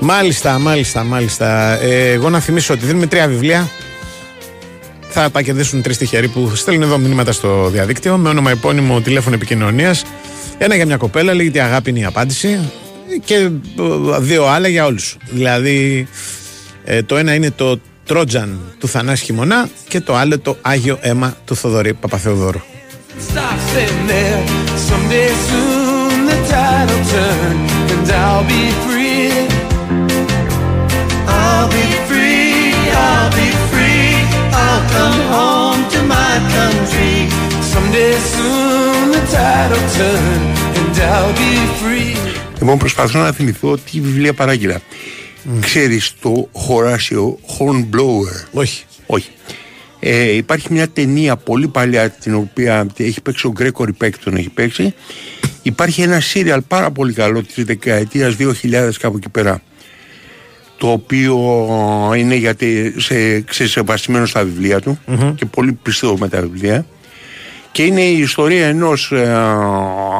Μάλιστα, 0.07 0.59
μάλιστα, 0.59 1.03
μάλιστα. 1.03 1.79
Ε, 1.81 2.11
εγώ 2.11 2.29
να 2.29 2.39
θυμίσω 2.39 2.73
ότι 2.73 2.85
δίνουμε 2.85 3.07
τρία 3.07 3.27
βιβλία. 3.27 3.69
Θα 5.09 5.31
τα 5.31 5.41
κερδίσουν 5.41 5.81
τρεις 5.81 5.97
τυχεροί 5.97 6.27
που 6.27 6.55
στέλνουν 6.55 6.83
εδώ 6.83 6.97
μηνύματα 6.97 7.31
στο 7.31 7.69
διαδίκτυο 7.69 8.17
με 8.17 8.29
όνομα 8.29 8.51
επώνυμο 8.51 9.01
τηλέφωνο 9.01 9.35
επικοινωνίας. 9.35 10.03
Ένα 10.57 10.75
για 10.75 10.85
μια 10.85 10.97
κοπέλα, 10.97 11.33
λέγεται 11.33 11.61
Αγάπη 11.61 11.89
είναι 11.89 11.99
η 11.99 12.03
απάντηση. 12.03 12.71
Και 13.23 13.35
ε, 13.35 13.49
δύο 14.19 14.45
άλλα 14.45 14.67
για 14.67 14.85
όλους. 14.85 15.17
Δηλαδή, 15.29 16.07
ε, 16.83 17.03
το 17.03 17.17
ένα 17.17 17.33
είναι 17.33 17.51
το 17.51 17.79
Τρότζαν 18.05 18.59
του 18.79 18.87
Θανάση 18.87 19.23
Χειμωνά 19.23 19.69
και 19.87 20.01
το 20.01 20.15
άλλο 20.15 20.39
το 20.39 20.57
Άγιο 20.61 20.97
Αίμα 21.01 21.37
του 21.45 21.55
Θοδωρή 21.55 21.93
Παπαθεοδόρου. 21.93 22.59
Stop 23.33 23.65
come 34.95 35.19
home 35.35 35.81
to 35.93 35.99
my 36.13 36.33
country. 36.57 37.15
Someday 37.71 38.13
soon 38.33 39.03
the 39.15 39.21
tide 39.33 39.69
will 39.73 39.87
turn 39.97 40.39
and 40.79 40.95
I'll 41.11 41.33
be 41.41 41.53
free. 41.79 42.15
Λοιπόν, 42.59 42.77
προσπαθώ 42.77 43.19
να 43.19 43.31
θυμηθώ 43.31 43.77
τι 43.77 43.99
βιβλία 44.01 44.33
παράγγειλα. 44.33 44.81
Ξέρεις 45.59 46.13
το 46.21 46.49
Horatio 46.53 47.25
Hornblower; 47.57 48.47
Όχι. 48.51 48.83
Όχι. 49.05 49.29
Ε, 49.99 50.31
υπάρχει 50.31 50.73
μια 50.73 50.87
ταινία 50.87 51.35
πολύ 51.35 51.67
παλιά 51.67 52.09
την 52.09 52.35
οποία 52.35 52.87
έχει 52.97 53.21
παίξει 53.21 53.47
ο 53.47 53.51
Γκρέκορη 53.51 53.93
Πέκ 53.93 54.17
τον 54.17 54.35
έχει 54.35 54.49
παίξει. 54.49 54.93
Υπάρχει 55.61 56.01
ένα 56.01 56.19
σύριαλ 56.19 56.61
πάρα 56.61 56.91
πολύ 56.91 57.13
καλό 57.13 57.43
της 57.43 57.65
δεκαετίας 57.65 58.35
2000 58.39 58.91
κάπου 58.99 59.17
εκεί 59.17 59.29
πέρα 59.29 59.61
το 60.77 60.91
οποίο 60.91 61.37
είναι 62.17 62.35
γιατί 62.35 62.93
σε, 62.97 63.41
ξεσεβαστημένο 63.41 64.25
στα 64.25 64.43
βιβλία 64.43 64.81
του 64.81 64.99
και 65.35 65.45
πολύ 65.45 65.73
πιστό 65.73 66.17
με 66.19 66.29
τα 66.29 66.41
βιβλία 66.41 66.85
και 67.71 67.83
είναι 67.83 68.01
η 68.01 68.17
ιστορία 68.17 68.67
ενός 68.67 69.11
ε, 69.11 69.33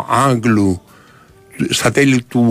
Άγγλου 0.10 0.82
στα 1.70 1.92
τέλη 1.92 2.24
του 2.24 2.44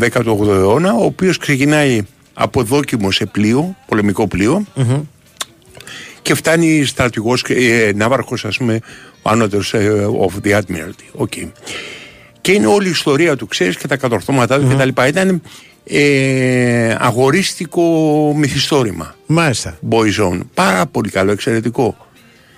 18ου 0.00 0.48
αιώνα 0.48 0.94
ο 0.94 1.04
οποίος 1.04 1.36
ξεκινάει 1.36 2.02
από 2.34 2.62
δόκιμο 2.62 3.10
σε 3.10 3.26
πλοίο, 3.26 3.76
πολεμικό 3.86 4.28
πλοίο 4.28 4.64
και 6.22 6.34
φτάνει 6.34 6.84
στρατηγός, 6.84 7.44
ε, 7.48 7.92
ναύαρχος 7.94 8.44
ας 8.44 8.56
πούμε 8.56 8.80
ο 9.22 9.30
ανώτερος 9.30 9.74
ε, 9.74 10.06
of 10.28 10.46
the 10.46 10.58
Admiralty. 10.58 11.22
Okay. 11.22 11.50
Και 12.40 12.52
είναι 12.52 12.66
όλη 12.66 12.86
η 12.86 12.90
ιστορία 12.90 13.36
του, 13.36 13.46
ξέρεις 13.46 13.76
και 13.76 13.86
τα 13.86 13.96
κατορθώματά 13.96 14.60
του 14.60 14.68
και 14.68 14.74
τα 14.74 14.84
λοιπά. 14.84 15.06
Ήταν 15.06 15.42
ε, 15.84 16.96
αγορίστικο 16.98 17.82
μυθιστόρημα. 18.36 19.14
Μάλιστα. 19.26 19.78
Boyzone. 19.90 20.40
Πάρα 20.54 20.86
πολύ 20.86 21.10
καλό, 21.10 21.32
εξαιρετικό. 21.32 21.96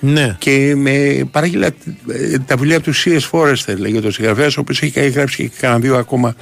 Ναι. 0.01 0.37
Και 0.39 0.75
με 0.77 1.25
παράγγειλα 1.31 1.67
ε, 1.67 2.39
τα 2.47 2.57
βιβλία 2.57 2.81
τους 2.81 3.07
C.S. 3.07 3.31
Forrester, 3.31 3.77
λέγεται 3.77 4.07
ο 4.07 4.11
συγγραφέας, 4.11 4.57
ο 4.57 4.61
οποίος 4.61 4.83
έχει 4.83 5.09
γράψει 5.09 5.49
και 5.49 5.57
κανένα 5.61 5.81
δύο 5.81 5.97
ακόμα 5.97 6.35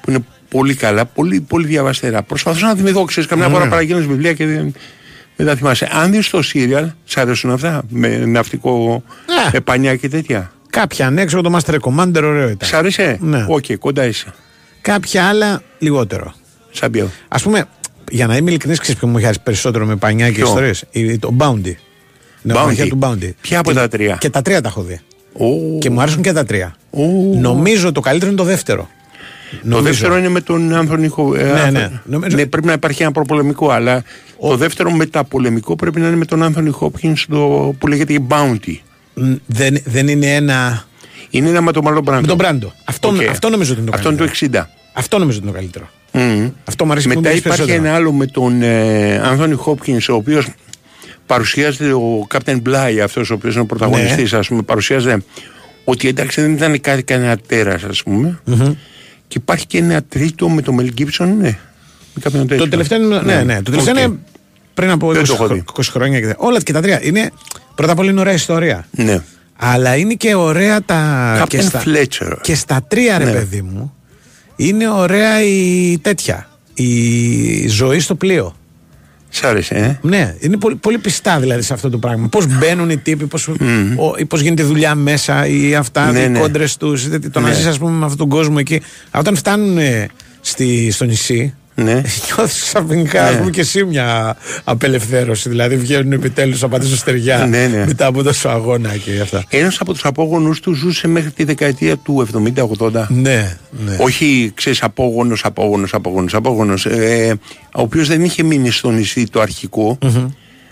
που 0.00 0.10
είναι 0.10 0.24
πολύ 0.48 0.74
καλά, 0.74 1.04
πολύ, 1.06 1.40
πολύ 1.40 1.66
διαβαστέρα. 1.66 2.22
Προσπαθώ 2.22 2.66
να 2.66 2.74
θυμηθώ, 2.74 3.04
ξέρεις, 3.04 3.28
καμιά 3.28 3.46
Ναι. 3.48 3.54
φορά 3.54 3.68
παραγγέλνεις 3.68 4.06
βιβλία 4.06 4.32
και 4.32 4.46
δεν, 4.46 4.72
δεν 5.36 5.46
τα 5.46 5.54
θυμάσαι. 5.56 5.88
Αν 5.92 6.10
δεις 6.10 6.30
το 6.30 6.42
σύριαλ, 6.42 6.90
σ' 7.04 7.16
αρέσουν 7.16 7.50
αυτά, 7.50 7.82
με 7.88 8.16
ναυτικό 8.16 9.02
Ναι. 9.26 9.50
ε, 9.52 9.60
πανιά 9.60 9.96
και 9.96 10.08
τέτοια; 10.08 10.52
Κάποια 10.70 11.06
ανέξω 11.06 11.40
το 11.40 11.58
Master 11.58 11.74
Commander, 11.80 12.22
ωραίο 12.22 12.48
ήταν. 12.48 12.68
Σ' 12.68 12.72
άρεσε; 12.72 13.16
Ναι. 13.20 13.44
Οκ, 13.48 13.64
κοντά 13.78 14.06
είσαι. 14.06 14.26
Κάποια 14.80 15.24
άλλα 15.28 15.62
λιγότερο. 15.78 16.34
Σαν 16.70 16.90
ποιο; 16.90 17.10
Α 17.28 17.38
πούμε, 17.38 17.64
για 18.10 18.26
να 18.26 18.36
είμαι 18.36 18.50
ειλικρινής, 18.50 18.78
ξέρεις 18.78 19.00
ποιο 19.00 19.08
μου 19.08 19.20
αρέσει 19.22 19.40
περισσότερο 19.42 19.86
με 19.86 19.96
πανιά 19.96 20.26
και 20.30 20.34
Ποιο; 20.34 20.44
ιστορίες; 20.46 20.84
Το 21.20 21.34
Bounty. 21.38 21.72
Νεομαχία 22.42 22.84
Bounty. 22.84 22.88
του 22.88 22.98
Bounty. 23.02 23.30
Ποια 23.40 23.58
από 23.58 23.70
Και- 23.70 23.76
τα 23.76 23.88
τρία; 23.88 24.16
Και 24.20 24.30
τα 24.30 24.42
τρία 24.42 24.60
τα 24.60 24.68
έχω 24.68 24.82
δει. 24.82 25.00
Ω. 25.32 25.78
Και 25.78 25.90
μου 25.90 26.00
άρεσαν 26.00 26.22
και 26.22 26.32
τα 26.32 26.44
τρία. 26.44 26.76
Ω. 26.90 27.02
Νομίζω 27.40 27.92
το 27.92 28.00
καλύτερο 28.00 28.30
είναι 28.30 28.40
το 28.40 28.46
δεύτερο. 28.46 28.88
Το 29.50 29.58
Νομίζω. 29.62 29.82
δεύτερο 29.88 30.16
είναι 30.18 30.28
με 30.28 30.40
τον 30.40 30.74
Άντονι 30.74 31.08
Χο... 31.08 31.34
ε, 31.34 31.42
Ναι, 31.42 31.50
Άνθο- 31.50 31.70
ναι. 31.70 31.90
Νομίζω- 32.04 32.36
ναι, 32.36 32.46
πρέπει 32.46 32.66
να 32.66 32.72
υπάρχει 32.72 33.02
ένα 33.02 33.12
προπολεμικό, 33.12 33.70
αλλά 33.70 34.02
το 34.40 34.56
δεύτερο 34.56 34.90
μεταπολεμικό 34.92 35.76
πρέπει 35.76 36.00
να 36.00 36.06
είναι 36.06 36.16
με 36.16 36.24
τον 36.24 36.42
Άντονι 36.42 36.70
Χόπκινς 36.70 37.26
το... 37.30 37.74
που 37.78 37.86
λέγεται 37.86 38.12
η 38.12 38.26
Bounty. 38.28 38.74
Μ, 39.14 39.32
Δεν, 39.46 39.78
δεν 39.84 40.08
είναι 40.08 40.34
ένα. 40.34 40.84
Είναι 41.30 41.48
ένα 41.48 41.60
με 41.60 41.72
τον 41.72 41.84
Μάρλον 41.84 42.00
Μπράντο. 42.00 42.20
Με 42.20 42.26
τον 42.26 42.36
Μπράντο. 42.36 42.72
Αυτό, 42.84 43.08
Οκ. 43.08 43.22
αυτό 43.30 43.48
νομίζω 43.48 43.72
ότι 43.72 43.80
είναι 43.80 43.90
το 43.90 43.96
Αυτό 43.96 44.08
είναι 44.10 44.18
καλύτερο. 44.18 44.48
το 44.50 44.58
60. 44.58 44.70
Αυτό 44.92 45.18
νομίζω 45.18 45.38
ότι 45.38 45.46
είναι 45.48 45.56
το 45.56 45.60
καλύτερο. 45.62 45.88
Μμμ. 46.12 46.50
Αυτό 46.64 46.84
μου 46.84 46.92
αρέσει 46.92 47.08
που 47.08 47.14
Μετά 47.14 47.28
μου 47.30 47.36
υπάρχει 47.36 47.56
περισσότερο. 47.58 47.86
ένα 47.86 47.94
άλλο 47.96 48.12
με 48.12 48.26
τον 48.26 48.62
ε, 48.62 49.18
Άντονι 49.18 49.54
Χόπκινς 49.54 50.08
ο 50.08 50.14
οποίος 50.14 50.46
παρουσιάζεται 51.26 51.92
ο 51.92 52.24
Captain 52.28 52.58
Bligh 52.60 53.00
αυτός 53.00 53.30
ο 53.30 53.34
οποίος 53.34 53.52
είναι 53.54 53.62
ο 53.62 53.66
πρωταγωνιστής 53.66 54.32
Ναι. 54.32 54.38
ας 54.38 54.48
πούμε 54.48 54.62
παρουσιάζεται 54.62 55.22
ότι 55.84 56.08
εντάξει 56.08 56.40
δεν 56.40 56.52
ήταν 56.52 56.80
κάτι 56.80 57.02
κανένα 57.02 57.36
τέρας 57.46 57.82
ας 57.82 58.02
πούμε 58.02 58.40
Μμμ. 58.44 58.72
και 59.28 59.38
υπάρχει 59.38 59.66
και 59.66 59.78
ένα 59.78 60.02
τρίτο 60.02 60.48
με 60.48 60.62
τον 60.62 60.74
Μελ 60.74 60.90
Γκίμπσον 60.92 61.36
ναι 61.36 61.58
με 62.14 62.20
κάποιον 62.22 62.46
τέτοιο. 62.46 62.64
Το 62.64 62.70
τελευταίο 62.70 63.00
είναι. 63.02 63.20
Ναι, 63.22 63.42
ναι. 63.42 63.56
Το 63.62 63.70
τελευταίο 63.70 63.94
Οκ. 63.94 64.00
είναι 64.00 64.18
πριν 64.74 64.90
από 64.90 65.08
20, 65.08 65.12
Δεν 65.12 65.24
το 65.24 65.32
έχω 65.32 65.46
δει. 65.46 65.64
20 65.76 65.80
χρόνια. 65.90 66.20
Και, 66.20 66.26
τα- 66.26 66.34
όλα 66.38 66.60
και 66.60 66.72
τα 66.72 66.80
τρία. 66.80 67.02
Είναι, 67.02 67.30
πρώτα 67.74 67.92
απ' 67.92 67.98
όλα 67.98 68.10
είναι 68.10 68.20
ωραία 68.20 68.32
ιστορία. 68.32 68.86
Ναι. 68.90 69.22
Αλλά 69.60 69.96
είναι 69.96 70.14
και 70.14 70.34
ωραία 70.34 70.82
τα. 70.82 71.36
Captain 71.42 71.46
και 71.48 71.60
στα, 71.60 71.82
Fletcher. 71.86 72.32
και 72.42 72.54
στα 72.54 72.84
τρία, 72.88 73.18
ρε 73.18 73.24
Ναι. 73.24 73.32
παιδί 73.32 73.62
μου, 73.62 73.94
είναι 74.56 74.88
ωραία 74.90 75.42
η 75.42 75.98
τέτοια. 76.02 76.48
Η 76.74 77.68
ζωή 77.68 78.00
στο 78.00 78.14
πλοίο. 78.14 78.52
Σ' 79.30 79.42
άρεσε, 79.44 79.74
ε; 79.74 79.98
Ναι, 80.08 80.34
είναι 80.40 80.56
πολύ, 80.56 80.74
πολύ 80.76 80.98
πιστά 80.98 81.40
δηλαδή 81.40 81.62
σε 81.62 81.72
αυτό 81.72 81.90
το 81.90 81.98
πράγμα. 81.98 82.28
Πώς 82.28 82.46
μπαίνουν 82.46 82.90
οι 82.90 82.96
τύποι, 82.96 83.26
πώς 83.26 83.50
πώς 84.28 84.40
γίνεται 84.40 84.62
η 84.62 84.64
δουλειά 84.64 84.94
μέσα, 84.94 85.46
ή 85.46 85.74
αυτά, 85.74 86.12
Ναι, 86.12 86.18
οι 86.20 86.28
ναι. 86.28 86.38
κόντρες 86.38 86.76
τους, 86.76 87.08
το 87.32 87.40
να 87.40 87.48
Ναι. 87.48 87.54
ζεις, 87.54 87.66
ας 87.66 87.78
πούμε, 87.78 87.90
με 87.90 88.04
αυτόν 88.04 88.18
τον 88.18 88.28
κόσμο 88.28 88.56
εκεί. 88.58 88.80
Όταν 89.14 89.36
φτάνουν 89.36 89.78
ε, 89.78 90.06
στη, 90.40 90.90
στο 90.90 91.04
νησί, 91.04 91.54
Ναι. 91.82 91.92
νιώθεις 92.36 92.62
ξαφνικά 92.62 93.24
ας 93.24 93.32
Ναι. 93.32 93.38
πούμε, 93.38 93.50
και 93.50 93.60
εσύ 93.60 93.84
μια 93.84 94.36
απελευθέρωση. 94.64 95.48
Δηλαδή 95.48 95.76
βγαίνουν 95.76 96.12
επιτέλους 96.12 96.62
από 96.62 96.72
πατήσω 96.72 96.96
στεριά 96.96 97.46
Ναι, 97.46 97.66
ναι. 97.66 97.84
μετά 97.86 98.06
από 98.06 98.22
τόσο 98.22 98.48
αγώνα 98.48 98.96
και 98.96 99.20
αυτά. 99.20 99.44
Ένας 99.48 99.80
από 99.80 99.92
τους 99.92 100.04
απόγονους 100.04 100.60
του 100.60 100.72
ζούσε 100.72 101.08
μέχρι 101.08 101.30
τη 101.30 101.44
δεκαετία 101.44 101.96
του 101.96 102.26
70-80. 102.80 103.06
Ναι, 103.08 103.56
ναι. 103.70 103.96
Όχι, 104.00 104.52
ξέρεις, 104.54 104.82
απόγονος, 104.82 105.44
απόγονος, 105.44 105.94
απόγονος, 105.94 106.34
απόγονος, 106.34 106.86
ε, 106.86 107.34
ο 107.74 107.80
οποίος 107.82 108.08
δεν 108.08 108.24
είχε 108.24 108.42
μείνει 108.42 108.70
στο 108.70 108.90
νησί 108.90 109.24
το 109.24 109.40
αρχικο 109.40 109.98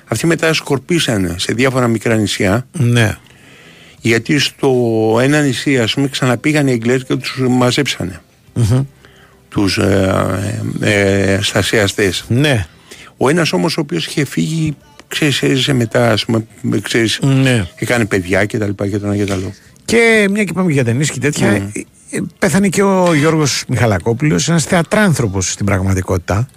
Αυτοί 0.09 0.27
μετά 0.27 0.53
σκορπίσανε 0.53 1.35
σε 1.39 1.53
διάφορα 1.53 1.87
μικρά 1.89 2.15
νησιά, 2.17 2.67
Ναι. 2.73 3.17
γιατί 4.01 4.39
στο 4.39 4.73
ένα 5.23 5.41
νησί, 5.43 5.79
ας 5.79 5.95
πούμε, 5.95 6.09
ξαναπήγαν 6.09 6.67
οι 6.67 6.73
Εγγλέζοι 6.73 7.05
και 7.05 7.17
τους 7.17 7.39
μαζέψανε. 7.49 8.21
Τους 9.57 9.79
ε, 9.79 10.59
ε, 10.81 11.33
ε, 11.33 11.39
στασιαστές. 11.43 12.25
Ναι. 12.29 12.67
Ο 13.17 13.29
ένας 13.29 13.53
όμως 13.53 13.77
ο 13.77 13.81
οποίος 13.81 14.07
είχε 14.07 14.25
φύγει, 14.25 14.77
ξέρεις, 15.09 15.43
έζησε 15.43 15.73
μετά, 15.73 16.11
ας 16.13 16.25
πούμε, 16.25 16.45
ξέρεις, 16.83 17.19
Ναι. 17.23 17.67
έκανε 17.77 18.05
παιδιά 18.05 18.45
και 18.45 18.59
τα 18.59 18.67
λοιπά 18.67 18.89
και 18.89 18.99
το 18.99 19.07
ένα 19.07 19.17
και 19.17 19.25
το 19.25 19.33
άλλο. 19.33 19.53
Και 19.85 20.27
μια 20.31 20.45
και 20.45 20.53
πάμε 20.53 20.73
για 20.73 20.85
ταινίες 20.85 21.11
και 21.11 21.19
τέτοια, 21.19 21.51
Ναι. 21.51 21.57
ε, 21.57 21.81
ε, 22.17 22.21
πέθανε 22.39 22.69
και 22.69 22.83
ο 22.83 23.15
Γιώργος 23.15 23.65
Μιχαλακόπουλος, 23.69 24.49
ένας 24.49 24.65
θεατράνθρωπος 24.65 25.53
στην 25.53 25.67
πραγματικότητα, 25.67 26.49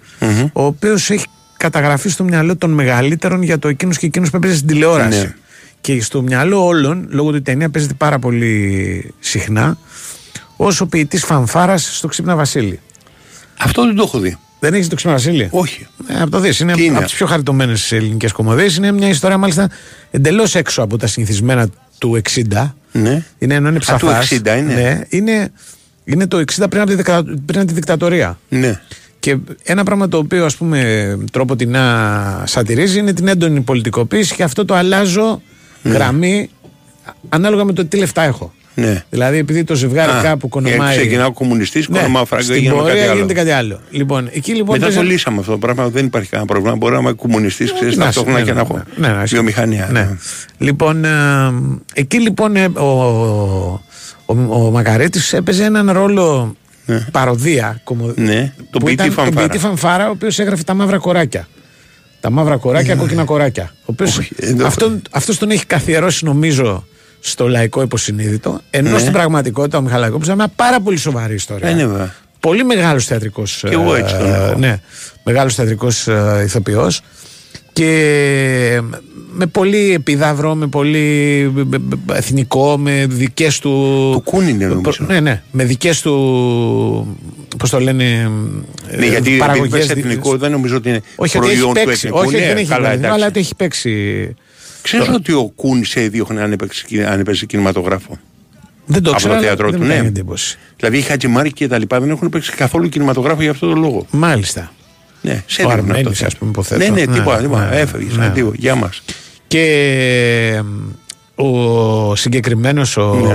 ο 0.52 0.64
οποίος 0.64 1.10
έχει 1.10 1.26
καταγραφεί 1.56 2.08
στο 2.08 2.24
μυαλό 2.24 2.56
των 2.56 2.70
μεγαλύτερων 2.70 3.42
για 3.42 3.58
το 3.58 3.68
εκείνος 3.68 3.98
και 3.98 4.06
εκείνος 4.06 4.30
που 4.30 4.36
έπαιζε 4.36 4.54
στην 4.54 4.66
τηλεόραση. 4.66 5.18
Ναι. 5.18 5.34
Και 5.80 6.02
στο 6.02 6.22
μυαλό 6.22 6.66
όλων, 6.66 7.06
λόγω 7.10 7.28
του 7.28 7.34
ότι 7.34 7.50
η 7.50 7.52
ταινία 7.52 7.70
παίζεται 7.70 7.94
πάρα 7.94 8.18
πολύ 8.18 9.14
συχνά, 9.20 9.78
ως 10.56 10.80
ο 10.80 10.86
ποιητής 10.86 11.24
φανφάρας 11.24 11.96
στο 11.96 12.08
Ξύπνα 12.08 12.36
Βασίλη. 12.36 12.80
Αυτό 13.62 13.84
δεν 13.86 13.94
το 13.94 14.02
έχω 14.06 14.18
δει. 14.18 14.36
Δεν 14.60 14.74
έχεις 14.74 14.88
το 14.88 14.94
Ξύπνα 14.94 15.14
Βασίλη. 15.14 15.48
Όχι. 15.50 15.86
Ε, 16.08 16.20
από 16.20 16.30
το 16.30 16.40
δεις. 16.40 16.60
Είναι, 16.60 16.72
Τι 16.72 16.84
είναι; 16.84 16.96
από 16.96 17.04
τις 17.06 17.14
πιο 17.14 17.26
χαριτωμένες 17.26 17.92
ελληνικές 17.92 18.32
κομμωδίες. 18.32 18.76
Είναι 18.76 18.92
μια 18.92 19.08
ιστορία 19.08 19.38
μάλιστα 19.38 19.68
εντελώς 20.10 20.54
έξω 20.54 20.82
από 20.82 20.96
τα 20.96 21.06
συνηθισμένα 21.06 21.68
του 21.98 22.20
60. 22.52 22.74
Ναι. 22.92 23.22
Είναι 23.38 23.54
ενώ 23.54 23.68
είναι 23.68 23.76
Α, 23.76 23.80
του 23.80 24.06
ψαφάς. 24.06 24.28
60 24.32 24.56
είναι. 24.58 24.74
Ναι, 24.74 25.00
είναι, 25.08 25.52
είναι 26.04 26.26
το 26.26 26.38
60 26.38 26.66
πριν 26.70 26.82
από, 26.82 26.90
τη 26.90 26.96
δικα- 26.96 27.22
πριν 27.46 27.58
από 27.58 27.68
τη 27.68 27.74
δικτατορία. 27.74 28.38
Ναι. 28.48 28.80
Και 29.18 29.36
ένα 29.62 29.84
πράγμα 29.84 30.08
το 30.08 30.18
οποίο 30.18 30.44
ας 30.44 30.56
πούμε 30.56 31.18
τρόπο 31.32 31.56
την 31.56 31.70
να 31.70 32.42
σατυρίζει 32.46 32.98
είναι 32.98 33.12
την 33.12 33.28
έντονη 33.28 33.60
πολιτικοποίηση 33.60 34.34
και 34.34 34.42
αυτό 34.42 34.64
το 34.64 34.74
αλλάζω 34.74 35.42
γραμμή 35.84 36.50
ανάλογα 37.28 37.64
με 37.64 37.72
το 37.72 37.84
τι 37.86 37.96
λεφτά 37.96 38.22
έχω. 38.22 38.52
Ναι. 38.74 39.04
Δηλαδή 39.10 39.38
επειδή 39.38 39.64
το 39.64 39.74
ζευγάρι 39.74 40.10
Α, 40.10 40.20
κάπου 40.22 40.48
κονομάει. 40.48 40.94
και 40.94 41.00
Ξεκινάω 41.00 41.32
κομμουνιστής, 41.32 41.88
Ναι, 41.88 41.98
κονομάω 41.98 42.24
φράγκο, 42.24 42.44
στην 42.44 42.56
γίνομαι 42.56 42.80
πορεία 42.80 42.94
κάτι 42.94 43.04
άλλο. 43.06 43.14
γίνεται 43.14 43.34
κάτι 43.34 43.50
άλλο. 43.50 43.80
Λοιπόν, 43.90 44.28
εκεί 44.32 44.54
λοιπόν. 44.54 44.78
Μετά 44.78 44.86
το 44.90 44.94
παίζει- 44.94 45.10
λύσαμε 45.12 45.38
αυτό 45.40 45.50
το 45.52 45.58
πράγμα, 45.58 45.88
δεν 45.88 46.04
υπάρχει 46.06 46.28
κανένα 46.28 46.48
πρόβλημα. 46.48 46.76
Μπορώ 46.76 46.94
να 46.94 47.00
είμαι 47.00 47.12
κομμουνιστής, 47.12 47.72
ξέρεις, 47.72 47.96
Να, 47.96 48.04
ταυτόχρονα 48.04 48.38
ναι, 48.38 48.44
και 48.44 48.50
ναι, 48.50 48.56
να 48.56 48.60
έχω 48.60 48.82
ναι, 48.96 49.08
ναι, 49.08 49.14
ναι, 49.16 49.24
βιομηχανία. 49.24 49.88
Ναι. 49.92 50.08
Λοιπόν, 50.58 51.04
ε, 51.04 51.08
εκεί 51.94 52.20
λοιπόν 52.20 52.56
ε, 52.56 52.64
ο, 52.74 52.84
ο, 54.26 54.36
ο 54.48 54.70
Μακαρίτης 54.70 55.32
έπαιζε 55.32 55.64
έναν 55.64 55.90
ρόλο 55.90 56.54
παροδία. 57.10 57.80
Κομμω... 57.84 58.12
Ναι, 58.16 58.52
τον 58.70 58.80
που 58.80 58.86
ποιητή 58.86 58.92
ήταν 58.92 59.10
Φανφάρα. 59.12 59.30
Τον 59.30 59.34
ποιητή 59.48 59.58
Φανφάρα, 59.58 60.06
ο 60.08 60.10
οποίος 60.10 60.38
έγραφε 60.38 60.62
τα 60.62 60.74
μαύρα 60.74 60.98
κοράκια. 60.98 61.48
Τα 62.20 62.30
μαύρα 62.30 62.56
κοράκια, 62.56 62.94
κόκκινα 62.94 63.24
κοράκια. 63.24 63.74
Ο 63.80 63.82
οποίος, 63.84 64.20
αυτόν, 64.64 65.02
αυτός 65.10 65.38
τον 65.38 65.50
έχει 65.50 65.66
καθιερώσει 65.66 66.24
νομίζω 66.24 66.84
στο 67.20 67.48
λαϊκό 67.48 67.82
υποσυνείδητο, 67.82 68.60
ενώ 68.70 68.90
Ναι. 68.90 68.98
στην 68.98 69.12
πραγματικότητα 69.12 69.78
ο 69.78 69.80
Μιχαλακόπουλος 69.80 70.24
ήταν 70.26 70.36
μια 70.38 70.52
πάρα 70.56 70.80
πολύ 70.80 70.96
σοβαρή 70.96 71.34
ιστορία. 71.34 71.68
Ε, 71.68 71.72
ναι, 71.72 71.86
βέβαια. 71.86 72.14
Πολύ 72.40 72.64
μεγάλος 72.64 73.04
θεατρικός 73.04 73.56
Κι 73.68 73.72
εγώ 73.74 73.94
έτσι 73.94 74.16
τον 74.16 74.32
έχω. 74.34 74.58
ναι, 74.58 74.80
μεγάλος 75.24 75.54
θεατρικός 75.54 76.08
ε, 76.08 76.42
ηθοποιός 76.44 77.00
και 77.72 78.80
με 79.32 79.46
πολύ 79.46 79.92
επιδαύρο, 79.92 80.54
με 80.54 80.66
πολύ 80.66 80.98
ε, 81.56 81.76
ε, 82.12 82.16
εθνικό, 82.16 82.78
με 82.78 83.06
δικές 83.08 83.58
του... 83.58 83.70
Το 84.12 84.20
Κούνιν 84.20 84.54
είναι 84.54 84.66
νομίζω. 84.66 85.04
Ναι, 85.06 85.20
ναι, 85.20 85.42
με 85.50 85.64
δικές 85.64 86.00
του, 86.00 87.18
πώς 87.58 87.70
το 87.70 87.80
λένε, 87.80 88.04
Ναι, 88.04 88.96
ε, 88.96 89.08
γιατί 89.08 89.16
επειδή 89.16 89.36
παραγωγές 89.36 89.70
πες 89.86 89.86
δι- 89.86 90.04
εθνικό 90.04 90.36
δεν 90.36 90.50
νομίζω 90.50 90.76
ότι 90.76 90.88
είναι 90.88 91.00
όχι 91.16 91.38
ότι 91.38 91.46
έχει 91.46 91.56
προϊόν 91.58 91.74
του 91.74 91.80
παίξει, 91.84 92.06
εθνικού. 92.06 92.18
όχι 92.18 92.26
ότι 92.28 92.40
Ναι, 92.40 92.46
δεν 92.46 92.56
έχει 92.56 92.68
καλά, 92.68 92.80
παίξει, 92.82 92.96
εντάξει. 92.98 93.14
αλλά 93.16 93.26
ότι 93.26 93.38
έχει 93.40 93.54
παίξει. 93.54 93.90
Ξέρεις 94.82 95.06
Το- 95.06 95.12
ότι 95.12 95.32
ο 95.32 95.52
Κούν 95.56 95.84
σε 95.84 96.00
έδιωχνε 96.00 96.42
αν 96.42 96.52
έπαιξε, 96.52 96.84
αν 97.10 97.20
έπαιζε 97.20 97.46
κινηματογράφο; 97.46 98.18
Δεν 98.86 99.02
το 99.02 99.08
από 99.10 99.18
ξέρω, 99.18 99.32
το 99.32 99.38
αλλά 99.38 99.46
θέατρο 99.48 99.70
δεν 99.70 99.78
του, 99.78 99.84
μου 99.84 99.90
κάνει 99.90 100.02
ναι. 100.02 100.08
εντύπωση. 100.08 100.58
Δηλαδή 100.76 100.98
οι 100.98 101.00
Χατζημάρκοι 101.00 101.52
και 101.52 101.68
τα 101.68 101.78
λοιπά 101.78 102.00
δεν 102.00 102.10
έχουν 102.10 102.28
παίξει 102.28 102.52
καθόλου 102.52 102.88
κινηματογράφο 102.88 103.42
για 103.42 103.50
αυτόν 103.50 103.68
τον 103.70 103.80
λόγο. 103.80 104.06
Μάλιστα. 104.10 104.72
Ναι, 105.22 105.42
σε 105.46 105.62
Ο 105.62 105.70
έδιωχνε 105.70 105.92
Αρμένης, 105.92 106.10
αυτό. 106.12 106.26
ας 106.26 106.36
πούμε, 106.36 106.50
υποθέτω. 106.50 106.80
Ναι, 106.80 106.88
ναι, 106.88 107.04
Ναι, 107.04 107.12
τίποτα, 107.12 107.36
ναι, 107.36 107.42
τίποτα. 107.42 107.68
ναι, 107.68 107.76
Έφευγες, 107.76 108.16
ναι. 108.16 108.24
αντίο, 108.26 108.52
γεια 108.56 108.74
μας. 108.74 109.02
Και 109.46 109.60
ε, 110.56 111.42
ο 111.42 112.14
συγκεκριμένος 112.16 112.96
ο, 112.96 113.14
Ναι. 113.14 113.34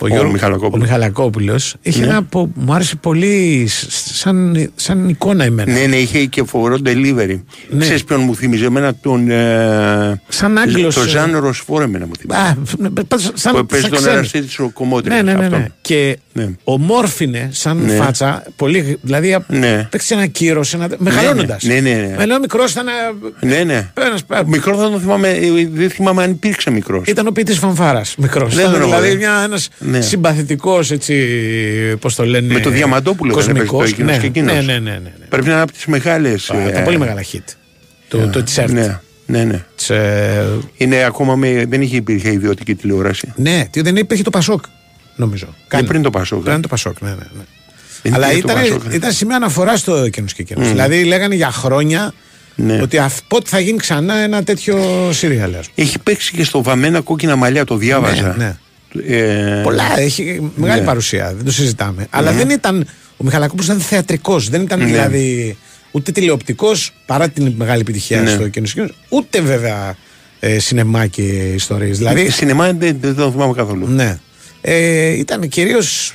Ο, 0.00 0.04
Ο 0.04 0.08
Γιώργο- 0.08 0.32
Μιχαλακόπουλος. 0.32 0.74
ο 0.74 0.84
Μιχαλακόπουλος 0.84 1.74
είχε 1.82 2.00
Ναι. 2.00 2.06
ένα 2.06 2.22
που 2.22 2.52
μου 2.54 2.72
άρεσε 2.74 2.96
πολύ 2.96 3.64
σ- 3.68 3.90
σαν, 4.14 4.70
σαν 4.74 5.08
εικόνα 5.08 5.44
εμένα. 5.44 5.72
Ναι, 5.72 5.86
ναι, 5.86 5.96
είχε 5.96 6.24
και 6.24 6.44
φοβερό 6.44 6.76
delivery. 6.84 7.40
Ναι. 7.68 7.80
Ξέρεις 7.84 8.04
ποιον 8.04 8.20
μου 8.20 8.36
θύμιζε 8.36 8.64
εμένα 8.64 8.94
τον... 8.94 9.30
Ε, 9.30 10.20
Σαν 10.28 10.58
Άγγλος, 10.58 10.94
Το 10.94 11.00
ε, 11.02 11.08
Ζαν 11.08 11.36
Ροσφόρ 11.38 11.82
εμένα 11.82 12.06
μου 12.06 12.12
θύμιζε. 12.18 12.40
Α, 12.40 12.56
ναι, 12.78 12.88
πα- 12.88 13.18
σαν, 13.34 13.54
Που 13.54 13.66
παίζει 13.66 13.84
σαν 13.84 13.90
τον 13.94 13.98
ξένος. 14.02 14.16
εραστή 14.18 14.42
της 14.42 14.58
ο 14.58 14.70
Κομμότρης. 14.74 15.14
Ναι, 15.14 15.22
ναι, 15.22 15.32
ναι, 15.32 15.38
ναι. 15.38 15.44
αυτόν. 15.56 15.74
Και 15.80 16.18
Ναι. 16.32 16.48
ομόρφινε 16.64 17.48
σαν 17.52 17.76
Ναι. 17.84 17.92
φάτσα, 17.94 18.42
πολύ, 18.56 18.98
δηλαδή 19.02 19.38
Ναι. 19.48 19.86
παίξει 19.90 20.14
ένα 20.14 20.26
κύρος, 20.26 20.74
ένα, 20.74 20.88
μεγαλώνοντας. 20.98 21.62
Ναι, 21.62 21.74
ναι, 21.80 21.90
ναι. 21.90 22.14
Με 22.18 22.26
λέω 22.26 22.38
μικρός 22.38 22.70
ήταν. 22.72 22.86
ε, 22.88 23.46
Ναι, 23.46 23.62
ναι. 23.64 23.90
ένας- 24.00 24.24
Μικρός 24.46 24.78
δεν 24.78 24.90
το 24.90 24.98
θυμάμαι, 24.98 25.28
ε, 25.28 25.68
δεν 25.72 25.90
θυμάμαι 25.90 26.22
αν 26.22 26.30
υπήρξε 26.30 26.70
μικρός. 26.70 27.02
Ήταν 27.06 27.26
ο 27.26 27.30
ποιητής 27.30 27.58
Φανφάρας. 27.58 28.14
Μικρός. 28.18 28.54
Δεν 28.54 28.70
τον 28.70 28.80
δηλαδή 28.82 29.06
έχω, 29.08 29.16
μια, 29.16 29.32
ένας 29.44 29.68
Ναι. 29.96 30.00
συμπαθητικός 30.00 30.90
έτσι. 30.90 31.16
Πώς 32.00 32.14
το 32.14 32.24
λένε. 32.26 32.54
Με 32.54 32.60
το 32.60 32.70
Διαμαντόπουλο 32.70 33.34
δεν 33.34 33.48
έπαιζε 33.56 33.66
το 33.66 33.72
κοσμικός. 33.72 33.90
εκείνος 33.90 34.12
ναι, 34.12 34.18
και 34.20 34.26
εκείνος. 34.26 34.54
Ναι, 34.54 34.60
ναι, 34.60 34.72
ναι. 34.72 34.90
ναι, 34.90 34.98
ναι. 35.18 35.26
Πρέπει 35.28 35.46
να 35.46 35.52
είναι 35.52 35.62
από 35.62 35.72
τις 35.72 35.86
μεγάλες. 35.86 36.50
Α, 36.50 36.70
τα 36.70 36.80
πολύ 36.82 36.98
μεγάλα 36.98 37.22
hit. 37.32 37.38
Το, 38.08 38.28
το 38.28 38.44
t-shirt. 38.54 38.70
Ναι, 38.70 39.00
ναι, 39.26 39.44
ναι. 39.44 39.64
Της, 39.76 39.90
ε, 39.90 40.46
Είναι 40.76 41.02
ακόμα 41.02 41.36
με. 41.36 41.64
Δεν 41.68 41.82
είχε 41.82 41.96
υπήρχε 41.96 42.32
ιδιωτική 42.32 42.74
τηλεόραση. 42.74 43.32
ναι, 43.36 43.66
τι 43.70 43.80
δεν 43.80 43.96
υπήρχε 43.96 44.22
το 44.22 44.30
Πασόκ, 44.30 44.64
νομίζω. 45.16 45.54
Και 45.68 45.82
πριν 45.82 46.02
το 46.02 46.10
Πασόκ. 46.10 46.42
Πριν 46.44 46.60
το 46.60 46.68
Πασόκ, 46.68 47.00
ναι, 47.00 47.08
ναι. 47.08 47.14
ναι. 47.14 47.42
Δεν 48.02 48.14
Αλλά 48.14 48.32
υπήρχε 48.32 48.46
το 48.46 48.60
ήταν, 48.60 48.78
Πασόκ. 48.78 48.92
ήταν 48.94 49.12
σημείο 49.12 49.36
αναφοράς 49.36 49.80
στο 49.80 49.94
εκείνο 49.96 50.26
και 50.26 50.42
εκείνο. 50.42 50.60
Μμμ. 50.60 50.68
Δηλαδή 50.68 51.04
λέγανε 51.04 51.34
για 51.34 51.50
χρόνια 51.50 52.12
Ναι. 52.54 52.80
ότι 52.82 52.98
αυ, 52.98 53.18
πότε 53.28 53.48
θα 53.48 53.60
γίνει 53.60 53.78
ξανά 53.78 54.14
ένα 54.14 54.42
τέτοιο 54.42 54.76
σύριαλ. 55.12 55.54
ας 55.54 55.68
Έχει 55.74 55.98
παίξει 55.98 56.32
και 56.32 56.44
στο 56.44 56.62
βαμμένα 56.62 57.00
κόκκινα 57.00 57.36
μαλλιά, 57.36 57.64
το 57.64 57.76
διάβαζα. 57.76 58.34
Ναι, 58.38 58.56
Ε, 59.06 59.60
Πολλά, 59.62 59.98
έχει 60.00 60.50
μεγάλη 60.54 60.80
ναι. 60.80 60.86
παρουσία, 60.86 61.32
δεν 61.36 61.44
το 61.44 61.52
συζητάμε. 61.52 62.06
Αλλά 62.10 62.32
δεν 62.32 62.50
ήταν. 62.50 62.86
Ο 63.16 63.24
Μιχαλακόπουλος 63.24 63.66
ήταν 63.66 63.80
θεατρικός, 63.80 64.48
δεν 64.48 64.62
ήταν 64.62 64.78
Ναι. 64.78 64.84
δηλαδή 64.84 65.56
ούτε 65.90 66.12
τηλεοπτικός 66.12 66.92
παρά 67.06 67.28
την 67.28 67.52
μεγάλη 67.56 67.80
επιτυχία 67.80 68.20
Ναι. 68.20 68.30
στο 68.30 68.42
εκείνο 68.44 68.66
και 68.66 68.72
εκείνο, 68.80 68.94
ούτε 69.08 69.40
βέβαια 69.40 69.96
ε, 70.40 70.58
σινεμά 70.58 71.06
και 71.06 71.22
ιστορίες. 71.54 71.98
Δηλαδή, 71.98 72.30
Σινεμά 72.30 72.72
δεν, 72.72 72.96
δεν 73.00 73.14
το 73.14 73.30
θυμάμαι 73.30 73.52
καθόλου. 73.52 73.86
ναι. 73.88 74.18
Ε, 74.60 75.08
ήταν 75.10 75.48
κυρίως 75.48 76.14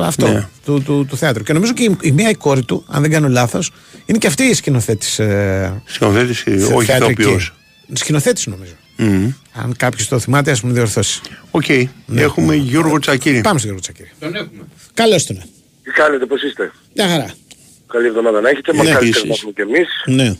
αυτό 0.00 0.28
Ναι. 0.28 0.46
του, 0.64 0.82
του, 0.82 1.06
του 1.08 1.16
θέατρου. 1.16 1.42
Και 1.42 1.52
νομίζω 1.52 1.72
και 1.72 1.82
η, 1.82 1.96
η 2.00 2.10
μία 2.12 2.30
η 2.30 2.34
κόρη 2.34 2.64
του, 2.64 2.84
αν 2.88 3.02
δεν 3.02 3.10
κάνω 3.10 3.28
λάθος, 3.28 3.70
είναι 4.06 4.18
και 4.18 4.26
αυτή 4.26 4.42
η 4.42 4.54
σκηνοθέτης. 4.54 5.18
Ε, 5.18 5.82
Σκηνοθέτης, 5.84 6.40
θε- 6.40 6.72
όχι 6.72 6.86
θεατρική. 6.86 7.20
ηθοποιός. 7.22 7.54
Σκηνοθέτης 7.92 8.46
νομίζω. 8.46 8.72
Μμμ. 8.98 9.32
Αν 9.52 9.76
κάποιος 9.76 10.08
το 10.08 10.18
θυμάται, 10.18 10.50
ας 10.50 10.60
μου 10.60 10.72
διορθώσει. 10.72 11.20
Οκ. 11.50 11.68
Έχουμε 12.16 12.54
Γιώργο 12.54 12.98
Τσακύρη. 12.98 13.40
Πάμε 13.40 13.58
στον 13.58 13.70
Γιώργο 13.70 13.80
Τσακύρη. 13.80 14.10
Τον 14.20 14.34
έχουμε. 14.34 14.66
Καλώς 14.94 15.26
τον. 15.26 15.36
Τι 15.82 15.90
κάνετε, 15.90 16.26
πώς 16.26 16.42
είστε; 16.42 16.72
Μια 16.94 17.08
χαρά. 17.08 17.34
Καλή 17.86 18.06
εβδομάδα 18.06 18.40
να 18.40 18.48
έχετε. 18.48 18.72
Ναι, 18.72 18.78
Μας 18.78 18.86
καλύτερα 18.86 19.08
επίσης. 19.08 19.24
να 19.28 19.34
έχουμε 19.34 19.52
κι 19.52 19.60
εμείς. 19.60 19.88
Ναι. 20.06 20.36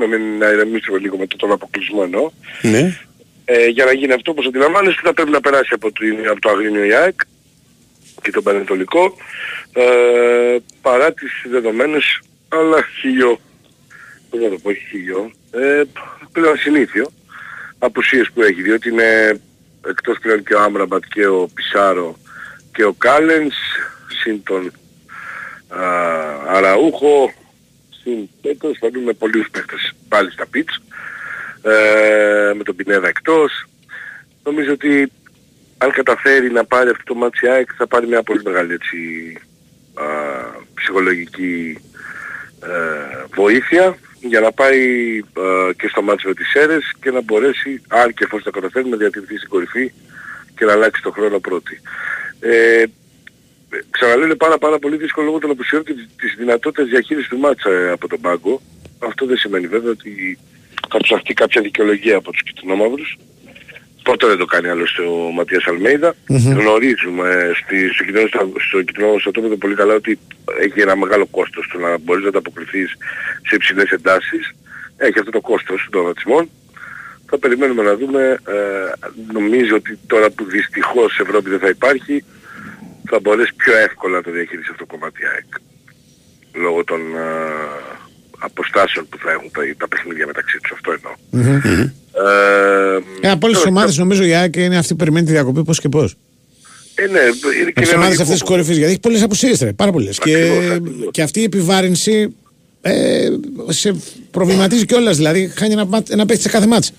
να 0.00 0.06
μην 0.06 0.38
να 0.38 0.48
ηρεμήσουμε 0.48 0.98
λίγο 0.98 1.16
με 1.16 1.26
το 1.26 1.36
τον 1.36 1.52
αποκλεισμό 1.52 2.00
εννοώ. 2.04 2.30
Ναι. 2.62 2.98
Ε, 3.44 3.66
για 3.66 3.84
να 3.84 3.92
γίνει 3.92 4.12
αυτό 4.12 4.30
όπως 4.30 4.46
αντιλαμβάνεστε 4.46 5.00
θα 5.04 5.14
πρέπει 5.14 5.30
να 5.30 5.40
περάσει 5.40 5.70
από, 5.72 5.92
το, 5.92 6.00
από 6.30 6.40
το 6.40 6.48
Αγρίνιο 6.48 6.84
η 6.84 6.93
ΑΕΚ 6.93 7.20
και 8.22 8.30
τον 8.30 8.42
Πανετολικό 8.42 9.16
ε, 9.72 10.56
παρά 10.80 11.12
τις 11.12 11.30
δεδομένες 11.50 12.20
αλλά 12.48 12.78
χιλιό 13.00 13.40
πώς 14.30 14.40
να 14.40 14.48
το 14.48 14.58
πω, 14.62 14.68
όχι 14.68 14.84
χιλιό 14.90 15.30
ε, 15.50 15.82
πλέον 16.32 16.56
συνήθιο 16.56 17.10
απουσίες 17.78 18.30
που 18.34 18.42
έχει 18.42 18.62
διότι 18.62 18.88
είναι 18.88 19.40
εκτός 19.88 20.18
πλέον 20.18 20.42
και 20.42 20.54
ο 20.54 20.60
Άμραμπατ 20.60 21.02
και 21.08 21.26
ο 21.26 21.48
Πισάρο 21.54 22.16
και 22.72 22.84
ο 22.84 22.92
Κάλενς 22.92 23.54
συν 24.22 24.42
τον 24.42 24.72
α, 25.68 25.82
Αραούχο 26.46 27.32
συν 28.02 28.28
τέτος 28.42 28.78
θα 28.80 28.88
δούμε 28.92 29.12
πολλούς 29.12 29.50
παίχτες. 29.50 29.94
Πάλι 30.08 30.30
στα 30.30 30.46
πιτς 30.46 30.82
ε, 31.62 32.52
με 32.54 32.62
τον 32.62 32.76
Πινέδα 32.76 33.08
εκτός. 33.08 33.66
Νομίζω 34.44 34.72
ότι 34.72 35.12
αν 35.78 35.90
καταφέρει 35.90 36.50
να 36.50 36.64
πάρει 36.64 36.90
αυτό 36.90 37.02
το 37.04 37.14
ματς 37.14 37.41
η 37.41 37.48
ΑΕΚ 37.48 37.68
θα 37.76 37.86
πάρει 37.86 38.06
μια 38.06 38.22
πολύ 38.22 38.42
μεγάλη 38.44 38.72
έτσι, 38.72 38.96
α, 39.94 40.04
ψυχολογική 40.74 41.78
ε, 42.62 43.24
βοήθεια 43.34 43.96
για 44.20 44.40
να 44.40 44.52
πάει 44.52 44.80
ε, 45.18 45.72
και 45.78 45.88
στο 45.88 46.02
ματς 46.02 46.26
με 46.26 46.34
τις 46.34 46.48
Σέρρες 46.48 46.92
και 47.02 47.10
να 47.10 47.20
μπορέσει, 47.22 47.82
αν 47.88 48.14
και 48.14 48.24
εφόσον 48.24 48.44
τα 48.44 48.50
καταφέρει, 48.60 48.88
να 48.88 48.96
διατηρηθεί 48.96 49.36
στην 49.36 49.48
κορυφή 49.48 49.92
και 50.56 50.64
να 50.64 50.72
αλλάξει 50.72 51.02
το 51.02 51.10
χρόνο 51.10 51.38
πρώτη. 51.38 51.80
Ε, 52.40 52.84
ξαναλέω 53.90 54.24
είναι 54.24 54.34
πάρα 54.34 54.58
πάρα 54.58 54.78
πολύ 54.78 54.96
δύσκολο 54.96 55.26
λόγω 55.26 55.38
των 55.38 55.50
απουσιών 55.50 55.84
και 55.84 55.92
της- 55.94 56.08
της 56.20 56.34
δυνατότητας 56.38 56.88
διαχείρισης 56.88 57.28
του 57.28 57.38
ματς 57.38 57.70
ε, 57.70 57.90
από 57.90 58.08
τον 58.08 58.20
πάγκο. 58.20 58.60
Αυτό 58.98 59.26
δεν 59.26 59.36
σημαίνει 59.36 59.66
βέβαια 59.66 59.90
ότι 59.90 60.38
θα 60.90 60.98
ψαχτεί 60.98 61.34
κάποια 61.34 61.60
δικαιολογία 61.62 62.16
από 62.16 62.32
τους 62.32 62.42
κυτρινόμαυρους. 62.42 63.18
Ποτέ 64.08 64.26
δεν 64.26 64.38
το 64.38 64.44
κάνει 64.44 64.68
άλλωστε 64.68 65.02
ο 65.02 65.30
Ματίας 65.36 65.66
Αλμέιδα. 65.66 66.14
Γνωρίζουμε 66.28 67.28
ε, 67.28 67.50
στη, 67.54 67.88
στο 67.94 68.04
κοινό 68.04 68.20
στο 68.68 68.82
κοινό 68.82 69.18
στρατόπεδο 69.18 69.56
πολύ 69.56 69.74
καλά 69.74 69.94
ότι 69.94 70.18
έχει 70.60 70.80
ένα 70.80 70.96
μεγάλο 70.96 71.26
κόστος 71.26 71.68
το 71.72 71.78
να 71.78 71.98
μπορείς 71.98 72.22
να 72.22 72.28
ανταποκριθείς 72.28 72.90
σε 73.48 73.54
υψηλές 73.54 73.90
εντάσεις. 73.90 74.54
Έχει 74.96 75.18
αυτό 75.18 75.30
το 75.30 75.40
κόστος 75.40 75.88
των 75.90 76.06
ρατσισμών. 76.06 76.50
Θα 77.26 77.38
περιμένουμε 77.38 77.82
να 77.82 77.96
δούμε. 77.96 78.38
Ε, 78.48 79.08
νομίζω 79.32 79.76
ότι 79.76 79.98
τώρα 80.06 80.30
που 80.30 80.44
δυστυχώς 80.44 81.18
Ευρώπη 81.18 81.50
δεν 81.50 81.58
θα 81.58 81.68
υπάρχει 81.68 82.24
θα 83.08 83.20
μπορέσει 83.20 83.54
πιο 83.54 83.76
εύκολα 83.76 84.16
να 84.16 84.22
το 84.22 84.30
διαχειριστεί 84.30 84.70
αυτό 84.70 84.86
το 84.86 84.92
κομμάτι 84.92 85.26
ΑΕΚ. 85.26 85.52
Λόγω 86.54 86.84
των 86.84 87.00
ε, 87.00 88.07
αποστάσεων 88.38 89.06
που 89.08 89.18
θα 89.22 89.30
έχουν 89.30 89.50
τα, 89.52 89.60
τα 89.78 89.88
παιχνίδια 89.88 90.26
μεταξύ 90.26 90.58
τους. 90.62 90.70
Αυτό 90.72 90.88
εννοώ. 90.96 91.12
Ε, 91.60 93.00
Ε, 93.20 93.30
από 93.30 93.46
όλε 93.46 93.54
τι 93.56 93.62
τώρα, 93.62 93.70
ομάδες 93.76 93.96
νομίζω 93.98 94.24
η 94.24 94.34
ΑΕΚ 94.34 94.56
είναι 94.56 94.76
αυτή 94.76 94.92
που 94.92 94.98
περιμένει 94.98 95.26
τη 95.26 95.32
διακοπή 95.32 95.64
πώς 95.64 95.80
και 95.80 95.88
πώς. 95.88 96.14
Ε, 96.94 97.06
ναι, 97.06 97.18
είναι 97.60 97.70
και 97.70 97.80
Από 97.80 97.88
τι 97.88 97.94
ομάδες 97.94 97.98
λογικό. 98.18 98.22
αυτέ 98.22 98.32
της 98.32 98.42
κορυφής. 98.42 98.76
Γιατί 98.76 98.90
έχει 98.90 99.00
πολλές 99.00 99.22
απουσίες, 99.22 99.64
πάρα 99.76 99.92
πολλές. 99.92 100.18
Και, 100.18 100.50
και 101.10 101.22
αυτή 101.22 101.40
η 101.40 101.42
επιβάρυνση 101.42 102.34
ε, 102.80 103.28
σε 103.68 103.96
προβληματίζει 104.30 104.84
κιόλας. 104.84 105.16
Δηλαδή, 105.16 105.52
χάνει 105.56 105.72
ένα, 105.72 105.84
μάτ- 105.84 106.10
ένα 106.10 106.26
παίχτη 106.26 106.42
σε 106.42 106.48
κάθε 106.48 106.66
μάτσα. 106.66 106.92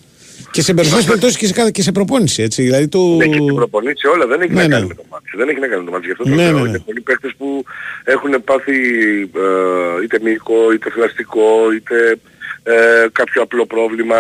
Και 0.52 0.62
σε 0.62 0.74
περισσότερε 0.74 1.06
περιπτώσεις 1.08 1.38
και, 1.38 1.46
σε 1.48 1.54
κάθε- 1.54 1.72
και 1.72 1.82
σε 1.82 1.92
προπόνηση. 1.92 2.44
Έτσι. 2.44 2.62
Δηλαδή, 2.62 2.88
του... 2.88 3.16
Ναι, 3.18 3.26
και 3.28 3.34
στην 3.42 3.56
προπονήσει 3.56 4.08
όλα 4.08 4.26
δεν 4.28 4.42
έχει 4.42 4.54
Ναι, 4.54 4.62
να 4.62 4.68
ναι. 4.68 4.74
κάνει 4.76 4.88
με 4.88 4.94
το 4.94 5.04
μάτι. 5.10 5.30
Δεν 5.38 5.50
έχει 5.50 5.60
να 5.60 5.68
κάνει 5.68 5.80
με 5.80 5.86
το 5.86 5.92
μάτι. 5.92 6.06
Γι' 6.06 6.12
αυτό 6.12 6.24
το 6.24 6.30
Ναι, 6.30 6.36
λέω. 6.36 6.54
ναι, 6.54 6.62
ναι. 6.62 6.68
Είναι 6.70 6.80
πολλοί 6.80 7.02
παίχτες 7.02 7.32
που 7.38 7.64
έχουν 8.04 8.44
πάθει 8.44 8.78
ε, 9.22 10.04
είτε 10.04 10.18
μυϊκό, 10.24 10.72
είτε 10.74 10.90
φλαστικό, 10.90 11.74
είτε 11.76 11.96
ε, 12.64 12.74
κάποιο 13.12 13.42
απλό 13.42 13.66
πρόβλημα, 13.66 14.16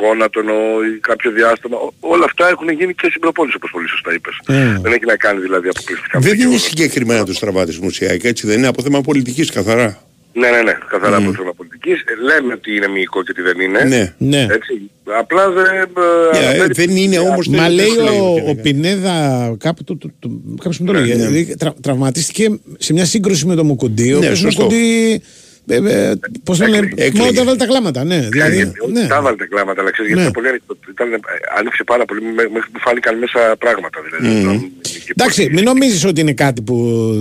γόνατο 0.00 0.40
εννοώ, 0.40 0.84
ή 0.84 0.98
κάποιο 1.00 1.30
διάστημα. 1.30 1.76
Ό- 1.76 1.92
Όλα 2.00 2.24
αυτά 2.24 2.48
έχουν 2.48 2.68
γίνει 2.68 2.94
και 2.94 3.06
στην 3.08 3.20
προπόνηση 3.20 3.56
όπως 3.56 3.70
πολύ 3.70 3.88
σωστά 3.88 4.14
είπες. 4.14 4.34
Mm. 4.48 4.80
Δεν 4.82 4.92
έχει 4.92 5.04
να 5.06 5.16
κάνει 5.16 5.40
δηλαδή 5.40 5.68
αποκλειστικά 5.68 6.18
με 6.18 6.20
Δεν 6.20 6.28
το 6.30 6.34
είναι 6.34 6.42
γεγονός. 6.42 6.62
συγκεκριμένα 6.62 7.24
του 7.24 7.32
τραυματισμού 7.32 7.88
η 8.00 8.06
ΑΕΚ, 8.06 8.24
έτσι 8.24 8.46
δεν 8.46 8.58
είναι 8.58 8.66
από 8.66 8.82
θέμα 8.82 9.00
πολιτικής 9.00 9.50
καθαρά. 9.50 10.02
Ναι, 10.36 10.48
ναι, 10.50 10.62
ναι, 10.62 10.74
καθαρά 10.88 11.20
Μμμ. 11.20 11.26
από 11.28 11.36
θέμα 11.36 11.52
πολιτικής. 11.54 12.00
Ε, 12.00 12.14
λέμε 12.28 12.52
ότι 12.52 12.76
είναι 12.76 12.88
μυϊκό 12.88 13.22
και 13.22 13.30
ότι 13.30 13.42
δεν 13.42 13.60
είναι. 13.60 13.84
Ναι. 13.84 14.14
Ναι. 14.18 14.42
Έτσι. 14.50 14.90
Απλά 15.18 15.50
δεν... 15.50 15.64
ε, 15.66 16.38
Yeah, 16.38 16.44
αναφέρει- 16.44 16.74
δεν 16.76 16.96
είναι 16.96 17.18
όμως... 17.18 17.48
Μα 17.48 17.62
δεν- 17.62 17.72
λέει 17.72 17.86
δεν 17.94 18.04
λέει 18.04 18.18
ο, 18.18 18.30
ότι 18.32 18.40
ο 18.40 18.48
είναι. 18.48 18.62
Πινέδα, 18.62 19.16
κάπου 19.58 19.84
το, 19.84 19.96
το, 19.96 20.10
το, 20.18 20.30
κάποιος 20.56 20.78
μου 20.78 20.86
το 20.86 20.92
λέγε, 20.92 21.14
ναι. 21.14 21.26
δηλαδή, 21.26 21.56
τρα- 21.58 21.74
τραυματίστηκε 21.82 22.58
σε 22.78 22.92
μια 22.92 23.04
σύγκρουση 23.04 23.46
με 23.46 23.54
το 23.54 23.64
Μουκουντή. 23.64 24.12
ο 24.12 24.18
Ναι, 24.18 24.24
οποίος 24.24 24.38
σωστό. 24.38 24.62
Μουκουντή, 24.62 25.22
ε, 25.68 25.76
ε, 25.76 26.14
πώς 26.44 26.58
το 26.58 26.66
λένε, 26.66 26.86
Έκλαιγε. 26.96 27.18
μόνο 27.18 27.32
τα 27.32 27.44
βάλει 27.44 27.58
τα 27.58 27.66
κλάματα, 27.66 28.04
ναι. 28.04 28.28
Δηλαδή, 28.30 28.58
Ε, 28.60 28.72
ναι. 28.92 29.06
Τα 29.06 29.16
έβαλε 29.16 29.36
τα 29.36 29.46
κλάματα, 29.46 29.80
αλλά 29.80 29.90
ξέρεις, 29.90 30.12
Ναι. 30.12 30.20
γιατί 30.20 30.20
ήταν 30.20 30.32
πολύ 30.32 30.48
ανοιχτό. 30.48 30.76
Ήταν, 30.90 31.12
ε, 31.12 31.18
άνοιξε 31.58 31.84
πάρα 31.84 32.04
πολύ, 32.04 32.20
με- 32.22 32.48
μέχρι 32.54 32.70
που 32.72 32.78
φάνηκαν 32.80 33.18
μέσα 33.18 33.56
πράγματα. 33.58 33.98
Δηλαδή, 34.06 34.26
Μμμ. 34.34 34.40
Ήταν- 34.40 34.70
και 35.04 35.12
Εντάξει, 35.16 35.42
πολύ- 35.42 35.54
μην 35.54 35.64
νομίζεις 35.64 36.04
ότι 36.04 36.20
είναι 36.20 36.32
κάτι 36.32 36.62
που 36.62 36.74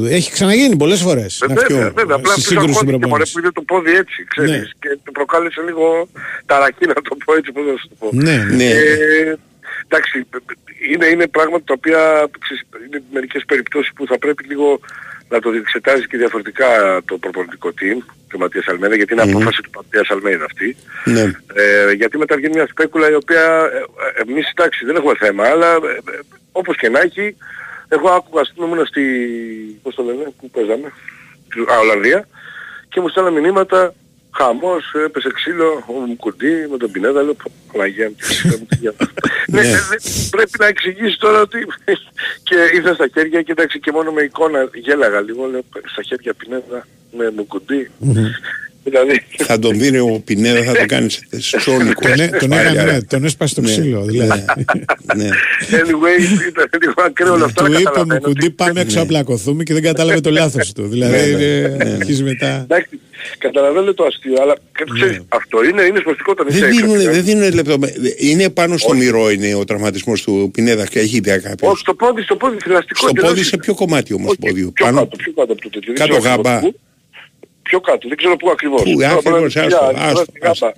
έχει 0.10 0.32
ξαναγίνει 0.32 0.76
πολλές 0.76 1.02
φορές. 1.02 1.41
Ε, 1.41 1.48
Βέβαια, 1.48 1.91
βέβαια, 1.91 2.15
απλά 2.15 2.32
στη 2.32 2.41
που 2.41 2.48
σύγκρουση 2.48 2.70
αγχώθηκε 2.70 2.91
μωρέ, 2.91 2.98
προπόνηση. 2.99 3.32
που 3.34 3.40
είδε 3.40 3.52
το 3.52 3.61
πόδι 3.61 3.91
έτσι, 3.91 4.18
ξέρεις, 4.34 4.52
Ναι. 4.52 4.57
και 4.80 4.90
του 5.03 5.11
προκάλεσε 5.11 5.61
λίγο 5.65 5.86
ταρακή 6.45 6.86
να 6.88 6.94
το 6.94 7.15
πω 7.26 7.36
έτσι, 7.36 7.52
πώς 7.52 7.64
να 7.65 7.76
σου 7.82 7.88
το 7.90 7.95
πω. 7.99 8.10
Ναι, 8.11 8.36
ναι. 8.60 8.70
Ε, 8.70 9.36
εντάξει, 9.88 10.26
είναι, 10.94 11.06
είναι 11.14 11.28
πράγματα 11.28 11.64
τα 11.70 11.74
οποία 11.78 11.99
ξέρεις, 12.44 12.61
είναι 12.88 12.99
μερικές 13.14 13.44
περιπτώσεις 13.48 13.91
που 13.95 14.03
θα 14.07 14.18
πρέπει 14.24 14.44
λίγο 14.52 14.80
να 15.34 15.39
το 15.39 15.49
διεξετάζει 15.49 16.05
και 16.07 16.18
διαφορετικά 16.18 16.68
το 17.05 17.18
προπονητικό 17.18 17.69
team 17.80 17.97
του 18.30 18.38
Ματίας 18.39 18.68
Αλμέδα, 18.68 18.95
γιατί 18.95 19.14
είναι 19.14 19.26
Μμμ. 19.26 19.35
απόφαση 19.35 19.61
του 19.61 19.69
Ματίας 19.76 20.10
Αλμέδα 20.10 20.45
αυτή. 20.45 20.76
Ναι. 21.05 21.31
Ε, 21.53 21.91
γιατί 21.91 22.18
μετά 22.18 22.35
βγαίνει 22.35 22.55
μια 22.55 22.68
σπέκουλα 22.68 23.10
η 23.10 23.14
οποία 23.14 23.43
ε, 23.73 23.77
ε, 23.77 24.22
εμείς 24.22 24.49
εντάξει 24.49 24.85
δεν 24.85 24.95
έχουμε 24.95 25.15
θέμα, 25.15 25.43
αλλά 25.47 25.69
ε, 25.73 25.76
ε, 25.76 26.19
όπως 26.51 26.76
και 26.77 26.89
να 26.89 26.99
έχει, 26.99 27.35
εγώ 27.88 28.10
άκουγα 28.10 28.41
ας 28.41 28.51
πούμε 28.55 28.68
ήμουνα 28.68 28.85
στη, 28.85 29.03
πώς 29.84 29.95
το 29.95 30.03
λένε, 30.03 30.23
που 30.39 30.49
παίζαμε, 30.49 30.91
στη 31.49 31.60
α, 31.73 31.77
Ολλανδία 31.80 32.27
και 32.89 33.01
μου 33.01 33.10
στέλναν 33.10 33.34
μηνύματα 33.34 33.93
Χαμός, 34.38 34.84
έπεσε 35.05 35.30
ξύλο, 35.34 35.84
ο 35.88 35.93
Μουκουντή 36.07 36.53
με 36.72 36.77
τον 36.77 36.91
Πινέδα, 36.91 37.22
λέω 37.22 37.34
«Πω, 37.34 37.51
Παναγία 37.72 38.07
μου, 38.10 38.15
τι 38.41 38.47
μου, 38.47 38.65
τι 38.69 38.76
για- 38.76 38.93
Ναι, 39.47 39.60
ε, 39.60 39.64
δε- 39.64 40.10
πρέπει 40.30 40.51
να 40.60 40.68
εξηγήσει 40.68 41.18
τώρα 41.19 41.39
ότι 41.41 41.57
και 42.47 42.55
ήρθα 42.76 42.93
στα 42.93 43.07
χέρια 43.14 43.41
και 43.41 43.51
εντάξει 43.51 43.80
και 43.80 43.91
μόνο 43.91 44.11
με 44.11 44.22
εικόνα 44.22 44.69
γέλαγα 44.73 45.22
λίγο, 45.22 45.45
λέω 45.51 45.64
στα 45.91 46.01
χέρια 46.07 46.34
Πινέδα 46.34 46.88
με 47.18 47.31
Μουκουντί. 47.35 47.89
Δηλαδή, 48.85 49.23
Θα 49.38 49.60
τον 49.60 49.80
δίνει 49.80 49.97
ο 49.99 50.22
Πινέδα, 50.26 50.64
θα 50.64 50.73
τον 50.73 50.88
κάνει 50.88 51.10
σε 51.38 51.60
σόλικο. 51.60 52.01
Τον, 52.01 52.19
έ- 52.19 52.38
τον 52.39 52.51
έκανε, 52.51 52.84
ναι, 52.91 53.01
τον 53.01 53.23
έσπασε 53.26 53.55
το 53.55 53.61
Ναι. 53.61 53.68
ξύλο. 53.68 54.01
Δηλαδή. 54.03 54.45
Ναι. 55.15 55.30
anyway, 55.72 56.47
ήταν 56.47 56.68
λίγο 56.81 56.93
ακραίο 57.05 57.34
όλο 57.34 57.45
αυτό, 57.45 57.61
Του 57.64 57.68
αλλά 57.68 57.80
είπε 57.80 57.89
μου 57.89 57.93
καταλαβαίνω 57.95 58.19
κουντί 58.22 58.45
ότι- 58.45 58.55
πάμε 58.55 58.81
έξω 58.81 58.99
να 58.99 59.05
πλακωθούμε 59.05 59.64
και 59.64 59.73
δεν 59.73 59.81
κατάλαβε 59.84 60.19
το 60.22 60.31
λάθος 60.31 60.72
του. 60.73 60.81
Ναι, 60.81 60.88
Δηλαδή 60.88 61.15
ναι, 61.34 61.43
είναι- 61.43 61.68
ναι. 61.84 61.89
αρχίζει 61.91 62.23
μετά. 62.23 62.65
Εντάξει, 63.24 63.38
καταλαβαίνω 63.38 63.94
το 63.94 64.04
αστείο, 64.04 64.41
αλλά 64.41 64.56
ξέρεις, 64.95 65.22
αυτό 65.28 65.64
είναι, 65.64 65.82
είναι 65.82 66.00
σπαστικό 66.00 66.32
όταν 66.32 66.48
είσαι 66.48 66.60
Δεν 66.60 66.68
έξω. 66.70 66.86
δίνουν, 66.86 67.00
ε. 67.00 67.12
δεν 67.12 67.24
δίνουν 67.24 67.54
λεπτομέρειες. 67.54 68.16
Είναι 68.18 68.50
πάνω 68.50 68.78
στο 68.78 68.94
μυρό 68.94 69.30
είναι 69.32 69.54
ο 69.56 69.64
τραυματισμός 69.66 70.22
του 70.22 70.50
Πινέδα 70.54 70.86
και 70.86 71.00
έχει 71.00 71.16
ιδέα 71.16 71.38
κάποιος. 71.38 71.72
Όχι, 71.72 71.80
στο 71.80 71.94
πόδι, 71.94 72.22
στο 72.22 72.36
πόδι, 72.36 72.58
θηλαστικό. 72.64 73.00
Στο 73.00 73.08
εντελώς 73.10 73.30
πόδι 73.30 73.40
είναι. 73.40 73.50
σε 73.50 73.58
ποιο 73.58 73.74
κομμάτι 73.76 74.14
όμως 74.14 74.32
του 74.32 74.38
πόδιου. 74.40 74.72
Πιο 74.74 74.86
Πάνω; 74.86 75.00
κάτω, 75.00 75.16
πιο 75.16 75.32
κάτω 75.36 75.52
από 75.54 75.62
το 75.62 75.70
τέτοιο. 75.70 75.94
δεν 75.94 76.08
Κάτω 76.08 76.20
ξέρω 76.20 76.36
γάμπα. 76.36 76.56
ακριβώς 76.56 76.74
πού. 76.74 76.80
Πιο 77.62 77.80
κάτω, 77.82 78.08
δεν 78.08 78.18
ξέρω 78.18 78.36
πού 78.36 78.50
ακριβώς. 78.50 78.82
Πού, 78.84 78.91
Τώρα 78.94 79.06
ακριβώς, 79.08 79.24
μπορεί 79.24 79.54
να 79.54 79.62
είναι 79.62 79.74
άστο, 79.74 79.86
ψηλά, 79.94 80.04
άστο, 80.06 80.14
μπορεί 80.14 80.30
να 80.32 80.40
είναι 80.40 80.50
άστο. 80.50 80.66
γάμπα. 80.66 80.76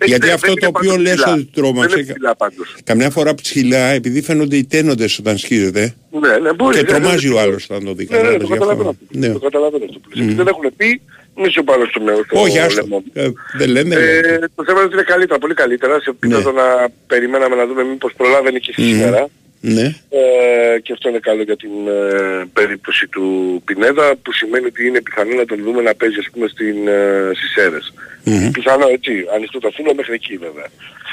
Έχει- 0.00 0.10
Γιατί 0.10 0.26
δεν- 0.26 0.34
αυτό 0.34 0.46
δεν 0.46 0.56
το 0.56 0.66
είναι 0.66 0.72
οποίο 0.76 0.90
πάντως 0.90 1.04
λες 1.06 1.14
ψηλά. 1.14 1.32
ότι 1.32 1.44
τρόμαξε. 1.54 1.94
Δεν 1.94 2.04
είναι 2.04 2.12
ψηλά 2.12 2.36
πάντως. 2.36 2.68
Καμιά 2.84 3.10
φορά 3.10 3.34
ψηλά, 3.34 3.84
επειδή 3.98 4.20
φαίνονται 4.22 4.56
οι 4.56 4.64
τένοντες 4.64 5.18
όταν 5.18 5.38
σκίζεται. 5.38 5.94
Ναι, 6.20 6.36
ναι, 6.42 6.52
μπορεί. 6.52 6.76
Και 6.76 6.82
ναι, 6.82 6.88
τρομάζει 6.88 7.26
ναι, 7.28 7.32
ο 7.34 7.36
ναι. 7.36 7.42
άλλος 7.42 7.64
όταν 7.70 7.84
το 7.84 7.92
δει. 7.94 8.06
Ναι, 8.10 8.16
ναι, 8.16 8.22
κατάλαβες, 8.22 8.40
το 8.40 8.46
γι' 8.46 8.52
αυτό. 8.52 8.64
καταλαβαίνω. 8.66 8.88
αυτό. 8.90 9.18
Ναι. 9.18 9.28
Το 9.32 9.38
καταλαβαίνω 9.38 9.84
αυτό 9.84 9.98
που 9.98 10.08
λες. 10.08 10.16
Μμμ. 10.18 10.22
Επειδή 10.24 10.36
δεν 10.42 10.46
έχουν 10.52 10.66
πει, 10.76 11.00
μη 11.42 11.50
σου 11.50 11.64
πάρω 11.64 11.86
στο 11.86 12.00
μέλλον. 12.00 12.24
στο 12.24 12.40
Όχι, 12.40 12.58
άστο. 12.58 12.82
λαιμό. 12.82 13.02
Ε, 13.12 13.28
Δεν 13.58 13.68
λένε. 13.68 13.94
Ε, 13.94 13.98
λένε. 13.98 14.48
το 14.54 14.64
θέμα 14.66 14.78
είναι 14.78 14.86
ότι 14.88 14.94
είναι 14.94 15.02
καλύτερα, 15.12 15.38
πολύ 15.38 15.54
καλύτερα. 15.54 16.00
Σε 16.00 16.10
επίπεδο 16.10 16.50
να 16.52 16.66
περιμέναμε 17.06 17.54
να 17.56 17.66
δούμε 17.66 17.82
μήπως 17.84 18.12
προλάβαινε 18.16 18.58
και 18.58 18.72
Μμ. 18.76 18.84
σήμερα. 18.84 19.28
Ναι. 19.60 19.86
Ε, 20.20 20.80
και 20.82 20.92
αυτό 20.92 21.08
είναι 21.08 21.18
καλό 21.18 21.42
για 21.42 21.56
την 21.56 21.70
ε, 21.88 22.44
περίπτωση 22.52 23.06
του 23.06 23.26
Πινέδα 23.64 24.16
που 24.22 24.32
σημαίνει 24.32 24.66
ότι 24.66 24.86
είναι 24.86 25.00
πιθανό 25.02 25.34
να 25.34 25.44
τον 25.44 25.58
δούμε 25.64 25.82
να 25.82 25.94
παίζει 25.94 26.18
ας 26.18 26.28
πούμε 26.32 26.48
στην, 26.48 26.88
ε, 26.88 27.30
στις 27.34 27.54
αίρες. 27.56 27.94
Μμμ. 28.24 28.50
Πιθανό 28.50 28.86
έτσι, 28.92 29.12
ανοιχτό 29.34 29.58
το 29.58 29.68
αφήνω 29.68 29.92
μέχρι 29.94 30.14
εκεί 30.14 30.36
βέβαια. 30.36 30.66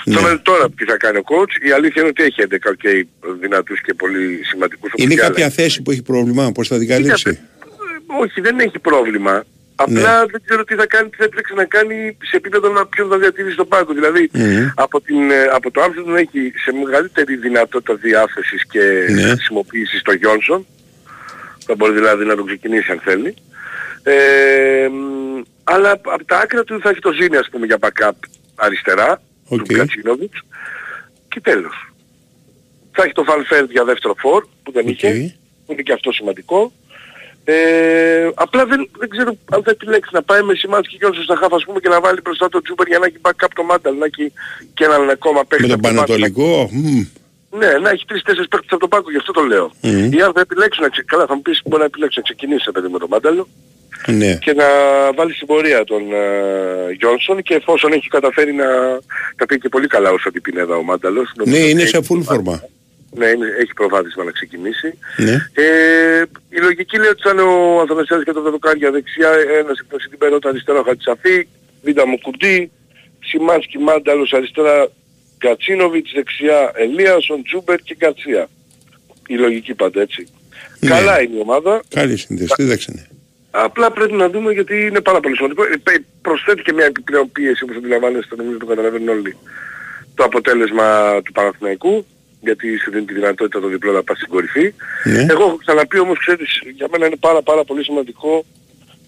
Ναι. 0.06 0.16
Τώρα, 0.16 0.42
τώρα 0.42 0.70
τι 0.78 0.84
θα 0.86 0.98
κάνει 0.98 1.18
ο 1.18 1.24
coach, 1.32 1.66
η 1.68 1.72
αλήθεια 1.72 2.02
είναι 2.02 2.10
ότι 2.10 2.24
έχει 2.24 2.42
11 2.42 2.70
ok, 2.74 2.86
δυνατούς 3.42 3.82
και 3.82 3.94
πολύ 3.94 4.40
σημαντικούς 4.44 4.92
όπως 4.94 5.04
Είναι 5.06 5.14
και 5.14 5.20
άλλα. 5.22 5.30
κάποια 5.30 5.50
θέση 5.50 5.82
που 5.82 5.92
έχει 5.92 6.02
πρόβλημα, 6.04 6.52
πώς 6.52 6.68
θα 6.68 6.78
την 6.78 6.88
καλύψει; 6.88 7.30
Ε, 7.30 7.38
Όχι, 8.22 8.42
δεν 8.42 8.60
έχει 8.60 8.80
πρόβλημα. 8.80 9.44
Απλά 9.76 10.26
δεν 10.26 10.42
ξέρω 10.46 10.64
τι 10.64 10.76
θα 10.76 10.88
κάνει, 10.88 11.10
τι 11.10 11.18
θα 11.18 11.24
επιλέξει 11.24 11.54
να 11.54 11.66
κάνει 11.66 12.18
σε 12.22 12.36
επίπεδο 12.38 12.70
να 12.70 12.86
ποιον 12.88 13.10
θα 13.10 13.18
διατηρήσει 13.18 13.54
στον 13.54 13.68
πάγκο. 13.68 13.94
Δηλαδή 13.94 14.30
Μμμ. 14.34 14.68
από, 14.76 15.02
την, 15.02 15.32
ε, 15.32 15.44
από 15.44 15.72
το 15.72 15.82
Άμστερνταμ 15.82 16.16
έχει 16.16 16.52
σε 16.56 16.72
μεγαλύτερη 16.86 17.36
δυνατότητα 17.36 17.94
διάθεσης 17.96 18.66
και 18.68 19.08
Ναι. 19.10 19.22
χρησιμοποίησης 19.22 20.02
το 20.02 20.14
Γιόνσον. 20.14 20.66
Θα 21.66 21.76
μπορεί 21.76 21.94
δηλαδή 21.94 22.26
να 22.26 22.36
τον 22.36 22.46
ξεκινήσει 22.46 22.92
αν 22.92 23.00
θέλει. 23.04 23.34
Ε, 24.04 24.88
μ, 24.92 25.42
αλλά 25.64 25.92
από 25.92 26.26
τα 26.26 26.38
άκρα 26.38 26.64
του 26.64 26.80
θα 26.82 26.90
έχει 26.90 27.00
το 27.00 27.12
Ζήνη 27.12 27.38
ας 27.38 27.50
πούμε 27.52 27.66
για 27.66 27.78
backup 27.82 28.12
αριστερά, 28.56 29.22
Οκ. 29.48 29.62
του 29.62 29.74
Κατσίνοβιτς. 29.76 30.40
Και 31.28 31.42
τέλος. 31.42 31.94
Θα 32.92 33.04
έχει 33.04 33.14
το 33.14 33.24
Φαλφέρντ 33.24 33.72
για 33.72 33.84
δεύτερο 33.84 34.16
φορ 34.18 34.46
που 34.64 34.72
δεν 34.72 34.88
είχε, 34.88 35.36
που 35.66 35.72
είναι 35.72 35.82
και 35.82 35.94
αυτό 35.94 36.12
σημαντικό. 36.12 36.72
Ε, 37.48 38.30
απλά 38.36 38.66
δεν, 38.66 38.90
δεν 38.98 39.10
ξέρω 39.10 39.38
αν 39.52 39.64
θα 39.64 39.72
επιλέξει 39.72 40.10
να 40.14 40.22
πάει 40.22 40.42
με 40.42 40.54
Σιμάνσκι 40.56 40.92
και 40.92 40.98
Γιόνσον 41.00 41.24
στα 41.24 41.36
χάφα 41.36 41.56
ας 41.56 41.64
πούμε 41.66 41.80
και 41.80 41.90
να 41.90 42.00
βάλει 42.02 42.20
μπροστά 42.24 42.50
το 42.50 42.62
Τζούπερ 42.62 42.88
για 42.88 43.00
να 43.00 43.06
έχει 43.06 43.16
backup 43.22 43.48
το 43.56 43.64
Μάνταλ, 43.64 43.96
να 43.98 44.06
έχει 44.06 44.32
και 44.74 44.84
έναν 44.84 45.10
ακόμα 45.10 45.46
παίκτη. 45.46 45.68
Με 45.68 45.78
τον 45.78 45.78
από 45.78 45.88
το 45.88 45.94
πάγκο. 45.94 46.06
Πανατολικό. 46.06 46.70
μμ. 46.72 47.04
Ναι, 47.60 47.72
να 47.84 47.90
έχει 47.90 48.06
τρεις-τέσσερις 48.06 48.48
παίκτες 48.48 48.70
από 48.72 48.80
τον 48.80 48.90
πάγκο, 48.90 49.12
γι' 49.12 49.18
αυτό 49.18 49.32
το 49.32 49.42
λέω. 49.42 49.72
Μμ. 49.82 50.12
Ή 50.14 50.22
αν 50.22 50.32
θα 50.34 50.40
επιλέξει 50.42 50.82
να 50.82 50.90
ξεκινήσει, 50.90 51.04
καλά 51.16 51.26
θα 51.26 51.36
μου 51.36 51.42
πεις 51.42 51.62
μπορεί 51.66 51.80
να 51.80 51.86
επιλέξει 51.86 52.18
να 52.20 52.24
ξεκινήσει 52.24 52.72
παιδί 52.72 52.88
με 52.88 53.00
τον 53.00 53.08
Μάνταλο 53.12 53.48
Ναι. 54.08 54.36
και 54.36 54.54
να 54.54 54.66
βάλει 55.16 55.34
στην 55.34 55.48
πορεία 55.48 55.84
τον 55.84 56.02
ε, 56.14 56.92
Γιόνσον 57.00 57.42
και 57.42 57.54
εφόσον 57.54 57.92
έχει 57.94 58.08
καταφέρει 58.08 58.54
να 58.54 58.66
τα 59.36 59.46
πει 59.46 59.58
και 59.60 59.70
πολύ 59.70 59.88
καλά 59.88 60.12
όσο 60.12 60.32
την 60.32 60.42
Πινέδα 60.42 60.76
ο 60.76 60.84
Μάνταλος. 60.84 61.32
Ναι, 61.36 61.44
νομίζω 61.46 61.68
είναι 61.70 61.82
ότι 61.82 61.90
σε 61.90 61.98
έχει- 61.98 62.08
full 62.14 62.22
φόρμα. 62.24 62.64
Ναι, 63.16 63.26
είναι, 63.26 63.48
έχει 63.60 63.74
προβάδισμα 63.76 64.24
να 64.24 64.32
ξεκινήσει. 64.32 64.98
Ναι. 65.18 65.32
Ε, 65.54 66.24
η 66.50 66.58
λογική 66.62 66.98
λέει 66.98 67.10
ότι 67.10 67.22
θα 67.22 67.30
είναι 67.32 67.42
ο 67.42 67.80
Αθανασιάδης 67.82 68.26
και 68.26 68.32
το 68.32 68.42
Δεδοκάρια 68.42 68.92
δεξιά, 68.92 69.30
ένας 69.60 69.80
εκτός 69.80 70.04
την 70.10 70.18
Περότα 70.18 70.50
αριστερά 70.50 70.82
Χατσαφή, 70.86 71.48
Βίντα 71.84 72.08
Μουκουντή, 72.08 72.72
Σιμάνσκι 73.24 73.78
Μάνταλος 73.78 74.34
αριστερά 74.34 74.92
Γκατσίνοβιτς, 75.38 76.12
δεξιά 76.16 76.72
Ελίασον, 76.76 77.44
Τζούμπερ 77.44 77.80
και 77.80 77.96
Γκατσία. 77.98 78.48
Η 79.28 79.36
λογική 79.36 79.74
πάντα 79.74 80.02
έτσι. 80.02 80.28
Ναι. 80.80 80.90
Καλά 80.90 81.22
είναι 81.22 81.36
η 81.38 81.40
ομάδα. 81.42 81.82
Καλή 81.90 82.18
σύνδεση, 82.18 82.54
δίδαξε. 82.58 82.92
ναι. 82.96 83.04
Απλά 83.52 83.92
πρέπει 83.92 84.14
να 84.14 84.30
δούμε 84.30 84.52
γιατί 84.52 84.86
είναι 84.86 85.02
πάρα 85.02 85.20
πολύ 85.20 85.36
σημαντικό. 85.36 85.64
Ε, 85.64 85.76
πε- 85.84 86.02
Προσθέτει 86.22 86.62
και 86.62 86.74
μια 86.74 86.86
επιπλέον 86.86 87.32
πίεση 87.32 87.64
όπως 87.64 87.76
αντιλαμβάνεστε, 87.76 88.36
νομίζω 88.36 88.58
το 88.58 88.66
καταλαβαίνουν 88.66 89.08
όλοι. 89.10 89.38
Το 90.16 90.24
αποτέλεσμα 90.24 91.22
του 91.24 91.32
Παναθηναϊκού, 91.32 92.06
γιατί 92.46 92.78
σου 92.78 92.92
δίνει 92.92 93.06
τη 93.06 93.14
δυνατότητα 93.14 93.60
το 93.60 93.68
διπλό 93.68 93.92
να 93.92 94.04
πάει 94.04 94.16
στην 94.16 94.30
κορυφή. 94.30 94.74
Ναι. 95.04 95.26
Εγώ 95.30 95.44
έχω 95.44 95.58
ξαναπεί 95.64 96.00
όμως, 96.00 96.18
ξέρεις, 96.20 96.62
για 96.76 96.88
μένα 96.92 97.06
είναι 97.06 97.16
πάρα 97.28 97.42
πάρα 97.42 97.64
πολύ 97.64 97.84
σημαντικό 97.84 98.46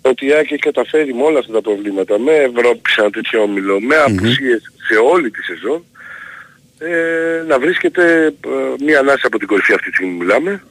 ότι 0.01 0.26
η 0.26 0.31
ΑΕΚ 0.34 0.51
έχει 0.51 0.61
καταφέρει 0.61 1.14
με 1.14 1.23
όλα 1.23 1.39
αυτά 1.39 1.51
τα 1.51 1.61
προβλήματα, 1.61 2.19
με 2.19 2.31
Ευρώπη 2.31 2.89
σε 2.89 3.01
ένα 3.01 3.09
τέτοιο 3.09 3.41
όμιλο, 3.41 3.80
με 3.80 3.95
απουσίες 3.95 4.61
σε 4.88 4.95
όλη 5.11 5.31
τη 5.31 5.41
σεζόν, 5.43 5.84
ε, 6.80 7.43
να 7.47 7.59
βρίσκεται 7.59 8.26
ε, 8.26 8.84
μία 8.85 8.99
ανάσα 8.99 9.27
από 9.27 9.38
την 9.38 9.47
κορυφή 9.47 9.73
αυτή 9.73 9.89
τη 9.89 9.95
στιγμή 9.95 10.14
μιλάμε, 10.14 10.64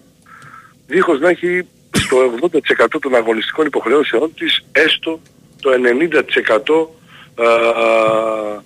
δίχως 0.86 1.20
να 1.20 1.28
έχει 1.28 1.66
στο 1.90 2.34
80% 2.40 2.86
των 3.01 3.14
αγωνιστικών 3.14 3.66
υποχρεώσεών 3.66 4.34
της 4.34 4.64
έστω 4.72 5.20
το 5.60 5.70
90% 5.72 6.86
α, 7.34 7.47
α, 7.47 8.62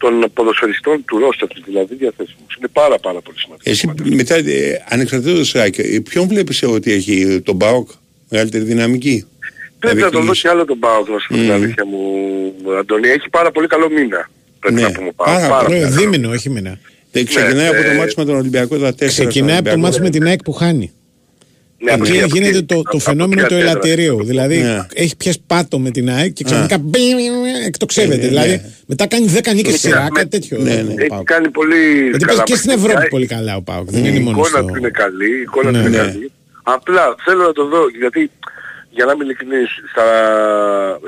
των 0.00 0.12
ποδοσφαιριστών 0.34 1.04
του 1.06 1.18
ρόστερ 1.18 1.48
της 1.48 1.62
δηλαδή 1.64 1.94
διαθέσιμους. 1.94 2.54
Είναι 2.58 2.68
πάρα 2.72 2.98
πάρα 2.98 3.20
πολύ 3.20 3.38
σημαντικό. 3.38 3.70
Εσύ 3.70 3.90
μετά, 4.16 4.34
ε, 4.34 4.84
ανεξαρτήτως 4.88 5.54
ΑΕΚ, 5.54 5.78
ε, 5.78 6.00
ποιον 6.10 6.28
βλέπεις 6.28 6.62
ότι 6.62 6.92
έχει 6.92 7.40
τον 7.44 7.58
ΠΑΟΚ, 7.58 7.88
μεγαλύτερη 8.28 8.64
δυναμική; 8.64 9.24
Πρέπει 9.78 9.96
να 9.96 10.10
τον 10.10 10.20
εξηγήσεις. 10.20 10.26
δώσει 10.42 10.48
άλλο 10.48 10.64
τον 10.64 10.78
Πάοκ, 10.78 11.08
να 11.08 11.18
σου 11.18 11.26
πω 11.28 11.34
την 11.34 11.44
Μμμ. 11.44 11.52
αλήθεια 11.52 11.84
μου, 11.86 11.98
Αντώνη. 12.78 13.08
Έχει 13.08 13.28
πάρα 13.30 13.50
πολύ 13.50 13.66
καλό 13.66 13.90
μήνα. 13.90 14.30
Πρέπει 14.60 14.74
Ναι. 14.74 14.82
να 14.82 14.92
πούμε 14.92 15.10
πάρα, 15.16 15.32
Πάρα 15.32 15.48
πάρα, 15.48 15.64
πολύ. 15.64 15.78
πολύ. 15.80 15.90
Ναι, 15.90 15.96
δίμηνο, 15.96 16.30
όχι 16.30 16.50
μήνα. 16.50 16.78
Δεν 17.12 17.26
ξεκινάει 17.26 17.66
από 17.66 17.82
το 17.82 17.88
ε, 17.90 17.96
μάτι 17.96 18.14
με 18.16 18.24
τον 18.24 18.34
Ολυμπιακό 18.36 18.78
τα 18.78 18.94
τέσσερα. 18.94 19.28
Ξεκινάει 19.28 19.54
από 19.56 19.64
το 19.64 19.68
στον 19.70 19.80
μάτς 19.80 19.96
με 19.98 20.02
Ολυμπιακό. 20.02 20.24
την 20.24 20.30
ΑΕΚ 20.30 20.42
που 20.42 20.52
χάνει. 20.52 20.92
Ναι, 21.82 21.92
από 21.92 22.02
Εκεί 22.04 22.12
εκεί- 22.12 22.22
από 22.24 22.34
γίνεται 22.36 22.56
εκεί- 22.56 22.66
το, 22.66 22.74
από- 22.74 22.82
το 22.82 22.90
από 22.90 22.98
φαινόμενο 22.98 23.40
εκεί 23.40 23.48
του 23.48 23.54
αντέδρασε. 23.54 23.78
ελαττηρίου. 23.88 24.24
Δηλαδή 24.24 24.58
Ναι. 24.58 24.86
έχεις 24.94 25.16
πιάσει 25.16 25.42
πάτο 25.46 25.78
με 25.78 25.90
την 25.90 26.10
ΑΕΚ 26.10 26.32
και 26.32 26.44
ξαφνικά 26.44 26.78
μπιμ, 26.78 27.18
εκτοξεύεται. 27.66 28.16
Ναι, 28.22 28.28
Δηλαδή 28.28 28.50
ναι. 28.50 28.62
μετά 28.86 29.06
κάνει 29.06 29.26
10 29.26 29.52
νίκες 29.54 29.72
στη 29.72 29.80
σειρά, 29.86 30.02
με- 30.02 30.08
κάτι 30.12 30.28
τέτοιο. 30.28 30.58
Ναι, 30.58 30.74
ο 30.74 30.82
ναι. 30.82 30.94
Έχει 30.98 31.06
ΠΑΟΚ. 31.06 31.24
κάνει 31.24 31.48
πολύ 31.50 31.80
Γιατί 32.10 32.24
καλά 32.24 32.36
παίζει 32.36 32.42
και 32.52 32.56
στην 32.56 32.68
παιχνίδια. 32.70 32.90
Ευρώπη 32.92 33.08
πολύ 33.08 33.26
καλά 33.26 33.56
ο 33.56 33.62
ΠΑΟΚ. 33.62 33.90
Δεν 33.90 34.04
είναι 34.04 34.16
Η 34.16 34.20
μόνος 34.20 34.48
εικόνα 34.48 34.62
στο... 34.62 34.72
του 34.72 34.76
είναι 34.78 34.88
καλή, 35.02 35.30
η 35.38 35.40
εικόνα 35.40 35.70
Ναι. 35.70 35.78
του 35.80 35.86
είναι 35.86 35.96
Ναι. 35.96 36.04
καλή. 36.04 36.30
Απλά 36.62 37.14
θέλω 37.24 37.42
να 37.46 37.52
το 37.52 37.64
δω, 37.72 37.82
γιατί 38.02 38.30
για 38.90 39.04
να 39.04 39.12
είμαι 39.12 39.24
ειλικρινής, 39.24 39.68
στα... 39.92 40.04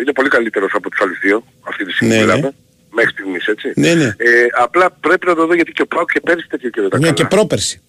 είναι 0.03 0.12
πολύ 0.19 0.28
καλύτερος 0.28 0.70
από 0.74 0.90
τους 0.90 1.01
άλλους 1.03 1.19
δύο 1.24 1.44
αυτή 1.69 1.85
τη 1.85 1.93
στιγμή 1.93 2.15
Ναι, 2.15 2.20
που 2.20 2.27
ναι. 2.27 2.35
μιλάμε. 2.35 2.55
Μέχρι 2.94 3.11
στιγμής, 3.11 3.47
έτσι. 3.47 3.69
Ναι, 3.77 3.93
ναι. 3.94 4.05
Ε, 4.05 4.31
απλά 4.65 4.86
πρέπει 5.01 5.27
να 5.27 5.35
το 5.35 5.47
δω 5.47 5.55
γιατί 5.55 5.73
και 5.73 5.82
ο 5.82 5.86
Πάο 5.86 6.05
και 6.12 6.20
πέρυσι 6.20 6.47
τέτοιο 6.49 6.70
καιρό 6.70 6.89
τα 6.89 6.97
Ναι, 6.99 7.03
καλά. 7.03 7.15
και 7.15 7.24
πρόπερση. 7.24 7.81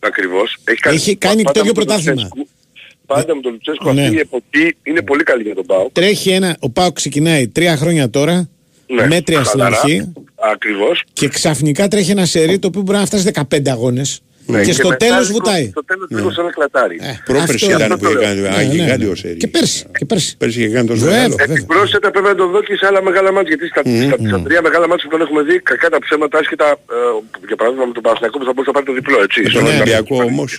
Ακριβώς. 0.00 0.56
Έχει 0.82 1.16
κάνει 1.16 1.42
πάντα 1.42 1.60
το 1.60 1.60
ίδιο 1.60 1.72
με 1.76 1.84
τον 1.84 1.86
πρωτάθλημα. 1.86 2.22
Λουτσέσκου. 2.22 2.48
Πάντα 3.06 3.34
με 3.34 3.40
τον 3.40 3.52
Λουτσέσκο 3.52 3.92
Ναι. 3.92 4.02
αυτή 4.02 4.14
η 4.16 4.18
εποχή 4.18 4.76
είναι 4.82 5.02
πολύ 5.02 5.22
καλή 5.22 5.42
για 5.42 5.54
τον 5.54 5.66
Πάο. 5.66 5.88
Τρέχει 5.92 6.30
ένα, 6.30 6.56
ο 6.60 6.70
Πάο 6.70 6.92
ξεκινάει 6.92 7.48
τρία 7.48 7.76
χρόνια 7.76 8.10
τώρα, 8.10 8.48
Ναι, 8.86 9.06
μέτρια 9.06 9.44
στην 9.44 9.60
χαλαρά. 9.60 9.80
αρχή 9.80 10.12
Ακριβώς. 10.52 11.02
και 11.12 11.28
ξαφνικά 11.28 11.88
τρέχει 11.88 12.10
ένα 12.10 12.24
σερί 12.26 12.58
το 12.58 12.66
οποίο 12.66 12.80
μπορεί 12.80 12.98
να 12.98 13.06
φτάσει 13.06 13.30
15 13.50 13.68
αγώνες 13.70 14.20
Ναι, 14.56 14.62
και 14.64 14.72
στο 14.72 14.88
μετά 14.88 15.04
τέλος 15.06 15.26
λίγο- 15.28 15.38
βουτάει. 15.44 15.66
Στο 15.74 15.84
τέλος 15.84 16.06
λίγο 16.10 16.30
σαν 16.36 16.44
να 16.44 16.50
κλατάρει. 16.56 16.96
Πρόπερση 17.24 17.64
αυτό- 17.66 17.78
ήταν 17.78 17.92
αυτό 17.92 17.96
που 18.08 18.12
το 18.14 18.20
έκανε. 18.20 18.40
λέω. 18.40 18.50
Α, 18.50 18.56
Ναι, 18.56 18.62
ναι, 18.62 18.72
γιγάντιο 18.74 19.08
ναι. 19.08 19.14
σερί. 19.22 19.36
Και 19.42 19.48
πέρσι, 19.54 19.86
και 19.98 20.04
πέρσι. 20.10 20.36
Πέρσι 20.40 20.56
είχε 20.60 20.68
κάνει 20.76 20.86
τόσο 20.92 21.00
Βέβαια, 21.04 21.16
μεγάλο. 21.16 21.34
βέβαια. 21.38 21.56
Επιπρόσθετα 21.56 22.10
πρέπει 22.10 22.26
να 22.32 22.34
τον 22.40 22.48
δω 22.50 22.60
και 22.62 22.74
σε 22.80 22.86
άλλα 22.88 23.00
μεγάλα 23.08 23.30
μάτια 23.36 23.54
γιατί 23.54 23.66
στα, 23.72 23.80
στα, 24.06 24.16
στα 24.28 24.38
τρία 24.46 24.60
μεγάλα 24.66 24.86
μάτια 24.90 25.04
που 25.08 25.12
τον 25.16 25.20
έχουμε 25.26 25.42
δει 25.48 25.54
κακά 25.70 25.88
τα 25.94 25.98
ψέματα 26.04 26.38
άσχετα 26.38 26.66
ε, 26.70 26.96
για 27.50 27.56
παράδειγμα 27.60 27.84
με 27.90 27.92
τον 27.96 28.02
Παναθηναϊκό 28.06 28.36
που 28.38 28.44
θα 28.48 28.52
μπορούσε 28.54 28.70
να 28.72 28.76
πάρει 28.76 28.86
το 28.90 28.94
διπλό 29.00 29.18
έτσι. 29.26 29.38
Με 29.42 29.48
τον 29.48 29.52
Ισοφαρίστηκε. 29.52 29.90
Ολυμπιακό 29.96 30.16
όμως. 30.30 30.50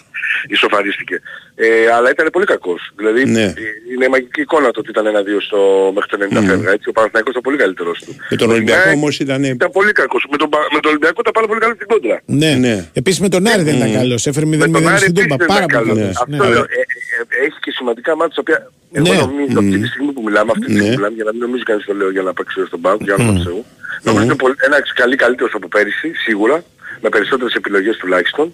Ισοφαρίστηκε. 0.55 1.15
Ε, 1.63 1.91
αλλά 1.95 2.09
ήταν 2.09 2.27
πολύ 2.31 2.45
κακός. 2.45 2.81
Δηλαδή 2.95 3.25
Ναι. 3.25 3.43
ε, 3.43 3.53
είναι 3.93 4.07
μαγική 4.07 4.41
εικόνα 4.41 4.71
το 4.71 4.79
ότι 4.79 4.89
ήταν 4.89 5.05
ένα-δύο 5.05 5.39
στο, 5.41 5.59
μέχρι 5.95 6.09
το 6.11 6.17
90 6.41 6.47
φεύγα 6.49 6.71
έτσι. 6.71 6.89
Ο 6.89 6.91
Παναθηναϊκός 6.91 7.31
ήταν 7.31 7.41
πολύ 7.47 7.57
καλύτερος 7.57 7.97
του. 8.05 8.15
Με 8.29 8.37
τον 8.37 8.49
Ολυμπιακό 8.51 8.87
Ναι, 8.89 8.93
όμως 8.99 9.19
ήταν... 9.19 9.43
Ήταν 9.43 9.71
πολύ 9.71 9.91
κακός. 9.91 10.25
Με 10.31 10.37
τον, 10.37 10.49
Πα- 10.49 10.67
με 10.73 10.79
τον 10.79 10.89
Ολυμπιακό 10.91 11.17
ήταν 11.19 11.33
πάρα 11.33 11.47
πολύ 11.47 11.59
καλός 11.59 11.75
στην 11.75 11.87
κόντρα. 11.87 12.21
Ναι. 12.25 12.51
Ναι. 12.65 12.85
Επίσης 12.93 13.19
με 13.19 13.29
τον 13.29 13.47
Άρη 13.47 13.63
δεν 13.63 13.75
ήταν 13.75 13.93
καλός. 13.93 14.27
Έφερε 14.27 14.45
0-0 14.45 14.51
Άρη 14.91 14.97
στην 14.97 15.13
Τούμπα. 15.13 15.33
επίσης 15.33 15.45
Πάρα 15.53 15.65
δεν 15.65 15.79
πολύ 15.79 15.89
ήταν 15.89 15.95
καλός. 15.95 16.15
καλός. 16.17 16.23
Ναι. 16.27 16.37
Αυτό 16.37 16.49
λέω, 16.53 16.63
ε, 16.63 16.77
ε, 16.77 16.81
ε, 16.81 17.00
έχει 17.45 17.57
και 17.65 17.71
σημαντικά 17.71 18.15
μάτια 18.15 18.35
τα 18.35 18.41
οποία 18.45 18.59
εγώ 18.97 19.13
Ναι. 19.13 19.19
νομίζω 19.21 19.59
αυτή 19.63 19.77
τη 19.83 19.87
στιγμή 19.87 20.11
που 20.15 20.21
μιλάμε, 20.27 20.49
αυτή 20.55 20.65
τη 20.65 20.71
στιγμή 20.71 20.87
Ναι. 20.89 20.93
που 20.93 20.99
μιλάμε, 20.99 21.15
για 21.19 21.23
να 21.29 21.31
μην 21.31 21.41
νομίζει 21.41 21.63
κανείς 21.69 21.85
το 21.85 21.93
λέω 21.93 22.09
για 22.11 22.21
να 22.21 22.33
παίξει 22.33 22.65
στον 22.65 22.81
Πάο, 22.81 22.95
για 23.07 23.15
να 23.17 23.25
το 23.33 23.41
Θεού. 23.45 23.65
Νομίζω 24.03 24.23
είναι 24.23 24.35
πολύ- 24.43 24.55
ένα 24.67 24.77
καλή 25.01 25.15
καλύτερος 25.23 25.53
από 25.53 25.67
πέρυσι, 25.67 26.09
σίγουρα, 26.25 26.63
με 27.01 27.09
περισσότερες 27.09 27.53
επιλογές 27.53 27.95
τουλάχιστον. 27.97 28.53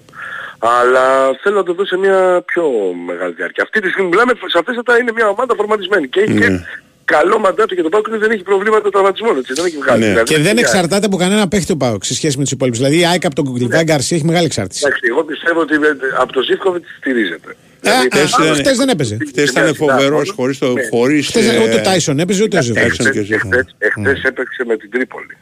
Αλλά 0.60 1.06
θέλω 1.41 1.56
να 1.56 1.64
το 1.64 1.73
δω 1.73 1.85
σε 1.85 1.98
μια 1.98 2.41
πιο 2.45 2.64
μεγάλη 3.06 3.34
διάρκεια. 3.34 3.64
Αυτή 3.64 3.81
τη 3.81 3.89
στιγμή 3.89 4.10
μιλάμε, 4.10 4.34
σαφέστατα 4.48 4.98
είναι 4.99 5.11
μια 5.11 5.27
ομάδα 5.27 5.53
φορματισμένη 5.56 6.07
και 6.07 6.19
έχει 6.19 6.34
και 6.39 6.49
καλό 7.06 7.39
μαντάτο 7.39 7.73
για 7.73 7.84
τον 7.84 7.91
Πάο 7.91 8.02
και 8.02 8.18
δεν 8.18 8.31
έχει 8.31 8.44
προβλήματα 8.44 8.89
τραυματισμών, 8.89 9.38
έτσι. 9.38 9.53
Δεν 9.53 9.65
έχει 9.65 9.77
βγάλει. 9.77 9.99
Ναι. 9.99 10.07
Δηλαδή, 10.07 10.23
Και 10.34 10.39
δεν 10.39 10.53
για- 10.57 10.61
εξαρτάται 10.68 11.06
από 11.06 11.18
κανένα 11.18 11.48
παίχτη 11.48 11.72
ο 11.72 11.77
Πάοκ 11.77 12.03
σε 12.03 12.14
σχέση 12.14 12.38
με 12.38 12.44
τους 12.44 12.52
υπόλοιπους. 12.52 12.80
Δηλαδή 12.80 12.99
η 12.99 13.06
ΑΕΚ 13.06 13.26
από 13.26 13.35
τον 13.35 13.45
Κουκλιβά 13.45 13.84
Γκαρσία 13.84 14.18
έχει 14.18 14.26
μεγάλη 14.26 14.45
εξάρτηση. 14.45 14.81
Εντάξει, 14.85 15.02
εγώ 15.10 15.23
πιστεύω 15.23 15.60
ότι 15.60 15.73
ε, 15.73 15.80
από 16.19 16.31
το 16.34 16.41
Ζήφκοβιτς 16.41 16.88
στηρίζεται. 16.98 17.56
Ε, 17.82 17.90
Δηλαδή, 17.90 18.08
α, 18.18 18.44
ήταν- 18.44 18.56
Χθες 18.56 18.78
δεν 18.78 18.90
έπαιζε. 18.90 19.18
Χθες 19.28 19.49
ήταν 19.49 19.76
φοβερός 19.76 20.30
χωρίς 20.36 20.58
το... 20.58 20.74
χωρίς, 20.91 21.28
Χθες 21.28 21.45
ε, 21.48 21.60
ούτε 21.64 21.74
ο 21.76 21.82
Τάισον 21.82 22.20
έπαιζε 22.20 22.44
ούτε 22.44 22.58
ο 22.58 22.62
Ζεβάκης. 22.62 22.98
Τάισον 22.98 23.14
και 23.14 23.22
Ζήφκοβιτ. 23.22 23.54
Εχθές, 23.60 23.76
εχθές 23.78 24.24
έπαιξε 24.24 24.64
με 24.68 24.78
την 24.78 24.90
Τρίπολη. 24.91 25.38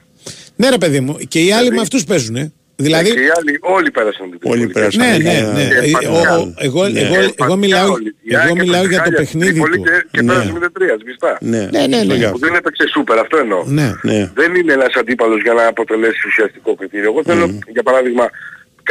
Ναι 0.56 0.70
ρε 0.70 0.78
παιδί 0.78 0.99
μου, 0.99 1.18
και 1.28 1.40
οι 1.40 1.52
άλλοι 1.52 1.72
με 1.72 1.82
αυτούς 1.82 2.03
παίζουν. 2.03 2.53
Δηλαδή, 2.78 3.10
Και 3.14 3.20
οι 3.20 3.30
άλλοι 3.38 3.57
όλοι 3.62 3.91
πέρασαν 3.91 4.30
την 4.30 4.40
Τρίπολη. 4.40 4.62
Όλοι 4.62 4.72
πέρασαν. 4.72 5.02
ναι, 5.07 5.14
Ε, 5.16 5.18
ναι, 5.18 5.52
ναι. 5.53 5.62
ε, 5.62 5.80
Ε, 5.86 5.90
επανικά. 5.90 6.38
ο- 6.38 6.41
ο- 6.41 6.53
Εγώ, 6.57 6.88
Ναι. 6.88 6.99
εγώ, 6.99 7.14
εγώ 7.16 7.24
Επανικά 7.24 7.56
μιλάω, 7.56 7.91
όλοι. 7.91 8.16
Η 8.22 8.34
εγώ 8.34 8.41
ΑΕΚ 8.44 8.52
μιλάω 8.64 8.84
έπαιξε 8.84 8.90
για 8.94 8.98
το 8.98 9.03
χάλια 9.03 9.26
στην 9.28 9.40
παιχνίδι 9.40 9.52
Τρίπολη 9.60 9.76
του. 9.78 9.84
Και, 9.84 9.98
και 10.12 10.22
Ναι. 10.22 10.28
πέρασε 10.34 10.52
με 10.52 10.70
3 10.78 10.98
σβηστά. 11.02 11.32
Ναι, 11.41 11.62
Ναι, 11.76 11.82
ναι, 11.88 11.99
ναι. 12.03 12.16
Στο 12.22 12.32
Που 12.32 12.40
δεν 12.45 12.53
έπαιξε 12.60 12.84
σούπερ, 12.94 13.18
αυτό 13.26 13.36
εννοώ. 13.38 13.62
Ναι. 13.78 13.90
Ναι. 14.10 14.20
Δεν 14.40 14.56
είναι 14.56 14.74
ένας 14.80 14.94
αντίπαλος 15.02 15.41
για 15.45 15.53
να 15.60 15.64
αποτελέσει 15.74 16.22
ουσιαστικό 16.30 16.76
κριτήριο. 16.80 17.10
Εγώ 17.12 17.22
θέλω, 17.30 17.45
για 17.76 17.84
παράδειγμα, 17.84 18.26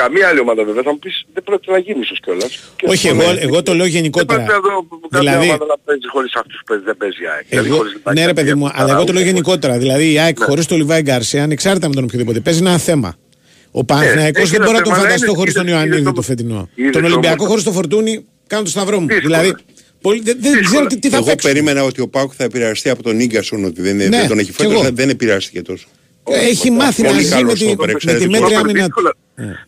καμία 0.00 0.24
άλλη 0.28 0.40
ομάδα 0.46 0.62
βέβαια 0.68 0.82
θα 0.86 0.92
μου 0.94 0.98
πεις 1.04 1.16
δεν 1.34 1.42
πρόκειται 1.42 1.72
να 1.72 1.78
γίνει 1.86 2.00
ίσως 2.06 2.18
κιόλας. 2.24 2.52
Και 2.76 2.86
Όχι, 2.92 3.08
αυτό 3.08 3.22
εγώ, 3.22 3.32
ναι. 3.32 3.40
εγώ 3.40 3.58
το 3.62 3.72
λέω 3.78 3.84
Δεν 3.88 3.94
γενικότερα. 3.96 4.42
πρέπει 4.42 4.50
να 4.52 4.60
δω 4.66 4.86
κάποια 4.88 5.18
Δηλαδή, 5.20 5.46
ομάδα 5.50 5.64
να 5.72 5.76
παίζει 5.84 6.06
χωρίς 6.14 6.32
αυτούς 6.40 6.58
που 6.58 6.64
παίζει, 6.68 6.84
δεν 6.90 6.96
παίζει 7.00 7.20
η 7.22 7.28
ΑΕΚ. 7.34 7.44
Δηλαδή, 7.48 7.68
εγώ, 7.68 7.76
χωρίς 7.76 7.92
Λιβάη 7.96 8.14
ναι 8.14 8.24
ρε 8.30 8.32
παιδί 8.38 8.46
Γκαρσία, 8.48 8.56
μου, 8.56 8.64
που 8.70 8.72
αλλά 8.80 8.90
εγώ 8.94 9.04
το 9.04 9.12
λέω 9.12 9.22
Σαραούχο, 9.22 9.30
γενικότερα. 9.30 9.74
Δηλαδή 9.78 10.06
η 10.12 10.18
ΑΕΚ 10.24 10.36
Ναι. 10.38 10.44
χωρίς 10.48 10.64
τον 10.66 10.76
Λιβάη 10.78 11.02
Γκαρσία, 11.08 11.42
ανεξάρτητα 11.42 11.88
με 11.88 11.94
τον 11.94 12.04
οποιοδήποτε, 12.04 12.38
παίζει 12.40 12.60
ένα 12.66 12.78
θέμα. 12.78 13.10
Ο 13.70 13.84
Παναθηναϊκός 13.84 14.42
έχει 14.42 14.50
δεν 14.50 14.60
ένα 14.60 14.64
μπορώ 14.66 14.78
να 14.78 14.84
τον 14.84 14.92
θέμα, 14.92 14.96
αλλά 14.96 15.06
φανταστώ 15.06 15.26
είναι- 15.30 15.38
χωρίς 15.38 15.52
τον 15.54 15.62
είδες- 15.62 15.74
Ιωαννίδη 15.74 16.00
είδες 16.00 16.12
το 16.12 16.20
όμως- 16.20 16.26
φετινό. 16.26 16.68
είδες 16.74 16.92
Τον 16.92 17.04
Ολυμπιακό 17.04 17.34
όμως- 17.38 17.48
χωρίς 17.48 17.64
το 17.64 17.72
Φορτούνι, 17.72 18.24
κάνω 18.46 18.62
το 18.62 18.70
σταυρό 18.70 19.00
μου. 19.00 19.06
Δύσκολα. 19.06 19.38
Δηλαδή, 19.40 19.62
πολύ- 20.00 20.20
δεν- 20.24 20.36
δεν 20.40 20.62
ξέρω 20.64 20.86
τι, 20.86 20.98
τι 20.98 21.08
θα 21.08 21.16
Εγώ 21.16 21.24
παίξουν. 21.26 21.50
περίμενα 21.50 21.82
ότι 21.84 22.00
ο 22.00 22.08
Πάουκ 22.08 22.32
θα 22.36 22.44
επηρεαστεί 22.44 22.88
από 22.90 23.02
τον 23.02 23.20
Ίγκασον 23.20 23.64
ότι 23.64 23.82
δεν, 23.82 23.96
Ναι, 23.96 24.08
δεν 24.08 24.28
τον 24.28 24.38
έχει 24.38 24.52
κι 24.52 24.62
εγώ. 24.62 24.70
φέτος, 24.78 24.90
δεν 24.94 25.08
επηρεάστηκε 25.08 25.62
τόσο. 25.62 25.86
Έχει 26.30 26.70
μάθει 26.70 27.02
να 27.02 27.08
Πολύ 27.08 27.22
ζει 27.22 27.28
καλός 27.30 27.46
με 27.46 27.52
τη, 27.52 27.58
στόπερ, 27.64 27.78
με 27.78 27.86
τη 27.86 27.92
εξαιρετικός. 27.92 28.30
μέτρια 28.40 28.48
Στόπερ 28.58 28.70
άμυνα. 28.70 28.84
δύσκολο. 28.84 29.12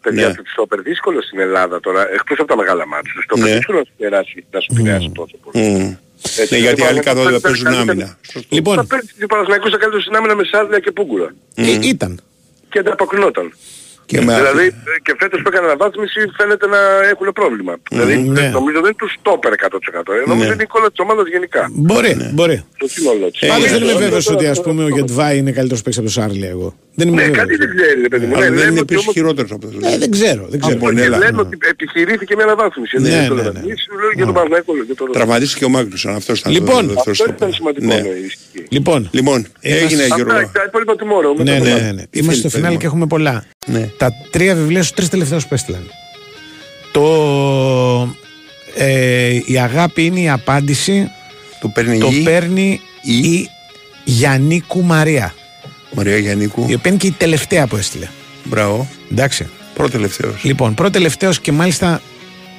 Παιδιά, 0.00 0.26
Ναι. 0.28 0.34
το 0.34 0.42
στόπερ 0.46 0.80
δύσκολο 0.82 1.22
στην 1.22 1.38
Ελλάδα 1.40 1.80
τώρα, 1.80 2.08
εκτός 2.12 2.38
από 2.38 2.48
τα 2.48 2.56
μεγάλα 2.56 2.86
μάτια. 2.86 3.12
Το 3.16 3.22
στόπερ 3.22 3.44
Ναι. 3.44 3.54
δύσκολο 3.56 3.78
να 3.78 3.84
σου 3.84 3.92
περάσει, 3.98 4.44
να 4.50 4.60
σου 4.60 4.68
επηρεάσει 4.72 5.10
τόσο 5.14 5.36
πολύ. 5.44 5.64
Μμ. 5.64 5.94
Έτσι, 6.22 6.54
Ναι, 6.54 6.58
γιατί 6.60 6.76
λοιπόν, 6.80 6.88
άλλοι 6.88 7.00
καθόλου 7.00 7.24
δεν 7.30 7.40
θα 7.40 7.48
παίζουν 7.48 7.64
παίζει 7.64 7.78
άμυνα. 7.80 7.94
καλύτερα. 7.94 8.44
Λοιπόν, 8.48 8.74
Θα 8.76 8.86
παίζει 8.86 9.22
ο 9.22 9.26
Παναθηναϊκός 9.26 9.70
θα 9.70 9.76
καλύτερο 9.78 10.02
στην 10.02 10.14
άμυνα 10.16 10.34
με 10.34 10.44
Σάρδια 10.44 10.78
και 10.78 10.90
Πούγκουρα. 10.92 11.34
ε, 11.54 11.78
ήταν. 11.82 12.20
Και 12.70 12.78
ανταποκρινόταν. 12.78 13.52
Και 14.10 14.16
με 14.20 14.34
δηλαδή 14.40 14.66
αυτή- 14.66 14.90
ε, 14.96 15.00
και 15.06 15.12
φέτος 15.20 15.38
που 15.42 15.48
έκανε 15.52 15.66
αναβάθμιση 15.70 16.20
φαίνεται 16.38 16.66
να 16.74 16.80
έχουν 17.12 17.28
πρόβλημα. 17.38 17.72
Δηλαδή 17.90 18.14
ναι. 18.16 18.46
νομίζω 18.58 18.78
δεν 18.84 18.90
είναι 18.92 19.00
του 19.02 19.10
στόπερ 19.18 19.52
100%. 19.52 20.12
Ε, 20.18 20.28
νομίζω 20.32 20.46
Ναι. 20.48 20.54
είναι 20.54 20.64
η 20.66 20.68
εικόνα 20.70 20.88
της 20.92 21.00
ομάδας 21.04 21.26
γενικά. 21.34 21.62
Μπορεί, 21.88 22.12
μπορεί. 22.36 22.56
Το 22.82 22.86
σύνολό 22.94 23.26
της. 23.30 23.40
Πάντως 23.52 23.70
δεν 23.74 23.82
είμαι 23.82 23.92
Ε, 23.92 24.04
βέβαιος 24.04 24.24
τώρα- 24.24 24.38
ότι 24.38 24.46
ας 24.54 24.60
πούμε 24.64 24.80
ο 24.84 24.88
Γετβάη 24.88 25.34
είναι 25.40 25.52
καλύτερος 25.58 25.82
παίκτης 25.82 25.98
από 26.02 26.06
τον 26.12 26.16
Σάρλι 26.22 26.46
εγώ. 26.56 26.68
Δεν 26.98 27.08
είμαι 27.08 27.16
Ναι, 27.16 27.22
βέβαιος. 27.26 27.40
κάτι 27.46 27.56
δεν 27.62 27.68
ξέρει, 27.76 28.00
ρε 28.00 28.08
παιδί 28.12 28.26
μου. 28.26 28.34
Αλλά 28.36 28.44
Ναι, 28.44 28.50
δεν 28.50 28.58
λέμε 28.58 28.70
είναι 28.70 28.80
ότι 28.80 28.92
επίσης 28.94 29.00
όμως- 29.02 29.14
χειρότερος 29.18 29.50
από 29.56 29.66
αυτό. 29.66 29.78
Ε, 29.88 29.98
δεν 30.02 30.10
ξέρω, 30.16 30.42
δεν 30.52 30.58
ξέρω. 30.60 30.76
Από 30.76 30.86
Και 30.88 30.94
Νέλα. 30.94 31.18
λέμε 31.18 31.40
ότι 31.40 31.56
επιχειρήθηκε 31.74 32.32
μια 32.38 32.44
αναβάθμιση. 32.44 32.96
Ναι, 32.96 33.08
Δεν 33.08 33.18
είναι 33.18 33.28
το 33.28 33.34
ναι, 33.34 33.42
λέμε. 33.42 33.52
ναι. 33.58 33.64
Εμείς 33.66 33.80
λέω 34.00 34.10
για 34.18 34.24
τον 34.24 34.34
Παναθηναϊκό. 34.34 34.70
λέω, 34.74 34.84
για 34.84 34.94
τον- 34.94 35.12
Τραυματίστηκε 35.12 35.64
ο 35.64 35.68
Μάγκλουσον, 35.68 36.14
αυτός 36.14 36.36
ήταν 36.40 36.52
Λοιπόν. 36.52 36.68
το 36.74 36.92
δεύτερο 36.92 37.00
Αυτό 37.00 37.14
στόπερ. 37.14 37.34
ήταν 37.36 37.52
σημαντικό. 37.52 37.86
Ναι. 37.86 37.94
ναι, 38.00 38.08
ισχύει. 38.08 38.64
Λοιπόν, 38.76 39.08
Λοιπόν, 39.18 39.38
Είμαστε- 39.38 39.84
έγινε 39.84 40.04
Γιώργο. 40.06 40.32
Αυτά 40.32 40.50
τα 40.52 40.64
υπόλοιπα 40.68 40.94
του 40.96 41.06
Μόρο. 41.06 41.34
ναι, 41.36 41.42
ναι, 41.42 41.58
ναι, 41.58 41.90
ναι. 41.98 42.02
Είμαστε 42.10 42.40
στο 42.40 42.48
θέλει, 42.48 42.50
φινάλε 42.50 42.66
παιδί 42.66 42.76
και 42.76 42.86
έχουμε 42.86 43.06
πολλά. 43.06 43.44
Ναι. 43.66 43.90
Τα 43.96 44.12
τρία 44.30 44.54
βιβλία 44.54 44.82
στους 44.82 44.94
τρεις 44.96 45.08
τελευταίους 45.08 45.46
που 45.46 45.54
έστειλαν. 45.54 45.90
Το 46.92 48.14
ε, 48.76 49.40
η 49.46 49.58
αγάπη 49.58 50.04
είναι 50.04 50.20
η 50.20 50.28
απάντηση 50.28 51.08
Το 51.60 51.68
παίρνει 51.68 51.98
το 51.98 52.08
η 52.12 52.22
παίρνει 52.22 52.80
η- 53.02 53.16
η 53.28 53.48
Γιαννίκου 54.04 54.82
Μαρία 54.82 55.34
Μαρία 55.92 56.16
Γιαννίκου. 56.18 56.60
η 56.68 56.74
οποία 56.74 56.90
είναι 56.90 56.96
και 57.00 57.06
η 57.06 57.14
τελευταία 57.18 57.66
που 57.66 57.76
έστειλε 57.76 58.08
Μπράβο. 58.44 58.88
εντάξει 59.12 59.46
Πρώτο 59.74 59.90
τελευταίος. 59.90 60.44
λοιπόν 60.44 60.74
πρώτο 60.74 60.90
τελευταίος 60.90 61.40
και 61.40 61.52
μάλιστα 61.52 62.00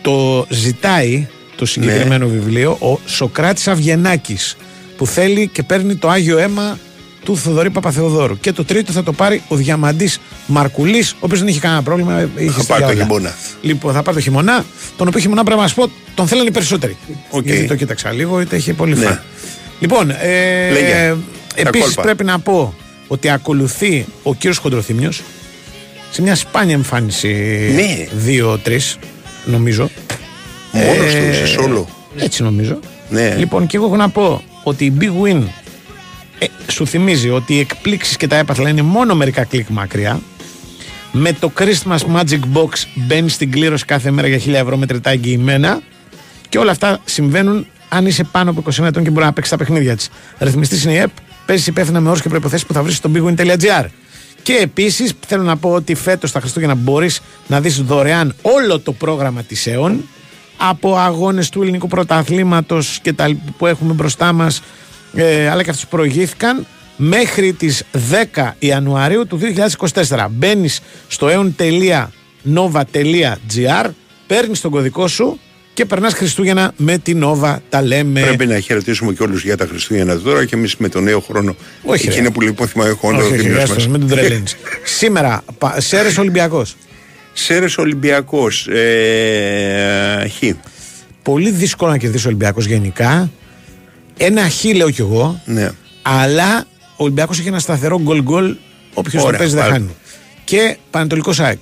το 0.01 0.45
ζητάει 0.49 1.27
το 1.55 1.65
συγκεκριμένο 1.65 2.25
Ναι. 2.25 2.31
βιβλίο 2.31 2.71
ο 2.71 2.99
Σοκράτης 3.05 3.67
Αυγενάκης 3.67 4.57
που 4.97 5.05
θέλει 5.07 5.47
και 5.47 5.63
παίρνει 5.63 5.95
το 5.95 6.09
Άγιο 6.09 6.37
Αίμα 6.37 6.79
του 7.27 7.37
Θοδωρή 7.37 7.69
Παπαθεοδόρου 7.69 8.39
και 8.39 8.51
το 8.51 8.65
τρίτο 8.65 8.91
θα 8.91 9.03
το 9.03 9.13
πάρει 9.13 9.41
ο 9.47 9.55
Διαμαντής 9.55 10.19
Μαρκουλής 10.45 11.11
ο 11.11 11.15
οποίος 11.19 11.39
δεν 11.39 11.47
είχε 11.47 11.59
κανένα 11.59 11.83
πρόβλημα 11.83 12.29
είχε 12.37 12.51
Θα 12.51 12.57
στη 12.59 12.65
πάρει 12.67 12.81
το 12.83 12.87
διάολα. 12.87 13.03
χειμώνα. 13.05 13.35
Λοιπόν, 13.61 13.93
θα 13.93 14.01
πάρει 14.01 14.17
το 14.17 14.23
χειμώνα, 14.23 14.65
τον 14.97 15.07
οποίο 15.07 15.19
χειμώνα 15.19 15.43
πρέπει 15.43 15.61
να 15.61 15.67
σου 15.67 15.75
πω, 15.75 15.89
τον 16.15 16.27
θέλανε 16.27 16.47
οι 16.47 16.51
περισσότεροι. 16.51 16.97
Οκ. 17.29 17.45
Γιατί 17.45 17.65
το 17.67 17.75
κοίταξα 17.75 18.11
λίγο, 18.11 18.41
είτε 18.41 18.55
είχε 18.55 18.73
πολύ 18.73 18.95
Ναι. 18.97 19.05
φαν. 19.05 19.21
Λοιπόν, 19.79 20.09
ε, 20.09 20.69
Λέγε. 20.71 21.15
Τα 21.55 21.61
επίσης 21.69 21.85
κόλπα. 21.85 22.01
πρέπει 22.01 22.23
να 22.23 22.39
πω 22.39 22.73
ότι 23.07 23.29
ακολουθεί 23.29 24.05
ο 24.23 24.33
κύριος 24.33 24.57
Χοντροθύμιος 24.57 25.21
σε 26.11 26.21
μια 26.21 26.35
σπάνια 26.35 26.75
εμφάνιση 26.75 27.27
Ναι. 27.75 28.07
2-3, 28.25 28.97
νομίζω. 29.45 29.89
Μόνος 30.71 31.13
Ε, 31.13 31.27
του, 31.29 31.35
σε 31.35 31.45
σόλο. 31.45 31.87
Έτσι 32.17 32.43
νομίζω. 32.43 32.79
Ναι. 33.09 33.35
Λοιπόν, 33.37 33.67
και 33.67 33.77
εγώ 33.77 33.85
έχω 33.85 33.95
να 33.95 34.09
πω 34.09 34.43
ότι 34.63 34.85
η 34.85 34.93
Big 34.99 35.23
Win 35.25 35.41
ε, 36.39 36.45
σου 36.71 36.87
θυμίζει 36.87 37.29
ότι 37.29 37.53
οι 37.55 37.59
εκπλήξεις 37.59 38.17
και 38.17 38.27
τα 38.27 38.35
έπαθλα 38.35 38.69
είναι 38.69 38.81
μόνο 38.81 39.15
μερικά 39.15 39.43
κλικ 39.43 39.67
μακριά. 39.69 40.19
Με 41.11 41.33
το 41.33 41.51
Christmas 41.59 41.97
Magic 42.15 42.39
Box 42.53 42.69
μπαίνει 42.95 43.29
στην 43.29 43.51
κλήρωση 43.51 43.85
κάθε 43.85 44.11
μέρα 44.11 44.27
για 44.27 44.39
1000 44.39 44.53
ευρώ 44.53 44.77
μετρητά 44.77 45.09
εγγυημένα. 45.09 45.81
Και 46.49 46.57
όλα 46.57 46.71
αυτά 46.71 46.99
συμβαίνουν 47.05 47.67
αν 47.89 48.05
είσαι 48.05 48.23
πάνω 48.23 48.49
από 48.49 48.63
21 48.79 48.83
ετών 48.85 49.03
και 49.03 49.09
μπορεί 49.09 49.25
να 49.25 49.33
παίξεις 49.33 49.51
τα 49.51 49.57
παιχνίδια 49.57 49.95
της. 49.95 50.09
Ρυθμιστής 50.39 50.83
είναι 50.83 50.93
η 50.93 50.97
ΕΠ. 50.97 51.09
Παίζεις 51.45 51.67
υπεύθυνα 51.67 51.99
με 51.99 52.09
όρους 52.09 52.21
και 52.21 52.29
προποθέσει 52.29 52.65
που 52.65 52.73
θα 52.73 52.83
βρεις 52.83 52.95
στο 52.95 53.11
bigwin.gr. 53.15 53.85
Και 54.43 54.53
επίσης 54.53 55.13
θέλω 55.27 55.43
να 55.43 55.57
πω 55.57 55.69
ότι 55.71 55.95
φέτος 55.95 56.31
τα 56.31 56.39
Χριστούγεννα 56.39 56.75
μπορείς 56.75 57.21
να 57.47 57.61
δεις 57.61 57.81
δωρεάν 57.81 58.35
όλο 58.41 58.79
το 58.79 58.91
πρόγραμμα 58.91 59.43
της 59.43 59.67
ΕΟΝ 59.67 60.03
από 60.57 60.97
αγώνες 60.97 61.49
του 61.49 61.61
ελληνικού 61.61 61.87
πρωταθλήματος 61.87 62.99
και 63.01 63.13
τα 63.13 63.27
λοιπ- 63.27 63.51
που 63.57 63.65
έχουμε 63.65 63.93
μπροστά 63.93 64.33
μας, 64.33 64.61
ε, 65.17 65.49
αλλά 65.49 65.63
και 65.63 65.69
αυτούς 65.69 65.85
που 65.87 65.95
προηγήθηκαν 65.95 66.65
μέχρι 66.95 67.53
τις 67.53 67.83
10 68.35 68.51
Ιανουαρίου 68.59 69.27
του 69.27 69.39
2024. 70.07 70.27
Μπαίνεις 70.31 70.79
στο 71.07 71.27
eon.nova.gr, 72.53 73.89
παίρνεις 74.27 74.61
τον 74.61 74.71
κωδικό 74.71 75.07
σου 75.07 75.39
και 75.73 75.85
περνάς 75.85 76.13
Χριστούγεννα 76.13 76.71
με 76.77 76.97
την 76.97 77.23
Nova. 77.25 77.55
Τα 77.69 77.81
λέμε. 77.81 78.21
Πρέπει 78.21 78.45
να 78.45 78.59
χαιρετήσουμε 78.59 79.13
και 79.13 79.23
όλους 79.23 79.43
για 79.43 79.57
τα 79.57 79.65
Χριστούγεννα 79.65 80.19
τώρα 80.19 80.45
και 80.45 80.55
εμείς 80.55 80.75
με 80.77 80.89
τον 80.89 81.03
νέο 81.03 81.19
χρόνο. 81.19 81.55
Όχι, 81.83 82.05
Εκεί 82.05 82.13
ρε. 82.15 82.19
είναι 82.21 82.31
που 82.31 82.41
λοιπόν 82.41 82.67
θυμάμαι 82.67 82.89
έχω 82.89 83.07
Όχι, 83.07 83.15
όνομα 83.17 83.31
όχι, 83.33 83.41
δίμηνος 83.41 83.63
άστος, 83.63 83.77
μέσα. 83.87 83.89
μην 83.89 83.99
τον 83.99 84.17
τρελαίνεις. 84.17 84.55
Σήμερα, 84.99 85.43
πα- 85.57 85.75
Σέρες 85.81 86.17
Ολυμπιακός. 86.17 86.75
Σέρες 87.33 87.77
Ολυμπιακός. 87.77 88.67
Ε, 88.67 90.27
χ. 90.39 90.43
Πολύ 91.23 91.51
δύσκολο 91.51 91.91
να 91.91 91.97
κερδίσει 91.97 92.25
ο 92.25 92.27
Ολυμπιακός 92.29 92.65
γενικά. 92.65 93.29
Ένα 94.17 94.49
χ 94.49 94.63
λέω 94.63 94.89
κι 94.89 95.01
εγώ. 95.01 95.41
Ναι. 95.45 95.69
Αλλά 96.01 96.65
ο 96.97 97.03
Ολυμπιακός 97.03 97.39
έχει 97.39 97.47
ένα 97.47 97.59
σταθερό 97.59 97.99
γκολ 98.01 98.21
γκολ. 98.21 98.55
Όποιος 98.93 99.21
το 99.21 99.27
Ωραία, 99.27 99.39
παίζει 99.39 99.53
δεν 99.53 99.63
πάρε. 99.63 99.73
χάνει. 99.73 99.95
Και 100.43 100.77
Πανετολικό 100.91 101.31
ΑΕΚ. 101.37 101.61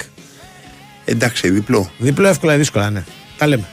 Εντάξει, 1.06 1.50
διπλό. 1.50 1.90
Διπλό 1.98 2.28
εύκολα 2.28 2.54
ή 2.54 2.58
δύσκολα, 2.58 2.90
ναι. 2.90 3.04
Τα 3.38 3.48
λέμε. 3.48 3.64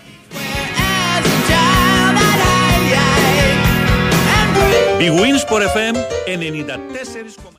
Big 4.99 5.11
Wins 5.21 5.43
for 5.51 5.61
FM 5.75 5.97
94,6. 6.27 7.51